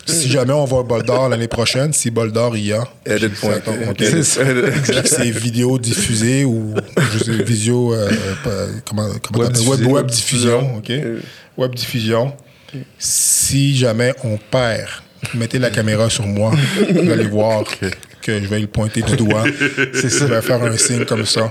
si 0.06 0.28
jamais 0.28 0.52
on 0.52 0.64
va 0.64 0.78
au 0.78 0.84
Bol 0.84 1.04
d'Or 1.04 1.28
l'année 1.28 1.46
prochaine, 1.48 1.92
si 1.92 2.10
Bol 2.10 2.32
d'Or 2.32 2.56
y 2.56 2.72
a, 2.72 2.84
c'est 5.04 5.30
vidéo 5.30 5.78
diffusée 5.78 6.44
ou 6.44 6.74
je 7.12 7.18
sais, 7.24 7.42
visio, 7.44 7.94
euh, 7.94 8.10
comment, 8.88 9.08
comment 9.22 9.44
web, 9.44 9.52
diffusion. 9.52 9.92
web, 9.92 10.06
diffusion, 10.06 10.76
OK? 10.78 10.92
Web 11.56 11.74
diffusion. 11.74 12.34
Si 12.98 13.76
jamais 13.76 14.12
on 14.24 14.36
perd 14.36 15.05
mettez 15.34 15.58
la 15.58 15.70
caméra 15.70 16.08
sur 16.10 16.26
moi, 16.26 16.52
vous 16.90 17.10
allez 17.10 17.26
voir 17.26 17.64
que 18.26 18.40
je 18.42 18.46
vais 18.48 18.58
le 18.58 18.66
pointer 18.66 19.02
du 19.02 19.16
doigt. 19.16 19.44
C'est 19.94 20.10
ça. 20.10 20.26
Je 20.26 20.34
vais 20.34 20.42
faire 20.42 20.62
un 20.62 20.76
signe 20.76 21.04
comme 21.04 21.24
ça. 21.24 21.50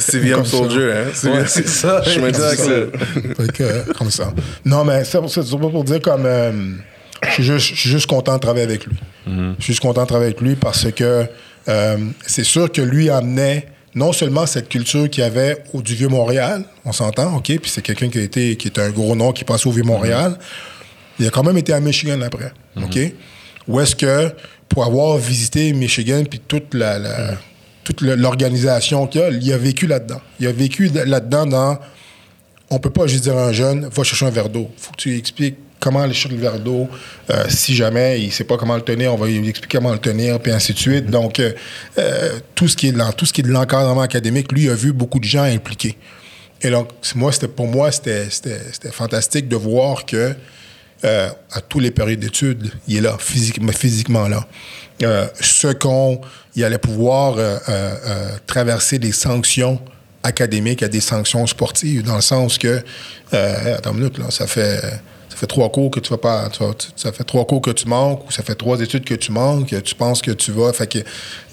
CVM 0.00 0.44
Soldier, 0.44 0.92
hein? 0.92 1.44
c'est 1.46 1.68
ça. 1.68 2.02
Je 2.06 2.20
me 2.20 2.30
dis 2.30 3.94
comme 3.96 4.10
ça. 4.10 4.32
Non, 4.64 4.84
mais 4.84 5.04
c'est 5.04 5.20
pas 5.20 5.68
pour 5.68 5.84
dire 5.84 6.00
comme. 6.00 6.24
Euh, 6.26 6.52
je, 7.38 7.58
suis 7.58 7.74
juste, 7.74 8.06
content 8.06 8.36
de 8.36 8.40
travailler 8.40 8.64
avec 8.64 8.86
lui. 8.86 8.96
Mm-hmm. 9.28 9.54
Je 9.58 9.64
suis 9.64 9.72
juste 9.72 9.82
content 9.82 10.02
de 10.02 10.06
travailler 10.06 10.30
avec 10.30 10.40
lui 10.40 10.54
parce 10.54 10.90
que 10.92 11.24
euh, 11.68 11.96
c'est 12.24 12.44
sûr 12.44 12.70
que 12.70 12.80
lui 12.80 13.10
amenait 13.10 13.66
non 13.94 14.12
seulement 14.12 14.46
cette 14.46 14.68
culture 14.68 15.10
qu'il 15.10 15.24
y 15.24 15.26
avait 15.26 15.64
au 15.72 15.82
du 15.82 15.94
Vieux-Montréal, 15.96 16.64
on 16.84 16.92
s'entend, 16.92 17.34
OK? 17.36 17.46
Puis 17.46 17.70
c'est 17.70 17.82
quelqu'un 17.82 18.08
qui, 18.08 18.18
a 18.18 18.22
été, 18.22 18.56
qui 18.56 18.68
est 18.68 18.78
un 18.78 18.90
gros 18.90 19.16
nom 19.16 19.32
qui 19.32 19.44
passe 19.44 19.66
au 19.66 19.72
Vieux-Montréal. 19.72 20.32
Mm-hmm. 20.38 20.77
Il 21.18 21.26
a 21.26 21.30
quand 21.30 21.42
même 21.42 21.58
été 21.58 21.72
à 21.72 21.80
Michigan 21.80 22.20
après. 22.22 22.52
Mhm. 22.76 22.84
OK? 22.84 22.98
Où 23.68 23.80
est-ce 23.80 23.96
que, 23.96 24.32
pour 24.68 24.84
avoir 24.84 25.16
visité 25.18 25.72
Michigan, 25.72 26.24
puis 26.28 26.40
toute 26.46 26.74
la, 26.74 26.98
toute 27.84 28.00
l'organisation 28.02 29.06
qu'il 29.06 29.20
a, 29.20 29.30
il 29.30 29.52
a 29.52 29.58
vécu 29.58 29.86
là-dedans. 29.86 30.20
Il 30.40 30.46
a 30.46 30.52
vécu 30.52 30.88
là-dedans 30.88 31.46
dans. 31.46 31.78
On 32.70 32.78
peut 32.78 32.90
pas 32.90 33.06
juste 33.06 33.24
dire 33.24 33.36
à 33.36 33.46
un 33.46 33.52
jeune, 33.52 33.88
va 33.88 34.04
chercher 34.04 34.26
un 34.26 34.30
verre 34.30 34.50
d'eau. 34.50 34.70
faut 34.76 34.92
que 34.92 34.96
tu 34.96 35.08
lui 35.10 35.18
expliques 35.18 35.56
comment 35.80 36.02
aller 36.02 36.14
chercher 36.14 36.36
le 36.36 36.42
verre 36.42 36.58
d'eau. 36.58 36.88
Euh, 37.30 37.44
si 37.48 37.74
jamais 37.74 38.20
il 38.20 38.32
sait 38.32 38.44
pas 38.44 38.56
comment 38.56 38.76
le 38.76 38.82
tenir, 38.82 39.14
on 39.14 39.16
va 39.16 39.26
lui 39.26 39.48
expliquer 39.48 39.78
comment 39.78 39.92
le 39.92 39.98
tenir, 39.98 40.40
puis 40.40 40.52
ainsi 40.52 40.72
de 40.72 40.78
suite. 40.78 41.06
Mhm. 41.06 41.10
Donc, 41.10 41.40
euh, 41.40 41.52
euh, 41.98 42.38
tout, 42.54 42.68
ce 42.68 42.76
qui 42.76 42.88
est 42.88 42.92
de, 42.92 43.12
tout 43.12 43.26
ce 43.26 43.32
qui 43.32 43.40
est 43.40 43.44
de 43.44 43.50
l'encadrement 43.50 44.02
académique, 44.02 44.52
lui 44.52 44.68
a 44.68 44.74
vu 44.74 44.92
beaucoup 44.92 45.18
de 45.18 45.24
gens 45.24 45.44
impliqués. 45.44 45.96
Et 46.60 46.70
donc, 46.70 46.88
moi, 47.14 47.32
c'était, 47.32 47.48
pour 47.48 47.68
moi, 47.68 47.92
c'était, 47.92 48.28
fantastique 48.90 49.48
de 49.48 49.56
voir 49.56 50.04
que 50.04 50.34
euh, 51.04 51.30
à 51.52 51.60
tous 51.60 51.78
les 51.78 51.90
périodes 51.90 52.18
d'études, 52.18 52.72
il 52.88 52.96
est 52.96 53.00
là, 53.00 53.16
physiquement, 53.18 53.72
physiquement 53.72 54.28
là. 54.28 54.46
Euh, 55.02 55.28
ce 55.40 55.68
qu'on, 55.68 56.20
il 56.56 56.64
allait 56.64 56.78
pouvoir 56.78 57.36
euh, 57.38 58.30
traverser 58.46 58.98
des 58.98 59.12
sanctions 59.12 59.80
académiques 60.24 60.82
à 60.82 60.88
des 60.88 61.00
sanctions 61.00 61.46
sportives, 61.46 62.02
dans 62.02 62.16
le 62.16 62.20
sens 62.20 62.58
que, 62.58 62.82
attends 63.30 63.92
une 63.92 63.98
minute, 63.98 64.18
là, 64.18 64.30
ça 64.30 64.48
fait 64.48 64.80
fait 65.38 65.46
trois 65.46 65.70
cours 65.70 65.90
que 65.90 66.00
tu 66.00 66.10
vas 66.10 66.18
pas. 66.18 66.50
ça 66.96 67.12
fait 67.12 67.24
trois 67.24 67.46
cours 67.46 67.62
que 67.62 67.70
tu 67.70 67.86
manques 67.86 68.26
ou 68.26 68.32
ça 68.32 68.42
fait 68.42 68.54
trois 68.54 68.80
études 68.80 69.04
que 69.04 69.14
tu 69.14 69.30
manques, 69.30 69.74
tu 69.82 69.94
penses 69.94 70.20
que 70.20 70.32
tu 70.32 70.50
vas. 70.50 70.72
Fait 70.72 70.86
que, 70.86 70.98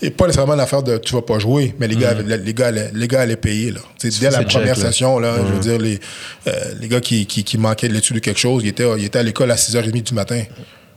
et 0.01 0.09
pas 0.09 0.25
nécessairement 0.25 0.55
l'affaire 0.55 0.81
de 0.81 0.97
tu 0.97 1.13
vas 1.13 1.21
pas 1.21 1.37
jouer, 1.37 1.75
mais 1.79 1.87
les 1.87 1.95
gars, 1.95 2.15
mm-hmm. 2.15 2.43
les, 2.43 2.53
gars, 2.53 2.71
les, 2.71 3.07
gars 3.07 3.21
allaient 3.21 3.35
payer. 3.35 3.71
Là. 3.71 3.81
Dès 4.01 4.29
la 4.31 4.43
première 4.43 4.75
session, 4.75 5.19
là, 5.19 5.35
je 5.37 5.53
veux 5.53 5.59
dire, 5.59 5.77
les, 5.77 5.99
euh, 6.47 6.51
les 6.79 6.87
gars 6.87 6.99
qui, 6.99 7.25
qui, 7.25 7.57
manquaient 7.57 7.87
de 7.87 7.93
l'étude 7.93 8.15
de 8.15 8.21
quelque 8.21 8.39
chose, 8.39 8.63
ils 8.63 8.69
étaient, 8.69 8.87
ils 8.97 9.05
étaient 9.05 9.19
à 9.19 9.23
l'école 9.23 9.51
à 9.51 9.55
6h30 9.55 10.01
du 10.01 10.13
matin. 10.13 10.41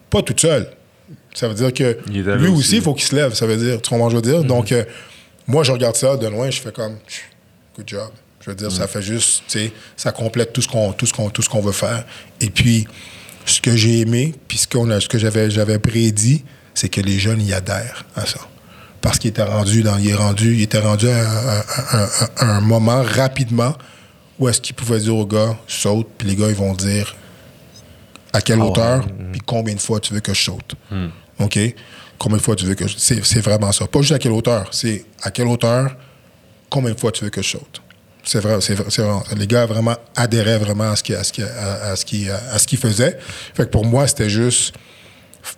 Pas 0.08 0.22
tout 0.22 0.34
seul. 0.36 0.70
Ça 1.34 1.46
veut 1.48 1.54
dire 1.54 1.72
que 1.72 1.98
lui 2.10 2.48
aussi, 2.48 2.76
il 2.76 2.82
faut 2.82 2.94
qu'il 2.94 3.06
se 3.06 3.14
lève. 3.14 3.34
Ça 3.34 3.46
veut 3.46 3.56
dire, 3.56 3.82
tu 3.82 3.90
comprends 3.90 4.08
je 4.08 4.16
veux 4.16 4.22
dire? 4.22 4.40
Mm-hmm. 4.40 4.46
Donc, 4.46 4.72
euh, 4.72 4.84
moi, 5.46 5.62
je 5.62 5.72
regarde 5.72 5.96
ça 5.96 6.16
de 6.16 6.26
loin, 6.26 6.50
je 6.50 6.60
fais 6.60 6.72
comme, 6.72 6.96
good 7.76 7.86
job. 7.86 8.10
Je 8.40 8.50
veux 8.50 8.56
dire, 8.56 8.70
ça 8.70 8.86
fait 8.86 9.02
juste, 9.02 9.42
tu 9.48 9.58
sais, 9.58 9.72
ça 9.96 10.12
complète 10.12 10.52
tout 10.52 10.62
ce 10.62 10.68
qu'on 10.68 10.92
tout 10.92 11.06
ce 11.06 11.12
qu'on 11.12 11.28
tout 11.28 11.42
ce 11.42 11.48
qu'on 11.48 11.60
veut 11.60 11.72
faire. 11.72 12.04
Et 12.40 12.50
puis, 12.50 12.86
ce 13.44 13.60
que 13.60 13.76
j'ai 13.76 14.00
aimé, 14.00 14.34
puis 14.46 14.58
ce, 14.58 14.68
qu'on 14.68 14.90
a, 14.90 15.00
ce 15.00 15.08
que 15.08 15.18
j'avais 15.18 15.50
j'avais 15.50 15.78
prédit, 15.78 16.44
c'est 16.74 16.88
que 16.88 17.00
les 17.00 17.18
jeunes 17.18 17.40
y 17.40 17.52
adhèrent 17.52 18.04
à 18.14 18.26
ça. 18.26 18.40
Parce 19.00 19.18
qu'il 19.18 19.30
était 19.30 19.42
rendu 19.42 19.82
dans, 19.82 19.96
il 19.96 20.08
est 20.08 20.14
rendu, 20.14 20.54
il 20.54 20.62
était 20.62 20.78
rendu 20.78 21.08
à, 21.08 21.64
un 22.40 22.60
moment 22.60 23.02
rapidement 23.02 23.74
où 24.38 24.48
est-ce 24.48 24.60
qu'il 24.60 24.74
pouvait 24.74 25.00
dire 25.00 25.16
aux 25.16 25.26
gars, 25.26 25.56
saute, 25.66 26.08
puis 26.16 26.28
les 26.28 26.36
gars 26.36 26.48
ils 26.48 26.54
vont 26.54 26.74
dire 26.74 27.16
à 28.32 28.40
quelle 28.40 28.60
ah 28.60 28.66
hauteur, 28.66 29.06
puis 29.32 29.40
combien 29.44 29.74
de 29.74 29.80
fois 29.80 29.98
tu 30.00 30.14
veux 30.14 30.20
que 30.20 30.34
je 30.34 30.42
saute. 30.42 30.74
Hmm. 30.90 31.08
OK? 31.40 31.58
Combien 32.18 32.38
de 32.38 32.42
fois 32.42 32.56
tu 32.56 32.66
veux 32.66 32.74
que 32.74 32.86
je... 32.86 32.96
C'est, 32.98 33.24
c'est 33.24 33.40
vraiment 33.40 33.72
ça. 33.72 33.86
Pas 33.86 34.00
juste 34.00 34.12
à 34.12 34.18
quelle 34.18 34.32
hauteur, 34.32 34.68
c'est 34.72 35.04
à 35.22 35.30
quelle 35.30 35.46
hauteur, 35.46 35.96
combien 36.68 36.92
de 36.92 36.98
fois 36.98 37.10
tu 37.12 37.24
veux 37.24 37.30
que 37.30 37.42
je 37.42 37.50
saute. 37.50 37.80
C'est 38.28 38.40
vrai, 38.40 38.58
c'est 38.60 38.74
vrai, 38.74 39.22
Les 39.38 39.46
gars 39.46 39.64
vraiment 39.64 39.96
adhéraient 40.14 40.58
vraiment 40.58 40.90
à 40.90 40.96
ce 40.96 41.02
qu'ils 41.02 41.14
à 41.14 41.24
ce 41.24 41.40
à, 41.40 41.96
ce 41.96 42.30
à 42.52 42.58
ce 42.58 42.66
qu'ils 42.66 42.78
faisaient. 42.78 43.18
Fait 43.54 43.64
que 43.64 43.70
pour 43.70 43.86
moi, 43.86 44.06
c'était 44.06 44.28
juste 44.28 44.74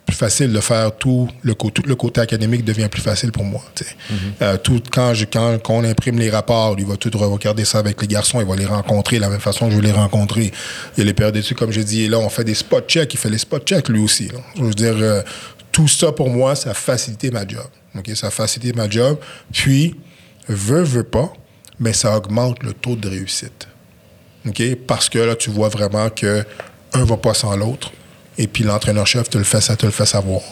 plus 0.06 0.14
facile 0.14 0.52
de 0.52 0.60
faire 0.60 0.94
tout 0.96 1.28
le, 1.42 1.54
tout 1.54 1.82
le 1.84 1.96
côté 1.96 2.20
académique 2.20 2.64
devient 2.64 2.88
plus 2.88 3.02
facile 3.02 3.32
pour 3.32 3.42
moi. 3.42 3.60
Mm-hmm. 3.60 4.14
Euh, 4.42 4.56
tout, 4.56 4.80
quand, 4.92 5.14
je, 5.14 5.24
quand, 5.24 5.58
on 5.68 5.82
imprime 5.82 6.16
les 6.20 6.30
rapports, 6.30 6.76
il 6.78 6.86
va 6.86 6.96
tout 6.96 7.10
regarder 7.12 7.64
ça 7.64 7.80
avec 7.80 8.00
les 8.00 8.06
garçons, 8.06 8.40
il 8.40 8.46
va 8.46 8.54
les 8.54 8.66
rencontrer 8.66 9.16
de 9.16 9.22
la 9.22 9.30
même 9.30 9.40
façon 9.40 9.66
que 9.66 9.72
je 9.72 9.76
vais 9.80 9.86
les 9.88 9.92
rencontrer. 9.92 10.52
Il 10.96 10.98
y 10.98 11.00
a 11.00 11.04
les 11.06 11.12
périodes 11.12 11.34
d'études, 11.34 11.56
comme 11.56 11.72
j'ai 11.72 11.82
dit, 11.82 12.04
et 12.04 12.08
là, 12.08 12.20
on 12.20 12.28
fait 12.28 12.44
des 12.44 12.54
spot 12.54 12.88
checks, 12.88 13.12
il 13.12 13.18
fait 13.18 13.30
les 13.30 13.38
spot 13.38 13.66
checks 13.66 13.88
lui 13.88 14.00
aussi. 14.00 14.30
Je 14.56 14.62
veux 14.62 14.74
dire, 14.74 14.94
euh, 14.96 15.22
tout 15.72 15.88
ça 15.88 16.12
pour 16.12 16.30
moi, 16.30 16.54
ça 16.54 16.70
a 16.70 16.74
facilité 16.74 17.32
ma 17.32 17.44
job. 17.44 17.66
ok? 17.98 18.10
Ça 18.14 18.28
a 18.28 18.30
facilité 18.30 18.72
ma 18.72 18.88
job. 18.88 19.18
Puis, 19.52 19.96
veut, 20.46 20.82
veut 20.82 21.02
pas, 21.02 21.32
mais 21.80 21.92
ça 21.92 22.16
augmente 22.16 22.62
le 22.62 22.72
taux 22.72 22.94
de 22.94 23.08
réussite. 23.08 23.66
Parce 24.86 25.08
que 25.08 25.18
là, 25.18 25.34
tu 25.34 25.50
vois 25.50 25.68
vraiment 25.68 26.08
que 26.10 26.44
un 26.92 27.04
va 27.04 27.16
pas 27.16 27.34
sans 27.34 27.56
l'autre 27.56 27.92
et 28.38 28.46
puis 28.46 28.64
l'entraîneur-chef 28.64 29.28
te 29.28 29.38
le 29.38 29.44
fait, 29.44 29.60
ça 29.60 29.76
te 29.76 29.86
le 29.86 29.92
fait 29.92 30.06
savoir. 30.06 30.42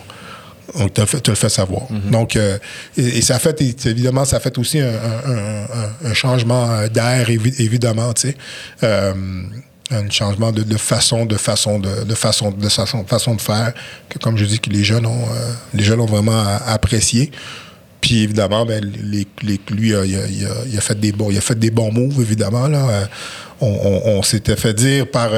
Donc, 0.77 0.93
te, 0.93 1.17
te 1.17 1.31
le 1.31 1.37
fait 1.37 1.49
savoir. 1.49 1.91
Mhm. 1.91 2.11
Donc, 2.11 2.37
euh, 2.37 2.59
et, 2.97 3.23
ça 3.23 3.39
fait, 3.39 3.61
évidemment, 3.87 4.27
ça 4.27 4.39
fait 4.41 4.59
aussi 4.59 4.81
un, 4.81 6.15
changement 6.15 6.87
d'air, 6.89 7.31
évidemment, 7.31 8.13
tu 8.13 8.29
sais. 8.29 8.37
Euh, 8.83 9.15
un 9.91 10.11
changement 10.11 10.53
de, 10.53 10.77
façon, 10.77 11.25
de 11.25 11.37
façon, 11.37 11.79
de, 11.79 12.15
façon, 12.15 12.51
de 12.51 12.69
façon, 12.69 13.05
façon 13.07 13.35
de 13.35 13.41
faire 13.41 13.73
que, 14.11 14.19
comme 14.19 14.37
je 14.37 14.45
dis, 14.45 14.61
que 14.61 14.69
les 14.69 14.85
jeunes 14.85 15.07
ont, 15.07 15.23
euh, 15.23 15.53
les 15.73 15.83
jeunes 15.83 16.01
ont 16.01 16.07
vraiment 16.07 16.45
apprécié. 16.67 17.31
Puis 18.01 18.23
évidemment, 18.23 18.65
ben, 18.65 18.85
lui, 18.85 19.27
il 19.43 20.77
a, 20.77 20.81
fait 20.81 20.99
des 20.99 21.13
bons, 21.13 21.31
il 21.31 21.39
a 21.39 21.41
fait 21.41 21.59
des 21.59 21.71
bons 21.71 21.93
moves, 21.93 22.21
évidemment. 22.21 22.69
Là. 22.69 23.09
On, 23.61 24.23
s'était 24.23 24.57
fait 24.57 24.75
dire 24.75 25.11
par 25.11 25.31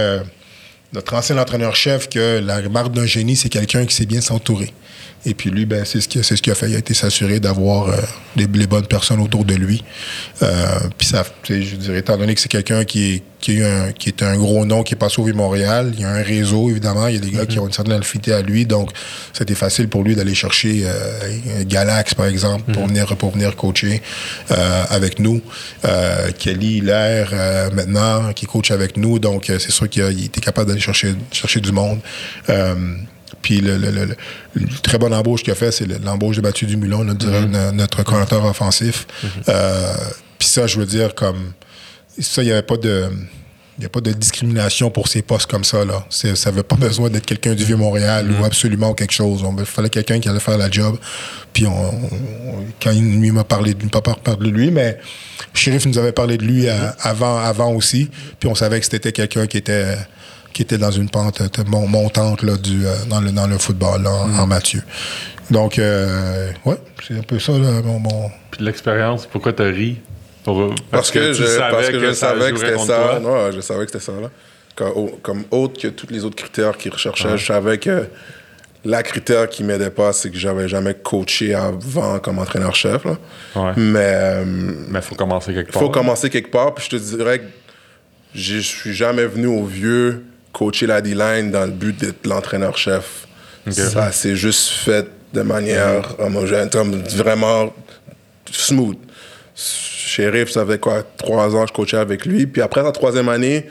notre 0.93 1.15
ancien 1.15 1.39
entraîneur-chef 1.39 2.09
que 2.09 2.39
la 2.39 2.61
marque 2.69 2.93
d'un 2.93 3.07
génie, 3.07 3.37
c'est 3.37 3.49
quelqu'un 3.49 3.87
qui 3.87 3.95
sait 3.95 4.07
bien 4.07 4.21
s'entourer. 4.21 4.73
Et 5.27 5.35
puis 5.35 5.51
lui, 5.51 5.66
ben, 5.66 5.85
c'est 5.85 6.01
ce 6.01 6.09
qu'il 6.09 6.25
ce 6.25 6.51
a 6.51 6.55
fait. 6.55 6.71
Il 6.71 6.75
a 6.75 6.79
été 6.79 6.95
s'assurer 6.95 7.41
d'avoir 7.41 7.89
euh, 7.89 7.97
les, 8.37 8.47
bonnes 8.47 8.87
personnes 8.87 9.21
autour 9.21 9.45
de 9.45 9.55
lui. 9.55 9.85
Euh, 10.43 10.79
puis 10.97 11.07
ça, 11.07 11.25
je 11.45 11.77
dirais, 11.77 11.99
étant 11.99 12.16
donné 12.16 12.35
que 12.35 12.41
c'est 12.41 12.49
quelqu'un 12.49 12.85
qui, 12.85 13.23
qui, 13.39 13.62
un, 13.62 13.93
qui 13.93 14.09
est 14.09 14.23
un 14.23 14.37
gros 14.39 14.64
nom, 14.64 14.83
qui 14.83 14.95
est 14.95 14.97
passé 14.97 15.21
au 15.21 15.25
Vieux-Montréal, 15.25 15.93
il 15.93 16.01
y 16.01 16.05
a 16.05 16.11
un 16.11 16.23
réseau, 16.23 16.71
évidemment. 16.71 17.07
Il 17.09 17.16
y 17.16 17.18
a 17.18 17.21
des 17.21 17.31
gars 17.31 17.45
qui 17.45 17.59
mm-hmm. 17.59 17.61
ont 17.61 17.66
une 17.66 17.73
certaine 17.73 18.01
affinité 18.01 18.33
à 18.33 18.41
lui. 18.41 18.64
Donc, 18.64 18.93
c'était 19.35 19.55
facile 19.55 19.89
pour 19.89 20.05
lui 20.05 20.14
d'aller 20.14 20.35
chercher 20.35 20.85
euh, 20.85 21.64
Galax, 21.64 22.14
par 22.14 22.25
exemple, 22.25 22.73
pour, 22.73 22.85
mm-hmm. 22.85 22.89
venir, 22.89 23.16
pour 23.16 23.33
venir 23.33 23.57
coacher 23.57 24.01
avec 24.49 25.18
nous. 25.18 25.43
Kelly 26.39 26.79
Hilaire, 26.79 27.33
maintenant, 27.75 28.33
qui 28.33 28.47
coach 28.47 28.71
avec 28.71 28.97
nous. 28.97 29.18
Donc, 29.18 29.47
c'est 29.47 29.71
sûr 29.71 29.89
qu'il 29.89 30.25
était 30.25 30.41
capable 30.41 30.68
d'aller 30.68 30.81
chercher, 30.81 31.14
chercher 31.31 31.61
du 31.61 31.73
monde. 31.73 32.01
Puis 33.43 33.61
le, 33.61 34.16
très 34.83 34.99
bonne 34.99 35.14
embauche 35.14 35.43
qu'il 35.43 35.53
a 35.53 35.57
fait, 35.57 35.72
c'est 35.72 35.87
l'embauche 36.03 36.37
de 36.37 36.43
Mathieu 36.43 36.66
Dumulon, 36.66 37.05
notre, 37.05 37.26
mm-hmm. 37.26 37.70
notre 37.72 38.03
coordinateur 38.03 38.45
offensif. 38.45 39.07
Mm-hmm. 39.07 39.28
Euh, 39.49 39.93
puis 40.39 40.49
ça, 40.49 40.66
je 40.66 40.78
veux 40.78 40.87
dire, 40.87 41.14
comme 41.14 41.53
ça, 42.18 42.43
il 42.43 42.47
n'y 42.47 42.53
avait 42.53 42.62
pas 42.62 42.76
de. 42.76 43.09
Il 43.78 43.87
a 43.87 43.89
pas 43.89 44.03
de 44.03 44.12
discrimination 44.12 44.91
pour 44.91 45.09
ces 45.09 45.22
postes 45.22 45.51
comme 45.51 45.64
ça. 45.64 45.87
Là. 45.87 46.05
Ça 46.11 46.28
n'avait 46.51 46.62
pas 46.62 46.76
besoin 46.78 47.09
d'être 47.09 47.24
quelqu'un 47.24 47.55
du 47.55 47.64
Vieux-Montréal 47.64 48.31
ou 48.31 48.35
mm-hmm. 48.35 48.45
absolument 48.45 48.93
quelque 48.93 49.14
chose. 49.14 49.43
Il 49.59 49.64
fallait 49.64 49.89
quelqu'un 49.89 50.20
qui 50.20 50.28
allait 50.28 50.39
faire 50.39 50.59
la 50.59 50.70
job. 50.70 50.99
Puis 51.55 51.64
quand 52.83 52.91
il 52.91 53.33
m'a 53.33 53.45
parlé, 53.45 53.72
de, 53.72 53.87
pas 53.87 54.03
parlé 54.03 54.51
de 54.51 54.55
lui, 54.55 54.70
mais 54.70 54.99
Sheriff 55.55 55.87
nous 55.87 55.97
avait 55.97 56.12
parlé 56.12 56.37
de 56.37 56.45
lui 56.45 56.68
euh, 56.68 56.91
avant, 57.01 57.39
avant 57.39 57.72
aussi. 57.72 58.11
Puis 58.39 58.51
on 58.51 58.55
savait 58.55 58.81
que 58.81 58.85
c'était 58.85 59.12
quelqu'un 59.12 59.47
qui 59.47 59.57
était 59.57 59.97
qui 60.53 60.63
était 60.63 60.79
dans 60.79 60.91
une 60.91 61.09
pente 61.09 61.41
euh, 61.41 61.65
montante 61.65 62.43
là, 62.43 62.57
du, 62.57 62.87
euh, 62.87 62.95
dans, 63.09 63.21
le, 63.21 63.33
dans 63.33 63.47
le 63.47 63.59
football 63.59 64.03
là, 64.03 64.11
en 64.11 64.47
mm. 64.47 64.49
Mathieu. 64.49 64.83
Donc, 65.51 65.79
euh, 65.79 66.51
ouais, 66.65 66.77
c'est 67.07 67.19
un 67.19 67.23
peu 67.23 67.39
ça, 67.39 67.53
là, 67.53 67.81
mon, 67.83 68.31
Puis 68.51 68.65
l'expérience, 68.65 69.27
pourquoi 69.27 69.53
tu 69.53 69.63
ri? 69.63 69.99
parce, 70.91 71.11
que, 71.11 71.33
je, 71.33 71.45
savais 71.45 71.93
que, 71.93 72.13
savais 72.13 72.53
que 72.53 72.59
c'était 72.59 72.79
ça. 72.79 73.21
Non, 73.21 73.53
je 73.53 73.61
savais 73.61 73.85
que 73.85 73.93
c'était 73.93 74.05
ça. 74.05 74.13
Là. 74.13 74.31
Comme, 75.23 75.45
autre 75.51 75.81
que 75.81 75.89
tous 75.89 76.07
les 76.09 76.25
autres 76.25 76.37
critères 76.37 76.77
qu'ils 76.77 76.93
recherchaient, 76.93 77.37
je 77.37 77.47
savais 77.47 77.79
que 77.79 78.07
la 78.85 79.03
critère 79.03 79.49
qui 79.49 79.63
m'aidait 79.63 79.91
pas, 79.91 80.13
c'est 80.13 80.31
que 80.31 80.39
j'avais 80.39 80.67
jamais 80.67 80.95
coaché 80.95 81.55
avant 81.55 82.19
comme 82.19 82.39
entraîneur-chef. 82.39 83.05
Ouais. 83.05 83.73
Mais. 83.77 84.45
Mais 84.45 84.99
il 85.01 85.03
faut 85.03 85.15
commencer 85.15 85.53
quelque 85.53 85.73
part. 85.73 85.83
Il 85.83 85.85
faut 85.85 85.91
commencer 85.91 86.31
quelque 86.31 86.51
part. 86.51 86.75
Puis 86.75 86.87
je 86.91 86.97
te 86.97 87.17
dirais 87.17 87.41
que 87.41 87.45
je 88.35 88.59
suis 88.59 88.95
jamais 88.95 89.27
venu 89.27 89.47
au 89.47 89.65
vieux 89.65 90.25
coacher 90.53 90.87
la 90.87 91.01
D-line 91.01 91.51
dans 91.51 91.65
le 91.65 91.73
but 91.73 91.99
d'être 91.99 92.27
l'entraîneur-chef. 92.27 93.27
Ça 93.71 94.11
s'est 94.11 94.37
juste 94.37 94.69
fait 94.69 95.07
de 95.33 95.43
manière 95.43 96.15
homogène, 96.19 96.69
vraiment 97.15 97.73
smooth. 98.51 98.97
Sheriff, 99.55 100.51
ça 100.51 100.67
fait 100.67 100.81
quoi, 100.81 101.05
trois 101.17 101.55
ans 101.55 101.67
je 101.67 101.73
coachais 101.73 101.97
avec 101.97 102.25
lui. 102.25 102.47
Puis 102.47 102.63
après 102.63 102.83
la 102.83 102.91
troisième 102.91 103.29
année, 103.29 103.67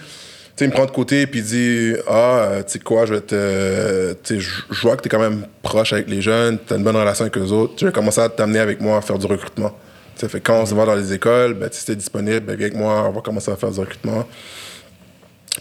il 0.61 0.67
me 0.67 0.73
prend 0.73 0.85
de 0.85 0.91
côté 0.91 1.21
et 1.23 1.29
il 1.31 1.43
dit 1.43 1.93
Ah, 2.07 2.49
tu 2.65 2.73
sais 2.73 2.79
quoi, 2.79 3.05
je 3.05 3.13
vais 3.13 3.21
te. 3.21 4.15
je 4.29 4.81
vois 4.81 4.95
que 4.97 5.01
tu 5.01 5.07
es 5.07 5.09
quand 5.09 5.19
même 5.19 5.45
proche 5.61 5.93
avec 5.93 6.09
les 6.09 6.21
jeunes, 6.21 6.57
tu 6.65 6.73
as 6.73 6.77
une 6.77 6.83
bonne 6.83 6.95
relation 6.95 7.23
avec 7.23 7.37
eux 7.37 7.51
autres. 7.51 7.75
Tu 7.75 7.85
vas 7.85 7.91
commencer 7.91 8.21
à 8.21 8.29
t'amener 8.29 8.59
avec 8.59 8.81
moi 8.81 8.97
à 8.97 9.01
faire 9.01 9.17
du 9.17 9.25
recrutement. 9.25 9.75
T'sais, 10.15 10.27
fait 10.27 10.41
quand 10.41 10.61
on 10.61 10.65
se 10.65 10.75
va 10.75 10.85
dans 10.85 10.95
les 10.95 11.13
écoles, 11.13 11.53
ben, 11.53 11.69
si 11.71 11.85
tu 11.85 11.91
es 11.91 11.95
disponible, 11.95 12.41
ben, 12.41 12.55
viens 12.55 12.67
avec 12.67 12.77
moi, 12.77 13.05
on 13.07 13.11
va 13.11 13.21
commencer 13.21 13.51
à 13.51 13.55
faire 13.55 13.71
du 13.71 13.79
recrutement. 13.79 14.27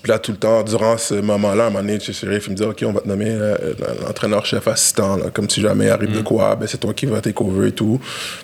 Puis 0.02 0.10
là, 0.10 0.18
tout 0.18 0.32
le 0.32 0.38
temps, 0.38 0.62
durant 0.62 0.96
ce 0.96 1.14
moment-là, 1.14 1.64
à 1.64 1.66
un 1.66 1.70
moment 1.70 1.84
donné, 1.84 1.98
Sheriff, 2.00 2.46
il 2.46 2.52
me 2.52 2.56
dit 2.56 2.62
OK, 2.62 2.82
on 2.86 2.92
va 2.92 3.00
te 3.00 3.08
nommer 3.08 3.30
euh, 3.30 3.74
l'entraîneur-chef 4.06 4.66
assistant. 4.68 5.18
comme 5.32 5.48
si 5.48 5.60
jamais 5.60 5.88
arrive 5.88 6.12
de 6.12 6.20
mm. 6.20 6.24
quoi, 6.24 6.56
ben, 6.56 6.66
c'est 6.66 6.78
toi 6.78 6.94
qui 6.94 7.06
vas 7.06 7.20
take 7.20 7.42
over 7.42 7.68
et 7.68 7.72
tout. 7.72 8.00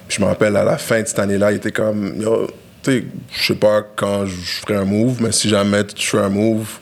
Puis 0.09 0.17
je 0.19 0.23
me 0.23 0.27
rappelle, 0.27 0.57
à 0.57 0.65
la 0.65 0.79
fin 0.79 1.01
de 1.03 1.07
cette 1.07 1.19
année-là, 1.19 1.53
il 1.53 1.57
était 1.57 1.73
comme 1.73 2.21
Yo, 2.21 2.49
tu 2.83 2.91
sais, 2.91 3.05
je 3.33 3.47
sais 3.47 3.55
pas 3.55 3.83
quand 3.97 4.27
je 4.27 4.35
ferai 4.35 4.77
un 4.77 4.85
move, 4.85 5.23
mais 5.23 5.33
si 5.33 5.49
jamais 5.49 5.85
tu 5.85 6.07
fais 6.07 6.19
un 6.19 6.29
move, 6.29 6.79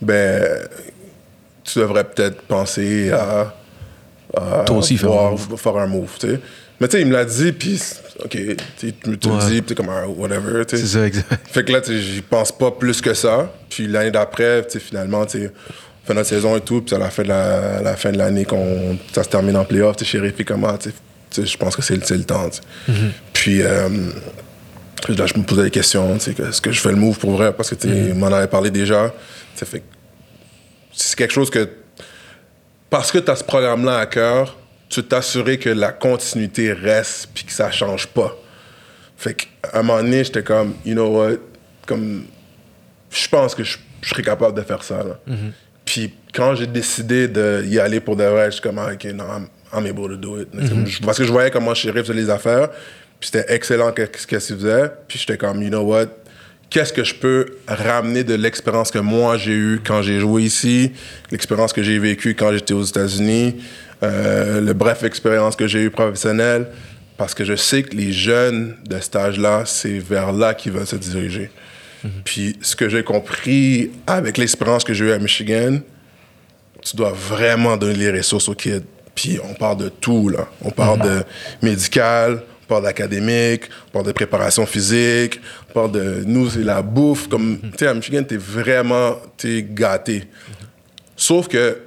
ben, 0.00 0.44
tu 1.64 1.78
devrais 1.78 2.04
peut-être 2.04 2.42
penser 2.42 3.10
à. 3.12 3.54
toi 4.64 4.76
aussi 4.76 4.96
faire 4.96 5.12
un 5.12 5.30
move. 5.30 5.56
Faire 5.56 5.76
un 5.76 5.86
move 5.86 6.18
mais 6.80 6.88
tu 6.88 6.96
sais, 6.96 7.02
il 7.02 7.06
me 7.06 7.12
l'a 7.12 7.24
dit, 7.24 7.52
puis 7.52 7.80
OK, 8.24 8.38
tu 8.78 8.86
me 9.06 9.12
le 9.12 9.48
dis, 9.48 9.62
puis 9.62 9.74
comme, 9.74 9.88
ah, 9.88 10.06
whatever, 10.06 10.64
tu. 10.66 10.76
C'est 10.76 10.86
ça, 10.86 11.06
exact. 11.06 11.26
Fait 11.50 11.64
que 11.64 11.72
là, 11.72 11.80
j'y 11.86 12.22
pense 12.22 12.52
pas 12.52 12.70
plus 12.70 13.00
que 13.00 13.14
ça. 13.14 13.52
Puis 13.68 13.86
l'année 13.86 14.10
d'après, 14.10 14.64
tu 14.66 14.72
sais, 14.72 14.80
finalement, 14.80 15.24
tu 15.26 15.38
on 15.38 16.06
fait 16.06 16.14
notre 16.14 16.28
saison 16.28 16.56
et 16.56 16.60
tout, 16.60 16.82
puis 16.82 16.94
à 16.94 16.98
la 16.98 17.10
fin 17.10 17.24
de 17.24 17.28
la, 17.28 17.82
la 17.82 17.96
fin 17.96 18.12
de 18.12 18.18
l'année, 18.18 18.44
qu'on 18.44 18.96
ça 19.12 19.24
se 19.24 19.28
termine 19.28 19.56
en 19.56 19.64
playoff, 19.64 19.96
tu 19.96 20.04
sais, 20.04 20.10
chéri, 20.12 20.30
puis 20.30 20.44
comment, 20.44 20.76
tu 20.78 20.90
sais, 21.30 21.44
je 21.44 21.56
pense 21.56 21.74
que 21.74 21.82
c'est 21.82 21.96
le 21.96 22.24
temps, 22.24 22.48
tu. 22.48 22.60
Mm-hmm. 22.90 23.10
Puis 23.32 23.62
euh, 23.62 23.88
là, 25.08 25.26
je 25.26 25.36
me 25.36 25.42
posais 25.42 25.64
des 25.64 25.70
questions, 25.70 26.16
tu 26.18 26.32
sais, 26.32 26.42
est-ce 26.42 26.60
que 26.60 26.70
je 26.70 26.80
fais 26.80 26.90
le 26.90 26.96
move 26.96 27.18
pour 27.18 27.32
vrai? 27.32 27.52
Parce 27.52 27.70
que, 27.70 27.74
tu 27.74 27.88
sais, 27.88 27.94
mm-hmm. 27.94 28.14
m'en 28.14 28.28
avait 28.28 28.46
parlé 28.46 28.70
déjà. 28.70 29.12
Ça 29.56 29.66
fait 29.66 29.82
c'est 30.96 31.16
quelque 31.16 31.32
chose 31.32 31.50
que, 31.50 31.68
parce 32.88 33.12
que 33.12 33.18
tu 33.18 33.30
as 33.30 33.36
ce 33.36 33.44
programme-là 33.44 33.98
à 33.98 34.06
cœur, 34.06 34.56
tu 34.88 35.02
t'assurer 35.02 35.58
que 35.58 35.70
la 35.70 35.92
continuité 35.92 36.72
reste 36.72 37.28
puis 37.34 37.44
que 37.44 37.52
ça 37.52 37.70
change 37.70 38.06
pas. 38.08 38.36
Fait 39.16 39.34
qu'à 39.34 39.78
un 39.78 39.82
moment 39.82 40.02
donné, 40.02 40.24
j'étais 40.24 40.42
comme, 40.42 40.74
you 40.84 40.94
know 40.94 41.08
what, 41.08 41.36
comme, 41.86 42.24
je 43.10 43.28
pense 43.28 43.54
que 43.54 43.64
je, 43.64 43.78
serais 44.02 44.22
capable 44.22 44.56
de 44.56 44.62
faire 44.62 44.82
ça. 44.82 45.02
Mm-hmm. 45.28 45.34
Puis 45.84 46.14
quand 46.32 46.54
j'ai 46.54 46.66
décidé 46.66 47.28
d'y 47.28 47.80
aller 47.80 48.00
pour 48.00 48.16
de 48.16 48.24
vrai, 48.24 48.46
je 48.46 48.52
suis 48.52 48.60
comme, 48.60 48.78
ah, 48.78 48.92
ok, 48.92 49.04
non, 49.06 49.24
I'm, 49.72 49.86
able 49.86 50.08
to 50.08 50.16
do 50.16 50.40
it. 50.40 50.54
Mm-hmm. 50.54 51.04
Parce 51.04 51.18
que 51.18 51.24
je 51.24 51.32
voyais 51.32 51.50
comment 51.50 51.74
Sheriff 51.74 52.06
faisait 52.06 52.14
les 52.14 52.30
affaires, 52.30 52.68
puis 53.18 53.30
c'était 53.32 53.52
excellent 53.52 53.92
ce 53.96 54.26
qu'il 54.26 54.38
faisait. 54.38 54.90
Puis 55.08 55.18
j'étais 55.18 55.38
comme, 55.38 55.62
you 55.62 55.70
know 55.70 55.82
what, 55.82 56.06
qu'est-ce 56.70 56.92
que 56.92 57.04
je 57.04 57.14
peux 57.14 57.46
ramener 57.66 58.24
de 58.24 58.34
l'expérience 58.34 58.90
que 58.90 58.98
moi 58.98 59.36
j'ai 59.36 59.52
eue 59.52 59.80
quand 59.84 60.02
j'ai 60.02 60.20
joué 60.20 60.42
ici, 60.42 60.92
l'expérience 61.30 61.72
que 61.72 61.82
j'ai 61.82 61.98
vécue 61.98 62.34
quand 62.34 62.52
j'étais 62.52 62.74
aux 62.74 62.84
États-Unis, 62.84 63.56
euh, 64.02 64.60
le 64.60 64.72
bref 64.72 65.02
expérience 65.02 65.56
que 65.56 65.66
j'ai 65.66 65.82
eue 65.82 65.90
professionnelle, 65.90 66.66
parce 67.16 67.34
que 67.34 67.44
je 67.44 67.56
sais 67.56 67.82
que 67.82 67.96
les 67.96 68.12
jeunes 68.12 68.76
de 68.84 68.98
cet 69.00 69.16
âge-là, 69.16 69.62
c'est 69.64 69.98
vers 69.98 70.32
là 70.32 70.54
qu'ils 70.54 70.72
veulent 70.72 70.86
se 70.86 70.96
diriger. 70.96 71.50
Mhm. 72.04 72.10
Puis 72.24 72.58
ce 72.60 72.76
que 72.76 72.88
j'ai 72.88 73.02
compris 73.02 73.90
avec 74.06 74.36
l'expérience 74.36 74.84
que 74.84 74.92
j'ai 74.92 75.06
eue 75.06 75.12
à 75.12 75.18
Michigan, 75.18 75.78
tu 76.82 76.96
dois 76.96 77.12
vraiment 77.12 77.76
donner 77.76 78.10
les 78.12 78.18
ressources 78.18 78.48
aux 78.48 78.54
kids. 78.54 78.82
Puis 79.14 79.38
on 79.42 79.54
parle 79.54 79.78
de 79.78 79.88
tout, 79.88 80.28
là. 80.28 80.46
On 80.62 80.70
parle 80.70 80.98
mhm. 80.98 81.06
de 81.06 81.24
médical, 81.62 82.42
on 82.64 82.66
parle 82.66 82.84
d'académique, 82.84 83.62
on 83.88 83.90
parle 83.92 84.06
de 84.06 84.12
préparation 84.12 84.66
physique, 84.66 85.40
on 85.70 85.72
parle 85.72 85.92
de 85.92 86.22
nous, 86.26 86.50
c'est 86.50 86.62
la 86.62 86.82
bouffe. 86.82 87.28
Comme, 87.28 87.52
mhm. 87.52 87.60
tu 87.72 87.78
sais, 87.78 87.86
à 87.86 87.94
Michigan, 87.94 88.22
t'es 88.24 88.36
vraiment, 88.36 89.16
t'es 89.38 89.66
gâté. 89.66 90.24
Sauf 91.16 91.48
que 91.48 91.78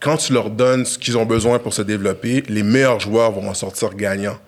quand 0.00 0.16
tu 0.16 0.32
leur 0.32 0.50
donnes 0.50 0.86
ce 0.86 0.98
qu'ils 0.98 1.18
ont 1.18 1.26
besoin 1.26 1.58
pour 1.58 1.74
se 1.74 1.82
développer, 1.82 2.42
les 2.48 2.62
meilleurs 2.62 3.00
joueurs 3.00 3.30
vont 3.30 3.48
en 3.48 3.54
sortir 3.54 3.94
gagnants. 3.94 4.38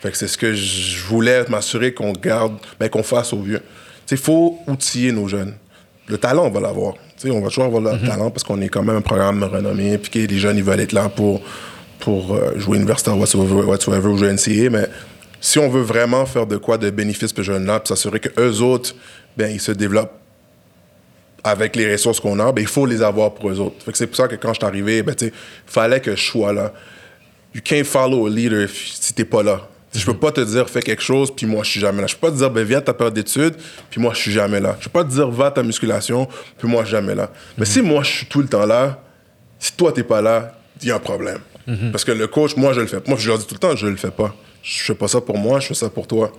Fait 0.00 0.10
que 0.10 0.16
c'est 0.18 0.28
ce 0.28 0.36
que 0.36 0.52
je 0.52 1.04
voulais 1.04 1.44
m'assurer 1.48 1.94
qu'on 1.94 2.12
garde, 2.12 2.54
ben, 2.78 2.88
qu'on 2.88 3.02
fasse 3.02 3.32
au 3.32 3.40
vieux. 3.40 3.62
Il 4.10 4.16
faut 4.16 4.58
outiller 4.66 5.12
nos 5.12 5.26
jeunes. 5.26 5.54
le 6.08 6.18
talent, 6.18 6.46
on 6.46 6.50
va 6.50 6.60
l'avoir. 6.60 6.94
on 7.24 7.40
va 7.40 7.48
toujours 7.48 7.64
avoir 7.64 7.82
le 7.82 7.92
mhm. 7.92 8.06
talent 8.06 8.30
parce 8.30 8.44
qu'on 8.44 8.60
est 8.60 8.68
quand 8.68 8.82
même 8.82 8.96
un 8.96 9.00
programme 9.00 9.42
renommé, 9.42 9.96
puis 9.98 10.10
que 10.10 10.32
les 10.32 10.38
jeunes, 10.38 10.56
ils 10.56 10.64
veulent 10.64 10.80
être 10.80 10.92
là 10.92 11.08
pour, 11.08 11.40
pour 12.00 12.34
euh, 12.34 12.58
jouer 12.58 12.76
universitaire, 12.76 13.16
whatsoever, 13.16 13.64
whatsoever, 13.64 14.08
ou 14.08 14.16
jouer 14.16 14.32
NCA, 14.32 14.70
mais 14.70 14.88
si 15.40 15.58
on 15.58 15.68
veut 15.68 15.82
vraiment 15.82 16.26
faire 16.26 16.46
de 16.46 16.56
quoi 16.56 16.78
de 16.78 16.90
bénéfice 16.90 17.32
pour 17.32 17.44
ces 17.44 17.52
jeunes-là, 17.52 17.80
puis 17.80 17.88
s'assurer 17.88 18.20
qu'eux 18.20 18.58
autres, 18.60 18.94
ben, 19.36 19.50
ils 19.50 19.60
se 19.60 19.72
développent 19.72 20.18
avec 21.46 21.76
les 21.76 21.92
ressources 21.92 22.18
qu'on 22.18 22.40
a, 22.40 22.50
ben, 22.50 22.62
il 22.62 22.66
faut 22.66 22.86
les 22.86 23.02
avoir 23.02 23.32
pour 23.32 23.50
eux 23.50 23.60
autres. 23.60 23.76
c'est 23.94 24.06
pour 24.08 24.16
ça 24.16 24.26
que 24.26 24.34
quand 24.34 24.52
je 24.52 24.58
suis 24.58 24.66
arrivé, 24.66 25.02
ben, 25.04 25.14
il 25.20 25.30
fallait 25.64 26.00
que 26.00 26.16
je 26.16 26.22
sois 26.22 26.52
là. 26.52 26.72
You 27.54 27.60
can't 27.64 27.84
follow 27.84 28.26
a 28.26 28.30
leader 28.30 28.68
si 28.68 29.14
t'es 29.14 29.24
pas 29.24 29.44
là. 29.44 29.68
Je 29.94 30.04
peux 30.04 30.16
pas 30.18 30.32
te 30.32 30.42
dire 30.42 30.68
fais 30.68 30.82
quelque 30.82 31.02
chose 31.02 31.34
puis 31.34 31.46
moi 31.46 31.62
je 31.62 31.70
suis 31.70 31.80
jamais 31.80 32.02
là. 32.02 32.06
Je 32.06 32.14
peux 32.14 32.26
pas 32.26 32.32
te 32.32 32.36
dire 32.36 32.50
ben 32.50 32.64
viens 32.64 32.82
ta 32.82 32.92
période 32.92 33.14
d'études 33.14 33.54
puis 33.88 33.98
moi 33.98 34.12
je 34.12 34.18
suis 34.18 34.32
jamais 34.32 34.60
là. 34.60 34.76
Je 34.78 34.88
peux 34.88 34.90
pas 34.90 35.04
te 35.04 35.10
dire 35.10 35.30
va 35.30 35.50
ta 35.50 35.62
musculation 35.62 36.28
puis 36.58 36.68
moi 36.68 36.82
je 36.82 36.88
suis 36.88 36.96
jamais 36.96 37.14
là. 37.14 37.30
Mais 37.56 37.64
si 37.64 37.80
moi 37.80 38.02
je 38.02 38.10
suis 38.10 38.26
tout 38.26 38.42
le 38.42 38.48
temps 38.48 38.66
là, 38.66 39.02
si 39.58 39.72
toi 39.72 39.92
t'es 39.92 40.02
pas 40.02 40.20
là, 40.20 40.52
il 40.82 40.88
y 40.88 40.90
a 40.90 40.96
un 40.96 40.98
problème. 40.98 41.38
Mhm. 41.66 41.92
Parce 41.92 42.04
que 42.04 42.12
le 42.12 42.26
coach, 42.26 42.56
moi 42.56 42.74
je 42.74 42.80
le 42.80 42.88
fais. 42.88 43.00
Moi 43.06 43.16
je 43.18 43.28
leur 43.28 43.38
dis 43.38 43.46
tout 43.46 43.54
le 43.54 43.60
temps 43.60 43.74
je 43.74 43.86
le 43.86 43.96
fais 43.96 44.10
pas. 44.10 44.34
Je 44.62 44.82
fais 44.82 44.94
pas 44.94 45.08
ça 45.08 45.22
pour 45.22 45.38
moi, 45.38 45.60
je 45.60 45.68
fais 45.68 45.74
ça 45.74 45.88
pour 45.88 46.06
toi. 46.06 46.30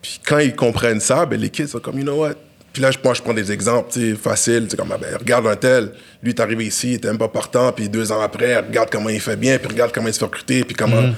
Puis 0.00 0.20
quand 0.24 0.38
ils 0.38 0.54
comprennent 0.54 1.00
ça, 1.00 1.26
ben 1.26 1.38
les 1.38 1.50
kids 1.50 1.68
sont 1.68 1.80
comme 1.80 1.98
you 1.98 2.04
know 2.04 2.20
what? 2.20 2.36
Puis 2.76 2.82
là, 2.82 2.90
moi, 3.02 3.14
je 3.14 3.22
prends 3.22 3.32
des 3.32 3.50
exemples, 3.52 3.90
tu 3.90 4.10
sais, 4.10 4.16
faciles. 4.16 4.68
comme, 4.76 4.92
ah, 4.92 4.98
ben, 4.98 5.16
regarde 5.16 5.46
un 5.46 5.56
tel. 5.56 5.92
Lui, 6.22 6.32
est 6.32 6.40
arrivé 6.40 6.66
ici, 6.66 6.90
il 6.90 6.94
était 6.96 7.08
même 7.08 7.16
pas 7.16 7.26
partant. 7.26 7.72
Puis 7.72 7.88
deux 7.88 8.12
ans 8.12 8.20
après, 8.20 8.54
regarde 8.58 8.90
comment 8.92 9.08
il 9.08 9.18
fait 9.18 9.36
bien. 9.36 9.56
Puis 9.56 9.68
regarde 9.68 9.92
comment 9.94 10.08
il 10.08 10.12
se 10.12 10.18
fait 10.18 10.26
recruter. 10.26 10.62
Puis 10.62 10.76
comment. 10.76 11.00
Mhm. 11.00 11.14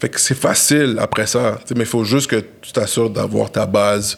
Fait 0.00 0.08
que 0.08 0.18
c'est 0.20 0.34
facile 0.36 0.96
après 0.98 1.28
ça. 1.28 1.60
Mais 1.76 1.84
il 1.84 1.86
faut 1.86 2.02
juste 2.02 2.28
que 2.28 2.44
tu 2.60 2.72
t'assures 2.72 3.08
d'avoir 3.08 3.52
ta 3.52 3.66
base 3.66 4.16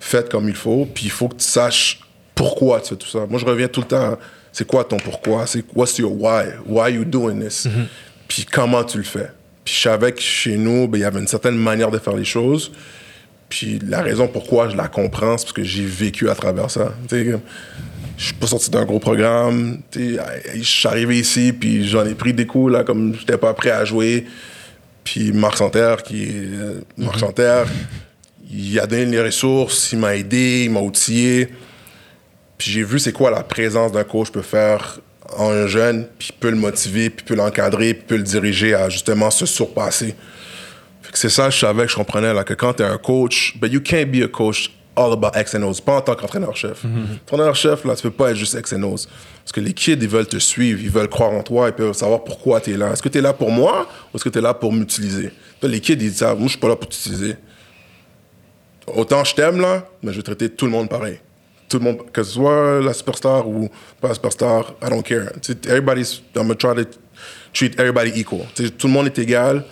faite 0.00 0.30
comme 0.30 0.48
il 0.48 0.54
faut. 0.54 0.88
Puis 0.94 1.04
il 1.04 1.10
faut 1.10 1.28
que 1.28 1.36
tu 1.36 1.44
saches 1.44 2.00
pourquoi 2.34 2.80
tu 2.80 2.88
fais 2.88 2.96
tout 2.96 3.06
ça. 3.06 3.26
Moi, 3.28 3.38
je 3.38 3.44
reviens 3.44 3.68
tout 3.68 3.82
le 3.82 3.88
temps. 3.88 4.18
C'est 4.50 4.66
quoi 4.66 4.82
ton 4.84 4.96
pourquoi? 4.96 5.46
C'est 5.46 5.62
what's 5.74 5.98
your 5.98 6.18
why? 6.18 6.44
Why 6.64 6.94
you 6.94 7.04
doing 7.04 7.38
this? 7.38 7.66
Mhm. 7.66 7.84
Puis 8.26 8.46
comment 8.50 8.82
tu 8.82 8.96
le 8.96 9.04
fais? 9.04 9.28
Puis 9.62 9.74
je 9.74 9.80
savais 9.82 10.12
que 10.12 10.22
chez 10.22 10.56
nous, 10.56 10.88
ben, 10.88 10.96
il 10.96 11.02
y 11.02 11.04
avait 11.04 11.20
une 11.20 11.28
certaine 11.28 11.58
manière 11.58 11.90
de 11.90 11.98
faire 11.98 12.16
les 12.16 12.24
choses. 12.24 12.72
Puis 13.50 13.80
la 13.86 14.00
raison 14.00 14.28
pourquoi 14.28 14.70
je 14.70 14.76
la 14.76 14.88
comprends, 14.88 15.36
c'est 15.36 15.44
parce 15.44 15.52
que 15.52 15.64
j'ai 15.64 15.84
vécu 15.84 16.30
à 16.30 16.34
travers 16.34 16.70
ça. 16.70 16.94
Je 17.10 17.36
suis 18.16 18.34
pas 18.34 18.46
sorti 18.46 18.70
d'un 18.70 18.84
gros 18.84 19.00
programme. 19.00 19.80
Je 19.94 20.62
suis 20.62 20.88
arrivé 20.88 21.18
ici, 21.18 21.52
puis 21.52 21.86
j'en 21.86 22.06
ai 22.06 22.14
pris 22.14 22.32
des 22.32 22.46
coups, 22.46 22.72
là, 22.72 22.84
comme 22.84 23.14
j'étais 23.18 23.36
pas 23.36 23.52
prêt 23.52 23.70
à 23.72 23.84
jouer. 23.84 24.24
Puis 25.04 25.32
Marc 25.32 25.58
Santerre, 25.58 26.02
qui 26.02 26.22
est. 26.24 26.48
Marc 26.96 27.16
mhm. 27.16 27.20
Santerre, 27.20 27.66
il 28.50 28.78
a 28.78 28.86
donné 28.86 29.06
les 29.06 29.22
ressources, 29.22 29.92
il 29.92 29.98
m'a 29.98 30.16
aidé, 30.16 30.62
il 30.64 30.70
m'a 30.70 30.80
outillé. 30.80 31.48
Puis 32.56 32.70
j'ai 32.70 32.84
vu 32.84 32.98
c'est 32.98 33.12
quoi 33.12 33.30
la 33.30 33.42
présence 33.42 33.90
d'un 33.90 34.04
coach 34.04 34.30
peut 34.30 34.42
faire 34.42 35.00
en 35.36 35.50
un 35.50 35.66
jeune, 35.66 36.06
puis 36.18 36.30
peut 36.38 36.50
le 36.50 36.56
motiver, 36.56 37.10
puis 37.10 37.24
peut 37.24 37.34
l'encadrer, 37.34 37.94
puis 37.94 38.04
peut 38.06 38.16
le 38.16 38.22
diriger 38.22 38.74
à 38.74 38.88
justement 38.88 39.30
se 39.30 39.46
surpasser. 39.46 40.14
C'est 41.12 41.28
ça, 41.28 41.50
je 41.50 41.58
savais 41.58 41.84
que 41.84 41.90
je 41.90 41.96
comprenais, 41.96 42.32
là, 42.32 42.44
que 42.44 42.54
quand 42.54 42.74
tu 42.74 42.82
es 42.82 42.86
un 42.86 42.98
coach, 42.98 43.56
but 43.60 43.72
you 43.72 43.80
can't 43.80 44.06
be 44.06 44.22
a 44.22 44.28
coach 44.28 44.70
all 44.96 45.12
about 45.12 45.38
X 45.38 45.54
and 45.54 45.62
O's, 45.62 45.80
pas 45.80 45.96
en 45.96 46.00
tant 46.00 46.14
qu'entraîneur-chef. 46.14 46.84
Mhm. 46.84 47.18
Entraîneur-chef, 47.24 47.84
là, 47.84 47.96
tu 47.96 48.02
peux 48.02 48.10
pas 48.10 48.30
être 48.30 48.36
juste 48.36 48.54
X 48.54 48.72
and 48.72 48.82
O's. 48.82 49.08
Parce 49.42 49.52
que 49.52 49.60
les 49.60 49.72
kids, 49.72 49.98
ils 50.00 50.08
veulent 50.08 50.26
te 50.26 50.38
suivre, 50.38 50.80
ils 50.82 50.90
veulent 50.90 51.08
croire 51.08 51.32
en 51.32 51.42
toi, 51.42 51.68
ils 51.68 51.72
peuvent 51.74 51.92
savoir 51.94 52.22
pourquoi 52.24 52.60
tu 52.60 52.72
es 52.72 52.76
là. 52.76 52.92
Est-ce 52.92 53.02
que 53.02 53.08
tu 53.08 53.18
es 53.18 53.20
là 53.20 53.32
pour 53.32 53.50
moi 53.50 53.88
ou 54.12 54.16
est-ce 54.16 54.24
que 54.24 54.28
tu 54.28 54.38
es 54.38 54.42
là 54.42 54.54
pour 54.54 54.72
m'utiliser? 54.72 55.30
Les 55.62 55.80
kids, 55.80 55.92
ils 55.92 55.98
disent, 55.98 56.22
ah, 56.22 56.34
moi, 56.34 56.44
je 56.44 56.50
suis 56.50 56.58
pas 56.58 56.68
là 56.68 56.76
pour 56.76 56.88
t'utiliser. 56.88 57.36
Autant 58.94 59.24
je 59.24 59.34
t'aime, 59.34 59.60
là, 59.60 59.86
mais 60.02 60.12
je 60.12 60.16
vais 60.16 60.22
traiter 60.22 60.48
tout 60.48 60.66
le 60.66 60.72
monde 60.72 60.88
pareil. 60.88 61.20
Tout 61.68 61.78
le 61.78 61.84
monde, 61.84 62.10
que 62.12 62.22
ce 62.22 62.32
soit 62.32 62.80
la 62.80 62.92
superstar 62.92 63.46
ou 63.46 63.68
pas 64.00 64.08
la 64.08 64.14
superstar, 64.14 64.74
I 64.82 64.90
don't 64.90 65.02
care. 65.02 65.30
everybody's, 65.68 66.20
I'm 66.34 66.48
gonna 66.48 66.54
try 66.56 66.74
to 66.74 66.90
treat 67.52 67.78
everybody 67.78 68.10
equal. 68.18 68.46
tout 68.54 68.86
le 68.88 68.92
monde 68.92 69.06
est 69.06 69.18
égal, 69.18 69.64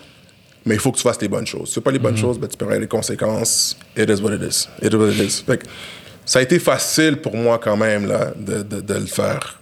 mais 0.69 0.75
il 0.75 0.81
faut 0.81 0.93
que 0.93 0.99
tu 0.99 1.03
fasses 1.03 1.21
les 1.21 1.29
bonnes 1.29 1.47
choses. 1.47 1.69
Si 1.69 1.75
tu 1.75 1.81
fais 1.81 1.85
pas 1.85 1.91
les 1.91 1.99
bonnes 1.99 2.13
mhm. 2.13 2.21
choses, 2.21 2.39
ben, 2.39 2.47
tu 2.47 2.57
paieras 2.57 2.79
les 2.79 2.87
conséquences. 2.87 3.77
It 3.97 4.09
is 4.09 4.21
what 4.21 4.35
it 4.35 4.43
is. 4.43 4.69
It 4.83 4.93
is 4.93 4.97
what 4.97 5.09
it 5.09 5.19
is. 5.19 5.45
ça 6.27 6.39
a 6.39 6.43
été 6.43 6.59
facile 6.59 7.17
pour 7.17 7.35
moi 7.35 7.59
quand 7.59 7.77
même 7.77 8.07
là, 8.07 8.33
de, 8.37 8.63
de, 8.63 8.81
de, 8.83 8.95
le 8.95 9.07
faire. 9.07 9.59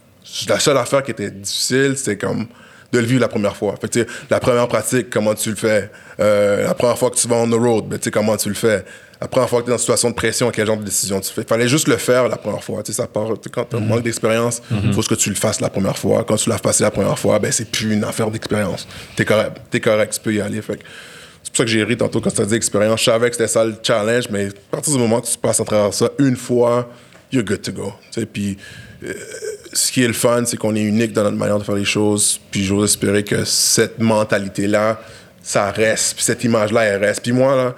La 0.49 0.59
seule 0.59 0.77
affaire 0.77 1.01
qui 1.01 1.11
était 1.11 1.31
difficile, 1.31 1.93
c'était 1.95 2.17
comme 2.17 2.47
de 2.91 2.99
le 2.99 3.05
vivre 3.05 3.21
la 3.21 3.29
première 3.29 3.55
fois. 3.55 3.75
Fait 3.79 3.89
que, 3.89 4.05
la 4.29 4.39
première 4.41 4.67
pratique, 4.67 5.09
comment 5.09 5.33
tu 5.33 5.49
le 5.49 5.55
fais? 5.55 5.89
Euh, 6.19 6.67
la 6.67 6.73
première 6.73 6.97
fois 6.97 7.09
que 7.09 7.15
tu 7.15 7.27
vas 7.27 7.37
on 7.37 7.49
the 7.49 7.53
road, 7.53 7.85
ben, 7.87 7.99
comment 8.11 8.35
tu 8.35 8.49
le 8.49 8.55
fais? 8.55 8.83
La 9.19 9.27
première 9.27 9.49
fois 9.49 9.61
que 9.61 9.65
tu 9.65 9.71
es 9.71 9.73
dans 9.73 9.77
une 9.77 9.81
situation 9.81 10.09
de 10.09 10.15
pression, 10.15 10.51
quel 10.51 10.67
genre 10.67 10.77
de 10.77 10.83
décision 10.83 11.19
tu 11.19 11.31
fais. 11.31 11.41
Il 11.41 11.47
fallait 11.47 11.67
juste 11.67 11.87
le 11.87 11.97
faire 11.97 12.27
la 12.27 12.37
première 12.37 12.63
fois. 12.63 12.83
Ça 12.85 13.07
part, 13.07 13.29
quand 13.51 13.65
tu 13.65 13.77
manques 13.77 14.03
d'expérience, 14.03 14.61
il 14.69 14.89
mhm. 14.89 14.93
faut 14.93 15.01
que 15.01 15.15
tu 15.15 15.29
le 15.29 15.35
fasses 15.35 15.59
la 15.59 15.69
première 15.69 15.97
fois. 15.97 16.23
Quand 16.23 16.35
tu 16.35 16.49
l'as 16.49 16.59
passé 16.59 16.83
la 16.83 16.91
première 16.91 17.17
fois, 17.17 17.39
ben, 17.39 17.51
c'est 17.51 17.69
plus 17.69 17.93
une 17.93 18.03
affaire 18.03 18.29
d'expérience. 18.29 18.87
Tu 19.15 19.23
es 19.23 19.25
correct. 19.25 19.57
es 19.73 19.79
correct, 19.79 20.13
tu 20.13 20.19
peux 20.19 20.33
y 20.33 20.41
aller. 20.41 20.61
Fait 20.61 20.79
c'est 21.43 21.51
pour 21.51 21.57
ça 21.57 21.63
que 21.63 21.69
j'ai 21.69 21.83
ri 21.83 21.95
tantôt 21.95 22.19
quand 22.19 22.29
tu 22.29 22.41
as 22.41 22.45
dit 22.45 22.55
expérience. 22.55 22.99
Je 22.99 23.05
savais 23.05 23.29
que 23.29 23.35
c'était 23.35 23.47
ça 23.47 23.63
le 23.63 23.75
challenge, 23.81 24.25
mais 24.29 24.47
à 24.47 24.51
partir 24.71 24.93
du 24.93 24.99
moment 24.99 25.21
que 25.21 25.27
tu 25.27 25.37
passes 25.37 25.59
à 25.61 25.63
travers 25.63 25.93
ça 25.93 26.09
une 26.19 26.35
fois, 26.35 26.89
you're 27.31 27.43
good 27.43 27.61
to 27.61 27.71
go. 27.71 27.93
Puis 28.33 28.57
euh, 29.03 29.13
ce 29.73 29.91
qui 29.91 30.03
est 30.03 30.07
le 30.07 30.13
fun, 30.13 30.43
c'est 30.45 30.57
qu'on 30.57 30.75
est 30.75 30.81
unique 30.81 31.13
dans 31.13 31.23
notre 31.23 31.37
manière 31.37 31.57
de 31.57 31.63
faire 31.63 31.75
les 31.75 31.85
choses. 31.85 32.39
Puis 32.51 32.65
j'ose 32.65 32.91
espérer 32.91 33.23
que 33.23 33.45
cette 33.45 33.99
mentalité-là, 33.99 34.99
ça 35.41 35.71
reste. 35.71 36.15
Puis 36.15 36.25
cette 36.25 36.43
image-là, 36.43 36.83
elle 36.83 37.03
reste. 37.03 37.21
Puis 37.21 37.31
moi, 37.31 37.55
là, 37.55 37.75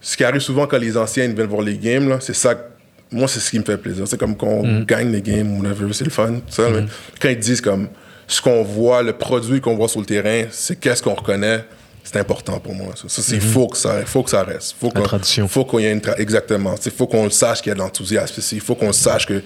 ce 0.00 0.16
qui 0.16 0.24
arrive 0.24 0.40
souvent 0.40 0.66
quand 0.66 0.78
les 0.78 0.96
anciens 0.96 1.28
viennent 1.28 1.46
voir 1.46 1.62
les 1.62 1.76
games, 1.76 2.18
c'est 2.20 2.34
ça. 2.34 2.54
Moi, 3.12 3.26
c'est 3.28 3.40
ce 3.40 3.50
qui 3.50 3.58
me 3.58 3.64
fait 3.64 3.76
plaisir. 3.76 4.06
C'est 4.06 4.18
comme 4.18 4.36
qu'on 4.36 4.64
mm. 4.64 4.84
gagne 4.84 5.10
les 5.10 5.20
games, 5.20 5.58
whatever, 5.58 5.92
c'est 5.92 6.04
le 6.04 6.10
fun. 6.10 6.30
Mm. 6.30 6.86
Quand 7.20 7.28
ils 7.28 7.38
disent 7.38 7.60
comme 7.60 7.88
ce 8.26 8.40
qu'on 8.40 8.62
voit, 8.62 9.02
le 9.02 9.12
produit 9.12 9.60
qu'on 9.60 9.74
voit 9.74 9.88
sur 9.88 10.00
le 10.00 10.06
terrain, 10.06 10.44
c'est 10.50 10.78
qu'est-ce 10.78 11.02
qu'on 11.02 11.14
reconnaît 11.14 11.64
c'est 12.10 12.18
important 12.18 12.58
pour 12.58 12.74
moi. 12.74 12.94
Ça, 12.96 13.08
ça 13.08 13.22
c'est 13.22 13.36
mhm. 13.36 13.40
faut 13.40 13.68
que 13.68 13.76
ça, 13.76 14.04
faut 14.04 14.24
que 14.24 14.30
ça 14.30 14.42
reste. 14.42 14.74
Faut 14.80 14.90
la 14.92 15.02
tradition. 15.02 15.46
Faut 15.46 15.64
qu'il 15.64 15.80
y 15.80 15.84
ait 15.84 15.92
une 15.92 16.02
exactement. 16.18 16.74
Il 16.84 16.90
faut 16.90 17.06
qu'on 17.06 17.30
sache 17.30 17.62
qu'il 17.62 17.70
y 17.70 17.72
a 17.72 17.74
de 17.74 17.78
l'enthousiasme. 17.78 18.42
Il 18.52 18.60
faut 18.60 18.74
qu'on 18.74 18.92
sache 18.92 19.26
que 19.26 19.42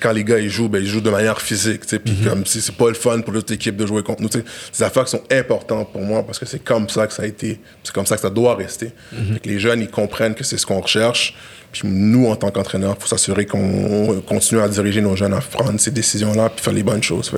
quand 0.00 0.10
les 0.10 0.24
gars 0.24 0.40
ils 0.40 0.50
jouent, 0.50 0.68
ben, 0.68 0.82
ils 0.82 0.88
jouent 0.88 1.00
de 1.00 1.10
manière 1.10 1.40
physique. 1.40 1.82
Puis 1.86 2.00
mhm. 2.20 2.28
comme 2.28 2.46
si 2.46 2.60
c'est 2.60 2.74
pas 2.74 2.88
le 2.88 2.94
fun 2.94 3.20
pour 3.20 3.32
l'autre 3.32 3.52
équipe 3.52 3.76
de 3.76 3.86
jouer 3.86 4.02
contre 4.02 4.22
nous. 4.22 4.28
Des 4.28 4.82
affaires 4.82 5.04
qui 5.04 5.12
sont 5.12 5.22
importantes 5.30 5.92
pour 5.92 6.02
moi 6.02 6.24
parce 6.24 6.40
que 6.40 6.46
c'est 6.46 6.58
comme 6.58 6.88
ça 6.88 7.06
que 7.06 7.12
ça 7.12 7.22
a 7.22 7.26
été. 7.26 7.60
C'est 7.84 7.94
comme 7.94 8.06
ça 8.06 8.16
que 8.16 8.22
ça 8.22 8.30
doit 8.30 8.56
rester. 8.56 8.90
Mhm. 9.12 9.38
les 9.44 9.58
jeunes 9.60 9.80
ils 9.80 9.90
comprennent 9.90 10.34
que 10.34 10.44
c'est 10.44 10.58
ce 10.58 10.66
qu'on 10.66 10.80
recherche. 10.80 11.36
Puis 11.70 11.82
nous, 11.84 12.26
en 12.26 12.34
tant 12.34 12.50
qu'entraîneurs, 12.50 12.96
il 12.98 13.02
faut 13.02 13.08
s'assurer 13.08 13.46
qu'on 13.46 14.22
continue 14.26 14.60
à 14.60 14.68
diriger 14.68 15.02
nos 15.02 15.14
jeunes 15.14 15.34
à 15.34 15.40
prendre 15.40 15.78
ces 15.78 15.90
décisions-là 15.90 16.48
puis 16.48 16.64
faire 16.64 16.72
les 16.72 16.82
bonnes 16.82 17.02
choses. 17.02 17.30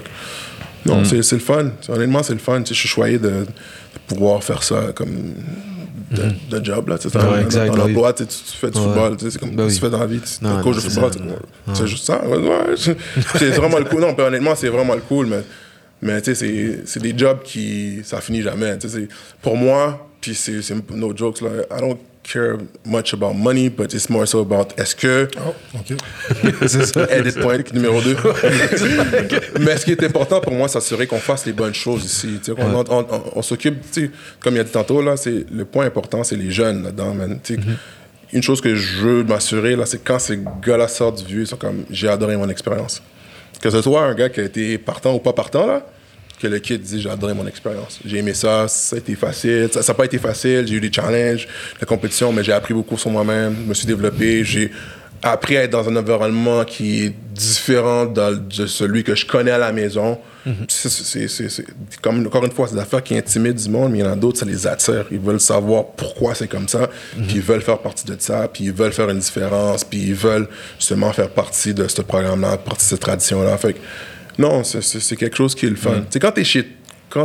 non, 0.87 1.05
c'est 1.05 1.33
le 1.33 1.39
fun. 1.39 1.73
Honnêtement, 1.89 2.23
c'est 2.23 2.33
le 2.33 2.39
fun. 2.39 2.63
Je 2.67 2.73
suis 2.73 2.89
choyé 2.89 3.19
de 3.19 3.45
pouvoir 4.07 4.43
faire 4.43 4.63
ça 4.63 4.93
comme 4.95 5.35
de, 6.11 6.23
mhm. 6.57 6.65
job 6.65 6.89
là 6.89 6.99
tu 6.99 7.07
ouais, 7.09 7.13
dans, 7.13 7.67
dans 7.67 7.77
l'emploi 7.77 8.13
tu, 8.13 8.25
fais 8.29 8.71
du 8.71 8.79
football 8.79 9.17
tu 9.17 9.25
sais 9.25 9.31
c'est 9.33 9.39
comme 9.39 9.55
ben 9.55 9.69
tu 9.69 9.79
fais 9.79 9.91
dans 9.91 10.01
la 10.01 10.07
vie 10.07 10.21
tu 10.21 10.45
es 10.45 10.63
coach 10.63 10.77
de 10.77 10.81
football 10.81 11.13
c'est 11.73 11.87
juste 11.87 12.05
ça 12.05 12.25
ouais, 12.27 12.75
c'est 13.37 13.51
vraiment 13.51 13.79
le 13.79 13.85
cool. 13.85 14.01
Non 14.01 14.15
honnêtement 14.19 14.55
c'est 14.57 14.69
vraiment 14.69 14.95
le 14.95 15.03
cool 15.03 15.27
mais 15.27 15.43
mais 16.03 16.21
tu 16.21 16.35
sais 16.35 16.81
c'est 16.85 17.01
des 17.01 17.17
jobs 17.17 17.43
qui 17.43 18.01
ça 18.05 18.21
finit 18.21 18.43
jamais 18.43 18.77
tu 18.79 18.89
sais 18.89 19.09
pour 19.41 19.57
moi 19.57 20.09
puis 20.21 20.35
c'est 20.35 20.61
no 20.91 21.17
jokes 21.17 21.41
là 21.43 21.51
I 21.71 21.81
don't 21.81 21.99
care 22.33 22.59
much 22.85 23.13
about 23.13 23.35
money, 23.35 23.69
but 23.69 23.93
it's 23.95 24.09
more 24.09 24.27
so 24.27 24.41
about 24.41 24.79
est-ce 24.79 24.95
que. 24.95 25.29
Oh, 25.39 25.55
OK. 25.75 25.97
c'est 26.69 26.87
ça. 26.87 27.07
Edit 27.11 27.39
point 27.41 27.59
numéro 27.73 28.01
2. 28.01 28.17
Mais 29.61 29.77
ce 29.77 29.85
qui 29.85 29.93
est 29.93 30.03
important 30.05 30.41
pour 30.41 30.53
moi, 30.53 30.69
c'est 30.69 30.81
s'assurer 30.81 31.07
qu'on 31.07 31.19
fasse 31.19 31.47
les 31.47 31.53
bonnes 31.53 31.75
choses 31.75 32.05
ici. 32.05 32.41
On, 32.57 32.85
on, 32.89 33.07
on, 33.35 33.43
s'occupe, 33.43 33.79
comme 34.41 34.55
il 34.55 34.61
a 34.61 34.65
dit 34.65 34.71
tantôt, 34.71 35.03
là, 35.03 35.15
le 35.27 35.65
point 35.65 35.87
important, 35.87 36.25
c'est 36.25 36.37
les 36.37 36.51
jeunes 36.51 36.85
là-dedans, 36.85 37.15
man. 37.15 37.41
Mm-hmm. 37.45 37.59
Une 38.33 38.43
chose 38.43 38.61
que 38.61 38.75
je 38.75 38.99
veux 38.99 39.25
m'assurer, 39.25 39.75
là, 39.75 39.87
c'est 39.87 40.03
quand 40.05 40.19
ces 40.19 40.39
gars-là 40.65 40.89
sortent 40.89 41.25
du 41.25 41.35
vieux, 41.35 41.41
ils 41.43 41.47
sont 41.47 41.57
comme 41.57 41.85
j'ai 41.91 42.09
adoré 42.09 42.37
mon 42.37 42.49
expérience. 42.49 43.03
Que 43.61 43.71
ce 43.71 43.83
soit 43.83 44.03
un 44.03 44.15
gars 44.15 44.29
qui 44.29 44.41
a 44.41 44.45
été 44.45 44.79
partant 44.79 45.15
ou 45.15 45.19
pas 45.19 45.33
partant, 45.33 45.67
là, 45.67 45.85
que 46.41 46.47
le 46.47 46.59
kid 46.59 46.81
dit 46.81 47.01
j'ai 47.01 47.11
adoré 47.11 47.35
mon 47.35 47.47
expérience. 47.47 48.01
J'ai 48.05 48.19
aimé 48.19 48.35
ça, 48.35 48.67
ça 48.69 48.97
a 48.97 48.99
été 48.99 49.15
facile. 49.15 49.69
Ça 49.71 49.81
n'a 49.87 49.95
pas 49.95 50.05
été 50.05 50.19
facile, 50.19 50.67
j'ai 50.67 50.75
eu 50.75 50.81
des 50.81 50.93
challenges, 50.93 51.47
la 51.81 51.87
compétition, 51.87 52.33
mais 52.33 52.43
j'ai 52.43 52.53
appris 52.53 52.75
beaucoup 52.75 52.97
sur 52.97 53.11
moi-même, 53.11 53.57
je 53.63 53.69
me 53.69 53.75
suis 53.75 53.87
développé, 53.87 54.45
j'ai 54.45 54.71
appris 55.23 55.57
à 55.57 55.65
être 55.65 55.71
dans 55.71 55.87
un 55.89 55.97
environnement 55.97 56.65
qui 56.65 57.05
est 57.05 57.15
différent 57.35 58.07
de 58.07 58.67
celui 58.67 59.05
que 59.05 59.15
je 59.15 59.27
connais 59.27 59.51
à 59.51 59.59
la 59.59 59.73
maison. 59.73 60.19
Mhm. 60.47 60.67
C'est 60.69 61.67
comme 62.01 62.27
encore 62.27 62.45
une 62.45 62.51
fois, 62.51 62.67
c'est 62.67 62.75
des 62.75 62.81
affaires 62.81 63.03
qui 63.03 63.17
intimident 63.17 63.61
du 63.63 63.69
monde, 63.69 63.93
mais 63.93 63.99
il 63.99 64.05
y 64.05 64.09
en 64.09 64.13
a 64.13 64.17
d'autres, 64.17 64.39
ça 64.39 64.47
les 64.47 64.67
attire. 64.67 65.05
Ils 65.11 65.19
veulent 65.19 65.41
savoir 65.41 65.85
pourquoi 65.97 66.35
c'est 66.35 66.49
comme 66.49 66.69
ça, 66.69 66.89
mhm. 67.17 67.27
puis 67.27 67.37
ils 67.37 67.43
veulent 67.43 67.61
faire 67.61 67.79
partie 67.79 68.07
de 68.07 68.17
ça, 68.19 68.49
puis 68.49 68.65
ils 68.65 68.73
veulent 68.73 68.93
faire 68.93 69.11
une 69.11 69.19
différence, 69.19 69.85
puis 69.85 70.01
ils 70.01 70.15
veulent 70.15 70.49
justement 70.79 71.13
faire 71.13 71.29
partie 71.29 71.75
de 71.75 71.87
ce 71.87 72.01
programme-là, 72.01 72.57
partie 72.57 72.87
de 72.87 72.91
cette 72.91 73.01
tradition-là. 73.01 73.59
Fait 73.59 73.77
non, 74.41 74.65
c'est 74.65 75.17
quelque 75.17 75.37
chose 75.37 75.55
qui 75.55 75.67
est 75.67 75.71
le 75.71 75.77
fun. 75.77 75.97
Mm. 75.97 76.19
quand 76.21 76.33
t'es 76.33 76.45
chez, 76.45 76.67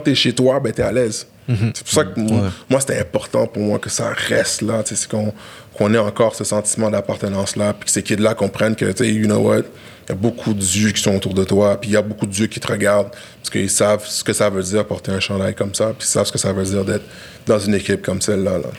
es 0.05 0.15
chez 0.15 0.33
toi, 0.33 0.59
ben 0.59 0.73
t'es 0.73 0.83
à 0.83 0.91
l'aise. 0.91 1.27
Mhm. 1.47 1.71
C'est 1.73 1.83
pour 1.83 1.93
ça 1.93 2.03
que 2.05 2.19
moi, 2.19 2.79
c'était 2.79 2.99
important 2.99 3.45
pour 3.45 3.61
moi 3.61 3.79
que 3.79 3.89
ça 3.89 4.11
reste 4.27 4.63
là. 4.63 4.81
C'est 4.83 5.07
qu'on 5.07 5.33
qu'on 5.77 5.93
ait 5.93 5.97
encore 5.97 6.35
ce 6.35 6.43
sentiment 6.43 6.89
d'appartenance-là, 6.89 7.73
puis 7.73 7.85
que 7.85 7.91
ces 7.91 8.01
kids-là 8.01 8.33
comprennent 8.33 8.75
que, 8.75 8.85
tu 8.85 9.03
sais, 9.03 9.13
you 9.13 9.25
know 9.25 9.39
what, 9.39 9.63
il 10.07 10.09
y 10.09 10.11
a 10.13 10.15
beaucoup 10.15 10.53
d'yeux 10.53 10.91
qui 10.91 11.01
sont 11.01 11.13
autour 11.13 11.33
de 11.33 11.43
toi, 11.43 11.79
puis 11.79 11.89
il 11.89 11.93
y 11.93 11.97
a 11.97 12.01
beaucoup 12.01 12.25
d'yeux 12.25 12.47
qui 12.47 12.61
te 12.61 12.71
regardent, 12.71 13.09
parce 13.09 13.49
qu'ils 13.51 13.69
savent 13.69 14.05
ce 14.05 14.23
que 14.23 14.31
ça 14.31 14.49
veut 14.49 14.63
dire 14.63 14.85
porter 14.85 15.11
un 15.11 15.19
chandail 15.19 15.53
comme 15.53 15.75
ça, 15.75 15.87
puis 15.87 16.07
ils 16.07 16.11
savent 16.11 16.27
ce 16.27 16.31
que 16.31 16.37
ça 16.37 16.53
veut 16.53 16.63
dire 16.63 16.85
d'être 16.85 17.03
dans 17.45 17.59
une 17.59 17.75
équipe 17.75 18.01
comme 18.01 18.21
celle-là. 18.21 18.59
Là, 18.59 18.69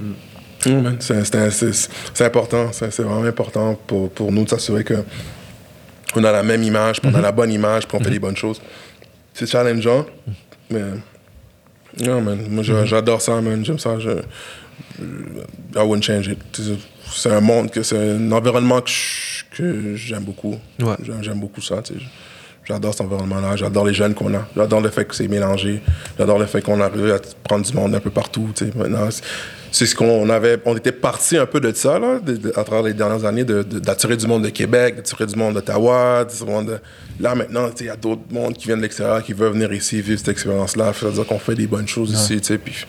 mm. 0.00 0.96
c'est 0.98 2.24
important, 2.24 2.70
c'est 2.72 3.00
vraiment 3.00 3.24
important 3.24 3.78
pour, 3.86 4.10
pour 4.10 4.32
nous 4.32 4.44
de 4.44 4.48
s'assurer 4.48 4.82
que 4.82 5.04
on 6.20 6.24
a 6.24 6.32
la 6.32 6.42
même 6.42 6.62
image, 6.62 7.00
puis 7.00 7.10
on 7.10 7.14
a 7.14 7.18
mm-hmm. 7.18 7.22
la 7.22 7.32
bonne 7.32 7.52
image, 7.52 7.86
puis 7.86 7.98
on 8.00 8.04
fait 8.04 8.10
les 8.10 8.18
bonnes 8.18 8.36
choses. 8.36 8.60
C'est 9.32 9.46
challengeant, 9.46 10.06
mais... 10.70 10.82
Non, 12.00 12.20
man, 12.20 12.46
moi 12.50 12.64
mm-hmm. 12.64 12.86
j'adore 12.86 13.22
ça, 13.22 13.40
man, 13.40 13.64
j'aime 13.64 13.78
ça. 13.78 13.98
Je, 13.98 14.10
I 15.00 15.80
wouldn't 15.80 16.02
change 16.02 16.28
it. 16.28 16.38
C'est 17.12 17.30
un 17.30 17.40
monde, 17.40 17.70
que 17.70 17.82
c'est 17.82 17.98
un 17.98 18.32
environnement 18.32 18.80
que 18.80 19.94
j'aime 19.96 20.24
beaucoup. 20.24 20.56
J'aime 21.20 21.38
beaucoup 21.38 21.60
ça. 21.60 21.82
J'adore 22.66 22.94
cet 22.94 23.02
environnement-là. 23.02 23.56
J'adore 23.56 23.84
les 23.84 23.94
jeunes 23.94 24.14
qu'on 24.14 24.34
a. 24.34 24.48
J'adore 24.56 24.80
le 24.80 24.88
fait 24.88 25.04
que 25.04 25.14
c'est 25.14 25.28
mélangé. 25.28 25.82
J'adore 26.18 26.38
le 26.38 26.46
fait 26.46 26.62
qu'on 26.62 26.80
arrive 26.80 27.12
à 27.12 27.18
prendre 27.42 27.64
du 27.64 27.72
monde 27.74 27.94
un 27.94 28.00
peu 28.00 28.10
partout. 28.10 28.48
Maintenant, 28.74 29.08
c'est 29.74 29.86
ce 29.86 29.96
qu'on 29.96 30.30
avait. 30.30 30.60
On 30.66 30.76
était 30.76 30.92
parti 30.92 31.36
un 31.36 31.46
peu 31.46 31.58
de 31.58 31.72
ça, 31.72 31.98
là, 31.98 32.20
à 32.54 32.62
travers 32.62 32.84
les 32.84 32.94
dernières 32.94 33.24
années, 33.24 33.42
d'attirer 33.42 34.16
du 34.16 34.28
monde 34.28 34.44
de 34.44 34.50
Québec, 34.50 34.94
d'attirer 34.94 35.26
du 35.26 35.34
monde 35.34 35.54
d'Ottawa. 35.54 36.24
De... 36.24 36.78
Là, 37.18 37.34
maintenant, 37.34 37.68
il 37.80 37.86
y 37.86 37.88
a 37.88 37.96
d'autres 37.96 38.22
mondes 38.30 38.54
qui 38.54 38.66
viennent 38.66 38.78
de 38.78 38.84
l'extérieur, 38.84 39.20
qui 39.24 39.32
veulent 39.32 39.54
venir 39.54 39.72
ici 39.72 40.00
vivre 40.00 40.16
cette 40.16 40.28
expérience-là. 40.28 40.92
C'est-à-dire 40.94 41.26
qu'on 41.26 41.40
fait 41.40 41.56
des 41.56 41.66
bonnes 41.66 41.88
choses 41.88 42.12
ici. 42.12 42.40
Puis, 42.56 42.86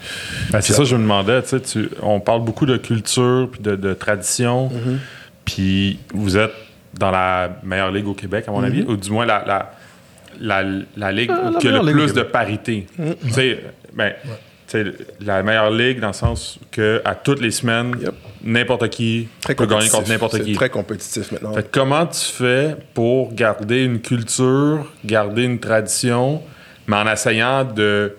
ben, 0.51 0.61
c'est 0.61 0.73
ça 0.73 0.83
que 0.83 0.85
je 0.85 0.95
me 0.95 1.01
demandais. 1.01 1.41
Tu, 1.41 1.89
on 2.03 2.19
parle 2.19 2.43
beaucoup 2.43 2.67
de 2.67 2.77
culture 2.77 3.49
puis 3.51 3.61
de, 3.63 3.93
tradition. 3.95 4.67
Mm-hmm. 4.67 4.97
Puis 5.43 5.99
vous 6.13 6.37
êtes 6.37 6.53
dans 6.93 7.09
la 7.09 7.61
meilleure 7.63 7.91
ligue 7.91 8.07
au 8.07 8.13
Québec, 8.13 8.45
à 8.47 8.51
mon 8.51 8.63
avis, 8.63 8.83
mm-hmm. 8.83 8.91
ou 8.91 8.95
du 8.95 9.09
moins 9.09 9.25
la, 9.25 9.71
la, 10.39 10.63
la, 10.95 11.11
ligue 11.11 11.31
euh, 11.31 11.57
qui 11.59 11.67
a 11.67 11.81
le 11.81 11.91
plus 11.91 12.13
de 12.13 12.21
parité. 12.21 12.85
Mm-hmm. 12.99 13.15
Tu 13.23 13.31
sais, 13.31 13.63
ben, 13.91 14.13
c'est 14.76 15.26
la 15.26 15.43
meilleure 15.43 15.72
ligue 15.72 15.99
dans 15.99 16.07
le 16.07 16.14
sens 16.14 16.60
que 16.72 17.02
à 17.06 17.15
toutes 17.15 17.41
les 17.41 17.52
semaines, 17.52 17.95
n'importe 18.43 18.89
qui 18.89 19.27
peut 19.47 19.65
gagner 19.65 19.89
contre 19.89 20.10
n'importe 20.10 20.43
qui. 20.43 20.53
Très 20.53 20.69
compétitif 20.69 21.31
maintenant. 21.31 21.53
comment 21.72 22.06
tu 22.06 22.26
fais 22.26 22.76
pour 22.93 23.34
garder 23.34 23.84
une 23.84 24.02
culture, 24.02 24.91
garder 25.03 25.43
une 25.43 25.60
tradition, 25.60 26.41
mais 26.88 26.97
en 26.97 27.11
essayant 27.11 27.64
de 27.64 28.15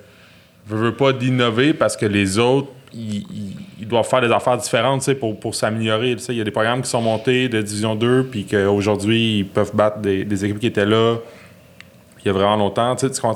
je 0.69 0.75
veux 0.75 0.95
pas 0.95 1.13
d'innover 1.13 1.75
parce 1.75 1.97
que 1.97 2.07
les 2.07 2.39
autres 2.39 2.69
ils, 2.93 3.87
doivent 3.87 4.09
faire 4.09 4.23
des 4.23 4.33
affaires 4.33 4.57
différentes 4.57 5.13
pour, 5.15 5.39
pour 5.39 5.55
s'améliorer. 5.55 6.17
Il 6.29 6.35
y 6.35 6.41
a 6.41 6.45
des 6.45 6.51
programmes 6.51 6.83
qui 6.83 6.91
sont 6.91 7.03
montés 7.03 7.49
de 7.49 7.61
Division 7.61 7.95
2 7.95 8.29
puis 8.31 8.47
qu'aujourd'hui 8.47 9.39
ils 9.39 9.47
peuvent 9.47 9.75
battre 9.75 9.99
des, 9.99 10.25
des 10.25 10.45
équipes 10.45 10.59
qui 10.59 10.67
étaient 10.67 10.87
là 10.87 11.17
il 12.27 12.31
y 12.31 12.31
a 12.31 12.33
vraiment 12.33 12.57
longtemps. 12.57 12.97
Tu 12.97 13.07
sais, 13.07 13.21
comment, 13.21 13.35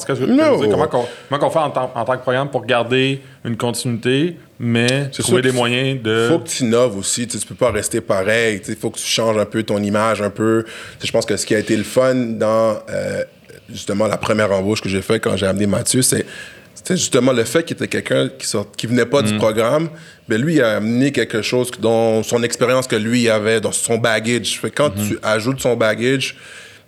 comment, 0.89 1.07
on 1.31 1.51
fait 1.51 1.59
en, 1.59 1.71
tant 1.71 2.17
que 2.17 2.23
programme 2.23 2.51
pour 2.51 2.67
garder 2.67 3.23
une 3.45 3.57
continuité, 3.57 4.37
mais 4.59 5.11
trouver 5.11 5.43
des 5.43 5.53
moyens 5.53 6.03
de. 6.03 6.27
Il 6.27 6.33
faut 6.33 6.41
que 6.41 6.49
tu 6.49 6.65
innoves 6.65 6.99
aussi. 6.99 7.29
Tu 7.29 7.37
ne 7.37 7.43
peux 7.43 7.55
pas 7.55 7.71
rester 7.71 8.01
pareil. 8.01 8.61
Il 8.67 8.75
faut 8.75 8.91
que 8.91 8.99
tu 8.99 9.07
changes 9.07 9.39
un 9.39 9.45
peu 9.45 9.62
ton 9.62 9.81
image, 9.81 10.23
un 10.23 10.31
peu. 10.31 10.65
je 11.03 11.11
pense 11.12 11.25
que 11.25 11.37
ce 11.37 11.47
qui 11.47 11.55
a 11.55 11.61
été 11.61 11.77
le 11.77 11.85
fun 11.85 12.15
dans 12.15 12.79
euh, 12.91 13.23
justement 13.69 14.09
la 14.09 14.17
première 14.17 14.51
embauche 14.51 14.81
que 14.81 14.89
j'ai 14.89 15.03
fait 15.03 15.21
quand 15.21 15.37
j'ai 15.37 15.47
amené 15.47 15.69
Mathieu, 15.69 16.03
c'est 16.03 16.27
c'était 16.75 16.97
justement 16.97 17.33
le 17.33 17.45
fait 17.45 17.62
qu'il 17.62 17.77
était 17.77 17.89
quelqu'un 17.89 18.29
qui 18.37 18.47
sort, 18.47 18.73
qui 18.73 18.87
venait 18.87 19.05
pas 19.05 19.23
du 19.23 19.35
mm. 19.35 19.39
programme, 19.39 19.89
mais 20.29 20.39
lui 20.39 20.55
il 20.55 20.62
a 20.62 20.77
amené 20.77 21.12
quelque 21.12 21.43
chose 21.43 21.71
dans 21.79 22.23
son 22.25 22.43
expérience 22.43 22.89
que 22.89 22.97
lui 22.97 23.29
avait, 23.29 23.61
dans 23.61 23.71
son 23.71 23.99
baggage. 23.99 24.59
Fait 24.59 24.71
quand 24.71 24.89
mm-hmm. 24.89 25.09
tu 25.09 25.19
ajoutes 25.23 25.61
son 25.61 25.77
baggage, 25.77 26.37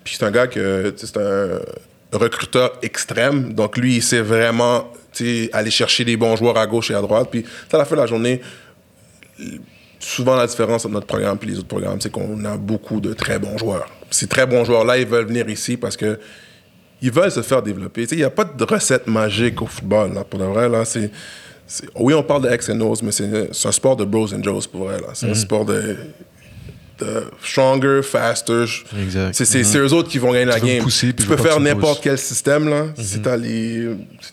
puis 0.03 0.16
c'est 0.19 0.24
un 0.24 0.31
gars 0.31 0.49
que 0.49 0.93
c'est 0.97 1.16
un 1.16 1.61
recruteur 2.13 2.73
extrême. 2.83 3.53
Donc, 3.55 3.77
lui, 3.77 3.97
il 3.97 4.03
sait 4.03 4.21
vraiment 4.21 4.91
aller 5.53 5.71
chercher 5.71 6.05
des 6.05 6.17
bons 6.17 6.37
joueurs 6.37 6.57
à 6.57 6.67
gauche 6.67 6.91
et 6.91 6.95
à 6.95 7.01
droite. 7.01 7.29
Puis, 7.31 7.45
à 7.73 7.77
la 7.77 7.85
fin 7.85 7.95
de 7.97 8.01
la 8.01 8.07
journée, 8.07 8.41
souvent, 9.99 10.37
la 10.37 10.47
différence 10.47 10.85
entre 10.85 10.95
notre 10.95 11.07
programme 11.07 11.39
et 11.43 11.47
les 11.47 11.59
autres 11.59 11.69
programmes, 11.69 12.01
c'est 12.01 12.11
qu'on 12.11 12.45
a 12.45 12.57
beaucoup 12.57 13.01
de 13.01 13.13
très 13.13 13.39
bons 13.39 13.59
joueurs. 13.59 13.89
Ces 14.11 14.27
très 14.27 14.47
bons 14.47 14.65
joueurs-là, 14.65 14.99
ils 14.99 15.07
veulent 15.07 15.27
venir 15.27 15.49
ici 15.49 15.77
parce 15.77 15.97
que 15.97 16.19
ils 17.01 17.11
veulent 17.11 17.33
se 17.33 17.43
faire 17.43 17.63
développer. 17.63 18.07
Il 18.13 18.19
n'y 18.19 18.25
a 18.25 18.31
pas 18.31 18.45
de 18.45 18.65
recette 18.65 19.09
magique 19.09 19.61
au 19.61 19.67
football. 19.67 20.15
Là, 20.15 20.23
pour 20.23 20.39
de 20.39 20.45
vrai, 20.45 20.69
là, 20.69 20.85
c'est... 20.85 21.11
Oui, 21.97 22.15
on 22.15 22.23
parle 22.23 22.43
de 22.43 22.55
X 22.55 22.69
and 22.69 22.81
O's, 22.81 23.03
mais 23.03 23.13
c'est 23.13 23.49
un 23.67 23.73
sport 23.73 23.97
de 23.97 24.05
bros 24.05 24.33
and 24.33 24.43
Joes, 24.43 24.69
pour 24.71 24.85
vrai. 24.85 24.99
C'est 25.15 25.27
un 25.27 25.31
mm-hmm. 25.31 25.35
sport 25.35 25.65
de 25.65 25.97
stronger, 27.43 28.01
faster. 28.03 28.65
Exact. 29.01 29.33
C'est 29.33 29.62
mm 29.62 29.79
eux 29.79 29.93
autres 29.93 30.09
qui 30.09 30.19
vont 30.19 30.33
gagner 30.33 30.47
la 30.47 30.61
game. 30.61 30.87
tu 30.89 31.12
peux 31.12 31.37
faire 31.37 31.61
n'importe 31.61 32.03
quel 32.03 32.19
système, 32.19 32.69
là. 32.69 32.85
Mhm. 32.85 32.93
Si 32.99 33.20
t'as 33.20 33.37
les, 33.37 33.89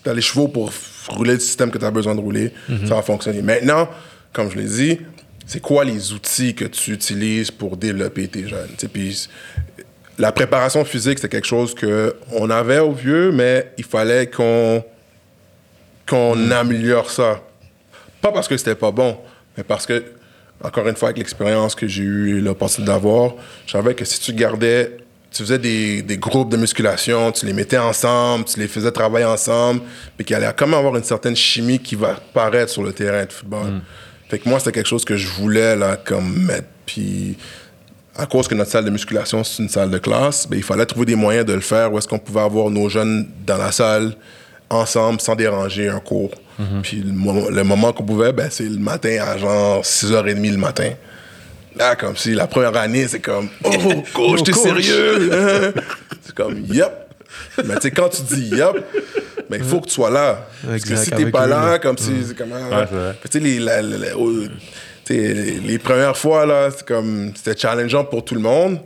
as 0.06 0.14
les 0.14 0.20
chevaux 0.20 0.48
pour 0.48 0.70
rouler 1.08 1.34
le 1.34 1.40
système 1.40 1.70
que 1.70 1.78
tu 1.78 1.84
as 1.84 1.90
besoin 1.90 2.14
de 2.14 2.20
rouler, 2.20 2.52
mhm. 2.68 2.86
ça 2.86 2.94
va 2.94 3.02
fonctionner. 3.02 3.42
Maintenant, 3.42 3.88
comme 4.32 4.50
je 4.50 4.56
l'ai 4.56 4.64
dit, 4.64 5.00
c'est 5.46 5.60
quoi 5.60 5.84
les 5.84 6.12
outils 6.12 6.54
que 6.54 6.64
tu 6.64 6.92
utilises 6.92 7.50
pour 7.50 7.76
développer 7.76 8.28
tes 8.28 8.46
jeunes? 8.46 8.70
Puis 8.92 9.28
la 10.18 10.32
préparation 10.32 10.84
physique, 10.84 11.18
c'est 11.18 11.28
quelque 11.28 11.46
chose 11.46 11.74
qu'on 11.74 12.50
avait 12.50 12.78
au 12.78 12.92
vieux, 12.92 13.32
mais 13.32 13.72
il 13.78 13.84
fallait 13.84 14.26
qu'on 14.26 14.84
qu'on 16.08 16.36
mhm. 16.36 16.52
améliore 16.52 17.10
ça. 17.10 17.40
Pas 18.20 18.32
parce 18.32 18.48
que 18.48 18.56
c'était 18.56 18.74
pas 18.74 18.90
bon, 18.90 19.16
mais 19.56 19.62
parce 19.62 19.86
que 19.86 20.04
encore 20.62 20.86
une 20.88 20.96
fois, 20.96 21.08
avec 21.08 21.18
l'expérience 21.18 21.74
que 21.74 21.86
j'ai 21.86 22.02
eu 22.02 22.40
l'opportunité 22.40 22.92
d'avoir, 22.92 23.34
je 23.66 23.72
savais 23.72 23.94
que 23.94 24.04
si 24.04 24.20
tu 24.20 24.32
gardais, 24.32 24.98
tu 25.30 25.42
faisais 25.42 25.58
des, 25.58 26.02
des, 26.02 26.18
groupes 26.18 26.50
de 26.50 26.56
musculation, 26.56 27.32
tu 27.32 27.46
les 27.46 27.52
mettais 27.52 27.78
ensemble, 27.78 28.44
tu 28.44 28.58
les 28.58 28.68
faisais 28.68 28.90
travailler 28.90 29.26
ensemble, 29.26 29.80
puis 30.16 30.24
qu'il 30.24 30.36
allait 30.36 30.52
quand 30.56 30.66
même 30.66 30.78
avoir 30.78 30.96
une 30.96 31.04
certaine 31.04 31.36
chimie 31.36 31.78
qui 31.78 31.94
va 31.94 32.10
apparaître 32.10 32.70
sur 32.70 32.82
le 32.82 32.92
terrain 32.92 33.24
de 33.24 33.32
football. 33.32 33.66
Mm. 33.66 33.80
Fait 34.28 34.38
que 34.38 34.48
moi, 34.48 34.58
c'était 34.58 34.72
quelque 34.72 34.88
chose 34.88 35.04
que 35.04 35.16
je 35.16 35.28
voulais, 35.28 35.76
là, 35.76 35.96
comme 35.96 36.44
mettre. 36.44 36.68
Puis, 36.84 37.36
à 38.16 38.26
cause 38.26 38.48
que 38.48 38.54
notre 38.54 38.70
salle 38.70 38.84
de 38.84 38.90
musculation, 38.90 39.42
c'est 39.44 39.62
une 39.62 39.68
salle 39.68 39.90
de 39.90 39.98
classe, 39.98 40.48
ben, 40.48 40.56
il 40.56 40.62
fallait 40.62 40.86
trouver 40.86 41.06
des 41.06 41.14
moyens 41.14 41.46
de 41.46 41.52
le 41.52 41.60
faire 41.60 41.92
où 41.92 41.98
est-ce 41.98 42.08
qu'on 42.08 42.18
pouvait 42.18 42.40
avoir 42.40 42.70
nos 42.70 42.88
jeunes 42.88 43.28
dans 43.46 43.56
la 43.56 43.72
salle, 43.72 44.14
ensemble, 44.70 45.20
sans 45.20 45.34
déranger 45.34 45.88
un 45.88 46.00
cours. 46.00 46.30
Mhm. 46.58 46.82
Puis 46.82 47.04
le, 47.04 47.64
moment 47.64 47.92
qu'on 47.92 48.04
pouvait, 48.04 48.32
ben, 48.32 48.48
c'est 48.50 48.64
le 48.64 48.78
matin 48.78 49.18
à 49.26 49.36
genre 49.36 49.82
6h30 49.82 50.50
le 50.50 50.56
matin. 50.56 50.90
Là, 51.76 51.96
comme 51.96 52.16
si 52.16 52.34
la 52.34 52.46
première 52.46 52.76
année, 52.76 53.06
c'est 53.08 53.20
comme 53.20 53.48
Oh, 53.64 53.70
coach, 54.14 54.42
t'es 54.42 54.52
sérieux? 54.52 55.74
c'est 56.22 56.34
comme 56.34 56.64
Yep. 56.68 56.92
Mais 57.64 57.76
tu 57.76 57.82
sais, 57.82 57.90
quand 57.90 58.08
tu 58.08 58.22
dis 58.22 58.56
Yep, 58.56 58.84
ben, 59.48 59.58
il 59.58 59.64
faut 59.64 59.80
que 59.80 59.86
tu 59.86 59.94
sois 59.94 60.10
là. 60.10 60.46
Parce 60.66 60.82
que 60.82 60.96
si 60.96 61.10
t'es 61.10 61.30
pas 61.30 61.46
là, 61.46 61.78
comme 61.78 61.98
si. 61.98 62.12
C'est 62.26 62.36
comme. 62.36 62.50
tu 62.50 63.28
sais, 63.30 63.40
les, 63.40 63.58
les, 65.60 65.78
premières 65.78 66.16
fois, 66.16 66.46
là, 66.46 66.70
c'est 66.70 66.86
comme. 66.86 67.32
C'était 67.34 67.58
challengeant 67.58 68.04
pour 68.04 68.24
tout 68.24 68.34
le 68.34 68.40
monde. 68.40 68.78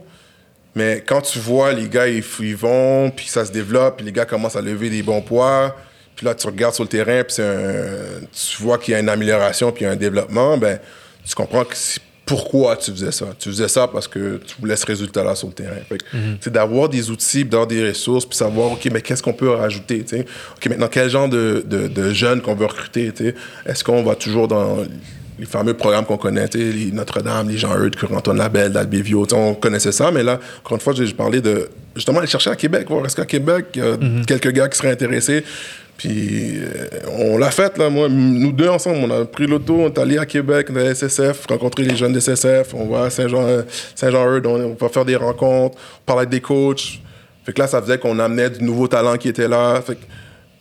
Mais 0.75 1.03
quand 1.05 1.21
tu 1.21 1.39
vois 1.39 1.71
les 1.71 1.87
gars, 1.87 2.07
ils, 2.07 2.23
ils 2.41 2.55
vont, 2.55 3.09
puis 3.09 3.27
ça 3.27 3.45
se 3.45 3.51
développe, 3.51 3.97
puis 3.97 4.05
les 4.05 4.11
gars 4.11 4.25
commencent 4.25 4.57
à 4.57 4.61
lever 4.61 4.89
des 4.89 5.01
bons 5.01 5.21
poids, 5.21 5.75
puis 6.15 6.25
là, 6.25 6.35
tu 6.35 6.47
regardes 6.47 6.73
sur 6.73 6.83
le 6.83 6.89
terrain, 6.89 7.23
puis 7.23 7.35
tu 7.35 8.63
vois 8.63 8.77
qu'il 8.77 8.93
y 8.93 8.95
a 8.95 8.99
une 8.99 9.09
amélioration, 9.09 9.71
puis 9.71 9.83
il 9.83 9.87
y 9.87 9.89
a 9.89 9.91
un 9.91 9.97
développement, 9.97 10.57
ben, 10.57 10.79
tu 11.25 11.35
comprends 11.35 11.63
que 11.63 11.75
pourquoi 12.25 12.75
tu 12.75 12.91
faisais 12.91 13.11
ça. 13.11 13.27
Tu 13.37 13.49
faisais 13.49 13.67
ça 13.67 13.87
parce 13.87 14.07
que 14.07 14.37
tu 14.45 14.55
voulais 14.59 14.75
ce 14.75 14.85
résultat-là 14.85 15.35
sur 15.35 15.47
le 15.47 15.53
terrain. 15.53 15.75
C'est 15.89 16.47
mhm. 16.47 16.53
d'avoir 16.53 16.89
des 16.89 17.11
outils, 17.11 17.45
d'avoir 17.45 17.67
des 17.67 17.89
ressources, 17.89 18.25
puis 18.25 18.37
savoir, 18.37 18.71
OK, 18.71 18.87
mais 18.91 19.01
qu'est-ce 19.01 19.21
qu'on 19.21 19.33
peut 19.33 19.51
rajouter? 19.51 20.03
T'sais? 20.03 20.25
OK, 20.57 20.67
maintenant, 20.67 20.87
quel 20.89 21.09
genre 21.09 21.29
de, 21.29 21.63
de, 21.67 22.13
jeunes 22.13 22.41
qu'on 22.41 22.55
veut 22.55 22.65
recruter? 22.65 23.11
Est-ce 23.65 23.83
qu'on 23.83 24.03
va 24.03 24.15
toujours 24.15 24.47
dans 24.47 24.77
les 25.37 25.45
fameux 25.45 25.73
programmes 25.73 26.05
qu'on 26.05 26.17
connaît, 26.17 26.47
les 26.53 26.91
Notre-Dame, 26.91 27.49
les 27.49 27.57
Jean-Eudes, 27.57 27.95
Cure-Antoine 27.95 28.37
Labelle, 28.37 28.71
d'Albévio, 28.71 29.27
on 29.33 29.53
connaissait 29.53 29.91
ça, 29.91 30.11
mais 30.11 30.23
là, 30.23 30.39
encore 30.59 30.75
une 30.75 30.81
fois, 30.81 30.93
j'ai 30.93 31.11
parlé 31.13 31.41
de 31.41 31.69
justement 31.95 32.19
aller 32.19 32.27
chercher 32.27 32.49
à 32.49 32.55
Québec, 32.55 32.87
voir 32.89 33.05
est-ce 33.05 33.15
qu'à 33.15 33.25
Québec, 33.25 33.67
il 33.75 33.81
y 33.81 33.83
a 33.83 33.97
mhm. 33.97 34.25
quelques 34.25 34.51
gars 34.51 34.67
qui 34.67 34.77
seraient 34.77 34.91
intéressés. 34.91 35.43
Puis 35.97 36.57
euh, 36.57 36.87
on 37.17 37.37
l'a 37.37 37.51
fait, 37.51 37.77
là, 37.77 37.89
moi, 37.89 38.09
nous 38.09 38.51
deux 38.51 38.67
ensemble, 38.67 38.97
on 39.03 39.11
a 39.11 39.25
pris 39.25 39.47
l'auto, 39.47 39.75
on 39.75 39.87
est 39.87 39.97
allé 39.97 40.17
à 40.17 40.25
Québec, 40.25 40.67
on 40.69 40.93
SSF, 40.93 41.45
rencontrer 41.47 41.83
les 41.83 41.95
jeunes 41.95 42.11
de 42.11 42.19
SSF, 42.19 42.73
on 42.73 42.87
va 42.87 43.03
à 43.03 43.05
euh, 43.05 43.63
Saint-Jean-Eudes, 43.95 44.45
on, 44.45 44.75
va 44.79 44.89
faire 44.89 45.05
des 45.05 45.15
rencontres, 45.15 45.77
on 45.77 46.05
parle 46.05 46.19
avec 46.19 46.29
des 46.29 46.41
coachs. 46.41 46.99
Fait 47.45 47.53
que 47.53 47.61
là, 47.61 47.67
ça 47.67 47.81
faisait 47.81 47.97
qu'on 47.97 48.19
amenait 48.19 48.49
du 48.49 48.63
nouveau 48.63 48.87
talent 48.87 49.17
qui 49.17 49.29
était 49.29 49.47
là. 49.47 49.81
Fait 49.81 49.95
que 49.95 50.01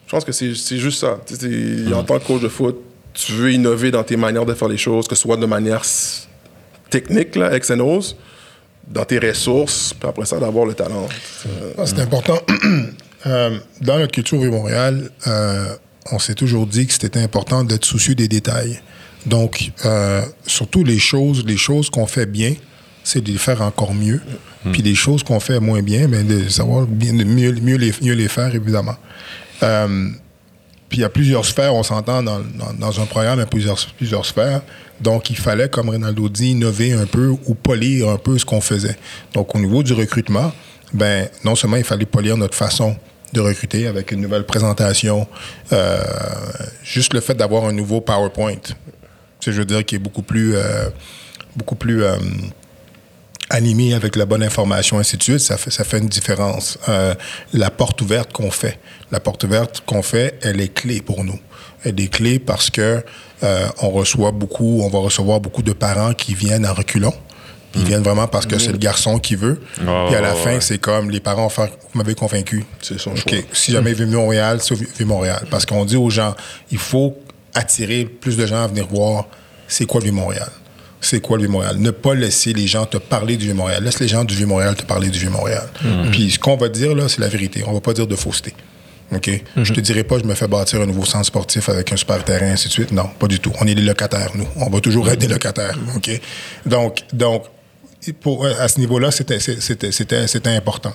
je 0.06 0.10
pense 0.10 0.24
que 0.24 0.32
c'est 0.32 0.76
juste 0.76 1.00
ça. 1.00 1.18
En 1.94 2.02
tant 2.04 2.18
que 2.18 2.26
coach 2.26 2.42
de 2.42 2.48
foot, 2.48 2.76
tu 3.14 3.32
veux 3.32 3.52
innover 3.52 3.90
dans 3.90 4.02
tes 4.02 4.16
manières 4.16 4.44
de 4.44 4.54
faire 4.54 4.68
les 4.68 4.76
choses, 4.76 5.08
que 5.08 5.14
ce 5.14 5.22
soit 5.22 5.36
de 5.36 5.46
manière 5.46 5.82
technique, 6.90 7.36
là, 7.36 7.54
ex 7.56 7.72
dans 8.88 9.04
tes 9.04 9.18
ressources, 9.18 9.94
puis 9.98 10.08
après 10.08 10.26
ça, 10.26 10.38
d'avoir 10.38 10.66
le 10.66 10.74
talent. 10.74 11.08
Ah, 11.78 11.86
c'est 11.86 12.00
important. 12.00 12.38
Euh, 13.26 13.58
dans 13.80 13.98
notre 13.98 14.12
culture 14.12 14.38
Rue 14.38 14.50
Montréal, 14.50 15.08
euh, 15.26 15.74
on 16.12 16.18
s'est 16.18 16.34
toujours 16.34 16.66
dit 16.66 16.86
que 16.86 16.92
c'était 16.92 17.20
important 17.20 17.64
d'être 17.64 17.86
soucieux 17.86 18.14
des 18.14 18.28
détails. 18.28 18.78
Donc, 19.24 19.70
euh, 19.86 20.20
surtout 20.46 20.84
les 20.84 20.98
choses, 20.98 21.42
les 21.46 21.56
choses 21.56 21.88
qu'on 21.88 22.06
fait 22.06 22.26
bien, 22.26 22.52
c'est 23.02 23.22
de 23.22 23.32
les 23.32 23.38
faire 23.38 23.62
encore 23.62 23.94
mieux. 23.94 24.20
Hmm. 24.66 24.72
Puis 24.72 24.82
les 24.82 24.94
choses 24.94 25.22
qu'on 25.22 25.40
fait 25.40 25.58
moins 25.58 25.80
bien, 25.80 26.06
mais 26.06 26.22
ben, 26.22 26.42
de 26.44 26.48
savoir 26.50 26.86
bien, 26.86 27.14
mieux, 27.14 27.52
mieux, 27.52 27.76
les, 27.76 27.94
mieux 28.02 28.12
les 28.12 28.28
faire, 28.28 28.54
évidemment. 28.54 28.96
Puis 30.94 31.00
il 31.00 31.02
y 31.02 31.06
a 31.06 31.10
plusieurs 31.10 31.44
sphères, 31.44 31.74
on 31.74 31.82
s'entend 31.82 32.22
dans, 32.22 32.40
dans, 32.78 33.00
un 33.00 33.04
programme, 33.06 33.38
il 33.38 33.40
y 33.40 33.42
a 33.42 33.46
plusieurs, 33.46 33.84
plusieurs 33.96 34.24
sphères. 34.24 34.62
Donc, 35.00 35.28
il 35.28 35.36
fallait, 35.36 35.68
comme 35.68 35.90
Ronaldo 35.90 36.28
dit, 36.28 36.52
innover 36.52 36.92
un 36.92 37.06
peu 37.06 37.34
ou 37.46 37.54
polir 37.56 38.10
un 38.10 38.16
peu 38.16 38.38
ce 38.38 38.44
qu'on 38.44 38.60
faisait. 38.60 38.96
Donc, 39.32 39.56
au 39.56 39.58
niveau 39.58 39.82
du 39.82 39.92
recrutement, 39.92 40.52
ben 40.92 41.28
non 41.44 41.56
seulement 41.56 41.78
il 41.78 41.82
fallait 41.82 42.06
polir 42.06 42.36
notre 42.36 42.54
façon 42.54 42.94
de 43.32 43.40
recruter 43.40 43.88
avec 43.88 44.12
une 44.12 44.20
nouvelle 44.20 44.46
présentation, 44.46 45.26
euh, 45.72 45.98
juste 46.84 47.12
le 47.12 47.18
fait 47.18 47.34
d'avoir 47.34 47.64
un 47.64 47.72
nouveau 47.72 48.00
PowerPoint, 48.00 48.62
je 49.40 49.50
veux 49.50 49.64
dire, 49.64 49.84
qui 49.84 49.96
est 49.96 49.98
beaucoup 49.98 50.22
plus, 50.22 50.54
euh, 50.54 50.90
beaucoup 51.56 51.74
plus 51.74 52.04
euh, 52.04 52.14
animé 53.50 53.94
avec 53.94 54.16
la 54.16 54.26
bonne 54.26 54.42
information, 54.42 54.98
ainsi 54.98 55.16
de 55.16 55.22
suite, 55.22 55.40
ça 55.40 55.56
fait, 55.56 55.70
ça 55.70 55.84
fait 55.84 55.98
une 55.98 56.08
différence. 56.08 56.78
la 57.52 57.70
porte 57.70 58.00
ouverte 58.00 58.32
qu'on 58.32 58.50
fait, 58.50 58.78
la 59.12 59.20
porte 59.20 59.44
ouverte 59.44 59.82
qu'on 59.86 60.02
fait, 60.02 60.38
elle 60.42 60.60
est 60.60 60.72
clé 60.72 61.00
pour 61.02 61.24
nous. 61.24 61.38
Elle 61.84 62.00
est 62.00 62.08
clé 62.08 62.38
parce 62.38 62.70
que 62.70 63.04
on 63.42 63.90
reçoit 63.90 64.32
beaucoup, 64.32 64.80
on 64.82 64.88
va 64.88 64.98
recevoir 64.98 65.40
beaucoup 65.40 65.62
de 65.62 65.72
parents 65.72 66.14
qui 66.14 66.34
viennent 66.34 66.66
en 66.66 66.74
reculant. 66.74 67.14
Ils 67.74 67.82
mm. 67.82 67.84
viennent 67.84 68.02
vraiment 68.02 68.26
parce 68.26 68.46
que 68.46 68.58
c'est 68.58 68.72
le 68.72 68.78
garçon 68.78 69.18
qui 69.18 69.34
veut. 69.34 69.60
Ah, 69.86 70.04
Puis 70.06 70.16
à 70.16 70.20
la 70.20 70.34
fin, 70.34 70.60
c'est 70.60 70.78
comme 70.78 71.10
les 71.10 71.20
parents 71.20 71.48
vous 71.48 71.68
m'avez 71.94 72.14
convaincu. 72.14 72.64
C'est 72.80 72.98
son 72.98 73.14
choix. 73.16 73.32
Si 73.52 73.72
jamais 73.72 73.90
il 73.90 73.96
veut 73.96 74.06
Montréal, 74.06 74.58
c'est 74.60 74.74
veut 74.74 75.04
Montréal. 75.04 75.44
Parce 75.50 75.66
qu'on 75.66 75.84
dit 75.84 75.96
aux 75.96 76.10
gens, 76.10 76.34
il 76.70 76.78
faut 76.78 77.16
attirer 77.54 78.04
plus 78.04 78.36
de 78.36 78.46
gens 78.46 78.64
à 78.64 78.66
venir 78.66 78.86
voir 78.86 79.26
c'est 79.68 79.86
quoi 79.86 80.00
le 80.00 80.04
Vieux-Montréal. 80.04 80.50
C'est 81.04 81.20
quoi 81.20 81.36
le 81.36 81.42
Vieux-Montréal? 81.42 81.76
Ne 81.78 81.90
pas 81.90 82.14
laisser 82.14 82.52
les 82.52 82.66
gens 82.66 82.86
te 82.86 82.96
parler 82.96 83.36
du 83.36 83.44
Vieux-Montréal. 83.46 83.84
Laisse 83.84 84.00
les 84.00 84.08
gens 84.08 84.24
du 84.24 84.34
Vieux-Montréal 84.34 84.74
te 84.74 84.84
parler 84.84 85.08
du 85.08 85.18
Vieux-Montréal. 85.18 85.68
Mm. 85.82 86.10
Puis 86.10 86.30
ce 86.30 86.38
qu'on 86.38 86.56
va 86.56 86.68
dire, 86.68 86.94
là, 86.94 87.08
c'est 87.08 87.20
la 87.20 87.28
vérité. 87.28 87.62
On 87.66 87.72
va 87.72 87.80
pas 87.80 87.92
dire 87.92 88.06
de 88.06 88.16
fausseté. 88.16 88.54
OK? 89.12 89.28
Mm-hmm. 89.28 89.64
Je 89.64 89.72
te 89.72 89.80
dirai 89.80 90.02
pas, 90.02 90.18
je 90.18 90.24
me 90.24 90.34
fais 90.34 90.48
bâtir 90.48 90.80
un 90.80 90.86
nouveau 90.86 91.04
centre 91.04 91.26
sportif 91.26 91.68
avec 91.68 91.92
un 91.92 91.96
super 91.96 92.24
terrain, 92.24 92.46
ainsi 92.46 92.68
de 92.68 92.72
suite. 92.72 92.90
Non, 92.90 93.08
pas 93.18 93.28
du 93.28 93.38
tout. 93.38 93.52
On 93.60 93.66
est 93.66 93.74
des 93.74 93.82
locataires, 93.82 94.30
nous. 94.34 94.48
On 94.56 94.70
va 94.70 94.80
toujours 94.80 95.08
être 95.10 95.20
des 95.20 95.28
locataires. 95.28 95.78
OK? 95.94 96.10
Donc, 96.64 97.00
donc 97.12 97.44
pour, 98.12 98.46
à 98.46 98.68
ce 98.68 98.80
niveau-là, 98.80 99.10
c'était 99.10 100.56
important. 100.56 100.92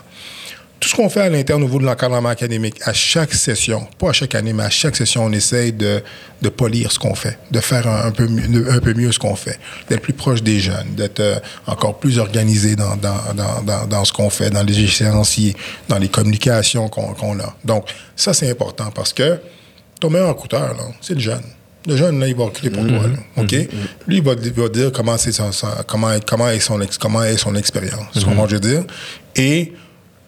Tout 0.80 0.88
ce 0.88 0.96
qu'on 0.96 1.10
fait 1.10 1.22
à 1.22 1.30
l'interne 1.30 1.62
au 1.62 1.66
niveau 1.66 1.80
de 1.80 1.86
l'encadrement 1.86 2.30
académique, 2.30 2.80
à 2.86 2.94
chaque 2.94 3.34
session, 3.34 3.86
pas 3.98 4.10
à 4.10 4.14
chaque 4.14 4.34
année, 4.36 4.54
mais 4.54 4.64
à 4.64 4.70
chaque 4.70 4.96
session, 4.96 5.26
on 5.26 5.32
essaye 5.34 5.74
de, 5.74 6.02
de 6.42 6.50
polir 6.50 6.92
ce 6.92 7.00
qu'on 7.00 7.16
fait, 7.16 7.38
de 7.52 7.60
faire 7.60 7.86
un, 7.88 8.12
peu, 8.12 8.28
mieux, 8.28 8.72
un 8.72 8.80
peu 8.80 8.94
mieux 8.94 9.12
ce 9.12 9.20
qu'on 9.20 9.36
fait, 9.36 9.60
d'être 9.90 10.02
plus 10.02 10.14
proche 10.14 10.42
des 10.42 10.60
jeunes, 10.60 10.96
d'être 10.96 11.20
euh, 11.20 11.40
encore 11.68 12.00
plus 12.00 12.18
organisé 12.18 12.78
dans, 12.78 12.96
dans, 12.96 13.64
dans, 13.66 13.88
dans 13.88 14.06
ce 14.06 14.14
qu'on 14.14 14.30
fait, 14.30 14.50
dans 14.50 14.64
les 14.64 14.80
échéanciers, 14.80 15.56
dans 15.90 15.98
les 15.98 16.08
communications 16.08 16.88
qu'on 16.88 17.40
a. 17.40 17.56
Donc, 17.66 17.86
ça, 18.16 18.34
c'est 18.34 18.50
important 18.50 18.90
parce 18.96 19.12
que 19.12 19.40
ton 20.00 20.10
meilleur 20.10 20.32
écouteur, 20.32 20.76
c'est 21.02 21.14
le 21.14 21.20
jeune. 21.20 21.44
Le 21.88 21.96
jeune, 21.96 22.20
là, 22.20 22.28
il 22.28 22.36
va 22.36 22.46
reculer 22.46 22.70
pour 22.70 22.86
toi. 22.86 23.00
Mm-hmm. 23.00 23.44
OK? 23.44 23.52
Mm-hmm. 23.52 23.68
Lui, 24.08 24.18
il 24.18 24.24
va, 24.24 24.36
dire 24.70 24.92
comment, 24.92 25.18
c'est 25.18 25.32
son, 25.32 25.50
comment, 25.88 26.12
comment 26.26 26.50
est 26.50 26.60
son, 26.60 26.80
comment 27.00 27.24
est 27.24 27.38
son 27.38 27.56
expérience. 27.56 28.24
Comment 28.24 28.48
je 28.48 28.56
veux 28.56 28.60
dire. 28.60 28.84
Et 29.36 29.74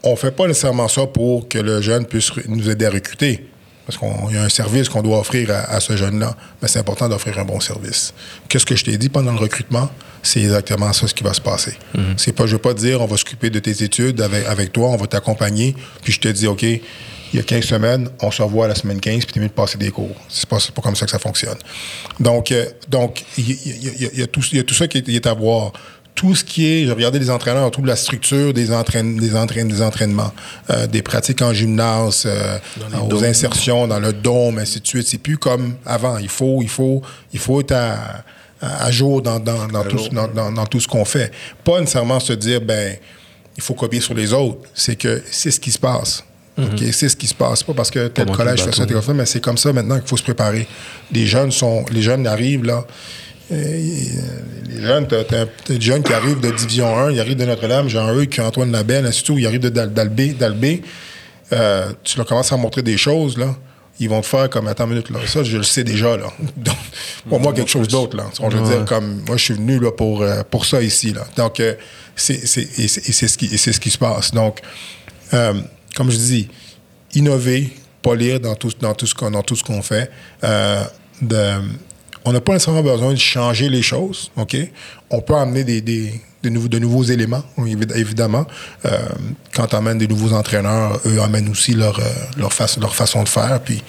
on 0.03 0.11
ne 0.11 0.15
fait 0.15 0.31
pas 0.31 0.47
nécessairement 0.47 0.87
ça 0.87 1.05
pour 1.07 1.47
que 1.47 1.57
le 1.57 1.81
jeune 1.81 2.05
puisse 2.05 2.31
nous 2.47 2.69
aider 2.69 2.85
à 2.85 2.89
recruter. 2.89 3.47
Parce 3.85 3.97
qu'il 3.97 4.35
y 4.35 4.39
a 4.39 4.43
un 4.43 4.49
service 4.49 4.89
qu'on 4.89 5.01
doit 5.01 5.19
offrir 5.19 5.49
à, 5.51 5.79
ce 5.79 5.97
jeune-là. 5.97 6.35
Mais 6.61 6.67
c'est 6.67 6.79
important 6.79 7.09
d'offrir 7.09 7.37
un 7.39 7.45
bon 7.45 7.59
service. 7.59 8.13
Qu'est-ce 8.47 8.65
que 8.65 8.75
je 8.75 8.85
t'ai 8.85 8.97
dit 8.97 9.09
pendant 9.09 9.31
le 9.31 9.39
recrutement? 9.39 9.89
C'est 10.23 10.41
exactement 10.41 10.93
ça 10.93 11.07
ce 11.07 11.13
qui 11.13 11.23
va 11.23 11.33
se 11.33 11.41
passer. 11.41 11.73
Mm-hmm. 11.95 12.13
C'est 12.17 12.31
pas, 12.31 12.45
je 12.45 12.51
ne 12.51 12.55
veux 12.55 12.61
pas 12.61 12.73
dire, 12.73 13.01
on 13.01 13.05
va 13.05 13.17
s'occuper 13.17 13.49
de 13.49 13.59
tes 13.59 13.83
études 13.83 14.21
avec, 14.21 14.45
avec 14.45 14.71
toi, 14.71 14.89
on 14.89 14.97
va 14.97 15.07
t'accompagner, 15.07 15.75
puis 16.03 16.13
je 16.13 16.19
te 16.19 16.27
dis, 16.27 16.45
OK, 16.45 16.61
il 17.33 17.37
y 17.37 17.39
a 17.39 17.43
15 17.43 17.63
semaines, 17.63 18.09
on 18.21 18.29
se 18.29 18.41
revoit 18.41 18.67
la 18.67 18.75
semaine 18.75 18.99
15, 18.99 19.25
puis 19.25 19.33
tu 19.33 19.39
es 19.39 19.41
mieux 19.41 19.47
de 19.47 19.53
passer 19.53 19.77
des 19.77 19.89
cours. 19.89 20.15
C'est 20.27 20.47
pas, 20.47 20.57
pas 20.75 20.81
comme 20.81 20.95
ça 20.95 21.05
que 21.05 21.11
ça 21.11 21.19
fonctionne. 21.19 21.57
Donc, 22.19 22.51
euh, 22.51 22.65
donc 22.89 23.23
il 23.37 23.49
y, 23.49 24.19
y 24.19 24.21
a 24.21 24.27
tout 24.27 24.73
ça 24.73 24.87
qui 24.87 24.97
est, 24.97 25.27
à 25.27 25.33
voir 25.33 25.73
tout 26.21 26.35
ce 26.35 26.43
qui 26.43 26.67
est, 26.67 26.85
j'ai 26.85 26.91
regardé 26.91 27.17
les 27.17 27.31
entraîneurs, 27.31 27.71
toute 27.71 27.87
la 27.87 27.95
structure 27.95 28.53
des, 28.53 28.71
entraîne, 28.71 29.17
des, 29.17 29.35
entraîne, 29.35 29.67
des 29.67 29.81
entraînements, 29.81 30.31
euh, 30.69 30.85
des 30.85 31.01
pratiques 31.01 31.41
en 31.41 31.51
gymnase, 31.51 32.25
euh, 32.27 32.59
aux 33.09 33.23
insertions 33.23 33.87
dans 33.87 33.99
le 33.99 34.13
dôme, 34.13 34.59
ainsi 34.59 34.79
de 34.81 34.85
suite. 34.85 35.07
C'est 35.07 35.17
plus 35.17 35.39
comme 35.39 35.73
avant. 35.83 36.19
Il 36.19 36.29
faut, 36.29 36.61
il 36.61 36.69
faut, 36.69 37.01
il 37.33 37.39
faut 37.39 37.61
être 37.61 37.71
à, 37.71 38.23
à 38.61 38.91
jour 38.91 39.23
dans, 39.23 39.39
dans, 39.39 39.67
dans, 39.67 39.83
tout, 39.83 40.09
dans, 40.09 40.51
dans, 40.51 40.65
tout 40.67 40.79
ce 40.79 40.87
qu'on 40.87 41.05
fait. 41.05 41.31
Pas 41.63 41.79
nécessairement 41.79 42.19
se 42.19 42.33
dire, 42.33 42.61
ben, 42.61 42.97
il 43.57 43.63
faut 43.63 43.73
copier 43.73 43.99
sur 43.99 44.13
les 44.13 44.31
autres. 44.31 44.59
C'est 44.75 44.97
que 44.97 45.23
c'est 45.31 45.49
ce 45.49 45.59
qui 45.59 45.71
se 45.71 45.79
passe. 45.79 46.23
Mhm. 46.55 46.91
c'est 46.91 47.09
ce 47.09 47.15
qui 47.15 47.25
se 47.25 47.33
passe. 47.33 47.63
Pas 47.63 47.73
parce 47.73 47.89
que 47.89 48.09
tel 48.09 48.29
collège 48.29 48.61
fait 48.61 48.75
ça, 48.75 48.85
tel 48.85 48.99
mais 49.15 49.25
c'est 49.25 49.41
comme 49.41 49.57
ça 49.57 49.73
maintenant 49.73 49.97
qu'il 49.97 50.07
faut 50.07 50.17
se 50.17 50.23
préparer. 50.23 50.67
Les 51.11 51.25
jeunes 51.25 51.51
sont, 51.51 51.83
les 51.91 52.03
jeunes 52.03 52.27
arrivent 52.27 52.65
là. 52.65 52.85
Les 53.51 54.81
jeunes, 54.81 55.07
t'as, 55.07 55.45
des 55.67 55.81
jeunes 55.81 56.03
qui 56.03 56.13
arrivent 56.13 56.39
de 56.39 56.51
Division 56.51 56.97
1, 56.97 57.11
ils 57.11 57.19
arrivent 57.19 57.37
de 57.37 57.45
Notre-Dame, 57.45 57.89
Jean-Eudes, 57.89 58.29
qui 58.29 58.41
Antoine 58.41 58.71
Labelle, 58.71 59.05
ainsi 59.05 59.23
tout, 59.23 59.37
ils 59.37 59.45
arrivent 59.45 59.59
de 59.59 59.69
d'Albé, 59.69 60.29
d'Albé. 60.29 60.81
Euh, 61.53 61.91
tu 62.03 62.17
leur 62.17 62.25
commences 62.25 62.51
à 62.51 62.57
montrer 62.57 62.81
des 62.81 62.97
choses, 62.97 63.37
là. 63.37 63.55
Ils 63.99 64.09
vont 64.09 64.21
te 64.21 64.25
faire 64.25 64.49
comme, 64.49 64.67
attends 64.67 64.85
une 64.85 64.91
minute, 64.91 65.09
là. 65.09 65.19
Ça, 65.27 65.43
je 65.43 65.57
le 65.57 65.63
sais 65.63 65.83
déjà, 65.83 66.17
là. 66.17 66.27
Donc, 66.57 66.75
pour 67.27 67.39
moi, 67.39 67.53
quelque 67.53 67.69
chose 67.69 67.87
d'autre, 67.87 68.15
là. 68.15 68.25
On 68.39 68.49
veut 68.49 68.61
dire, 68.61 68.85
comme, 68.85 69.23
moi, 69.27 69.37
je 69.37 69.43
suis 69.43 69.53
venu, 69.53 69.79
là, 69.79 69.91
pour, 69.91 70.21
euh, 70.21 70.43
pour 70.49 70.65
ça 70.65 70.81
ici, 70.81 71.13
là. 71.13 71.25
Donc, 71.35 71.59
euh, 71.59 71.75
c'est, 72.15 72.47
c'est, 72.47 72.79
et 72.79 72.87
c'est, 72.87 73.27
ce 73.27 73.37
qui, 73.37 73.57
c'est 73.57 73.73
ce 73.73 73.79
qui 73.79 73.89
se 73.89 73.97
passe. 73.97 74.31
Donc, 74.31 74.61
comme 75.31 76.09
je 76.09 76.17
dis, 76.17 76.47
innover, 77.13 77.69
polir 78.01 78.39
dans 78.39 78.55
tout, 78.55 78.71
dans 78.79 78.93
tout 78.93 79.07
ce 79.07 79.15
qu'on, 79.15 79.31
dans 79.31 79.43
tout 79.43 79.55
ce 79.55 79.63
qu'on 79.63 79.81
fait. 79.81 80.09
Euh, 80.43 80.83
de, 81.21 81.53
on 82.25 82.33
n'a 82.33 82.41
pas 82.41 82.53
nécessairement 82.53 82.83
besoin 82.83 83.13
de 83.13 83.19
changer 83.19 83.69
les 83.69 83.81
choses, 83.81 84.31
OK? 84.35 84.55
On 85.09 85.21
peut 85.21 85.35
amener 85.35 85.63
des, 85.63 85.81
des, 85.81 86.21
de, 86.43 86.49
nouveaux, 86.49 86.67
de 86.67 86.79
nouveaux 86.79 87.03
éléments, 87.03 87.43
évidemment. 87.95 88.45
Euh, 88.85 88.97
quand 89.53 89.73
on 89.73 89.77
amène 89.77 89.97
des 89.97 90.07
nouveaux 90.07 90.33
entraîneurs, 90.33 90.99
eux 91.05 91.21
amènent 91.21 91.49
aussi 91.49 91.73
leur, 91.73 91.99
euh, 91.99 92.03
leur, 92.37 92.51
leur 92.79 92.95
façon 92.95 93.23
de 93.23 93.29
faire, 93.29 93.59
puis 93.63 93.81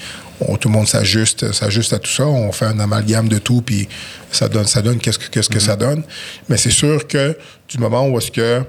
tout 0.60 0.68
le 0.68 0.74
monde 0.74 0.88
s'ajuste, 0.88 1.52
s'ajuste 1.52 1.92
à 1.92 1.98
tout 1.98 2.10
ça. 2.10 2.26
On 2.26 2.50
fait 2.52 2.64
un 2.64 2.80
amalgame 2.80 3.28
de 3.28 3.38
tout, 3.38 3.62
puis 3.62 3.88
ça 4.30 4.48
donne, 4.48 4.66
ça 4.66 4.82
donne 4.82 4.98
qu'est-ce 4.98 5.18
que, 5.18 5.28
qu'est-ce 5.28 5.48
que 5.48 5.60
ça 5.60 5.76
donne. 5.76 6.02
Mais 6.48 6.56
c'est 6.56 6.70
sûr 6.70 7.06
que 7.06 7.36
du 7.68 7.78
moment 7.78 8.08
où 8.08 8.18
est-ce 8.18 8.30
que 8.30 8.62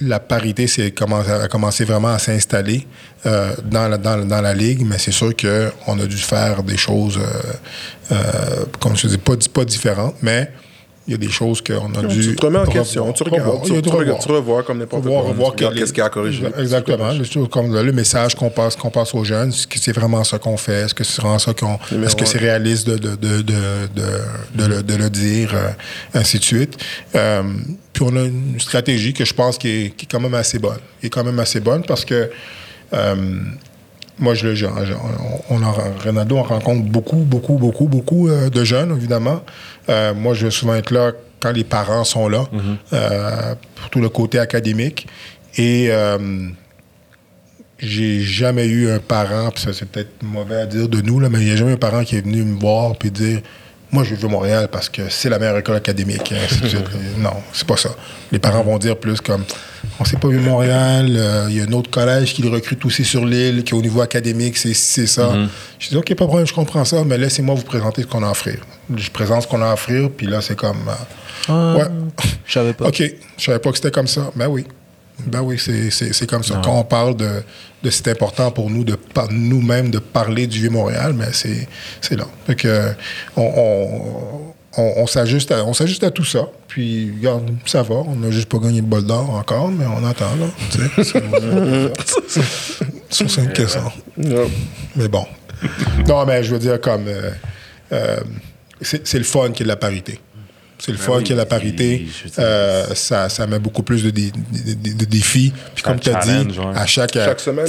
la 0.00 0.20
parité 0.20 0.66
c'est 0.66 0.94
a 1.00 1.48
commencé 1.48 1.84
vraiment 1.84 2.08
à 2.08 2.18
s'installer 2.18 2.86
euh, 3.26 3.52
dans, 3.64 3.88
la, 3.88 3.98
dans, 3.98 4.40
la 4.40 4.54
ligue, 4.54 4.84
mais 4.86 4.98
c'est 4.98 5.12
sûr 5.12 5.32
qu'on 5.36 5.98
a 5.98 6.06
dû 6.06 6.16
faire 6.16 6.62
des 6.62 6.76
choses, 6.76 7.18
euh, 7.18 8.12
euh, 8.12 8.64
comme 8.78 8.96
je 8.96 9.08
dis, 9.08 9.18
pas, 9.18 9.34
pas 9.52 9.64
différentes, 9.64 10.16
mais 10.22 10.52
il 11.08 11.12
y 11.12 11.14
a 11.14 11.16
des 11.16 11.30
choses 11.30 11.62
qu'on 11.62 11.94
a 11.94 12.02
dû. 12.02 12.20
Tu 12.20 12.36
te 12.36 12.44
remets 12.44 12.58
en 12.58 12.66
question, 12.66 13.10
tu 13.14 13.22
regardes, 13.22 13.64
tu, 13.64 14.30
revois 14.30 14.62
comme 14.62 14.78
n'importe 14.78 15.06
quoi. 15.06 15.22
Revoir 15.22 15.54
qu'est-ce 15.54 15.86
qu'il 15.86 15.98
y 15.98 16.02
a 16.02 16.04
à 16.04 16.10
corriger. 16.10 16.44
Exactement. 16.58 17.10
Comme 17.50 17.74
le 17.74 17.92
message 17.92 18.34
qu'on 18.34 18.50
passe, 18.50 18.76
qu'on 18.76 18.90
passe 18.90 19.14
aux 19.14 19.24
jeunes, 19.24 19.48
est-ce 19.48 19.66
que 19.66 19.78
c'est 19.78 19.92
vraiment 19.92 20.22
ça 20.22 20.38
qu'on 20.38 20.58
fait? 20.58 20.82
Est-ce 20.82 20.94
que 20.94 21.04
c'est 21.04 21.22
vraiment 21.22 21.38
ça 21.38 21.54
qu'on. 21.54 21.78
Est-ce 22.04 22.14
que 22.14 22.26
c'est 22.26 22.38
réaliste 22.38 22.86
de, 22.86 22.98
de, 22.98 23.16
de, 23.16 23.42
de, 23.42 24.66
le, 24.66 24.82
de, 24.82 24.94
le, 24.94 25.08
dire, 25.08 25.52
euh, 25.54 25.70
ainsi 26.12 26.38
de 26.38 26.44
suite. 26.44 26.76
Euh, 27.14 27.42
puis 27.94 28.04
on 28.06 28.14
a 28.14 28.24
une 28.24 28.60
stratégie 28.60 29.14
que 29.14 29.24
je 29.24 29.32
pense 29.32 29.56
qui 29.56 29.68
est, 29.68 29.96
qui 29.96 30.04
est 30.04 30.08
quand 30.10 30.20
même 30.20 30.34
assez 30.34 30.58
bonne. 30.58 30.78
Qui 31.00 31.06
est 31.06 31.10
quand 31.10 31.24
même 31.24 31.38
assez 31.38 31.60
bonne 31.60 31.82
parce 31.84 32.04
que. 32.04 32.30
Moi, 34.18 34.34
je, 34.34 34.54
je, 34.54 34.66
on, 34.66 35.62
on, 35.62 36.42
rencontre 36.42 36.82
beaucoup, 36.84 37.16
beaucoup, 37.16 37.54
beaucoup, 37.54 37.86
beaucoup 37.86 38.28
euh, 38.28 38.50
de 38.50 38.64
jeunes, 38.64 38.94
évidemment. 38.96 39.42
Euh, 39.88 40.14
moi, 40.14 40.34
je 40.34 40.46
vais 40.46 40.50
souvent 40.50 40.74
être 40.74 40.90
là 40.90 41.12
quand 41.40 41.52
les 41.52 41.64
parents 41.64 42.04
sont 42.04 42.28
là, 42.28 42.46
mm-hmm. 42.52 42.76
euh, 42.94 43.54
pour 43.76 43.90
tout 43.90 44.00
le 44.00 44.08
côté 44.08 44.38
académique. 44.38 45.06
Et 45.56 45.90
j'ai 47.80 48.20
jamais 48.20 48.66
eu 48.66 48.90
un 48.90 48.98
parent, 48.98 49.50
puis 49.50 49.62
ça 49.62 49.72
c'est 49.72 49.88
peut-être 49.88 50.22
mauvais 50.22 50.56
à 50.56 50.66
dire 50.66 50.88
de 50.88 51.00
nous, 51.00 51.20
là, 51.20 51.28
mais 51.28 51.38
il 51.38 51.46
n'y 51.46 51.52
a 51.52 51.56
jamais 51.56 51.72
un 51.72 51.76
parent 51.76 52.02
qui 52.02 52.16
est 52.16 52.20
venu 52.20 52.42
me 52.42 52.58
voir 52.58 52.94
et 53.04 53.10
dire 53.10 53.40
moi, 53.90 54.04
je 54.04 54.14
veux 54.14 54.28
Montréal 54.28 54.68
parce 54.70 54.88
que 54.88 55.08
c'est 55.08 55.30
la 55.30 55.38
meilleure 55.38 55.58
école 55.58 55.76
académique. 55.76 56.34
non, 57.18 57.32
c'est 57.52 57.66
pas 57.66 57.76
ça. 57.76 57.90
Les 58.30 58.38
parents 58.38 58.62
vont 58.62 58.78
dire 58.78 58.96
plus 58.96 59.20
comme 59.20 59.44
on 59.98 60.04
s'est 60.04 60.16
pas 60.16 60.28
vu 60.28 60.38
Montréal, 60.38 61.06
euh, 61.16 61.46
il 61.48 61.56
y 61.56 61.60
a 61.60 61.64
un 61.64 61.72
autre 61.72 61.90
collège 61.90 62.34
qui 62.34 62.42
le 62.42 62.50
recrute 62.50 62.84
aussi 62.84 63.04
sur 63.04 63.24
l'île, 63.24 63.64
qui 63.64 63.74
est 63.74 63.76
au 63.76 63.82
niveau 63.82 64.00
académique, 64.00 64.56
c'est 64.58 64.74
ça. 64.74 65.32
Mm-hmm. 65.32 65.48
Je 65.78 65.88
dis 65.88 65.96
OK, 65.96 66.08
pas 66.08 66.14
de 66.14 66.28
problème, 66.28 66.46
je 66.46 66.52
comprends 66.52 66.84
ça, 66.84 67.02
mais 67.04 67.16
laissez-moi 67.16 67.54
vous 67.54 67.62
présenter 67.62 68.02
ce 68.02 68.06
qu'on 68.06 68.22
a 68.22 68.28
à 68.28 68.30
offrir. 68.30 68.58
Je 68.94 69.10
présente 69.10 69.42
ce 69.42 69.48
qu'on 69.48 69.62
a 69.62 69.70
à 69.70 69.72
offrir, 69.72 70.10
puis 70.10 70.26
là, 70.26 70.40
c'est 70.40 70.56
comme. 70.56 70.88
Euh, 70.88 70.94
ah, 71.48 71.76
ouais. 71.78 71.84
Je 72.44 72.52
savais 72.52 72.72
pas. 72.74 72.86
OK, 72.88 73.02
je 73.38 73.44
savais 73.44 73.58
pas 73.58 73.70
que 73.70 73.76
c'était 73.76 73.90
comme 73.90 74.08
ça. 74.08 74.30
Ben 74.36 74.48
oui. 74.48 74.66
Ben 75.26 75.42
oui, 75.42 75.58
c'est 75.58 76.26
comme 76.26 76.44
ça. 76.44 76.60
Quand 76.64 76.78
on 76.78 76.84
parle 76.84 77.16
de, 77.16 77.42
de 77.82 77.90
c'est 77.90 78.08
important 78.08 78.50
pour 78.50 78.70
nous, 78.70 78.84
de 78.84 78.96
nous-mêmes, 79.30 79.90
de 79.90 79.98
parler 79.98 80.46
du 80.46 80.60
Vieux-Montréal, 80.60 81.12
mais 81.14 81.28
c'est 81.32 82.16
là. 82.16 82.24
Fait 82.46 82.54
que, 82.54 82.92
on, 83.36 84.54
on, 84.76 84.92
on 84.96 85.06
s'ajuste 85.06 85.52
à, 85.52 85.58
à, 85.58 86.10
tout 86.10 86.24
ça. 86.24 86.46
Puis, 86.68 87.12
regarde, 87.18 87.50
ça 87.66 87.82
va. 87.82 87.96
On 87.96 88.16
n'a 88.16 88.30
juste 88.30 88.48
pas 88.48 88.58
gagné 88.58 88.80
le 88.80 88.86
bol 88.86 89.04
d'or 89.04 89.30
encore, 89.30 89.70
mais 89.70 89.86
on 89.86 90.06
attend, 90.06 90.36
là. 90.36 90.46
Sur 93.10 93.30
cinq 93.30 93.52
questions. 93.52 93.90
Mais 94.16 95.08
bon. 95.08 95.26
Non, 96.06 96.24
mais 96.26 96.44
je 96.44 96.52
veux 96.52 96.60
dire, 96.60 96.80
comme. 96.80 97.08
Euh, 97.08 97.30
euh, 97.92 98.20
c'est 98.80 99.18
le 99.18 99.24
fun 99.24 99.50
qui 99.50 99.62
est 99.62 99.64
de 99.64 99.68
la 99.68 99.76
parité. 99.76 100.20
C'est 100.78 100.92
le 100.92 100.98
ben 100.98 101.02
fun 101.02 101.18
qu'il 101.18 101.30
y 101.30 101.32
ait 101.32 101.36
la 101.36 101.46
parité. 101.46 102.06
Euh, 102.38 102.86
ça, 102.94 103.28
ça 103.28 103.46
met 103.48 103.58
beaucoup 103.58 103.82
plus 103.82 104.04
de, 104.04 104.10
de, 104.10 105.04
défis. 105.04 105.52
Puis 105.74 105.82
comme 105.82 105.98
tu 105.98 106.10
as 106.10 106.20
dit, 106.24 106.58
à 106.74 106.86
chaque, 106.86 107.14
chaque 107.14 107.40
semaine, 107.40 107.66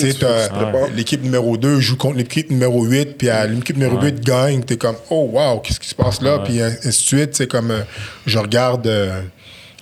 l'équipe 0.95 1.23
numéro 1.23 1.57
2 1.57 1.80
joue 1.80 1.98
contre 1.98 2.18
l'équipe 2.18 2.52
numéro 2.52 2.84
8, 2.84 3.18
puis 3.18 3.30
l'équipe 3.49 3.77
numéro 3.77 3.99
8 3.99 4.23
gagne. 4.23 4.64
Tu 4.64 4.73
es 4.73 4.77
comme, 4.77 4.95
oh 5.10 5.30
wow, 5.34 5.60
qu'est-ce 5.60 5.80
qui 5.80 5.90
se 5.90 5.95
passe 5.95 6.22
là? 6.22 6.40
Puis 6.40 6.61
ainsi 6.61 6.88
de 6.88 6.91
suite. 6.91 7.36
C'est 7.36 7.48
comme, 7.48 7.72
euh, 7.72 7.81
je 8.27 8.38
regarde, 8.38 8.86
euh, 8.86 9.22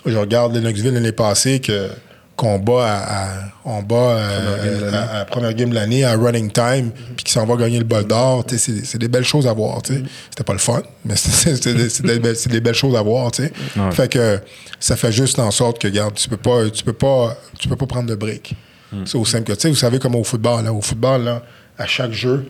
je 0.06 0.18
regarde 0.18 0.56
Lennoxville 0.56 0.94
l'année 0.94 1.12
passée 1.12 1.60
que 1.60 1.90
qu'on 2.38 2.60
bat 2.60 2.86
à, 2.86 3.28
on 3.66 3.82
bat 3.82 3.96
euh, 3.96 4.90
à, 4.90 5.18
la 5.18 5.26
première 5.26 5.54
game 5.56 5.72
de 5.72 5.76
l'année 5.76 6.06
à 6.06 6.16
running 6.16 6.52
time 6.52 6.92
puis 7.16 7.26
qui 7.26 7.34
s'en 7.34 7.46
va 7.46 7.56
gagner 7.56 7.80
le 7.80 7.84
bol 7.84 8.06
d'or 8.06 8.46
c'est 8.48 8.98
des 8.98 9.08
belles 9.08 9.26
choses 9.26 9.48
à 9.48 9.54
voir 9.54 9.82
tu 9.82 9.96
sais. 9.96 10.04
C'était 10.30 10.44
pas 10.44 10.54
le 10.54 10.60
fun 10.60 10.84
mais 11.04 11.16
c'est 11.18 11.60
des, 11.66 12.20
des, 12.20 12.62
belles 12.62 12.76
choses 12.76 12.96
à 12.96 13.02
voir 13.02 13.32
tu 13.32 13.44
sais. 13.44 13.52
Fait 13.92 14.08
que 14.08 14.40
ça 14.80 14.96
fait 14.96 15.12
juste 15.12 15.40
en 15.40 15.50
sorte 15.50 15.82
que 15.82 15.88
regarde 15.88 16.14
tu 16.14 16.30
peux 16.30 16.38
pas 16.38 16.70
tu 16.70 16.84
peux 16.84 16.94
pas 16.94 17.36
tu 17.60 17.68
peux 17.68 17.76
pas 17.76 17.88
prendre 17.88 18.08
de 18.08 18.16
break. 18.16 18.54
Mm. 18.94 19.06
c'est 19.06 19.18
aussi 19.18 19.32
simple 19.32 19.46
que 19.46 19.54
tu 19.54 19.62
sais 19.62 19.70
vous 19.70 19.76
savez 19.76 19.98
comme 20.00 20.16
au 20.16 20.24
football 20.24 20.64
là 20.64 20.72
au 20.72 20.82
football 20.82 21.24
là 21.24 21.44
à 21.78 21.88
chaque 21.88 22.14
jeu 22.14 22.50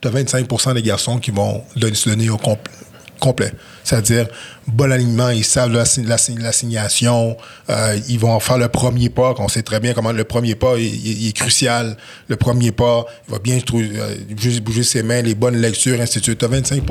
tu 0.00 0.06
as 0.06 0.10
25% 0.12 0.74
des 0.74 0.82
garçons 0.82 1.18
qui 1.18 1.30
vont 1.30 1.64
se 1.74 2.08
donner 2.08 2.30
au 2.30 2.36
complet 2.36 2.72
complet. 3.18 3.52
C'est-à-dire, 3.84 4.26
bon 4.66 4.92
alignement, 4.92 5.30
ils 5.30 5.44
savent 5.44 5.72
l'assignation, 5.72 7.36
euh, 7.70 7.98
ils 8.08 8.18
vont 8.18 8.38
faire 8.40 8.58
le 8.58 8.68
premier 8.68 9.08
pas, 9.08 9.34
qu'on 9.34 9.48
sait 9.48 9.62
très 9.62 9.80
bien 9.80 9.94
comment 9.94 10.12
le 10.12 10.24
premier 10.24 10.54
pas 10.54 10.76
il, 10.78 11.28
est 11.28 11.32
crucial. 11.32 11.96
Le 12.28 12.36
premier 12.36 12.72
pas, 12.72 13.04
il 13.28 13.32
va 13.32 13.38
bien 13.38 13.58
euh, 13.74 14.60
bouger 14.60 14.82
ses 14.82 15.02
mains, 15.02 15.22
les 15.22 15.34
bonnes 15.34 15.60
lectures, 15.60 16.00
ainsi 16.00 16.18
de 16.18 16.24
suite. 16.24 16.38
Tu 16.38 16.44
as 16.44 16.48
25 16.48 16.82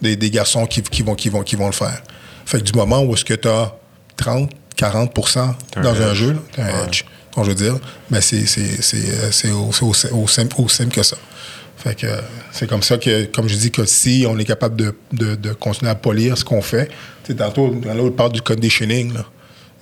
des, 0.00 0.16
des 0.16 0.30
garçons 0.30 0.66
qui, 0.66 0.82
qui, 0.82 1.02
vont, 1.02 1.14
qui, 1.14 1.28
vont, 1.28 1.42
qui 1.42 1.56
vont 1.56 1.66
le 1.66 1.72
faire. 1.72 2.02
Fait 2.44 2.58
que 2.58 2.64
du 2.64 2.72
moment 2.72 3.02
où 3.02 3.14
est-ce 3.14 3.24
que 3.24 3.34
tu 3.34 3.48
as 3.48 3.74
30, 4.16 4.50
40 4.76 5.14
dans 5.82 6.02
un, 6.02 6.14
jeu, 6.14 6.36
tu 6.52 6.60
as 6.60 6.64
un 6.64 6.86
edge. 6.86 7.04
je 7.36 7.42
veux 7.42 7.54
dire, 7.54 7.78
mais 8.10 8.20
c'est 8.20 8.42
aussi 9.50 10.08
simple 10.28 10.90
que 10.90 11.02
ça. 11.02 11.16
Fait 11.82 11.96
que 11.96 12.06
c'est 12.52 12.68
comme 12.68 12.82
ça 12.82 12.96
que, 12.96 13.24
comme 13.24 13.48
je 13.48 13.56
dis, 13.56 13.72
que 13.72 13.84
si 13.84 14.24
on 14.28 14.38
est 14.38 14.44
capable 14.44 14.76
de, 14.76 14.94
de, 15.34 15.52
continuer 15.52 15.90
à 15.90 15.96
polir 15.96 16.38
ce 16.38 16.44
qu'on 16.44 16.62
fait, 16.62 16.88
tu 17.24 17.34
tantôt, 17.34 17.74
on 17.84 18.10
parle 18.12 18.32
du 18.32 18.40
conditioning, 18.40 19.12
là. 19.14 19.26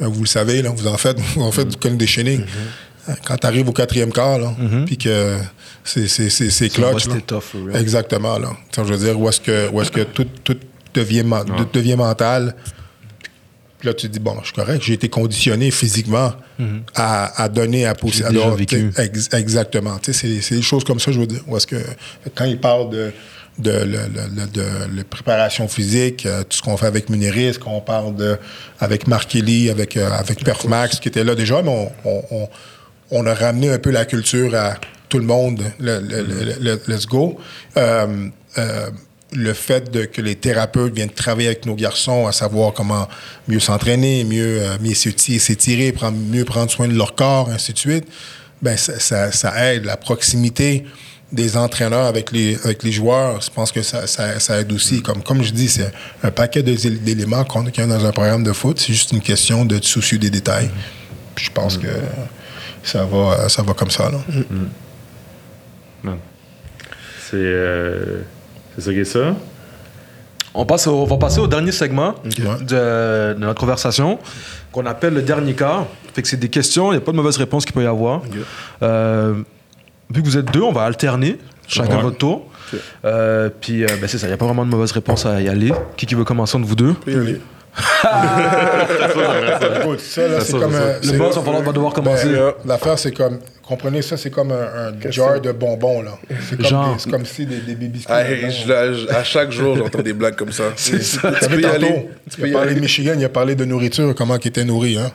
Euh, 0.00 0.06
vous 0.06 0.22
le 0.22 0.26
savez, 0.26 0.62
là, 0.62 0.70
vous 0.70 0.86
en 0.86 0.96
faites, 0.96 1.20
vous 1.34 1.42
en 1.42 1.52
faites 1.52 1.68
du 1.68 1.76
conditioning. 1.76 2.40
Mm-hmm. 2.40 3.16
Quand 3.26 3.36
tu 3.36 3.46
arrives 3.46 3.68
au 3.68 3.72
quatrième 3.72 4.12
quart, 4.12 4.38
là, 4.38 4.54
mm-hmm. 4.58 4.84
puis 4.86 4.96
que 4.96 5.36
c'est, 5.84 6.08
c'est, 6.08 6.30
c'est, 6.30 6.48
c'est 6.48 6.70
clutch. 6.70 7.06
Là. 7.06 7.78
Exactement, 7.78 8.38
là. 8.38 8.52
je 8.74 8.82
veux 8.82 8.96
dire, 8.96 9.20
où 9.20 9.28
est-ce 9.28 9.40
que, 9.42 9.68
où 9.70 9.82
est-ce 9.82 9.90
que 9.90 10.00
tout, 10.00 10.26
tout 10.42 10.56
devient, 10.94 11.24
devient 11.74 11.96
mental, 11.96 12.54
puis 13.80 13.88
là, 13.88 13.94
tu 13.94 14.08
te 14.08 14.12
dis, 14.12 14.20
bon, 14.20 14.36
je 14.40 14.46
suis 14.46 14.52
correct, 14.52 14.82
j'ai 14.84 14.92
été 14.92 15.08
conditionné 15.08 15.70
physiquement 15.70 16.34
mhm. 16.58 16.82
à, 16.94 17.48
donner, 17.48 17.86
à 17.86 17.94
pousser. 17.94 18.24
À 18.24 18.28
déjà 18.28 18.50
vécu. 18.50 18.92
exactement. 19.32 19.98
C'est 20.02 20.28
des 20.28 20.62
choses 20.62 20.84
comme 20.84 21.00
ça, 21.00 21.10
je 21.12 21.18
veux 21.18 21.26
dire. 21.26 21.40
Où 21.48 21.56
est-ce 21.56 21.66
que, 21.66 21.76
quand 22.34 22.44
il 22.44 22.60
parle 22.60 22.90
de, 22.90 23.10
de, 23.58 23.86
de, 24.52 25.02
préparation 25.02 25.66
physique, 25.66 26.26
euh, 26.26 26.42
tout 26.42 26.58
ce 26.58 26.62
qu'on 26.62 26.76
fait 26.76 26.86
avec 26.86 27.08
Muniris, 27.08 27.56
qu'on 27.56 27.80
parle 27.80 28.14
de, 28.16 28.36
avec 28.80 29.06
Mark 29.06 29.30
Kelly, 29.30 29.70
avec, 29.70 29.96
euh, 29.96 30.10
avec 30.10 30.44
Perfmax, 30.44 31.00
qui 31.00 31.08
était 31.08 31.24
là 31.24 31.34
déjà, 31.34 31.62
mais 31.62 31.90
on, 32.04 32.48
on, 33.10 33.26
a 33.26 33.32
ramené 33.32 33.70
un 33.70 33.78
peu 33.78 33.90
la 33.90 34.04
culture 34.04 34.54
à 34.54 34.74
tout 35.08 35.18
le 35.18 35.24
monde, 35.24 35.62
le, 35.78 36.00
le, 36.00 36.80
let's 36.86 37.06
go. 37.06 37.38
Euh, 37.78 38.28
le 39.32 39.52
fait 39.52 39.90
de, 39.90 40.04
que 40.04 40.20
les 40.20 40.34
thérapeutes 40.34 40.94
viennent 40.94 41.10
travailler 41.10 41.48
avec 41.48 41.66
nos 41.66 41.74
garçons, 41.74 42.26
à 42.26 42.32
savoir 42.32 42.72
comment 42.72 43.08
mieux 43.48 43.60
s'entraîner, 43.60 44.24
mieux, 44.24 44.60
euh, 44.60 44.76
mieux 44.80 44.94
s'étirer, 44.94 45.92
prendre, 45.92 46.18
mieux 46.18 46.44
prendre 46.44 46.70
soin 46.70 46.88
de 46.88 46.94
leur 46.94 47.14
corps, 47.14 47.48
ainsi 47.50 47.72
de 47.72 47.78
suite, 47.78 48.04
ben 48.62 48.76
ça, 48.76 49.30
ça, 49.30 49.72
aide. 49.72 49.84
La 49.84 49.96
proximité 49.96 50.84
des 51.32 51.56
entraîneurs 51.56 52.06
avec 52.06 52.32
les, 52.32 52.58
avec 52.64 52.82
les 52.82 52.92
joueurs, 52.92 53.40
je 53.40 53.50
pense 53.50 53.70
que 53.72 53.82
ça, 53.82 54.06
ça, 54.06 54.60
aide 54.60 54.72
aussi. 54.72 55.00
Comme, 55.00 55.22
comme 55.22 55.42
je 55.42 55.52
dis, 55.52 55.68
c'est 55.68 55.92
un 56.22 56.30
paquet 56.30 56.62
d'éléments 56.62 57.44
qu'on 57.44 57.64
a 57.66 57.70
dans 57.70 58.04
un 58.04 58.12
programme 58.12 58.42
de 58.42 58.52
foot. 58.52 58.80
C'est 58.80 58.92
juste 58.92 59.12
une 59.12 59.20
question 59.20 59.64
de 59.64 59.80
soucier 59.82 60.18
des 60.18 60.30
détails. 60.30 60.70
Puis 61.34 61.46
je 61.46 61.52
pense 61.52 61.78
que 61.78 61.86
ça 62.82 63.04
va, 63.04 63.48
ça 63.48 63.62
va 63.62 63.72
comme 63.74 63.90
ça. 63.90 64.10
Là. 64.10 64.18
Mm. 66.02 66.10
C'est... 67.30 67.36
Euh, 67.36 68.22
c'est 68.74 68.84
ça 68.84 68.92
qui 68.92 69.00
est 69.00 69.04
ça. 69.04 69.34
On, 70.54 70.64
passe 70.64 70.86
on 70.86 71.04
va 71.04 71.16
passer 71.16 71.38
au 71.40 71.46
dernier 71.46 71.72
segment 71.72 72.14
de, 72.24 73.34
notre 73.34 73.60
conversation, 73.60 74.18
qu'on 74.72 74.86
appelle 74.86 75.14
le 75.14 75.22
dernier 75.22 75.54
quart. 75.54 75.86
Fait 76.12 76.22
que 76.22 76.28
c'est 76.28 76.36
des 76.36 76.48
questions, 76.48 76.90
il 76.90 76.96
n'y 76.96 76.98
a 76.98 77.00
pas 77.00 77.12
de 77.12 77.16
mauvaise 77.16 77.36
réponse 77.36 77.64
qu'il 77.64 77.74
peut 77.74 77.84
y 77.84 77.86
avoir. 77.86 78.22
Euh, 78.82 79.34
vu 80.10 80.22
que 80.22 80.26
vous 80.26 80.38
êtes 80.38 80.52
deux, 80.52 80.62
on 80.62 80.72
va 80.72 80.82
alterner, 80.82 81.38
chacun 81.68 82.00
votre 82.00 82.18
tour. 82.18 82.46
Euh, 83.04 83.48
puis, 83.60 83.84
euh, 83.84 83.88
ben 84.00 84.08
c'est 84.08 84.18
ça, 84.18 84.26
il 84.26 84.30
n'y 84.30 84.34
a 84.34 84.36
pas 84.36 84.46
vraiment 84.46 84.64
de 84.64 84.70
mauvaise 84.70 84.92
réponse 84.92 85.26
à 85.26 85.40
y 85.40 85.48
aller. 85.48 85.72
Qui, 85.96 86.06
qui 86.06 86.14
veut 86.14 86.24
commencer 86.24 86.56
entre 86.56 86.66
vous 86.66 86.76
deux 86.76 86.94
ça, 89.98 90.28
là, 90.28 90.38
comme 90.50 90.74
un, 90.74 91.00
Le 91.02 91.18
boss, 91.18 91.36
va 91.36 91.60
va 91.60 91.72
devoir 91.72 91.92
commencer. 91.92 92.28
Ben, 92.28 92.52
L'affaire, 92.64 92.98
c'est 92.98 93.12
comme. 93.12 93.38
Comprenez 93.70 94.02
ça, 94.02 94.16
c'est 94.16 94.30
comme 94.30 94.50
un, 94.50 94.88
un 94.88 95.10
jar 95.12 95.40
de 95.40 95.52
bonbons, 95.52 96.02
là. 96.02 96.18
C'est 96.48 96.60
comme, 96.60 96.96
des, 96.96 97.10
comme 97.12 97.24
si 97.24 97.46
des, 97.46 97.60
des. 97.60 97.88
Ah, 98.08 98.24
à 99.10 99.22
chaque 99.22 99.52
jour, 99.52 99.76
j'entends 99.76 100.02
des 100.02 100.12
blagues 100.12 100.34
comme 100.34 100.50
ça. 100.50 100.64
C'est 100.76 101.00
ça. 101.00 101.30
Tu 101.40 101.48
peux 101.48 101.60
y 101.60 101.64
aller. 101.64 102.08
Tu 102.28 102.40
peux 102.40 102.48
il 102.48 102.56
a 102.56 102.58
parlé 102.58 102.74
de 102.74 102.80
Michigan, 102.80 103.14
il 103.16 103.24
a 103.24 103.28
parlé 103.28 103.54
de 103.54 103.64
nourriture, 103.64 104.12
comment 104.16 104.36
il 104.42 104.48
était 104.48 104.64
nourri. 104.64 104.98
Hein. 104.98 105.12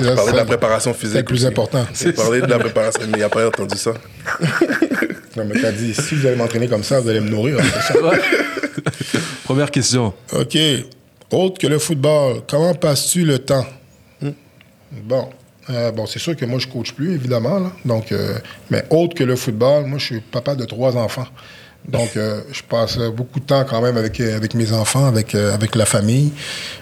Il 0.00 0.08
a 0.08 0.14
parlé 0.14 0.32
de 0.32 0.36
la 0.38 0.46
préparation 0.46 0.94
physique. 0.94 1.12
C'est 1.12 1.18
le 1.18 1.24
plus 1.26 1.44
important. 1.44 1.84
Il 2.00 2.08
a 2.08 2.12
parlé 2.14 2.40
de 2.40 2.46
la 2.46 2.58
préparation, 2.58 3.02
mais 3.08 3.18
il 3.18 3.20
n'a 3.20 3.28
pas 3.28 3.46
entendu 3.46 3.76
ça. 3.76 3.92
Non, 5.34 5.44
mais 5.46 5.58
t'as 5.58 5.72
dit, 5.72 5.94
si 5.94 6.14
vous 6.14 6.26
allez 6.26 6.36
m'entraîner 6.36 6.68
comme 6.68 6.82
ça, 6.82 7.00
vous 7.00 7.08
allez 7.08 7.20
me 7.20 7.30
nourrir. 7.30 7.56
Première 9.44 9.70
question. 9.70 10.12
OK. 10.30 10.58
Autre 11.30 11.58
que 11.58 11.66
le 11.66 11.78
football, 11.78 12.42
comment 12.46 12.74
passes-tu 12.74 13.24
le 13.24 13.38
temps? 13.38 13.64
Hmm. 14.20 14.32
Bon. 15.04 15.30
Euh, 15.72 15.90
bon, 15.92 16.06
c'est 16.06 16.18
sûr 16.18 16.36
que 16.36 16.44
moi, 16.44 16.58
je 16.58 16.66
ne 16.66 16.72
coach 16.72 16.92
plus, 16.92 17.14
évidemment. 17.14 17.72
Donc, 17.84 18.12
euh, 18.12 18.38
mais 18.70 18.84
autre 18.90 19.14
que 19.14 19.24
le 19.24 19.36
football, 19.36 19.86
moi, 19.86 19.98
je 19.98 20.04
suis 20.04 20.20
papa 20.20 20.54
de 20.54 20.64
trois 20.64 20.96
enfants. 20.96 21.26
Donc, 21.88 22.16
euh, 22.16 22.42
je 22.52 22.62
passe 22.62 22.96
beaucoup 22.98 23.40
de 23.40 23.44
temps 23.44 23.64
quand 23.68 23.82
même 23.82 23.96
avec, 23.96 24.20
avec 24.20 24.54
mes 24.54 24.72
enfants, 24.72 25.04
avec, 25.06 25.34
avec 25.34 25.74
la 25.74 25.84
famille. 25.84 26.32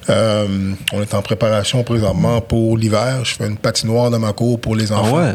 on 0.08 1.00
est 1.00 1.14
en 1.14 1.22
préparation 1.22 1.82
présentement 1.84 2.42
pour 2.42 2.76
l'hiver. 2.76 3.24
Je 3.24 3.34
fais 3.34 3.46
une 3.46 3.56
patinoire 3.56 4.10
dans 4.10 4.18
ma 4.18 4.34
cour 4.34 4.60
pour 4.60 4.76
les 4.76 4.92
ah 4.92 5.00
enfants. 5.00 5.34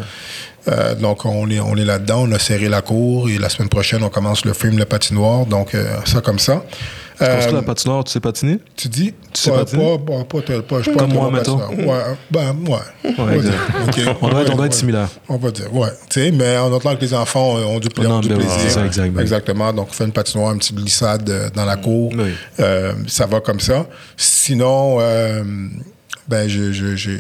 donc, 0.99 1.26
on 1.26 1.49
est, 1.49 1.60
on 1.60 1.76
est 1.77 1.86
là-dedans. 1.86 2.26
On 2.27 2.32
a 2.32 2.40
serré 2.40 2.69
la 2.69 2.84
cour 2.84 3.27
et 3.27 3.40
la 3.40 3.49
semaine 3.49 3.69
prochaine, 3.69 4.03
on 4.03 4.10
commence 4.10 4.45
le 4.45 4.53
film 4.53 4.77
Le 4.77 4.86
patinoire. 4.86 5.48
Donc, 5.48 5.76
ça 6.06 6.22
comme 6.22 6.40
ça. 6.40 6.64
Tu 7.18 7.24
euh, 7.24 7.52
la 7.52 7.62
patinoire, 7.62 8.04
tu 8.04 8.12
sais 8.12 8.20
patiner? 8.20 8.60
Tu 8.76 8.90
dis? 8.90 9.14
Tu 9.34 9.42
sais 9.42 9.52
patiner? 9.52 9.98
Pas, 10.06 10.24
pas, 10.26 10.42
pas, 10.42 10.62
pas, 10.62 10.82
Comme 10.82 11.14
moi, 11.14 11.32
mettons. 11.32 11.58
Ouais, 11.58 12.02
ben, 12.30 12.56
ouais. 12.68 13.14
ouais 13.18 13.36
exact. 13.36 14.18
On, 14.22 14.30
doit 14.30 14.42
être, 14.42 14.54
on 14.54 14.56
doit 14.56 14.66
être 14.66 14.74
similaire. 14.74 15.10
On 15.30 15.38
va 15.38 15.52
dire, 15.52 15.74
ouais. 15.74 15.90
Tu 16.10 16.22
sais, 16.22 16.32
mais 16.32 16.58
en 16.58 16.72
autant 16.72 16.96
que 16.96 17.02
les 17.02 17.14
enfants 17.14 17.56
ont 17.56 17.80
du, 17.80 17.90
plaisir. 17.90 18.70
Ça, 18.70 18.86
exactement. 18.86 19.22
Exactement. 19.22 19.74
Donc, 19.74 19.88
on 19.90 19.94
fait 19.94 20.06
une 20.06 20.12
patinoire, 20.12 20.52
une 20.52 20.60
petite 20.60 20.76
glissade 20.76 21.30
euh, 21.30 21.50
dans 21.56 21.66
la 21.66 21.78
cour. 21.78 22.12
Euh, 22.60 22.94
ça 23.08 23.26
va 23.26 23.40
comme 23.40 23.60
ça. 23.60 23.86
Sinon, 24.18 24.98
euh, 25.00 25.44
ben, 26.28 26.50
je, 26.50 26.72
je, 26.72 26.96
je, 26.96 27.12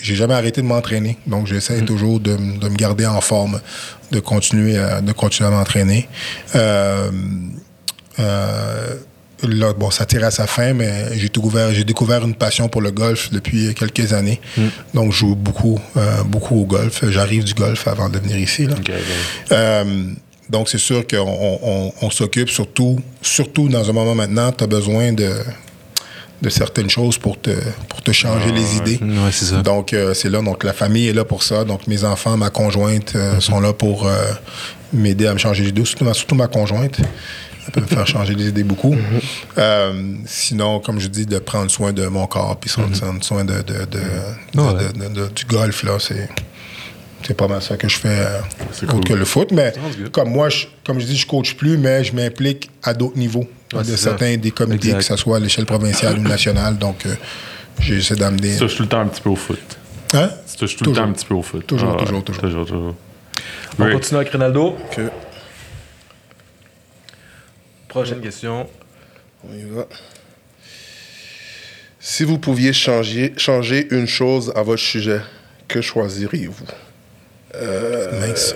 j'ai 0.00 0.14
jamais 0.14 0.34
arrêté 0.34 0.62
de 0.62 0.66
m'entraîner. 0.66 1.18
Donc, 1.26 1.46
j'essaie 1.46 1.82
mm. 1.82 1.84
toujours 1.84 2.20
de, 2.20 2.36
de, 2.36 2.68
me 2.68 2.76
garder 2.76 3.06
en 3.06 3.20
forme, 3.20 3.60
de 4.12 4.20
continuer 4.20 4.78
à, 4.78 5.00
de 5.00 5.12
continuer 5.12 5.48
à 5.48 5.52
m'entraîner. 5.52 6.08
Euh, 6.54 7.10
euh, 8.18 8.94
Là, 9.42 9.72
bon, 9.72 9.90
ça 9.90 10.04
tire 10.06 10.24
à 10.24 10.30
sa 10.30 10.46
fin, 10.46 10.72
mais 10.72 11.16
j'ai 11.16 11.28
découvert, 11.28 11.72
j'ai 11.72 11.84
découvert 11.84 12.24
une 12.24 12.34
passion 12.34 12.68
pour 12.68 12.80
le 12.80 12.90
golf 12.90 13.30
depuis 13.30 13.74
quelques 13.74 14.12
années. 14.12 14.40
Mm. 14.56 14.62
Donc, 14.94 15.12
je 15.12 15.18
joue 15.18 15.34
beaucoup, 15.34 15.78
euh, 15.96 16.22
beaucoup 16.24 16.60
au 16.60 16.64
golf. 16.64 17.04
J'arrive 17.08 17.44
du 17.44 17.54
golf 17.54 17.86
avant 17.88 18.08
de 18.08 18.18
venir 18.18 18.38
ici. 18.38 18.66
Là. 18.66 18.74
Euh, 19.52 20.04
donc, 20.48 20.68
c'est 20.68 20.78
sûr 20.78 21.06
qu'on 21.06 21.92
on, 22.02 22.10
s'occupe 22.10 22.50
surtout, 22.50 22.98
surtout 23.22 23.68
dans 23.68 23.88
un 23.88 23.92
moment 23.92 24.14
maintenant, 24.14 24.50
tu 24.52 24.64
as 24.64 24.66
besoin 24.66 25.12
de 25.12 25.30
de 26.42 26.48
certaines 26.48 26.88
choses 26.88 27.18
pour 27.18 27.40
te, 27.40 27.50
pour 27.88 28.02
te 28.02 28.12
changer 28.12 28.50
les 28.52 28.76
idées. 28.76 28.98
Ouais, 29.02 29.30
c'est 29.30 29.44
ça. 29.46 29.62
Donc, 29.62 29.92
euh, 29.92 30.14
c'est 30.14 30.30
là. 30.30 30.40
Donc, 30.40 30.64
la 30.64 30.72
famille 30.72 31.08
est 31.08 31.12
là 31.12 31.24
pour 31.24 31.42
ça. 31.42 31.64
Donc, 31.64 31.86
mes 31.86 32.04
enfants, 32.04 32.36
ma 32.36 32.50
conjointe 32.50 33.12
euh, 33.14 33.40
sont 33.40 33.60
là 33.60 33.72
pour 33.72 34.06
euh, 34.06 34.14
m'aider 34.92 35.26
à 35.26 35.34
me 35.34 35.38
changer 35.38 35.64
les 35.64 35.68
idées, 35.70 35.84
surtout 35.84 36.04
ma, 36.04 36.14
surtout 36.14 36.34
ma 36.34 36.46
conjointe. 36.46 37.00
Peut 37.72 37.80
me 37.80 37.86
faire 37.86 38.06
changer 38.06 38.34
les 38.34 38.48
idées 38.48 38.64
beaucoup. 38.64 38.94
Euh, 39.58 40.14
sinon, 40.26 40.80
comme 40.80 40.98
je 41.00 41.08
dis, 41.08 41.26
de 41.26 41.38
prendre 41.38 41.70
soin 41.70 41.92
de 41.92 42.06
mon 42.06 42.26
corps, 42.26 42.56
puis 42.58 42.70
prendre 42.70 43.22
soin 43.24 43.44
de, 43.44 43.54
de- 43.54 43.62
de- 43.62 43.62
de- 43.86 44.60
Ouais. 44.60 44.84
de- 44.92 45.08
de- 45.08 45.14
de- 45.26 45.28
du 45.34 45.44
golf, 45.46 45.82
là, 45.84 45.92
c'est... 45.98 46.28
C'est 47.22 47.34
pas 47.34 47.48
mal 47.48 47.60
ça 47.60 47.76
que 47.76 47.86
je 47.86 47.98
fais 47.98 48.08
euh, 48.08 48.38
autre 48.82 48.86
cool. 48.86 49.04
que 49.04 49.12
le 49.12 49.24
foot. 49.26 49.52
Mais 49.52 49.74
comme 50.10 50.30
moi, 50.30 50.48
je, 50.48 50.64
comme 50.86 50.98
je 51.00 51.04
dis, 51.04 51.16
je 51.16 51.26
coach 51.26 51.54
plus, 51.54 51.76
mais 51.76 52.02
je 52.02 52.14
m'implique 52.16 52.70
à 52.82 52.94
d'autres 52.94 53.18
niveaux 53.18 53.46
Ouais, 53.74 53.80
de 53.80 53.90
ça. 53.90 53.96
certains 53.98 54.36
des 54.38 54.50
comités, 54.50 54.88
Exact. 54.88 54.98
que 55.00 55.04
ce 55.04 55.16
soit 55.16 55.36
à 55.36 55.38
l'échelle 55.40 55.66
provinciale 55.66 56.18
ou 56.18 56.22
nationale. 56.22 56.78
Donc, 56.78 57.04
euh, 57.04 57.14
j'essaie 57.78 58.16
d'amener. 58.16 58.54
Tu 58.54 58.60
touches 58.60 58.76
tout 58.76 58.82
le 58.84 58.88
temps 58.88 59.00
un 59.00 59.06
petit 59.06 59.20
peu 59.20 59.28
au 59.28 59.36
foot. 59.36 59.60
Hein? 60.14 60.30
Tu 60.50 60.56
touches 60.56 60.76
tout 60.76 60.84
le 60.84 60.90
Toujours. 60.90 61.04
temps 61.04 61.10
un 61.10 61.12
petit 61.12 61.26
peu 61.26 61.34
au 61.34 61.42
foot. 61.42 61.66
Toujours, 61.66 61.94
Ah, 61.94 62.02
toujours, 62.02 62.24
toujours. 62.24 62.42
Toujours, 62.42 62.66
toujours. 62.66 62.94
On 63.78 63.90
continue 63.92 64.16
avec 64.20 64.32
Ronaldo. 64.32 64.74
Prochaine 67.90 68.20
question. 68.20 68.68
on 69.48 69.52
y 69.54 69.64
va. 69.64 69.86
Si 71.98 72.24
vous 72.24 72.38
pouviez 72.38 72.72
changer, 72.72 73.34
changer 73.36 73.88
une 73.90 74.06
chose 74.06 74.52
à 74.56 74.62
votre 74.62 74.80
sujet, 74.82 75.20
que 75.68 75.80
choisiriez-vous? 75.82 76.64
Mince. 78.20 78.54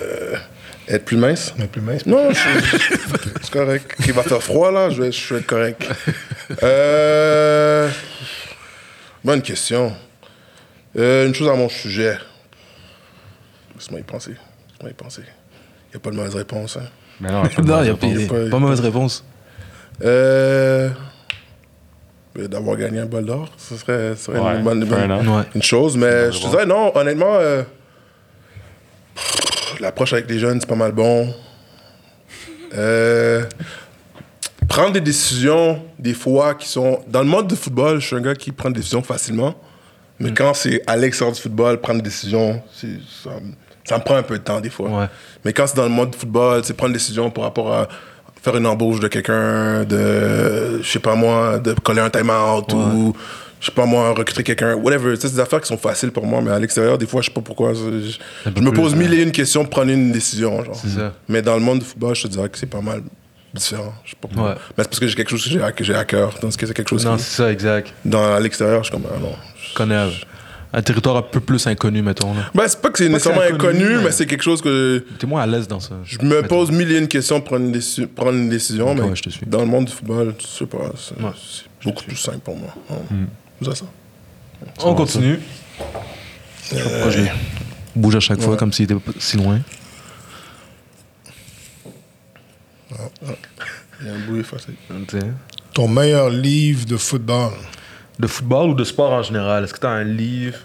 Être 0.87 1.03
plus 1.05 1.17
mince? 1.17 1.53
Mais 1.57 1.67
plus 1.67 1.81
mince. 1.81 2.05
Non, 2.05 2.31
je- 2.31 2.37
je- 2.37 2.95
c'est 3.41 3.51
correct. 3.51 3.93
Il 4.07 4.13
va 4.13 4.23
faire 4.23 4.41
froid, 4.41 4.71
là, 4.71 4.89
je 4.89 5.01
vais, 5.03 5.11
je 5.11 5.33
vais 5.33 5.39
être 5.41 5.45
correct. 5.47 5.83
Euh, 6.63 7.89
bonne 9.23 9.41
question. 9.41 9.93
Euh, 10.97 11.27
une 11.27 11.35
chose 11.35 11.49
à 11.49 11.55
mon 11.55 11.67
sujet. 11.69 12.17
Laisse-moi 13.75 13.99
y 13.99 14.03
penser. 14.03 14.31
Laisse-moi 14.31 14.91
y 14.91 14.93
penser. 14.93 15.23
Il 15.25 15.91
n'y 15.91 15.95
a 15.97 15.99
pas 15.99 16.11
de 16.11 16.15
mauvaise 16.15 16.35
réponse. 16.35 16.77
Hein. 16.77 16.87
Mais 17.21 17.31
non, 17.31 17.43
il 17.57 17.63
n'y 17.63 17.69
a 17.69 17.73
pas, 17.95 18.05
y 18.07 18.25
a 18.25 18.27
pas- 18.27 18.49
pas 18.49 18.59
mauvaise 18.59 18.79
réponse. 18.79 19.23
Euh, 20.03 20.89
D'avoir 22.35 22.75
gagné 22.75 22.99
un 22.99 23.05
bol 23.05 23.23
d'or, 23.25 23.49
ce 23.57 23.77
serait, 23.77 24.13
ce 24.17 24.25
serait 24.25 24.39
Ouais, 24.39 24.57
une, 24.57 24.63
bonne. 24.63 24.83
Ouais. 24.83 25.43
une 25.55 25.63
chose. 25.63 25.95
Mais 25.95 26.33
je 26.33 26.41
te 26.41 26.49
dirais, 26.49 26.65
non, 26.65 26.91
honnêtement, 26.93 27.35
euh, 27.35 27.63
l'approche 29.79 30.11
avec 30.11 30.29
les 30.29 30.37
jeunes, 30.39 30.59
c'est 30.59 30.67
pas 30.67 30.75
mal 30.75 30.91
bon. 30.91 31.33
Euh, 32.73 33.45
prendre 34.67 34.91
des 34.91 34.99
décisions, 35.01 35.81
des 35.97 36.13
fois, 36.13 36.55
qui 36.55 36.67
sont. 36.67 36.99
Dans 37.07 37.21
le 37.21 37.27
monde 37.27 37.47
du 37.47 37.55
football, 37.55 38.01
je 38.01 38.07
suis 38.07 38.15
un 38.17 38.21
gars 38.21 38.35
qui 38.35 38.51
prend 38.51 38.69
des 38.69 38.77
décisions 38.81 39.01
facilement. 39.01 39.55
Mais 40.19 40.33
quand 40.33 40.53
c'est 40.53 40.81
à 40.87 40.97
l'extérieur 40.97 41.33
du 41.33 41.41
football, 41.41 41.79
prendre 41.79 42.01
des 42.01 42.09
décisions, 42.09 42.61
c'est- 42.73 42.99
ça, 43.85 43.97
me- 43.97 44.03
prend 44.03 44.15
un 44.15 44.23
peu 44.23 44.37
de 44.37 44.43
temps, 44.43 44.59
des 44.59 44.69
fois. 44.69 44.89
Ouais. 44.89 45.05
Mais 45.43 45.53
quand 45.53 45.67
c'est 45.67 45.77
dans 45.77 45.83
le 45.83 45.89
monde 45.89 46.11
du 46.11 46.17
football, 46.17 46.61
c'est 46.63 46.73
prendre 46.75 46.89
une 46.91 46.97
décision 46.97 47.29
par 47.29 47.45
rapport 47.45 47.73
à 47.73 47.87
faire 48.41 48.55
une 48.57 48.67
embauche 48.67 48.99
de 48.99 49.07
quelqu'un, 49.07 49.83
de, 49.85 50.79
je 50.81 50.87
sais 50.87 50.99
pas 50.99 51.15
moi, 51.15 51.57
de 51.59 51.73
coller 51.73 52.01
un 52.01 52.09
time-out 52.09 52.71
ou, 52.73 53.15
je 53.59 53.65
sais 53.65 53.71
pas 53.71 53.85
moi, 53.85 54.11
recruter 54.13 54.43
quelqu'un, 54.43 54.75
whatever. 54.75 55.15
C'est 55.19 55.31
des 55.31 55.39
affaires 55.39 55.61
qui 55.61 55.67
sont 55.67 55.77
faciles 55.77 56.11
pour 56.11 56.25
moi, 56.27 56.41
mais 56.41 56.51
à 56.51 56.59
l'extérieur, 56.59 56.97
des 56.97 57.07
fois, 57.07 57.21
je 57.21 57.27
sais 57.27 57.33
pas 57.33 57.41
pourquoi. 57.41 57.73
Je, 57.73 57.79
me 58.59 58.71
pose 58.71 58.93
mille 58.95 59.13
et 59.13 59.23
une 59.23 59.31
questions 59.31 59.61
pour 59.63 59.71
prendre 59.71 59.91
une 59.91 60.11
décision. 60.11 60.63
Genre. 60.63 60.75
C'est 60.75 60.89
ça. 60.89 61.13
Mais 61.27 61.41
dans 61.41 61.55
le 61.55 61.61
monde 61.61 61.79
du 61.79 61.85
football, 61.85 62.13
je 62.15 62.23
te 62.23 62.27
dirais 62.27 62.49
que 62.49 62.57
c'est 62.59 62.67
pas 62.67 62.81
mal 62.81 63.01
différent. 63.51 63.93
Je 64.03 64.11
sais 64.11 64.17
pas 64.21 64.27
pourquoi. 64.27 64.49
Ouais. 64.51 64.55
Mais 64.77 64.83
c'est 64.83 64.89
parce 64.89 64.99
que 64.99 65.07
j'ai 65.07 65.15
quelque 65.15 65.29
chose 65.31 65.43
que 65.43 65.49
j'ai 65.49 65.63
à, 65.63 65.71
que 65.71 65.91
à 65.93 66.05
cœur. 66.05 66.35
Tandis 66.39 66.55
que 66.57 66.67
c'est 66.67 66.73
quelque 66.73 66.89
chose 66.89 67.05
Non, 67.05 67.15
qui, 67.17 67.23
c'est 67.23 67.37
ça, 67.37 67.51
exact. 67.51 67.91
dans 68.03 68.33
à 68.35 68.39
l'extérieur, 68.39 68.83
je 68.83 68.91
suis 68.91 68.91
comme, 68.91 69.07
ah 69.11 69.17
non. 69.19 69.33
Je 69.69 69.73
connais 69.73 69.95
un 70.73 70.81
territoire 70.81 71.15
un 71.17 71.21
peu 71.21 71.39
plus 71.39 71.65
inconnu, 71.67 72.01
mettons. 72.01 72.33
Là. 72.33 72.49
Ben, 72.53 72.67
c'est 72.67 72.81
pas 72.81 72.89
que 72.89 72.97
c'est 72.97 73.05
que 73.07 73.11
nécessairement 73.13 73.41
inconnu, 73.41 73.83
inconnu, 73.85 74.03
mais- 74.03 74.11
c'est 74.11 74.25
quelque 74.25 74.43
chose 74.43 74.61
que 74.61 75.05
T'es 75.19 75.27
moins 75.27 75.41
à 75.41 75.45
l'aise 75.47 75.67
dans 75.67 75.79
ça. 75.79 75.95
Je 76.03 76.17
me 76.19 76.41
mettons. 76.41 76.47
pose 76.47 76.71
mille 76.71 76.91
et 76.91 76.97
une 76.97 77.07
questions 77.07 77.39
pour 77.39 77.49
prendre 77.49 77.65
une, 77.65 77.71
déci- 77.71 78.07
prendre 78.07 78.33
une 78.33 78.49
décision, 78.49 78.93
mais 78.93 79.01
ouais, 79.01 79.15
je 79.15 79.23
te 79.23 79.29
suis. 79.29 79.45
dans 79.45 79.59
le 79.61 79.65
monde 79.67 79.85
du 79.85 79.93
football, 79.93 80.35
je 80.39 80.45
sais 80.47 80.65
pas, 80.65 80.91
c'est 80.97 81.21
Ouais, 81.23 81.31
c'est 81.35 81.65
beaucoup 81.87 82.03
plus 82.03 82.15
simple 82.17 82.39
pour 82.39 82.57
moi. 82.57 82.73
C'est 83.61 83.75
ça. 83.75 83.85
On 84.83 84.95
continue. 84.95 85.39
Pourquoi 86.69 87.09
je 87.11 87.21
bouge 87.95 88.15
à 88.15 88.19
chaque 88.19 88.41
fois 88.41 88.57
comme 88.57 88.73
s'il 88.73 88.85
était 88.85 88.95
pas 88.95 89.11
si 89.19 89.37
loin. 89.37 89.59
Il 94.01 94.07
y 94.07 94.09
a 94.09 94.13
un. 94.13 95.03
Tu 95.07 95.19
sais. 95.19 95.25
Ton 95.73 95.87
meilleur 95.87 96.29
livre 96.29 96.85
de 96.85 96.97
football. 96.97 97.51
De 98.19 98.27
football 98.27 98.69
ou 98.69 98.73
de 98.73 98.83
sport 98.83 99.11
en 99.11 99.23
général? 99.23 99.63
Est-ce 99.63 99.73
que 99.73 99.79
tu 99.79 99.85
as 99.87 99.89
un 99.91 100.03
livre 100.03 100.59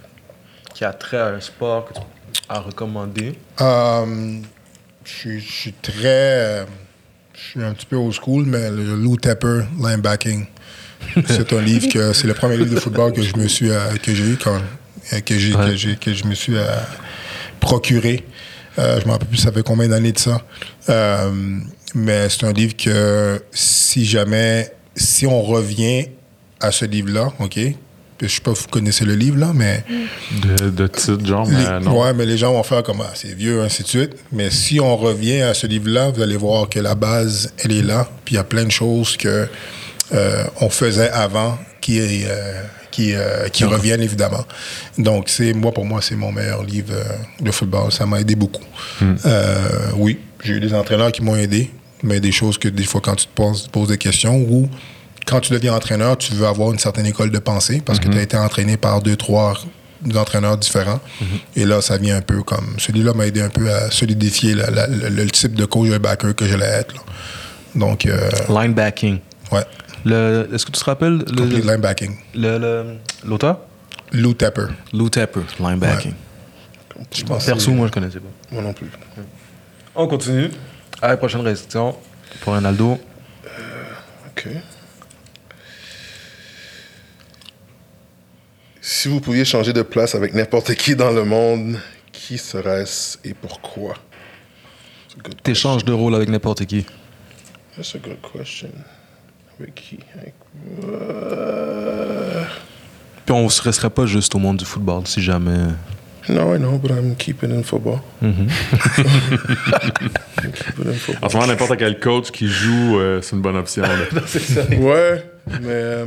qui 0.75 0.85
a 0.85 0.93
trait 0.93 1.19
à 1.19 1.27
un 1.29 1.41
sport 1.41 1.87
que 1.87 1.95
tu 1.95 2.01
as 2.49 2.61
recommandé? 2.61 3.35
Euh, 3.61 4.37
je 5.05 5.11
suis- 5.11 5.41
je 5.41 5.53
suis 5.53 5.73
très. 5.73 5.99
euh, 6.05 6.65
je 7.35 7.41
suis 7.41 7.63
un 7.63 7.73
petit 7.73 7.87
peu 7.87 7.97
old 7.97 8.13
school, 8.15 8.45
mais 8.47 8.71
le 8.71 8.95
Lou 8.95 9.17
Tepper, 9.17 9.63
Linebacking. 9.79 10.47
c'est 11.27 11.53
un 11.53 11.61
livre 11.61 11.89
que. 11.93 12.13
C'est 12.13 12.29
le 12.29 12.35
premier 12.35 12.57
livre 12.57 12.75
de 12.75 12.81
football 12.81 13.13
que 13.13 13.23
je 13.23 13.37
me 13.37 13.49
suis. 13.49 13.71
euh, 13.71 13.97
que 14.03 14.15
j'ai 14.15 14.25
eu 14.33 14.37
quand. 14.37 14.61
que, 15.25 15.37
j'ai, 15.39 15.55
Ouais. 15.55 15.71
que, 15.71 15.77
j'ai- 15.77 15.97
que 15.97 16.15
je 16.15 16.25
me 16.27 16.35
suis 16.35 16.57
euh, 16.57 16.67
procuré. 17.59 18.25
Euh, 18.79 19.01
je 19.01 19.07
me 19.07 19.11
rappelle 19.11 19.27
plus 19.29 19.39
ça 19.39 19.51
fait 19.51 19.65
combien 19.65 19.89
d'années 19.89 20.13
de 20.13 20.19
ça? 20.19 20.41
Mais 21.95 22.29
c'est 22.29 22.45
un 22.45 22.53
livre 22.53 22.77
que 22.77 23.43
si 23.51 24.05
jamais. 24.07 24.73
Si 24.97 25.25
on 25.27 25.41
revient 25.41 26.09
à 26.61 26.71
ce 26.73 26.85
livre-là, 26.85 27.33
OK? 27.39 27.59
Je 28.23 28.27
sais 28.29 28.43
pas 28.43 28.55
si 28.55 28.63
vous 28.65 28.69
connaissez 28.69 29.07
le 29.07 29.15
livre, 29.15 29.39
là, 29.39 29.53
mais. 29.55 29.83
De, 30.43 30.69
de 30.69 30.87
titre, 30.89 31.25
genre, 31.25 31.49
mais 31.49 31.79
Les- 31.79 31.85
non. 31.87 32.03
Ouais, 32.03 32.13
mais 32.13 32.27
les 32.27 32.37
gens 32.37 32.53
vont 32.53 32.63
faire 32.63 32.83
comme 32.83 33.01
ah, 33.01 33.11
c'est 33.15 33.33
vieux, 33.35 33.63
ainsi 33.63 33.83
de 33.83 33.89
suite. 33.89 34.11
Mais 34.31 34.51
si 34.51 34.79
on 34.79 34.95
revient 34.97 35.41
à 35.41 35.55
ce 35.55 35.67
livre-là, 35.67 36.11
vous 36.11 36.21
allez 36.21 36.37
voir 36.37 36.69
que 36.69 36.79
la 36.81 36.95
base, 36.95 37.53
elle 37.65 37.73
est 37.73 37.83
là. 37.83 38.07
Puis 38.27 38.35
il 38.35 38.37
y 38.37 38.41
a 38.41 38.45
plein 38.45 38.65
de 38.65 38.71
choses 38.71 39.17
que 39.17 39.49
euh, 40.13 40.45
on 40.61 40.69
faisait 40.69 41.09
avant 41.11 41.59
qui, 41.81 41.99
est, 41.99 42.27
euh, 42.29 42.63
qui, 42.91 43.15
euh, 43.15 43.49
qui 43.49 43.65
reviennent 43.65 44.03
évidemment. 44.03 44.45
Donc 44.99 45.31
c'est 45.31 45.55
moi 45.55 45.73
pour 45.73 45.87
moi 45.87 46.03
c'est 46.03 46.17
mon 46.17 46.31
meilleur 46.33 46.63
livre 46.63 46.93
euh, 46.93 47.05
de 47.43 47.51
football. 47.51 47.91
Ça 47.91 48.05
m'a 48.05 48.21
aidé 48.21 48.35
beaucoup. 48.35 48.65
Euh, 49.25 49.69
oui, 49.97 50.19
j'ai 50.45 50.55
eu 50.55 50.61
des 50.61 50.75
entraîneurs 50.75 51.11
qui 51.13 51.23
m'ont 51.23 51.37
aidé, 51.37 51.71
mais 52.03 52.21
des 52.21 52.33
choses 52.33 52.59
que 52.59 52.69
des 52.69 52.85
fois 52.85 53.01
quand 53.01 53.15
tu 53.17 53.27
te 53.27 53.35
poses, 53.35 53.67
poses 53.69 53.89
des 53.89 53.99
questions 53.99 54.37
ou 54.37 54.69
quand 55.31 55.41
tu 55.41 55.53
deviens 55.53 55.75
entraîneur, 55.75 56.19
tu 56.19 56.33
veux 56.35 56.47
avoir 56.47 56.73
une 56.73 56.79
certaine 56.79 57.07
école 57.07 57.31
de 57.31 57.39
pensée 57.39 57.81
parce 57.85 57.99
que 58.01 58.09
tu 58.09 58.19
as 58.19 58.23
été 58.23 58.37
entraîné 58.37 58.77
par 58.77 59.01
deux, 59.01 59.17
trois 59.17 59.55
entraîneurs 60.15 60.57
différents. 60.59 61.01
Et 61.57 61.65
là, 61.65 61.81
ça 61.81 61.97
vient 61.99 62.17
un 62.17 62.21
peu 62.23 62.43
comme. 62.43 62.75
Celui-là 62.79 63.13
m'a 63.15 63.27
aidé 63.27 63.41
un 63.41 63.49
peu 63.49 63.71
à 63.73 63.91
solidifier 63.91 64.55
la- 64.55 64.71
la- 64.71 64.87
le, 64.87 65.09
le 65.09 65.31
type 65.31 65.55
de 65.55 65.65
coach 65.65 65.89
backer 65.99 66.35
que 66.35 66.47
j'allais 66.47 66.67
être. 66.67 66.95
là. 66.95 67.01
Donc, 67.77 68.07
euh, 68.07 68.29
Linebacking. 68.49 69.19
ouais, 69.53 69.65
Est-ce 70.53 70.67
que 70.67 70.73
tu 70.73 70.81
te 70.81 70.85
rappelles 70.85 71.19
le- 71.19 71.25
complete 71.25 71.65
linebacking. 71.65 72.17
le- 72.35 72.59
le- 72.59 72.97
l'auteur? 73.25 73.59
Lou 74.13 74.35
Tepper. 74.35 74.67
Lou 74.93 75.09
Tepper, 75.09 75.43
linebacking. 75.61 76.15
Je 77.15 77.23
pense 77.25 77.45
Perso, 77.47 77.71
moi, 77.73 77.87
je 77.87 77.93
connaissais 77.93 78.19
pas. 78.19 78.29
Moi 78.51 78.63
non 78.63 78.73
plus. 78.73 78.91
On 79.95 80.07
continue. 80.09 80.51
Allez, 81.01 81.17
prochaine 81.17 81.45
question 81.45 81.95
pour 82.41 82.55
Ronaldo. 82.55 82.99
OK. 84.29 84.49
Si 88.93 89.07
vous 89.07 89.21
pouviez 89.21 89.45
changer 89.45 89.73
de 89.73 89.83
place 89.83 90.17
avec 90.17 90.35
n'importe 90.35 90.75
qui 90.75 90.97
dans 90.97 91.13
le 91.13 91.25
monde, 91.25 91.79
qui 92.11 92.37
serait-ce 92.39 93.19
et 93.25 93.35
pourquoi? 93.35 93.95
That's 93.95 95.17
a 95.17 95.23
good 95.29 95.43
T'échanges 95.45 95.85
de 95.85 95.93
rôle 95.93 96.17
avec 96.17 96.29
n'importe 96.29 96.65
qui. 96.67 96.85
question. 96.85 96.97
That's 97.77 97.95
a 97.95 97.99
good 97.99 98.19
question. 98.33 98.71
Avec 99.61 99.77
qui? 99.77 100.01
Avec- 100.21 100.35
Euh, 100.93 102.43
Puis 103.25 103.33
on 103.33 103.45
ne 103.45 103.63
resterait 103.63 103.91
pas 103.91 104.07
juste 104.07 104.35
au 104.35 104.39
monde 104.41 104.57
du 104.57 104.65
football 104.65 105.07
si 105.07 105.23
jamais. 105.23 105.69
No, 106.29 106.53
I 106.57 106.59
know, 106.59 106.77
but 106.77 106.91
I'm 106.91 107.15
keeping 107.15 107.53
in 107.57 107.63
football. 107.63 108.01
In 108.21 108.33
football. 110.93 111.19
En 111.23 111.29
ce 111.29 111.37
moment, 111.37 111.47
n'importe 111.47 111.77
quel 111.79 112.01
coach 112.01 112.33
qui 112.33 112.49
joue, 112.49 112.99
euh, 112.99 113.23
c'est 113.23 113.37
une 113.37 113.43
bonne 113.43 113.57
option. 113.57 113.83
là. 113.83 113.89
Ouais, 114.79 115.25
mais. 115.61 115.69
euh, 115.69 116.07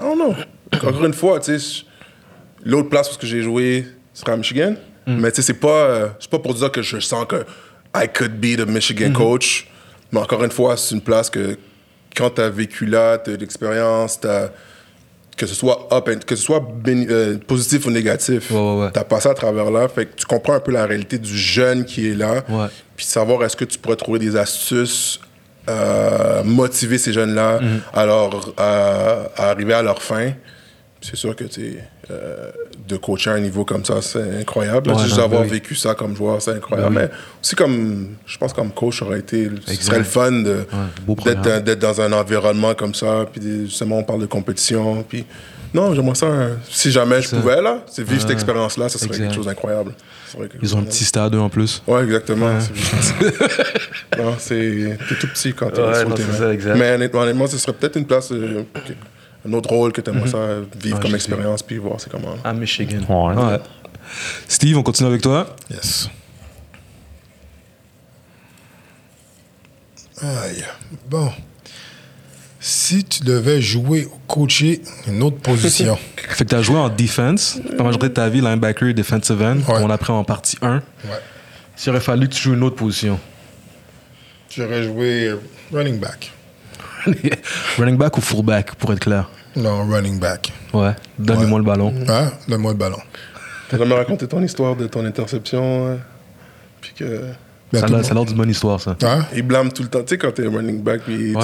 I 0.00 0.04
don't 0.04 0.16
know. 0.16 0.34
Encore 0.72 1.04
une 1.04 1.12
fois, 1.14 1.40
tu 1.40 1.58
sais, 1.58 1.82
l'autre 2.64 2.88
place 2.88 3.10
où 3.12 3.26
j'ai 3.26 3.42
joué 3.42 3.86
sera 4.14 4.32
à 4.32 4.36
Michigan. 4.36 4.74
Mais 5.06 5.30
tu 5.32 5.36
sais, 5.36 5.42
c'est 5.42 5.54
pas, 5.60 5.68
euh, 5.68 6.08
c'est 6.20 6.30
pas 6.30 6.38
pour 6.38 6.54
dire 6.54 6.70
que 6.70 6.82
je 6.82 7.00
sens 7.00 7.24
que 7.26 7.44
I 7.96 8.06
could 8.06 8.38
be 8.40 8.56
the 8.56 8.66
Michigan 8.68 9.12
coach. 9.12 9.66
Mais 10.12 10.20
encore 10.20 10.44
une 10.44 10.52
fois, 10.52 10.76
c'est 10.76 10.94
une 10.94 11.00
place 11.00 11.28
que 11.30 11.56
quand 12.16 12.30
tu 12.30 12.40
as 12.40 12.48
vécu 12.48 12.86
là, 12.86 13.18
tu 13.18 13.30
as 13.32 13.36
de 13.36 13.40
l'expérience, 13.40 14.20
t'as- 14.20 14.50
que 15.36 15.46
ce 15.46 15.54
soit 15.54 15.88
up 15.92 16.06
and- 16.08 16.24
que 16.26 16.36
ce 16.36 16.42
soit 16.44 16.60
béni- 16.60 17.06
euh, 17.10 17.38
positif 17.38 17.86
ou 17.86 17.90
négatif, 17.90 18.50
Ouais, 18.50 18.56
ouais, 18.58 18.80
ouais. 18.84 18.92
tu 18.92 18.98
as 19.00 19.04
passé 19.04 19.28
à 19.28 19.34
travers 19.34 19.70
là. 19.70 19.88
Fait 19.88 20.06
que 20.06 20.14
tu 20.16 20.26
comprends 20.26 20.52
un 20.54 20.60
peu 20.60 20.70
la 20.70 20.84
réalité 20.86 21.18
du 21.18 21.36
jeune 21.36 21.84
qui 21.84 22.08
est 22.08 22.14
là. 22.14 22.44
Puis 22.96 23.06
savoir 23.06 23.42
est-ce 23.44 23.56
que 23.56 23.64
tu 23.64 23.78
pourrais 23.78 23.96
trouver 23.96 24.18
des 24.18 24.36
astuces 24.36 25.18
euh, 25.70 26.42
motiver 26.44 26.98
ces 26.98 27.12
jeunes-là 27.12 27.60
mm-hmm. 27.60 28.52
à, 28.56 29.50
arriver 29.50 29.74
à 29.74 29.82
leur 29.82 30.02
fin. 30.02 30.32
C'est 31.00 31.16
sûr 31.16 31.34
que 31.34 31.44
euh, 31.44 32.50
de 32.86 32.96
coacher 32.96 33.30
à 33.30 33.34
un 33.34 33.40
niveau 33.40 33.64
comme 33.64 33.84
ça, 33.84 34.02
c'est 34.02 34.40
incroyable. 34.40 34.92
juste 34.98 35.16
d'avoir 35.16 35.44
vécu 35.44 35.74
ça 35.74 35.94
comme 35.94 36.14
joueur, 36.14 36.42
c'est 36.42 36.52
incroyable. 36.52 36.94
Mais 36.94 37.10
aussi 37.42 37.54
comme, 37.54 38.16
je 38.26 38.36
pense 38.36 38.52
comme 38.52 38.70
coach, 38.70 38.98
ça 38.98 39.06
aurait 39.06 39.20
été, 39.20 39.48
ce 39.66 39.74
serait 39.74 39.98
le 39.98 40.04
fun 40.04 40.32
d'être 40.32 41.78
dans 41.78 42.00
un 42.00 42.12
environnement 42.12 42.74
comme 42.74 42.94
ça. 42.94 43.26
Puis 43.32 43.66
justement, 43.66 43.98
on 43.98 44.02
parle 44.02 44.20
de 44.20 44.26
compétition. 44.26 45.02
Puis 45.08 45.24
non, 45.72 45.94
j'aimerais 45.94 46.14
ça. 46.14 46.26
Si 46.68 46.90
jamais 46.90 47.22
je 47.22 47.30
pouvais, 47.30 47.62
là, 47.62 47.82
c'est 47.86 48.02
vivre 48.02 48.20
cette 48.20 48.30
expérience-là, 48.30 48.88
ça 48.88 48.98
serait 48.98 49.16
quelque 49.16 49.34
chose 49.34 49.46
d'incroyable. 49.46 49.94
Ils 50.62 50.74
ont 50.74 50.78
un 50.80 50.84
petit 50.84 51.04
stade 51.04 51.34
en 51.34 51.48
plus. 51.48 51.82
Ouais, 51.86 52.04
exactement. 52.04 52.50
non, 54.18 54.34
c'est 54.38 54.98
tout 55.20 55.28
petit 55.28 55.52
quand 55.52 55.70
tu 55.70 55.80
es 55.80 55.94
sur 55.94 56.08
le 56.08 56.56
terrain. 56.56 56.74
Mais 56.76 57.14
honnêtement, 57.14 57.46
ce 57.46 57.58
serait 57.58 57.72
peut-être 57.72 57.96
une 57.96 58.06
place, 58.06 58.30
euh, 58.32 58.62
un 59.46 59.52
autre 59.52 59.70
rôle 59.70 59.92
que 59.92 60.00
tu 60.00 60.10
aimerais 60.10 60.28
mm-hmm. 60.28 60.30
ça 60.30 60.78
vivre 60.80 61.00
comme 61.00 61.14
expérience, 61.14 61.62
puis 61.62 61.78
voir 61.78 62.00
c'est 62.00 62.10
comment. 62.10 62.36
À 62.44 62.52
Michigan. 62.52 63.00
Ouais. 63.08 63.58
Steve, 64.48 64.76
on 64.76 64.82
continue 64.82 65.08
avec 65.08 65.22
toi. 65.22 65.54
Yes. 65.70 66.10
Aïe. 70.22 70.64
Bon 71.08 71.30
si 72.60 73.02
tu 73.04 73.24
devais 73.24 73.60
jouer 73.60 74.04
ou 74.04 74.18
coacher 74.26 74.82
une 75.08 75.22
autre 75.22 75.38
position. 75.38 75.96
fait 76.16 76.44
que 76.44 76.50
tu 76.50 76.54
as 76.54 76.62
joué 76.62 76.76
en 76.76 76.90
defense, 76.90 77.58
la 77.76 77.82
majorité 77.82 78.10
de 78.10 78.14
ta 78.14 78.28
vie, 78.28 78.42
linebacker, 78.42 78.94
defensive 78.94 79.42
end, 79.42 79.58
on 79.66 79.88
a 79.90 79.98
pris 79.98 80.12
en 80.12 80.22
partie 80.22 80.58
1. 80.60 80.76
Ouais. 80.76 80.82
S'il 81.74 81.90
aurait 81.90 82.00
fallu 82.00 82.28
que 82.28 82.34
tu 82.34 82.42
joues 82.42 82.54
une 82.54 82.62
autre 82.62 82.76
position. 82.76 83.18
J'aurais 84.54 84.84
joué 84.84 85.34
running 85.72 85.98
back. 85.98 86.32
running 87.78 87.96
back 87.96 88.18
ou 88.18 88.20
fullback, 88.20 88.74
pour 88.74 88.92
être 88.92 89.00
clair? 89.00 89.30
Non, 89.56 89.88
running 89.88 90.18
back. 90.20 90.52
Ouais. 90.74 90.94
Donne-moi 91.18 91.58
le 91.58 91.64
ballon. 91.64 91.92
Ouais, 91.92 92.28
donne-moi 92.46 92.72
le 92.72 92.78
ballon. 92.78 92.98
Tu 93.70 93.76
as 93.76 93.78
me 93.84 93.94
raconter 93.94 94.28
ton 94.28 94.42
histoire 94.42 94.76
de 94.76 94.86
ton 94.86 95.04
interception, 95.04 95.92
hein? 95.92 95.98
puis 96.80 96.92
que 96.92 97.32
ça, 97.72 97.86
a 97.86 97.88
l'air 97.88 98.24
d'une 98.24 98.36
bonne 98.36 98.50
histoire, 98.50 98.80
ça. 98.80 98.96
Hein? 99.02 99.26
Il 99.34 99.42
blâme 99.42 99.72
tout 99.72 99.82
le 99.82 99.88
temps. 99.88 100.02
Tu 100.02 100.08
sais, 100.10 100.18
quand 100.18 100.32
t'es 100.32 100.46
running 100.46 100.82
back, 100.82 101.02
puis 101.02 101.34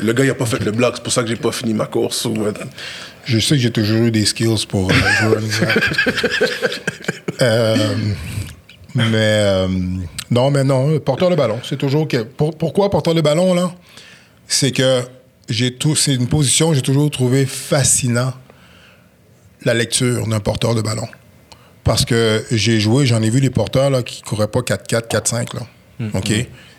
le 0.00 0.12
gars, 0.12 0.24
il 0.24 0.30
a 0.30 0.34
pas 0.34 0.46
fait 0.46 0.62
le 0.64 0.72
bloc, 0.72 0.94
c'est 0.96 1.02
pour 1.02 1.12
ça 1.12 1.22
que 1.22 1.28
j'ai 1.28 1.36
pas 1.36 1.52
fini 1.52 1.74
ma 1.74 1.86
course. 1.86 2.28
Je 3.24 3.38
sais 3.38 3.54
que 3.54 3.60
j'ai 3.60 3.70
toujours 3.70 4.04
eu 4.04 4.10
des 4.10 4.24
skills 4.24 4.66
pour 4.68 4.90
euh, 4.90 4.94
jouer 4.94 5.34
running 5.34 5.60
back. 5.60 5.84
Euh, 7.40 7.76
mais 8.94 9.10
euh, 9.14 9.68
non, 10.30 10.52
mais 10.52 10.62
non, 10.62 11.00
porteur 11.00 11.28
de 11.28 11.34
ballon, 11.34 11.58
c'est 11.64 11.78
toujours 11.78 12.06
que. 12.06 12.18
pourquoi 12.22 12.88
porteur 12.88 13.14
de 13.14 13.20
ballon, 13.20 13.52
là? 13.54 13.72
C'est 14.46 14.70
que 14.70 15.00
j'ai 15.48 15.74
tout. 15.74 15.96
C'est 15.96 16.14
une 16.14 16.28
position 16.28 16.68
que 16.68 16.76
j'ai 16.76 16.82
toujours 16.82 17.10
trouvé 17.10 17.46
fascinant 17.46 18.32
la 19.64 19.74
lecture 19.74 20.28
d'un 20.28 20.38
porteur 20.38 20.76
de 20.76 20.82
ballon. 20.82 21.08
Parce 21.84 22.04
que 22.04 22.44
j'ai 22.50 22.80
joué, 22.80 23.06
j'en 23.06 23.22
ai 23.22 23.30
vu 23.30 23.40
des 23.40 23.50
porteurs 23.50 23.90
là, 23.90 24.02
qui 24.02 24.22
couraient 24.22 24.48
pas 24.48 24.60
4-4, 24.60 25.08
4-5. 25.08 25.54
Là. 25.54 25.66
Mm, 25.98 26.08
OK? 26.14 26.32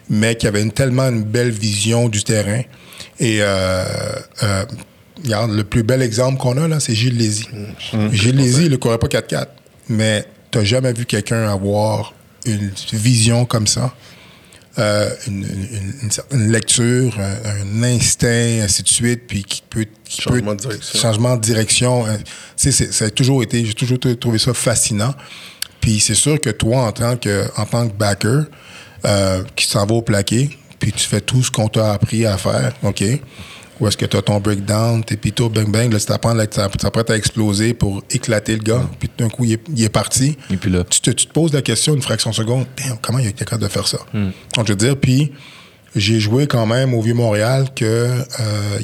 Mais 0.10 0.36
qui 0.36 0.48
avaient 0.48 0.62
une, 0.62 0.72
tellement 0.72 1.10
une 1.10 1.24
belle 1.24 1.52
vision 1.52 2.10
du 2.10 2.24
terrain. 2.24 2.62
Et 3.20 3.38
euh, 3.42 3.84
euh, 4.44 4.66
regarde, 5.24 5.52
le 5.52 5.64
plus 5.64 5.84
bel 5.84 6.02
exemple 6.02 6.38
qu'on 6.38 6.58
a, 6.58 6.68
là, 6.68 6.80
c'est 6.80 6.96
Gilles 6.96 7.18
Lézy. 7.18 7.48
Mm. 7.94 8.12
Gilles 8.12 8.36
Lézy, 8.36 8.66
il 8.66 8.72
ne 8.72 8.78
courait 8.78 8.98
pas 8.98 9.08
4-4. 9.08 9.48
Mais 9.90 10.26
tu 10.52 10.58
n'as 10.58 10.64
jamais 10.64 10.94
vu 10.94 11.06
quelqu'un 11.06 11.50
avoir 11.50 12.14
une 12.46 12.72
vision 12.94 13.46
comme 13.46 13.68
ça 13.68 13.94
euh, 14.80 15.10
une, 15.28 15.46
une, 16.32 16.52
lecture, 16.52 17.14
un, 17.20 17.84
instinct, 17.84 18.62
ainsi 18.64 18.82
de 18.82 18.88
suite, 18.88 19.28
puis 19.28 19.44
qui 19.44 19.62
peut... 19.70 19.86
changement 20.10 20.56
de 20.56 20.62
direction. 20.62 21.00
Changement 21.00 21.36
de 21.36 21.42
direction. 21.42 22.06
Hein. 22.08 22.18
ça 22.56 23.06
a 23.06 23.10
toujours 23.10 23.44
été... 23.44 23.66
J'ai 23.66 23.74
toujours 23.74 24.00
trouvé 24.20 24.40
ça 24.40 24.54
fascinant. 24.54 25.14
Puis 25.80 26.00
c'est 26.00 26.16
sûr 26.16 26.40
que 26.40 26.50
toi, 26.50 26.88
en 26.88 26.92
tant 26.92 27.18
que, 27.18 27.46
en 27.58 27.66
tant 27.66 27.88
que 27.88 27.94
backer, 27.94 28.46
euh, 29.06 29.44
qui 29.56 29.66
s'en 29.66 29.86
va 29.86 29.96
au 29.96 30.02
plaqué, 30.02 30.58
puis 30.80 30.92
tu 30.92 31.06
fais 31.08 31.22
tout 31.22 31.44
ce 31.44 31.52
qu'on 31.52 31.68
t'a 31.68 31.94
appris 31.94 32.26
à 32.26 32.38
faire, 32.38 32.74
OK? 32.84 33.04
Ou 33.84 33.88
est-ce 33.88 33.98
que 33.98 34.06
tu 34.06 34.16
as 34.16 34.22
ton 34.22 34.40
breakdown, 34.40 35.04
tes 35.04 35.18
pito 35.18 35.50
bang 35.50 35.70
bang, 35.70 35.92
là, 35.92 36.00
tu 36.00 36.06
t'apprends, 36.06 36.34
ça 36.50 36.70
prête 36.70 37.10
à 37.10 37.18
exploser 37.18 37.74
pour 37.74 38.02
éclater 38.10 38.54
le 38.56 38.64
gars, 38.64 38.82
puis 38.98 39.10
d'un 39.18 39.28
coup, 39.28 39.44
il 39.44 39.84
est, 39.84 39.90
parti. 39.90 40.38
Et 40.50 40.56
puis 40.56 40.72
là. 40.72 40.86
Tu 40.86 41.02
te, 41.02 41.28
poses 41.28 41.52
la 41.52 41.62
question 41.62 41.94
une 41.94 42.02
fraction 42.02 42.30
de 42.30 42.36
seconde, 42.36 42.66
comment 43.02 43.20
il 43.20 43.28
est 43.28 43.34
capable 43.34 43.62
de 43.62 43.68
faire 43.68 43.86
ça? 43.86 43.98
Hmm. 44.14 44.30
Donc, 44.56 44.68
je 44.68 44.72
veux 44.72 44.78
dire, 44.78 44.96
puis 44.96 45.34
j'ai 45.98 46.22
joué 46.22 46.48
quand 46.48 46.66
même 46.66 46.94
au 46.94 47.02
Vieux-Montréal 47.02 47.68
qu'il 47.76 47.88
euh, 47.88 48.24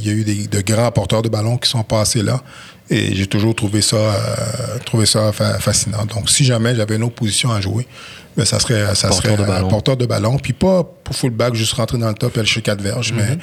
y 0.03 0.09
a 0.09 0.11
eu 0.11 0.25
des, 0.25 0.47
de 0.47 0.59
grands 0.59 0.91
porteurs 0.91 1.21
de 1.21 1.29
ballon 1.29 1.55
qui 1.55 1.69
sont 1.69 1.83
passés 1.83 2.21
là. 2.21 2.43
Et 2.89 3.15
j'ai 3.15 3.27
toujours 3.27 3.55
trouvé 3.55 3.81
ça, 3.81 3.95
euh, 3.95 4.79
trouvé 4.85 5.05
ça 5.05 5.31
fascinant. 5.31 6.05
Donc, 6.13 6.29
si 6.29 6.43
jamais 6.43 6.75
j'avais 6.75 6.97
une 6.97 7.03
autre 7.03 7.15
position 7.15 7.51
à 7.51 7.61
jouer, 7.61 7.87
ben, 8.35 8.43
ça 8.43 8.59
serait, 8.59 8.95
ça 8.95 9.07
porteur 9.07 9.37
serait 9.37 9.61
de 9.61 9.69
porteur 9.69 9.95
de 9.95 10.05
ballon. 10.05 10.37
Puis 10.39 10.51
pas 10.51 10.83
pour 10.83 11.15
fullback, 11.15 11.53
juste 11.55 11.73
rentrer 11.73 11.99
dans 11.99 12.09
le 12.09 12.15
top 12.15 12.35
et 12.35 12.39
aller 12.39 12.49
chez 12.49 12.61
quatre 12.61 12.81
verges, 12.81 13.13
mais 13.15 13.35
hmm 13.35 13.39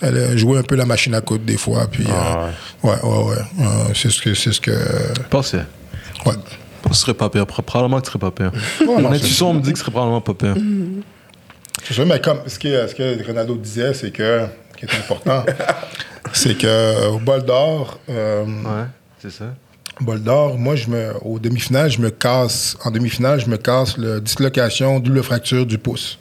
elle 0.00 0.38
jouait 0.38 0.58
un 0.58 0.62
peu 0.62 0.76
la 0.76 0.86
machine 0.86 1.14
à 1.14 1.20
coudre 1.20 1.44
des 1.44 1.56
fois. 1.56 1.86
Puis, 1.90 2.04
ah, 2.08 2.50
euh, 2.84 2.88
ouais, 2.88 3.02
ouais, 3.02 3.30
ouais. 3.30 3.36
Euh, 3.60 3.94
c'est 3.94 4.10
ce 4.10 4.20
que. 4.20 4.34
C'est 4.34 4.52
ce 4.52 4.60
que 4.60 4.72
Pensais. 5.30 5.64
Ouais. 6.26 6.34
Je 6.88 6.94
serais 6.94 7.14
pas 7.14 7.28
pire. 7.28 7.46
Probablement 7.46 7.98
que 8.00 8.06
tu 8.06 8.10
serais 8.12 8.18
pas 8.18 8.30
pire. 8.30 8.52
Mon 8.84 9.12
intuition 9.12 9.52
me 9.52 9.60
dit 9.60 9.72
que 9.72 9.78
ce 9.78 9.84
serait 9.84 9.92
probablement 9.92 10.20
pas 10.20 10.34
pire. 10.34 10.54
C'est 11.84 11.94
sûr, 11.94 12.06
mais 12.06 12.20
comme 12.20 12.40
ce 12.46 12.58
que, 12.58 12.86
ce 12.86 12.94
que 12.94 13.26
Ronaldo 13.26 13.56
disait, 13.56 13.94
c'est 13.94 14.10
que. 14.10 14.46
qui 14.76 14.84
est 14.84 14.94
important, 14.94 15.44
c'est 16.32 16.56
que 16.56 17.08
au 17.08 17.18
bol 17.18 17.44
d'or. 17.44 17.98
Euh, 18.08 18.44
ouais, 18.44 18.86
c'est 19.20 19.30
ça. 19.30 19.46
Bol 20.00 20.22
d'or, 20.22 20.56
moi, 20.56 20.76
je 20.76 20.88
me, 20.88 21.12
au 21.22 21.40
demi-finale, 21.40 21.90
je 21.90 22.00
me 22.00 22.10
casse. 22.10 22.76
En 22.84 22.90
demi-finale, 22.90 23.40
je 23.40 23.48
me 23.48 23.56
casse 23.56 23.98
la 23.98 24.20
dislocation, 24.20 25.00
double 25.00 25.22
fracture 25.24 25.66
du 25.66 25.78
pouce. 25.78 26.18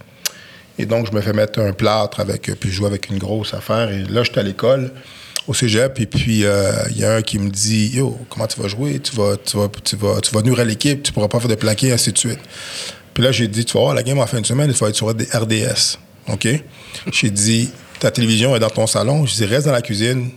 Et 0.79 0.85
donc, 0.85 1.07
je 1.07 1.15
me 1.15 1.21
fais 1.21 1.33
mettre 1.33 1.59
un 1.59 1.71
plâtre 1.71 2.19
avec, 2.19 2.51
puis 2.59 2.69
je 2.69 2.75
joue 2.75 2.85
avec 2.85 3.09
une 3.09 3.17
grosse 3.17 3.53
affaire. 3.53 3.89
Et 3.91 4.03
là, 4.03 4.23
j'étais 4.23 4.39
à 4.39 4.43
l'école, 4.43 4.91
au 5.47 5.53
cégep, 5.53 5.99
et 5.99 6.05
puis 6.05 6.45
euh, 6.45 6.71
il 6.91 6.99
y 6.99 7.05
a 7.05 7.15
un 7.15 7.21
qui 7.21 7.39
me 7.39 7.49
dit 7.49 7.87
Yo, 7.95 8.17
comment 8.29 8.47
tu 8.47 8.61
vas 8.61 8.67
jouer? 8.67 8.99
Tu 8.99 9.15
vas, 9.15 9.37
tu 9.37 9.57
vas, 9.57 9.69
tu 9.83 9.95
vas, 9.95 10.21
tu 10.21 10.31
vas 10.31 10.61
à 10.61 10.65
l'équipe, 10.65 11.01
tu 11.01 11.11
pourras 11.11 11.27
pas 11.27 11.39
faire 11.39 11.49
de 11.49 11.55
plaqué, 11.55 11.91
ainsi 11.91 12.11
de 12.11 12.17
suite. 12.17 12.39
Puis 13.13 13.23
là, 13.23 13.31
j'ai 13.31 13.47
dit 13.47 13.65
Tu 13.65 13.73
vas 13.73 13.79
voir 13.79 13.95
la 13.95 14.03
game 14.03 14.19
en 14.19 14.27
fin 14.27 14.39
de 14.39 14.45
semaine, 14.45 14.69
il 14.69 14.75
faut 14.75 14.87
être 14.87 14.95
sur 14.95 15.09
RDS. 15.09 15.97
OK 16.27 16.47
J'ai 17.11 17.29
dit 17.31 17.71
Ta 17.99 18.11
télévision 18.11 18.55
est 18.55 18.59
dans 18.59 18.69
ton 18.69 18.85
salon. 18.85 19.25
Je 19.25 19.33
dis 19.33 19.45
Reste 19.45 19.65
dans 19.65 19.73
la 19.73 19.81
cuisine, 19.81 20.29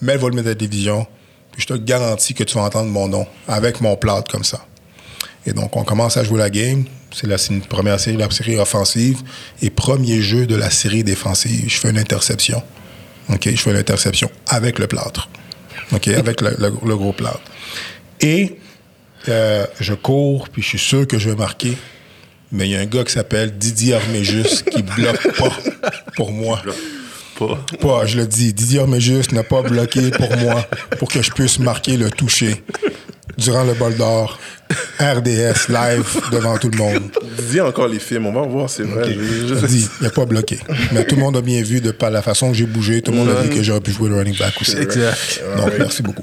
mets 0.00 0.14
le 0.14 0.20
volume 0.20 0.38
de 0.38 0.44
ta 0.44 0.54
télévision, 0.54 1.06
puis 1.52 1.62
je 1.62 1.66
te 1.66 1.74
garantis 1.74 2.34
que 2.34 2.44
tu 2.44 2.54
vas 2.54 2.62
entendre 2.62 2.90
mon 2.90 3.08
nom 3.08 3.26
avec 3.48 3.80
mon 3.80 3.96
plâtre 3.96 4.30
comme 4.30 4.44
ça. 4.44 4.64
Et 5.46 5.52
donc, 5.52 5.76
on 5.76 5.84
commence 5.84 6.16
à 6.16 6.24
jouer 6.24 6.38
la 6.38 6.50
game. 6.50 6.84
C'est 7.12 7.26
la 7.26 7.36
première 7.68 7.98
série, 7.98 8.16
la 8.16 8.30
série 8.30 8.58
offensive. 8.58 9.18
Et 9.62 9.70
premier 9.70 10.20
jeu 10.20 10.46
de 10.46 10.54
la 10.54 10.70
série 10.70 11.04
défensive, 11.04 11.64
je 11.68 11.78
fais 11.78 11.90
une 11.90 11.98
interception. 11.98 12.62
OK? 13.30 13.48
Je 13.48 13.56
fais 13.56 13.70
une 13.70 13.76
interception 13.76 14.30
avec 14.48 14.78
le 14.78 14.86
plâtre. 14.86 15.28
OK? 15.92 16.08
Avec 16.08 16.40
le, 16.40 16.96
gros 16.96 17.12
plâtre. 17.12 17.40
Et 18.20 18.58
euh, 19.28 19.66
je 19.80 19.94
cours, 19.94 20.48
puis 20.48 20.62
je 20.62 20.68
suis 20.68 20.78
sûr 20.78 21.06
que 21.06 21.18
je 21.18 21.30
vais 21.30 21.36
marquer. 21.36 21.76
Mais 22.52 22.68
il 22.68 22.72
y 22.72 22.76
a 22.76 22.80
un 22.80 22.86
gars 22.86 23.04
qui 23.04 23.12
s'appelle 23.12 23.56
Didier 23.56 23.94
Arméjus 23.94 24.62
qui 24.70 24.82
bloque 24.96 25.36
pas 25.36 25.56
pour 26.16 26.32
moi. 26.32 26.60
Pas. 27.38 27.64
pas. 27.80 28.06
je 28.06 28.18
le 28.18 28.26
dis. 28.26 28.52
Didier 28.52 28.80
Arméjus 28.80 29.32
n'a 29.32 29.44
pas 29.44 29.62
bloqué 29.62 30.10
pour 30.10 30.36
moi 30.36 30.68
pour 30.98 31.08
que 31.08 31.22
je 31.22 31.30
puisse 31.30 31.58
marquer 31.58 31.96
le 31.96 32.10
toucher 32.10 32.62
durant 33.40 33.64
le 33.64 33.74
bol 33.74 33.96
d'or. 33.96 34.38
RDS 35.00 35.68
live 35.68 36.20
devant 36.30 36.56
tout 36.56 36.70
le 36.70 36.78
monde. 36.78 37.10
Dis 37.50 37.60
encore 37.60 37.88
les 37.88 37.98
films, 37.98 38.26
on 38.26 38.32
va 38.32 38.42
voir, 38.42 38.70
c'est 38.70 38.84
vrai. 38.84 39.12
Je, 39.12 39.66
dis, 39.66 39.88
il 40.00 40.06
a 40.06 40.10
pas 40.10 40.26
bloqué. 40.26 40.60
Mais 40.92 41.04
tout 41.04 41.16
le 41.16 41.22
monde 41.22 41.36
a 41.36 41.40
bien 41.40 41.60
vu 41.62 41.80
de 41.80 41.90
par 41.90 42.10
la 42.10 42.22
façon 42.22 42.50
que 42.50 42.56
j'ai 42.56 42.66
bougé, 42.66 43.02
tout 43.02 43.10
le 43.10 43.16
monde 43.16 43.30
a 43.30 43.42
vu 43.42 43.50
que 43.50 43.62
j'aurais 43.62 43.80
pu 43.80 43.90
jouer 43.90 44.08
le 44.08 44.16
running 44.16 44.38
back 44.38 44.54
aussi. 44.60 44.76
Exact. 44.76 45.42
Donc, 45.56 45.72
merci 45.76 46.02
beaucoup. 46.02 46.22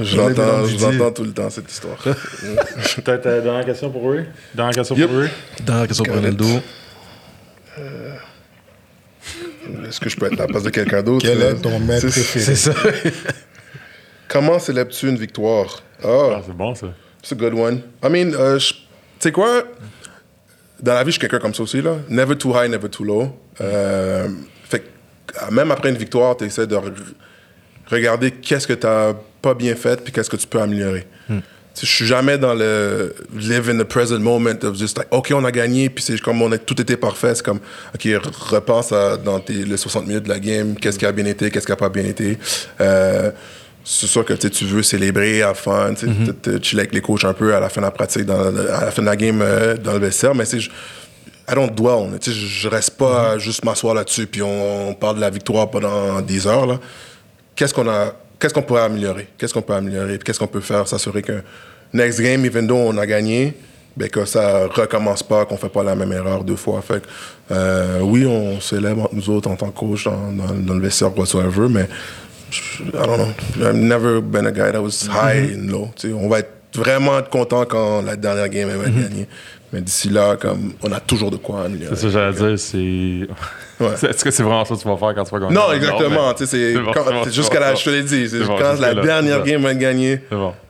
Je 0.00 0.16
l'entends 0.16 1.10
tout 1.10 1.24
le 1.24 1.32
temps, 1.32 1.50
cette 1.50 1.70
histoire. 1.70 1.96
Peut-être 3.04 3.26
euh, 3.26 3.40
dernière 3.40 3.64
question 3.64 3.90
pour 3.90 4.12
eux? 4.12 4.24
Dernière 4.54 4.74
question 4.74 4.94
pour 4.94 5.16
eux? 5.16 5.28
Dernière 5.64 5.86
question 5.88 6.04
pour 6.04 6.14
Ronaldo. 6.14 6.46
Euh, 7.78 8.14
est-ce 9.88 9.98
que 9.98 10.08
je 10.08 10.16
peux 10.16 10.26
être 10.26 10.34
à 10.34 10.42
la 10.42 10.46
place 10.46 10.62
de 10.62 10.70
quelqu'un 10.70 11.02
d'autre? 11.02 11.26
Quel 11.26 11.42
est 11.42 11.54
ton 11.54 11.80
maître 11.80 12.08
préféré? 12.08 12.44
C'est 12.44 12.56
ça. 12.56 12.74
Comment 14.28 14.58
célèbres-tu 14.58 15.08
une 15.08 15.16
victoire? 15.16 15.82
Ah 16.02 16.40
c'est 16.44 16.56
bon 16.56 16.74
ça. 16.74 16.88
C'est 17.22 17.34
a 17.34 17.38
good 17.38 17.58
one. 17.58 17.82
I 18.02 18.08
mean, 18.08 18.34
euh, 18.34 18.58
tu 18.58 18.74
sais 19.18 19.32
quoi? 19.32 19.64
Dans 20.80 20.94
la 20.94 21.02
vie, 21.02 21.06
je 21.06 21.12
suis 21.12 21.20
quelqu'un 21.20 21.38
comme 21.38 21.54
ça 21.54 21.62
aussi, 21.62 21.80
là. 21.80 21.96
Never 22.08 22.36
too 22.36 22.52
high, 22.54 22.70
never 22.70 22.88
too 22.88 23.04
low. 23.04 23.36
Euh, 23.60 24.28
fait 24.64 24.84
même 25.50 25.70
après 25.70 25.88
une 25.88 25.96
victoire, 25.96 26.36
tu 26.36 26.44
essaies 26.44 26.66
de 26.66 26.76
regarder 27.90 28.30
qu'est-ce 28.30 28.66
que 28.66 28.74
tu 28.74 28.86
n'as 28.86 29.14
pas 29.42 29.54
bien 29.54 29.74
fait 29.74 30.02
puis 30.02 30.12
qu'est-ce 30.12 30.30
que 30.30 30.36
tu 30.36 30.46
peux 30.46 30.60
améliorer. 30.60 31.06
Hmm. 31.28 31.40
je 31.80 31.86
suis 31.86 32.06
jamais 32.06 32.38
dans 32.38 32.54
le 32.54 33.14
live 33.34 33.68
in 33.68 33.78
the 33.78 33.84
present 33.84 34.20
moment 34.20 34.62
of 34.62 34.76
just 34.76 34.96
like, 34.96 35.08
OK, 35.10 35.32
on 35.34 35.44
a 35.44 35.52
gagné, 35.52 35.90
puis 35.90 36.02
c'est 36.02 36.20
comme 36.20 36.40
on 36.42 36.50
a 36.52 36.58
tout 36.58 36.80
été 36.80 36.96
parfait. 36.96 37.34
C'est 37.34 37.44
comme, 37.44 37.60
OK, 37.94 38.08
repense 38.50 38.92
à, 38.92 39.16
dans 39.16 39.40
tes, 39.40 39.64
les 39.64 39.76
60 39.76 40.06
minutes 40.06 40.24
de 40.24 40.28
la 40.28 40.40
game, 40.40 40.74
qu'est-ce 40.74 40.98
qui 40.98 41.06
a 41.06 41.12
bien 41.12 41.26
été, 41.26 41.50
qu'est-ce 41.50 41.66
qui 41.66 41.72
a 41.72 41.76
pas 41.76 41.88
bien 41.88 42.04
été. 42.04 42.38
Euh, 42.80 43.30
c'est 43.88 44.08
sûr 44.08 44.24
que 44.24 44.34
tu 44.34 44.64
veux 44.64 44.82
célébrer, 44.82 45.42
à 45.42 45.54
fun, 45.54 45.94
tu 45.94 46.06
mm 46.06 46.60
chiller 46.60 46.80
avec 46.80 46.92
les 46.92 47.00
coachs 47.00 47.24
un 47.24 47.32
peu 47.32 47.54
à 47.54 47.60
la 47.60 47.68
fin 47.68 47.80
de 47.80 47.86
la 47.86 47.92
pratique, 47.92 48.24
dans, 48.24 48.48
à 48.48 48.84
la 48.86 48.90
fin 48.90 49.00
de 49.00 49.06
la 49.06 49.14
game 49.14 49.40
euh, 49.40 49.76
dans 49.76 49.92
le 49.92 50.00
vestiaire, 50.00 50.34
mais 50.34 50.44
c'est. 50.44 50.58
I 51.48 51.54
don't 51.54 51.70
dwell. 51.70 52.18
Je, 52.20 52.32
je 52.32 52.68
reste 52.68 52.96
pas 52.96 53.30
à 53.30 53.38
juste 53.38 53.64
m'asseoir 53.64 53.94
là-dessus 53.94 54.26
puis 54.26 54.42
on, 54.42 54.92
parle 54.94 55.14
de 55.16 55.20
la 55.20 55.30
victoire 55.30 55.70
pendant 55.70 56.20
10 56.20 56.46
heures. 56.48 56.66
Là. 56.66 56.80
Qu'est-ce 57.54 57.72
qu'on 57.72 57.88
a 57.88 58.16
qu'est-ce 58.40 58.52
qu'on 58.52 58.62
pourrait 58.62 58.82
améliorer? 58.82 59.28
Qu'est-ce 59.38 59.54
qu'on 59.54 59.62
peut 59.62 59.74
améliorer? 59.74 60.18
Qu'est-ce 60.18 60.40
qu'on 60.40 60.48
peut 60.48 60.60
faire? 60.60 60.88
S'assurer 60.88 61.22
que 61.22 61.40
next 61.92 62.20
game, 62.20 62.44
even 62.44 62.66
though 62.66 62.74
on 62.74 62.98
a 62.98 63.06
gagné, 63.06 63.54
ben 63.96 64.08
que 64.08 64.24
ça 64.24 64.66
recommence 64.66 65.22
pas, 65.22 65.44
qu'on 65.46 65.56
fait 65.56 65.68
pas 65.68 65.84
la 65.84 65.94
même 65.94 66.12
erreur 66.12 66.42
deux 66.42 66.56
fois. 66.56 66.82
Fait 66.82 67.02
euh, 67.52 68.00
oui, 68.00 68.26
on 68.26 68.60
célèbre 68.60 69.04
entre 69.04 69.14
nous 69.14 69.30
autres 69.30 69.48
en 69.48 69.54
tant 69.54 69.70
que 69.70 69.78
coach 69.78 70.04
dans, 70.04 70.32
dans, 70.32 70.74
le 70.74 70.80
vestiaire 70.80 71.16
whatsoever, 71.16 71.68
mais 71.70 71.88
I 72.50 73.06
don't 73.06 73.18
know. 73.18 73.68
I've 73.68 73.74
never 73.74 74.20
been 74.20 74.46
a 74.46 74.52
guy 74.52 74.70
that 74.70 74.82
was 74.82 75.06
high 75.06 75.36
mm-hmm. 75.36 75.54
and 75.54 75.70
low. 75.70 75.90
on 76.14 76.28
va 76.28 76.40
être 76.40 76.52
vraiment 76.74 77.22
content 77.22 77.64
quand 77.64 78.02
la 78.02 78.16
dernière 78.16 78.48
game 78.48 78.68
va 78.68 78.84
être 78.84 78.90
mm-hmm. 78.90 79.02
gagnée. 79.02 79.28
Mais 79.72 79.80
d'ici 79.80 80.08
là, 80.08 80.36
comme, 80.36 80.74
on 80.82 80.92
a 80.92 81.00
toujours 81.00 81.30
de 81.30 81.36
quoi 81.36 81.64
améliorer. 81.64 81.96
C'est 81.96 82.02
ça 82.02 82.06
que 82.06 82.12
j'allais 82.12 82.56
dire, 82.56 82.58
c'est... 82.58 84.06
Est-ce 84.08 84.24
que 84.24 84.30
c'est 84.30 84.42
vraiment 84.42 84.64
ça 84.64 84.74
que 84.74 84.80
tu 84.80 84.88
vas 84.88 84.96
faire 84.96 85.14
quand 85.14 85.24
tu 85.24 85.30
vas 85.32 85.40
gagner? 85.40 85.54
Non, 85.54 85.72
exactement. 85.72 86.32
C'est 86.36 87.32
jusqu'à 87.32 87.60
la... 87.60 87.74
Je 87.74 87.84
te 87.84 87.90
l'ai 87.90 88.02
dit, 88.02 88.28
c'est 88.28 88.46
quand 88.46 88.80
la 88.80 88.94
dernière 88.94 89.42
game 89.42 89.62
va 89.62 89.72
être 89.72 89.78
gagnée, 89.78 90.20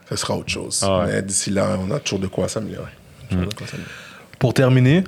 ce 0.08 0.16
sera 0.16 0.36
autre 0.36 0.50
chose. 0.50 0.82
Ah 0.82 1.04
Mais 1.06 1.22
d'ici 1.22 1.50
là, 1.50 1.78
on 1.86 1.94
a 1.94 1.98
toujours 1.98 2.20
de 2.20 2.28
quoi 2.28 2.48
s'améliorer. 2.48 2.92
Mm. 3.30 3.44
Pour 4.38 4.54
terminer, 4.54 5.04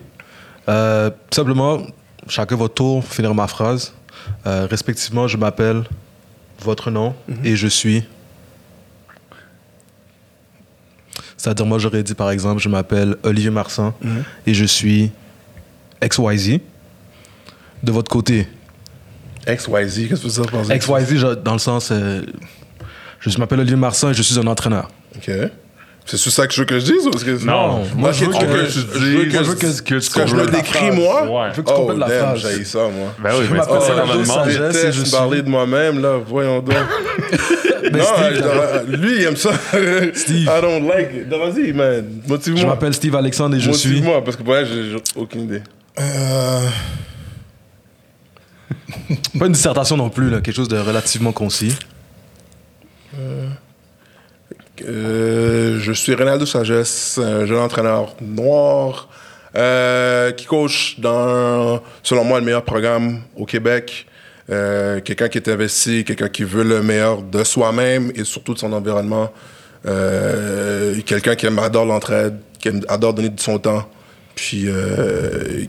euh, 0.69 1.11
simplement, 1.31 1.83
chacun 2.29 2.57
votre 2.57 2.75
tour, 2.75 3.05
finir 3.05 3.35
ma 3.35 3.47
phrase. 3.47 3.95
Euh, 4.47 4.67
respectivement, 4.69 5.29
je 5.29 5.37
m'appelle 5.37 5.85
votre 6.61 6.91
nom 6.91 7.15
et 7.45 7.57
je 7.57 7.67
suis... 7.67 8.05
C'est-à-dire, 11.37 11.67
moi, 11.67 11.79
j'aurais 11.79 12.03
dit, 12.03 12.15
par 12.15 12.31
exemple, 12.31 12.61
je 12.61 12.69
m'appelle 12.69 13.17
Olivier 13.23 13.51
Marsan 13.51 13.95
et 14.47 14.55
je 14.55 14.65
suis 14.65 15.11
XYZ. 16.03 16.59
De 17.83 17.93
votre 17.93 18.11
côté. 18.11 18.49
XYZ, 19.47 20.09
qu'est-ce 20.09 20.23
que 20.23 20.29
ça 20.29 20.43
veut 20.43 20.63
dire 20.65 20.79
XYZ, 20.79 21.43
dans 21.45 21.53
le 21.53 21.59
sens, 21.61 21.91
euh, 21.93 22.23
je 23.21 23.39
m'appelle 23.39 23.61
Olivier 23.61 23.77
Marsan 23.77 24.11
et 24.11 24.15
je 24.15 24.23
suis 24.23 24.39
un 24.39 24.47
entraîneur. 24.49 24.91
OK. 25.17 25.31
C'est 26.09 26.17
sur 26.17 26.33
ça 26.33 26.47
que 26.47 26.55
je 26.55 26.61
veux 26.61 26.65
que 26.65 26.79
je 26.79 26.87
dise 26.87 27.07
ou 27.07 27.11
que... 27.11 27.45
Non, 27.45 27.85
moi, 27.95 28.13
je 28.13 28.25
veux 28.25 28.33
que, 28.33 28.39
je, 28.39 28.81
veux 28.81 29.55
que, 29.57 29.83
que, 29.83 30.27
je 30.27 30.35
me 30.35 30.47
décris 30.47 30.91
moi? 30.91 31.25
Ouais. 31.25 31.51
Je 31.51 31.57
veux 31.57 31.63
que 31.63 31.69
tu 31.69 31.75
oh, 31.77 31.93
la 31.93 32.09
phrase. 32.09 32.49
j'ai 32.57 32.65
ça, 32.65 32.79
moi. 32.79 33.15
Ben 33.23 33.31
oui, 33.39 33.45
mais 33.53 33.59
c'est 33.63 34.25
ça, 34.27 34.49
Je 34.49 34.59
déteste 34.59 35.11
parler 35.11 35.43
de 35.43 35.51
moi-même, 35.51 36.01
là. 36.01 36.19
Voyons 36.27 36.61
donc. 36.61 36.75
non, 37.93 38.05
Steve, 38.05 39.01
lui, 39.01 39.19
il 39.19 39.25
aime 39.25 39.37
ça. 39.37 39.51
Steve. 40.15 40.45
I 40.45 40.61
don't 40.63 40.89
like 40.89 41.11
it. 41.15 41.29
Vas-y, 41.29 41.75
man. 41.75 42.23
Motive-moi. 42.27 42.63
Je 42.63 42.67
m'appelle 42.67 42.95
Steve 42.95 43.15
Alexandre 43.15 43.57
et 43.57 43.61
je 43.61 43.71
suis. 43.73 43.91
Motive-moi, 43.91 44.25
parce 44.25 44.37
que 44.39 44.43
pour 44.43 44.55
j'ai 44.55 44.97
aucune 45.15 45.43
idée. 45.43 45.63
Euh... 46.01 46.69
Pas 49.39 49.47
une 49.47 49.53
dissertation 49.53 49.99
non 49.99 50.09
plus, 50.09 50.31
là. 50.31 50.41
quelque 50.41 50.57
chose 50.57 50.69
de 50.69 50.79
relativement 50.79 51.33
concis. 51.33 51.77
Euh... 53.19 53.49
Euh, 54.87 55.79
je 55.79 55.93
suis 55.93 56.15
Ronaldo 56.15 56.47
Sagesse, 56.47 57.19
un 57.19 57.47
jeune 57.47 57.59
entraîneur 57.59 58.15
noir 58.21 59.09
euh, 59.57 60.33
qui 60.33 60.47
coach 60.47 60.99
dans, 60.99 61.83
selon 62.03 62.25
moi, 62.25 62.39
le 62.39 62.45
meilleur 62.45 62.65
programme 62.65 63.21
au 63.37 63.45
Québec. 63.45 64.07
Euh, 64.51 65.01
quelqu'un 65.01 65.29
qui 65.29 65.39
est 65.39 65.49
investi, 65.49 66.05
quelqu'un 66.05 66.29
qui 66.29 66.45
veut 66.45 66.65
le 66.65 66.83
meilleur 66.83 67.23
de 67.23 67.45
soi-même 67.45 68.13
et 68.15 68.25
surtout 68.25 68.55
de 68.55 68.59
son 68.59 68.73
environnement. 68.73 69.33
quelqu'un 69.85 71.35
qui 71.35 71.47
adore 71.47 71.87
l'entraide, 71.87 72.39
qui 72.59 72.71
adore 72.89 73.15
donner 73.15 73.31
de 73.31 73.41
son 73.41 73.59
temps. 73.59 73.89
Puis 74.35 74.69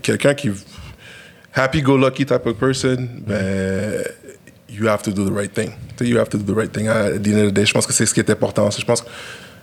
quelqu'un 0.02 0.34
qui 0.34 0.52
happy-go-lucky 1.53 2.26
type 2.26 2.45
of 2.45 2.57
person, 2.57 3.07
ben, 3.26 4.03
you 4.70 4.88
have 4.88 5.02
to 5.04 5.12
do 5.12 5.26
the 5.26 5.34
right 5.34 5.54
thing. 5.54 5.72
You 6.00 6.18
have 6.18 6.30
to 6.30 6.38
do 6.38 6.44
the 6.44 6.56
right 6.56 6.72
thing 6.72 6.88
at 6.88 7.24
the 7.24 7.32
end 7.32 7.41
of 7.41 7.48
the 7.50 7.54
day. 7.54 7.66
Je 7.66 7.74
pense 7.74 7.86
que 7.86 7.94
c'est 7.94 8.06
ce 8.06 8.14
qui 8.14 8.20
est 8.20 8.30
important. 8.30 8.70
Je 8.70 8.86
pense 8.86 9.02
que 9.02 9.08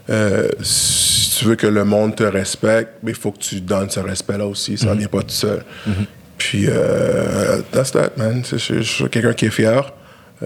euh, 0.09 0.49
si 0.62 1.39
tu 1.39 1.45
veux 1.47 1.57
que 1.57 1.66
le 1.66 1.85
monde 1.85 2.16
te 2.16 2.23
respecte, 2.23 2.93
il 3.07 3.15
faut 3.15 3.33
que 3.33 3.39
tu 3.39 3.61
donnes 3.61 3.91
ce 3.91 4.01
respect-là 4.01 4.47
aussi. 4.47 4.78
Ça 4.78 4.87
ne 4.87 4.93
mm-hmm. 4.93 4.99
vient 4.99 5.09
pas 5.09 5.23
tout 5.23 5.31
seul. 5.31 5.65
Mm-hmm. 5.87 5.93
Puis, 6.39 6.66
euh, 6.69 7.61
that's 7.73 7.93
that, 7.93 8.12
man. 8.16 8.43
Je 8.45 8.83
suis 8.83 9.09
quelqu'un 9.09 9.33
qui 9.33 9.47
est 9.47 9.51
fier, 9.51 9.93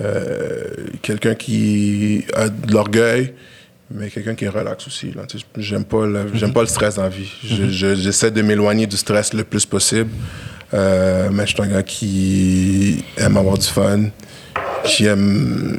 euh, 0.01 0.63
quelqu'un 1.03 1.35
qui 1.35 2.25
a 2.35 2.49
de 2.49 2.73
l'orgueil, 2.73 3.35
mais 3.91 4.09
quelqu'un 4.09 4.35
qui 4.35 4.45
est 4.45 4.49
relax 4.49 4.87
aussi. 4.87 5.13
J'aime 5.57 5.85
pas, 5.85 6.07
mm-hmm. 6.07 6.53
pas 6.53 6.61
le 6.61 6.67
stress 6.67 6.95
dans 6.95 7.03
la 7.03 7.09
vie. 7.09 7.31
J'essaie 7.43 8.31
de 8.31 8.43
m'éloigner 8.43 8.87
du 8.87 8.97
stress 8.97 9.35
le 9.35 9.45
plus 9.45 9.67
possible. 9.67 10.11
mais 10.73 11.47
je 11.47 11.55
suis 11.55 11.63
un 11.63 11.67
gars 11.67 11.83
qui 11.83 13.05
aime 13.19 13.37
avoir 13.37 13.59
du 13.59 13.67
fun, 13.67 14.05
J'aime 14.85 15.79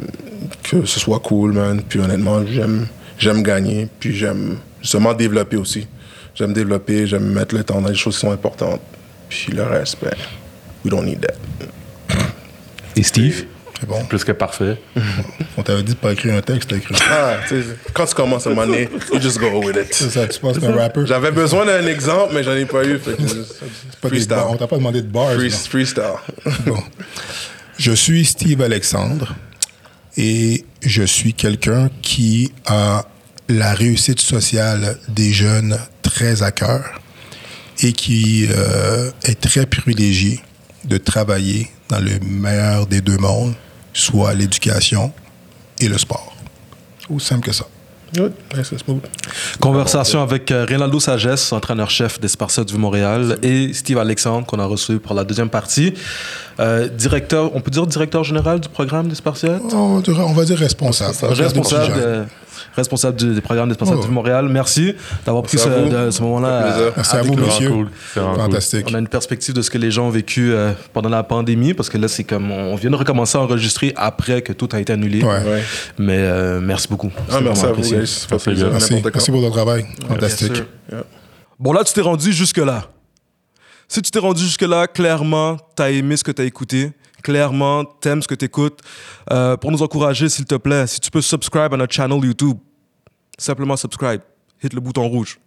que 0.64 0.86
ce 0.86 1.00
soit 1.00 1.20
cool, 1.20 1.54
man. 1.54 1.82
Puis 1.88 2.00
honnêtement, 2.00 2.46
j'aime, 2.46 2.88
j'aime 3.18 3.44
gagner. 3.44 3.88
Puis 4.00 4.16
j'aime 4.16 4.58
justement 4.82 5.14
développer 5.14 5.58
aussi. 5.58 5.88
J'aime 6.36 6.54
développer, 6.54 7.08
j'aime 7.08 7.32
mettre 7.32 7.56
le 7.56 7.64
temps 7.64 7.82
dans 7.82 7.90
les 7.90 7.96
choses 7.96 8.16
qui 8.16 8.22
sont 8.22 8.32
importantes. 8.32 8.82
Puis 9.30 9.52
le 9.52 9.64
reste, 9.64 9.98
ben, 10.02 10.12
we 10.84 10.92
don't 10.92 11.06
need 11.06 11.22
that. 11.22 11.34
Et 12.96 13.04
Steve? 13.04 13.46
C'est 13.80 13.88
bon. 13.88 14.04
Plus 14.06 14.24
que 14.24 14.32
parfait. 14.32 14.78
On 15.58 15.64
t'avait 15.64 15.82
dit 15.82 15.94
de 15.94 15.98
pas 15.98 16.12
écrire 16.12 16.36
un 16.36 16.42
texte, 16.42 16.70
t'as 16.70 16.78
écrit. 16.78 16.96
Ah, 17.10 17.38
quand 17.94 18.06
tu 18.06 18.14
commences 18.14 18.46
à 18.46 18.52
monnaie, 18.52 18.88
you 19.12 19.20
just 19.20 19.40
go 19.40 19.48
with 19.64 19.76
it. 19.76 19.88
C'est 19.92 20.12
ça, 20.12 20.28
tu 20.28 20.40
penses 20.40 20.60
qu'un 20.60 20.72
rapper. 20.72 21.02
J'avais 21.06 21.32
besoin 21.32 21.66
d'un 21.66 21.86
exemple, 21.88 22.34
mais 22.34 22.44
j'en 22.44 22.56
ai 22.56 22.66
pas 22.66 22.86
eu. 22.86 23.00
Fait 23.00 23.16
freestyle. 24.08 24.38
on 24.48 24.56
t'a 24.56 24.68
pas 24.68 24.78
demandé 24.78 25.02
de 25.02 25.08
bars. 25.08 25.32
freestyle. 25.68 26.04
bon. 26.66 26.78
Je 27.84 27.94
suis 27.94 28.26
Steve 28.26 28.62
Alexandre 28.62 29.34
et 30.16 30.66
je 30.84 31.02
suis 31.02 31.34
quelqu'un 31.34 31.90
qui 32.04 32.52
a 32.68 33.08
la 33.50 33.74
réussite 33.74 34.20
sociale 34.20 35.00
des 35.08 35.34
jeunes 35.34 35.80
très 36.04 36.44
à 36.44 36.52
cœur 36.52 37.02
et 37.82 37.92
qui 37.92 38.46
euh, 38.52 39.10
est 39.24 39.42
très 39.42 39.66
privilégié 39.66 40.42
de 40.86 40.98
travailler 40.98 41.72
dans 41.90 41.98
le 41.98 42.20
meilleur 42.20 42.86
des 42.86 43.02
deux 43.02 43.18
mondes, 43.18 43.56
soit 43.94 44.36
l'éducation 44.36 45.12
et 45.80 45.88
le 45.88 45.98
sport. 45.98 46.36
Aussi 47.10 47.26
simple 47.30 47.48
que 47.48 47.52
ça. 47.52 47.66
Conversation 49.60 50.22
avec 50.22 50.52
euh, 50.52 50.66
Reynaldo 50.68 51.00
Sagesse, 51.00 51.52
entraîneur-chef 51.54 52.20
des 52.20 52.28
Spartiates 52.28 52.68
du 52.68 52.78
Montréal, 52.78 53.38
et 53.42 53.74
Steve 53.74 53.98
Alexandre, 53.98 54.46
qu'on 54.46 54.60
a 54.60 54.66
reçu 54.66 55.00
pour 55.00 55.16
la 55.16 55.24
deuxième 55.24 55.50
partie. 55.50 55.94
Euh, 56.60 56.88
directeur, 56.88 57.56
on 57.56 57.62
peut 57.62 57.72
dire 57.72 57.88
directeur 57.88 58.24
général 58.24 58.60
du 58.60 58.70
programme 58.70 59.08
des 59.08 59.16
Spartiates 59.16 59.62
on, 59.74 60.02
va 60.34 60.46
dire 60.46 60.58
responsable. 60.58 61.16
Responsable 61.22 62.28
responsable 62.76 63.34
des 63.36 63.42
programmes 63.42 63.70
des 63.70 63.76
oh. 63.80 63.86
de 63.86 64.08
Montréal. 64.08 64.48
Merci 64.50 64.96
d'avoir 65.26 65.44
pris 65.44 65.58
ce, 65.58 66.22
moment-là. 66.22 66.92
Merci 66.96 67.16
à 67.16 67.22
vous, 67.22 67.36
monsieur. 67.36 67.88
Fantastique. 68.14 68.88
On 68.90 68.94
a 68.94 69.00
une 69.00 69.08
perspective 69.08 69.54
de 69.54 69.62
ce 69.62 69.70
que 69.70 69.78
les 69.78 69.92
gens 69.92 70.08
ont 70.08 70.12
vécu 70.12 70.52
euh, 70.52 70.72
pendant 70.94 71.10
la 71.10 71.24
pandémie, 71.24 71.74
parce 71.74 71.90
que 71.90 71.98
là, 71.98 72.08
c'est 72.08 72.24
comme 72.24 72.52
on 72.52 72.76
vient 72.76 72.92
de 72.92 72.96
recommencer 72.96 73.38
à 73.38 73.42
enregistrer 73.42 73.94
après 73.96 74.42
que 74.42 74.54
tout 74.54 74.70
a 74.72 74.80
été 74.80 74.94
annulé. 74.94 75.24
Mais 75.98 76.18
euh, 76.18 76.60
merci 76.62 76.88
beaucoup. 76.88 77.12
Ah, 77.30 77.40
merci 77.42 77.66
à 77.66 77.72
vous. 77.72 77.90
Merci. 77.92 78.28
merci 79.04 79.32
pour 79.32 79.42
votre 79.42 79.56
travail. 79.56 79.86
Fantastique. 80.08 80.64
Bon, 81.60 81.74
là, 81.74 81.84
tu 81.84 81.94
t'es 81.94 82.02
rendu 82.02 82.34
jusque-là. 82.34 82.86
Si 83.88 84.02
tu 84.02 84.10
t'es 84.10 84.20
rendu 84.20 84.42
jusque-là, 84.42 84.88
clairement, 84.88 85.58
tu 85.76 85.84
as 85.84 85.92
aimé 85.92 86.16
ce 86.18 86.24
que 86.24 86.32
tu 86.32 86.42
as 86.42 86.46
écouté 86.46 86.92
clairement, 87.22 87.86
t'aimes 87.86 88.22
ce 88.22 88.28
que 88.28 88.36
t'écoutes, 88.36 88.80
euh, 89.32 89.58
pour 89.58 89.72
nous 89.72 89.82
encourager, 89.82 90.30
s'il 90.30 90.46
te 90.46 90.56
plaît, 90.56 90.88
si 90.88 91.00
tu 91.00 91.12
peux 91.12 91.22
subscribe 91.22 91.74
à 91.74 91.78
notre 91.78 91.94
channel 91.94 92.24
YouTube, 92.24 92.58
simplement 93.38 93.78
subscribe, 93.78 94.22
hit 94.64 94.74
le 94.74 94.82
bouton 94.82 95.08
rouge. 95.08 95.40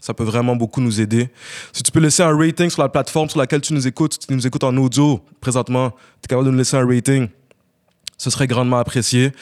Ça 0.00 0.14
peut 0.14 0.24
vraiment 0.24 0.56
beaucoup 0.56 0.80
nous 0.80 1.00
aider. 1.00 1.30
Si 1.72 1.82
tu 1.82 1.92
peux 1.92 2.00
laisser 2.00 2.22
un 2.22 2.36
rating 2.36 2.68
sur 2.70 2.82
la 2.82 2.88
plateforme 2.88 3.28
sur 3.28 3.38
laquelle 3.38 3.60
tu 3.60 3.72
nous 3.72 3.86
écoutes, 3.86 4.14
si 4.14 4.18
tu 4.26 4.34
nous 4.34 4.46
écoutes 4.46 4.64
en 4.64 4.76
audio 4.76 5.20
présentement, 5.40 5.90
tu 5.90 6.24
es 6.24 6.28
capable 6.28 6.46
de 6.46 6.50
nous 6.50 6.58
laisser 6.58 6.76
un 6.76 6.86
rating. 6.86 7.28
Ce 8.22 8.30
serait 8.30 8.46
grandement 8.46 8.78
apprécié. 8.78 9.32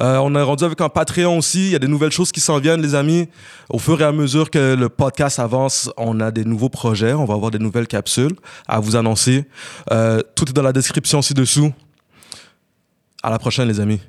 Euh, 0.00 0.16
on 0.16 0.34
est 0.34 0.40
rendu 0.40 0.64
avec 0.64 0.80
un 0.80 0.88
Patreon 0.88 1.36
aussi. 1.36 1.66
Il 1.66 1.72
y 1.72 1.76
a 1.76 1.78
des 1.78 1.86
nouvelles 1.86 2.12
choses 2.12 2.32
qui 2.32 2.40
s'en 2.40 2.58
viennent, 2.60 2.80
les 2.80 2.94
amis. 2.94 3.28
Au 3.68 3.78
fur 3.78 4.00
et 4.00 4.04
à 4.04 4.12
mesure 4.12 4.48
que 4.48 4.74
le 4.74 4.88
podcast 4.88 5.38
avance, 5.38 5.90
on 5.98 6.18
a 6.18 6.30
des 6.30 6.46
nouveaux 6.46 6.70
projets. 6.70 7.12
On 7.12 7.26
va 7.26 7.34
avoir 7.34 7.50
des 7.50 7.58
nouvelles 7.58 7.86
capsules 7.86 8.34
à 8.66 8.80
vous 8.80 8.96
annoncer. 8.96 9.44
Euh, 9.90 10.22
tout 10.34 10.48
est 10.48 10.54
dans 10.54 10.62
la 10.62 10.72
description 10.72 11.20
ci-dessous. 11.20 11.74
À 13.22 13.28
la 13.28 13.38
prochaine, 13.38 13.68
les 13.68 13.80
amis. 13.80 14.00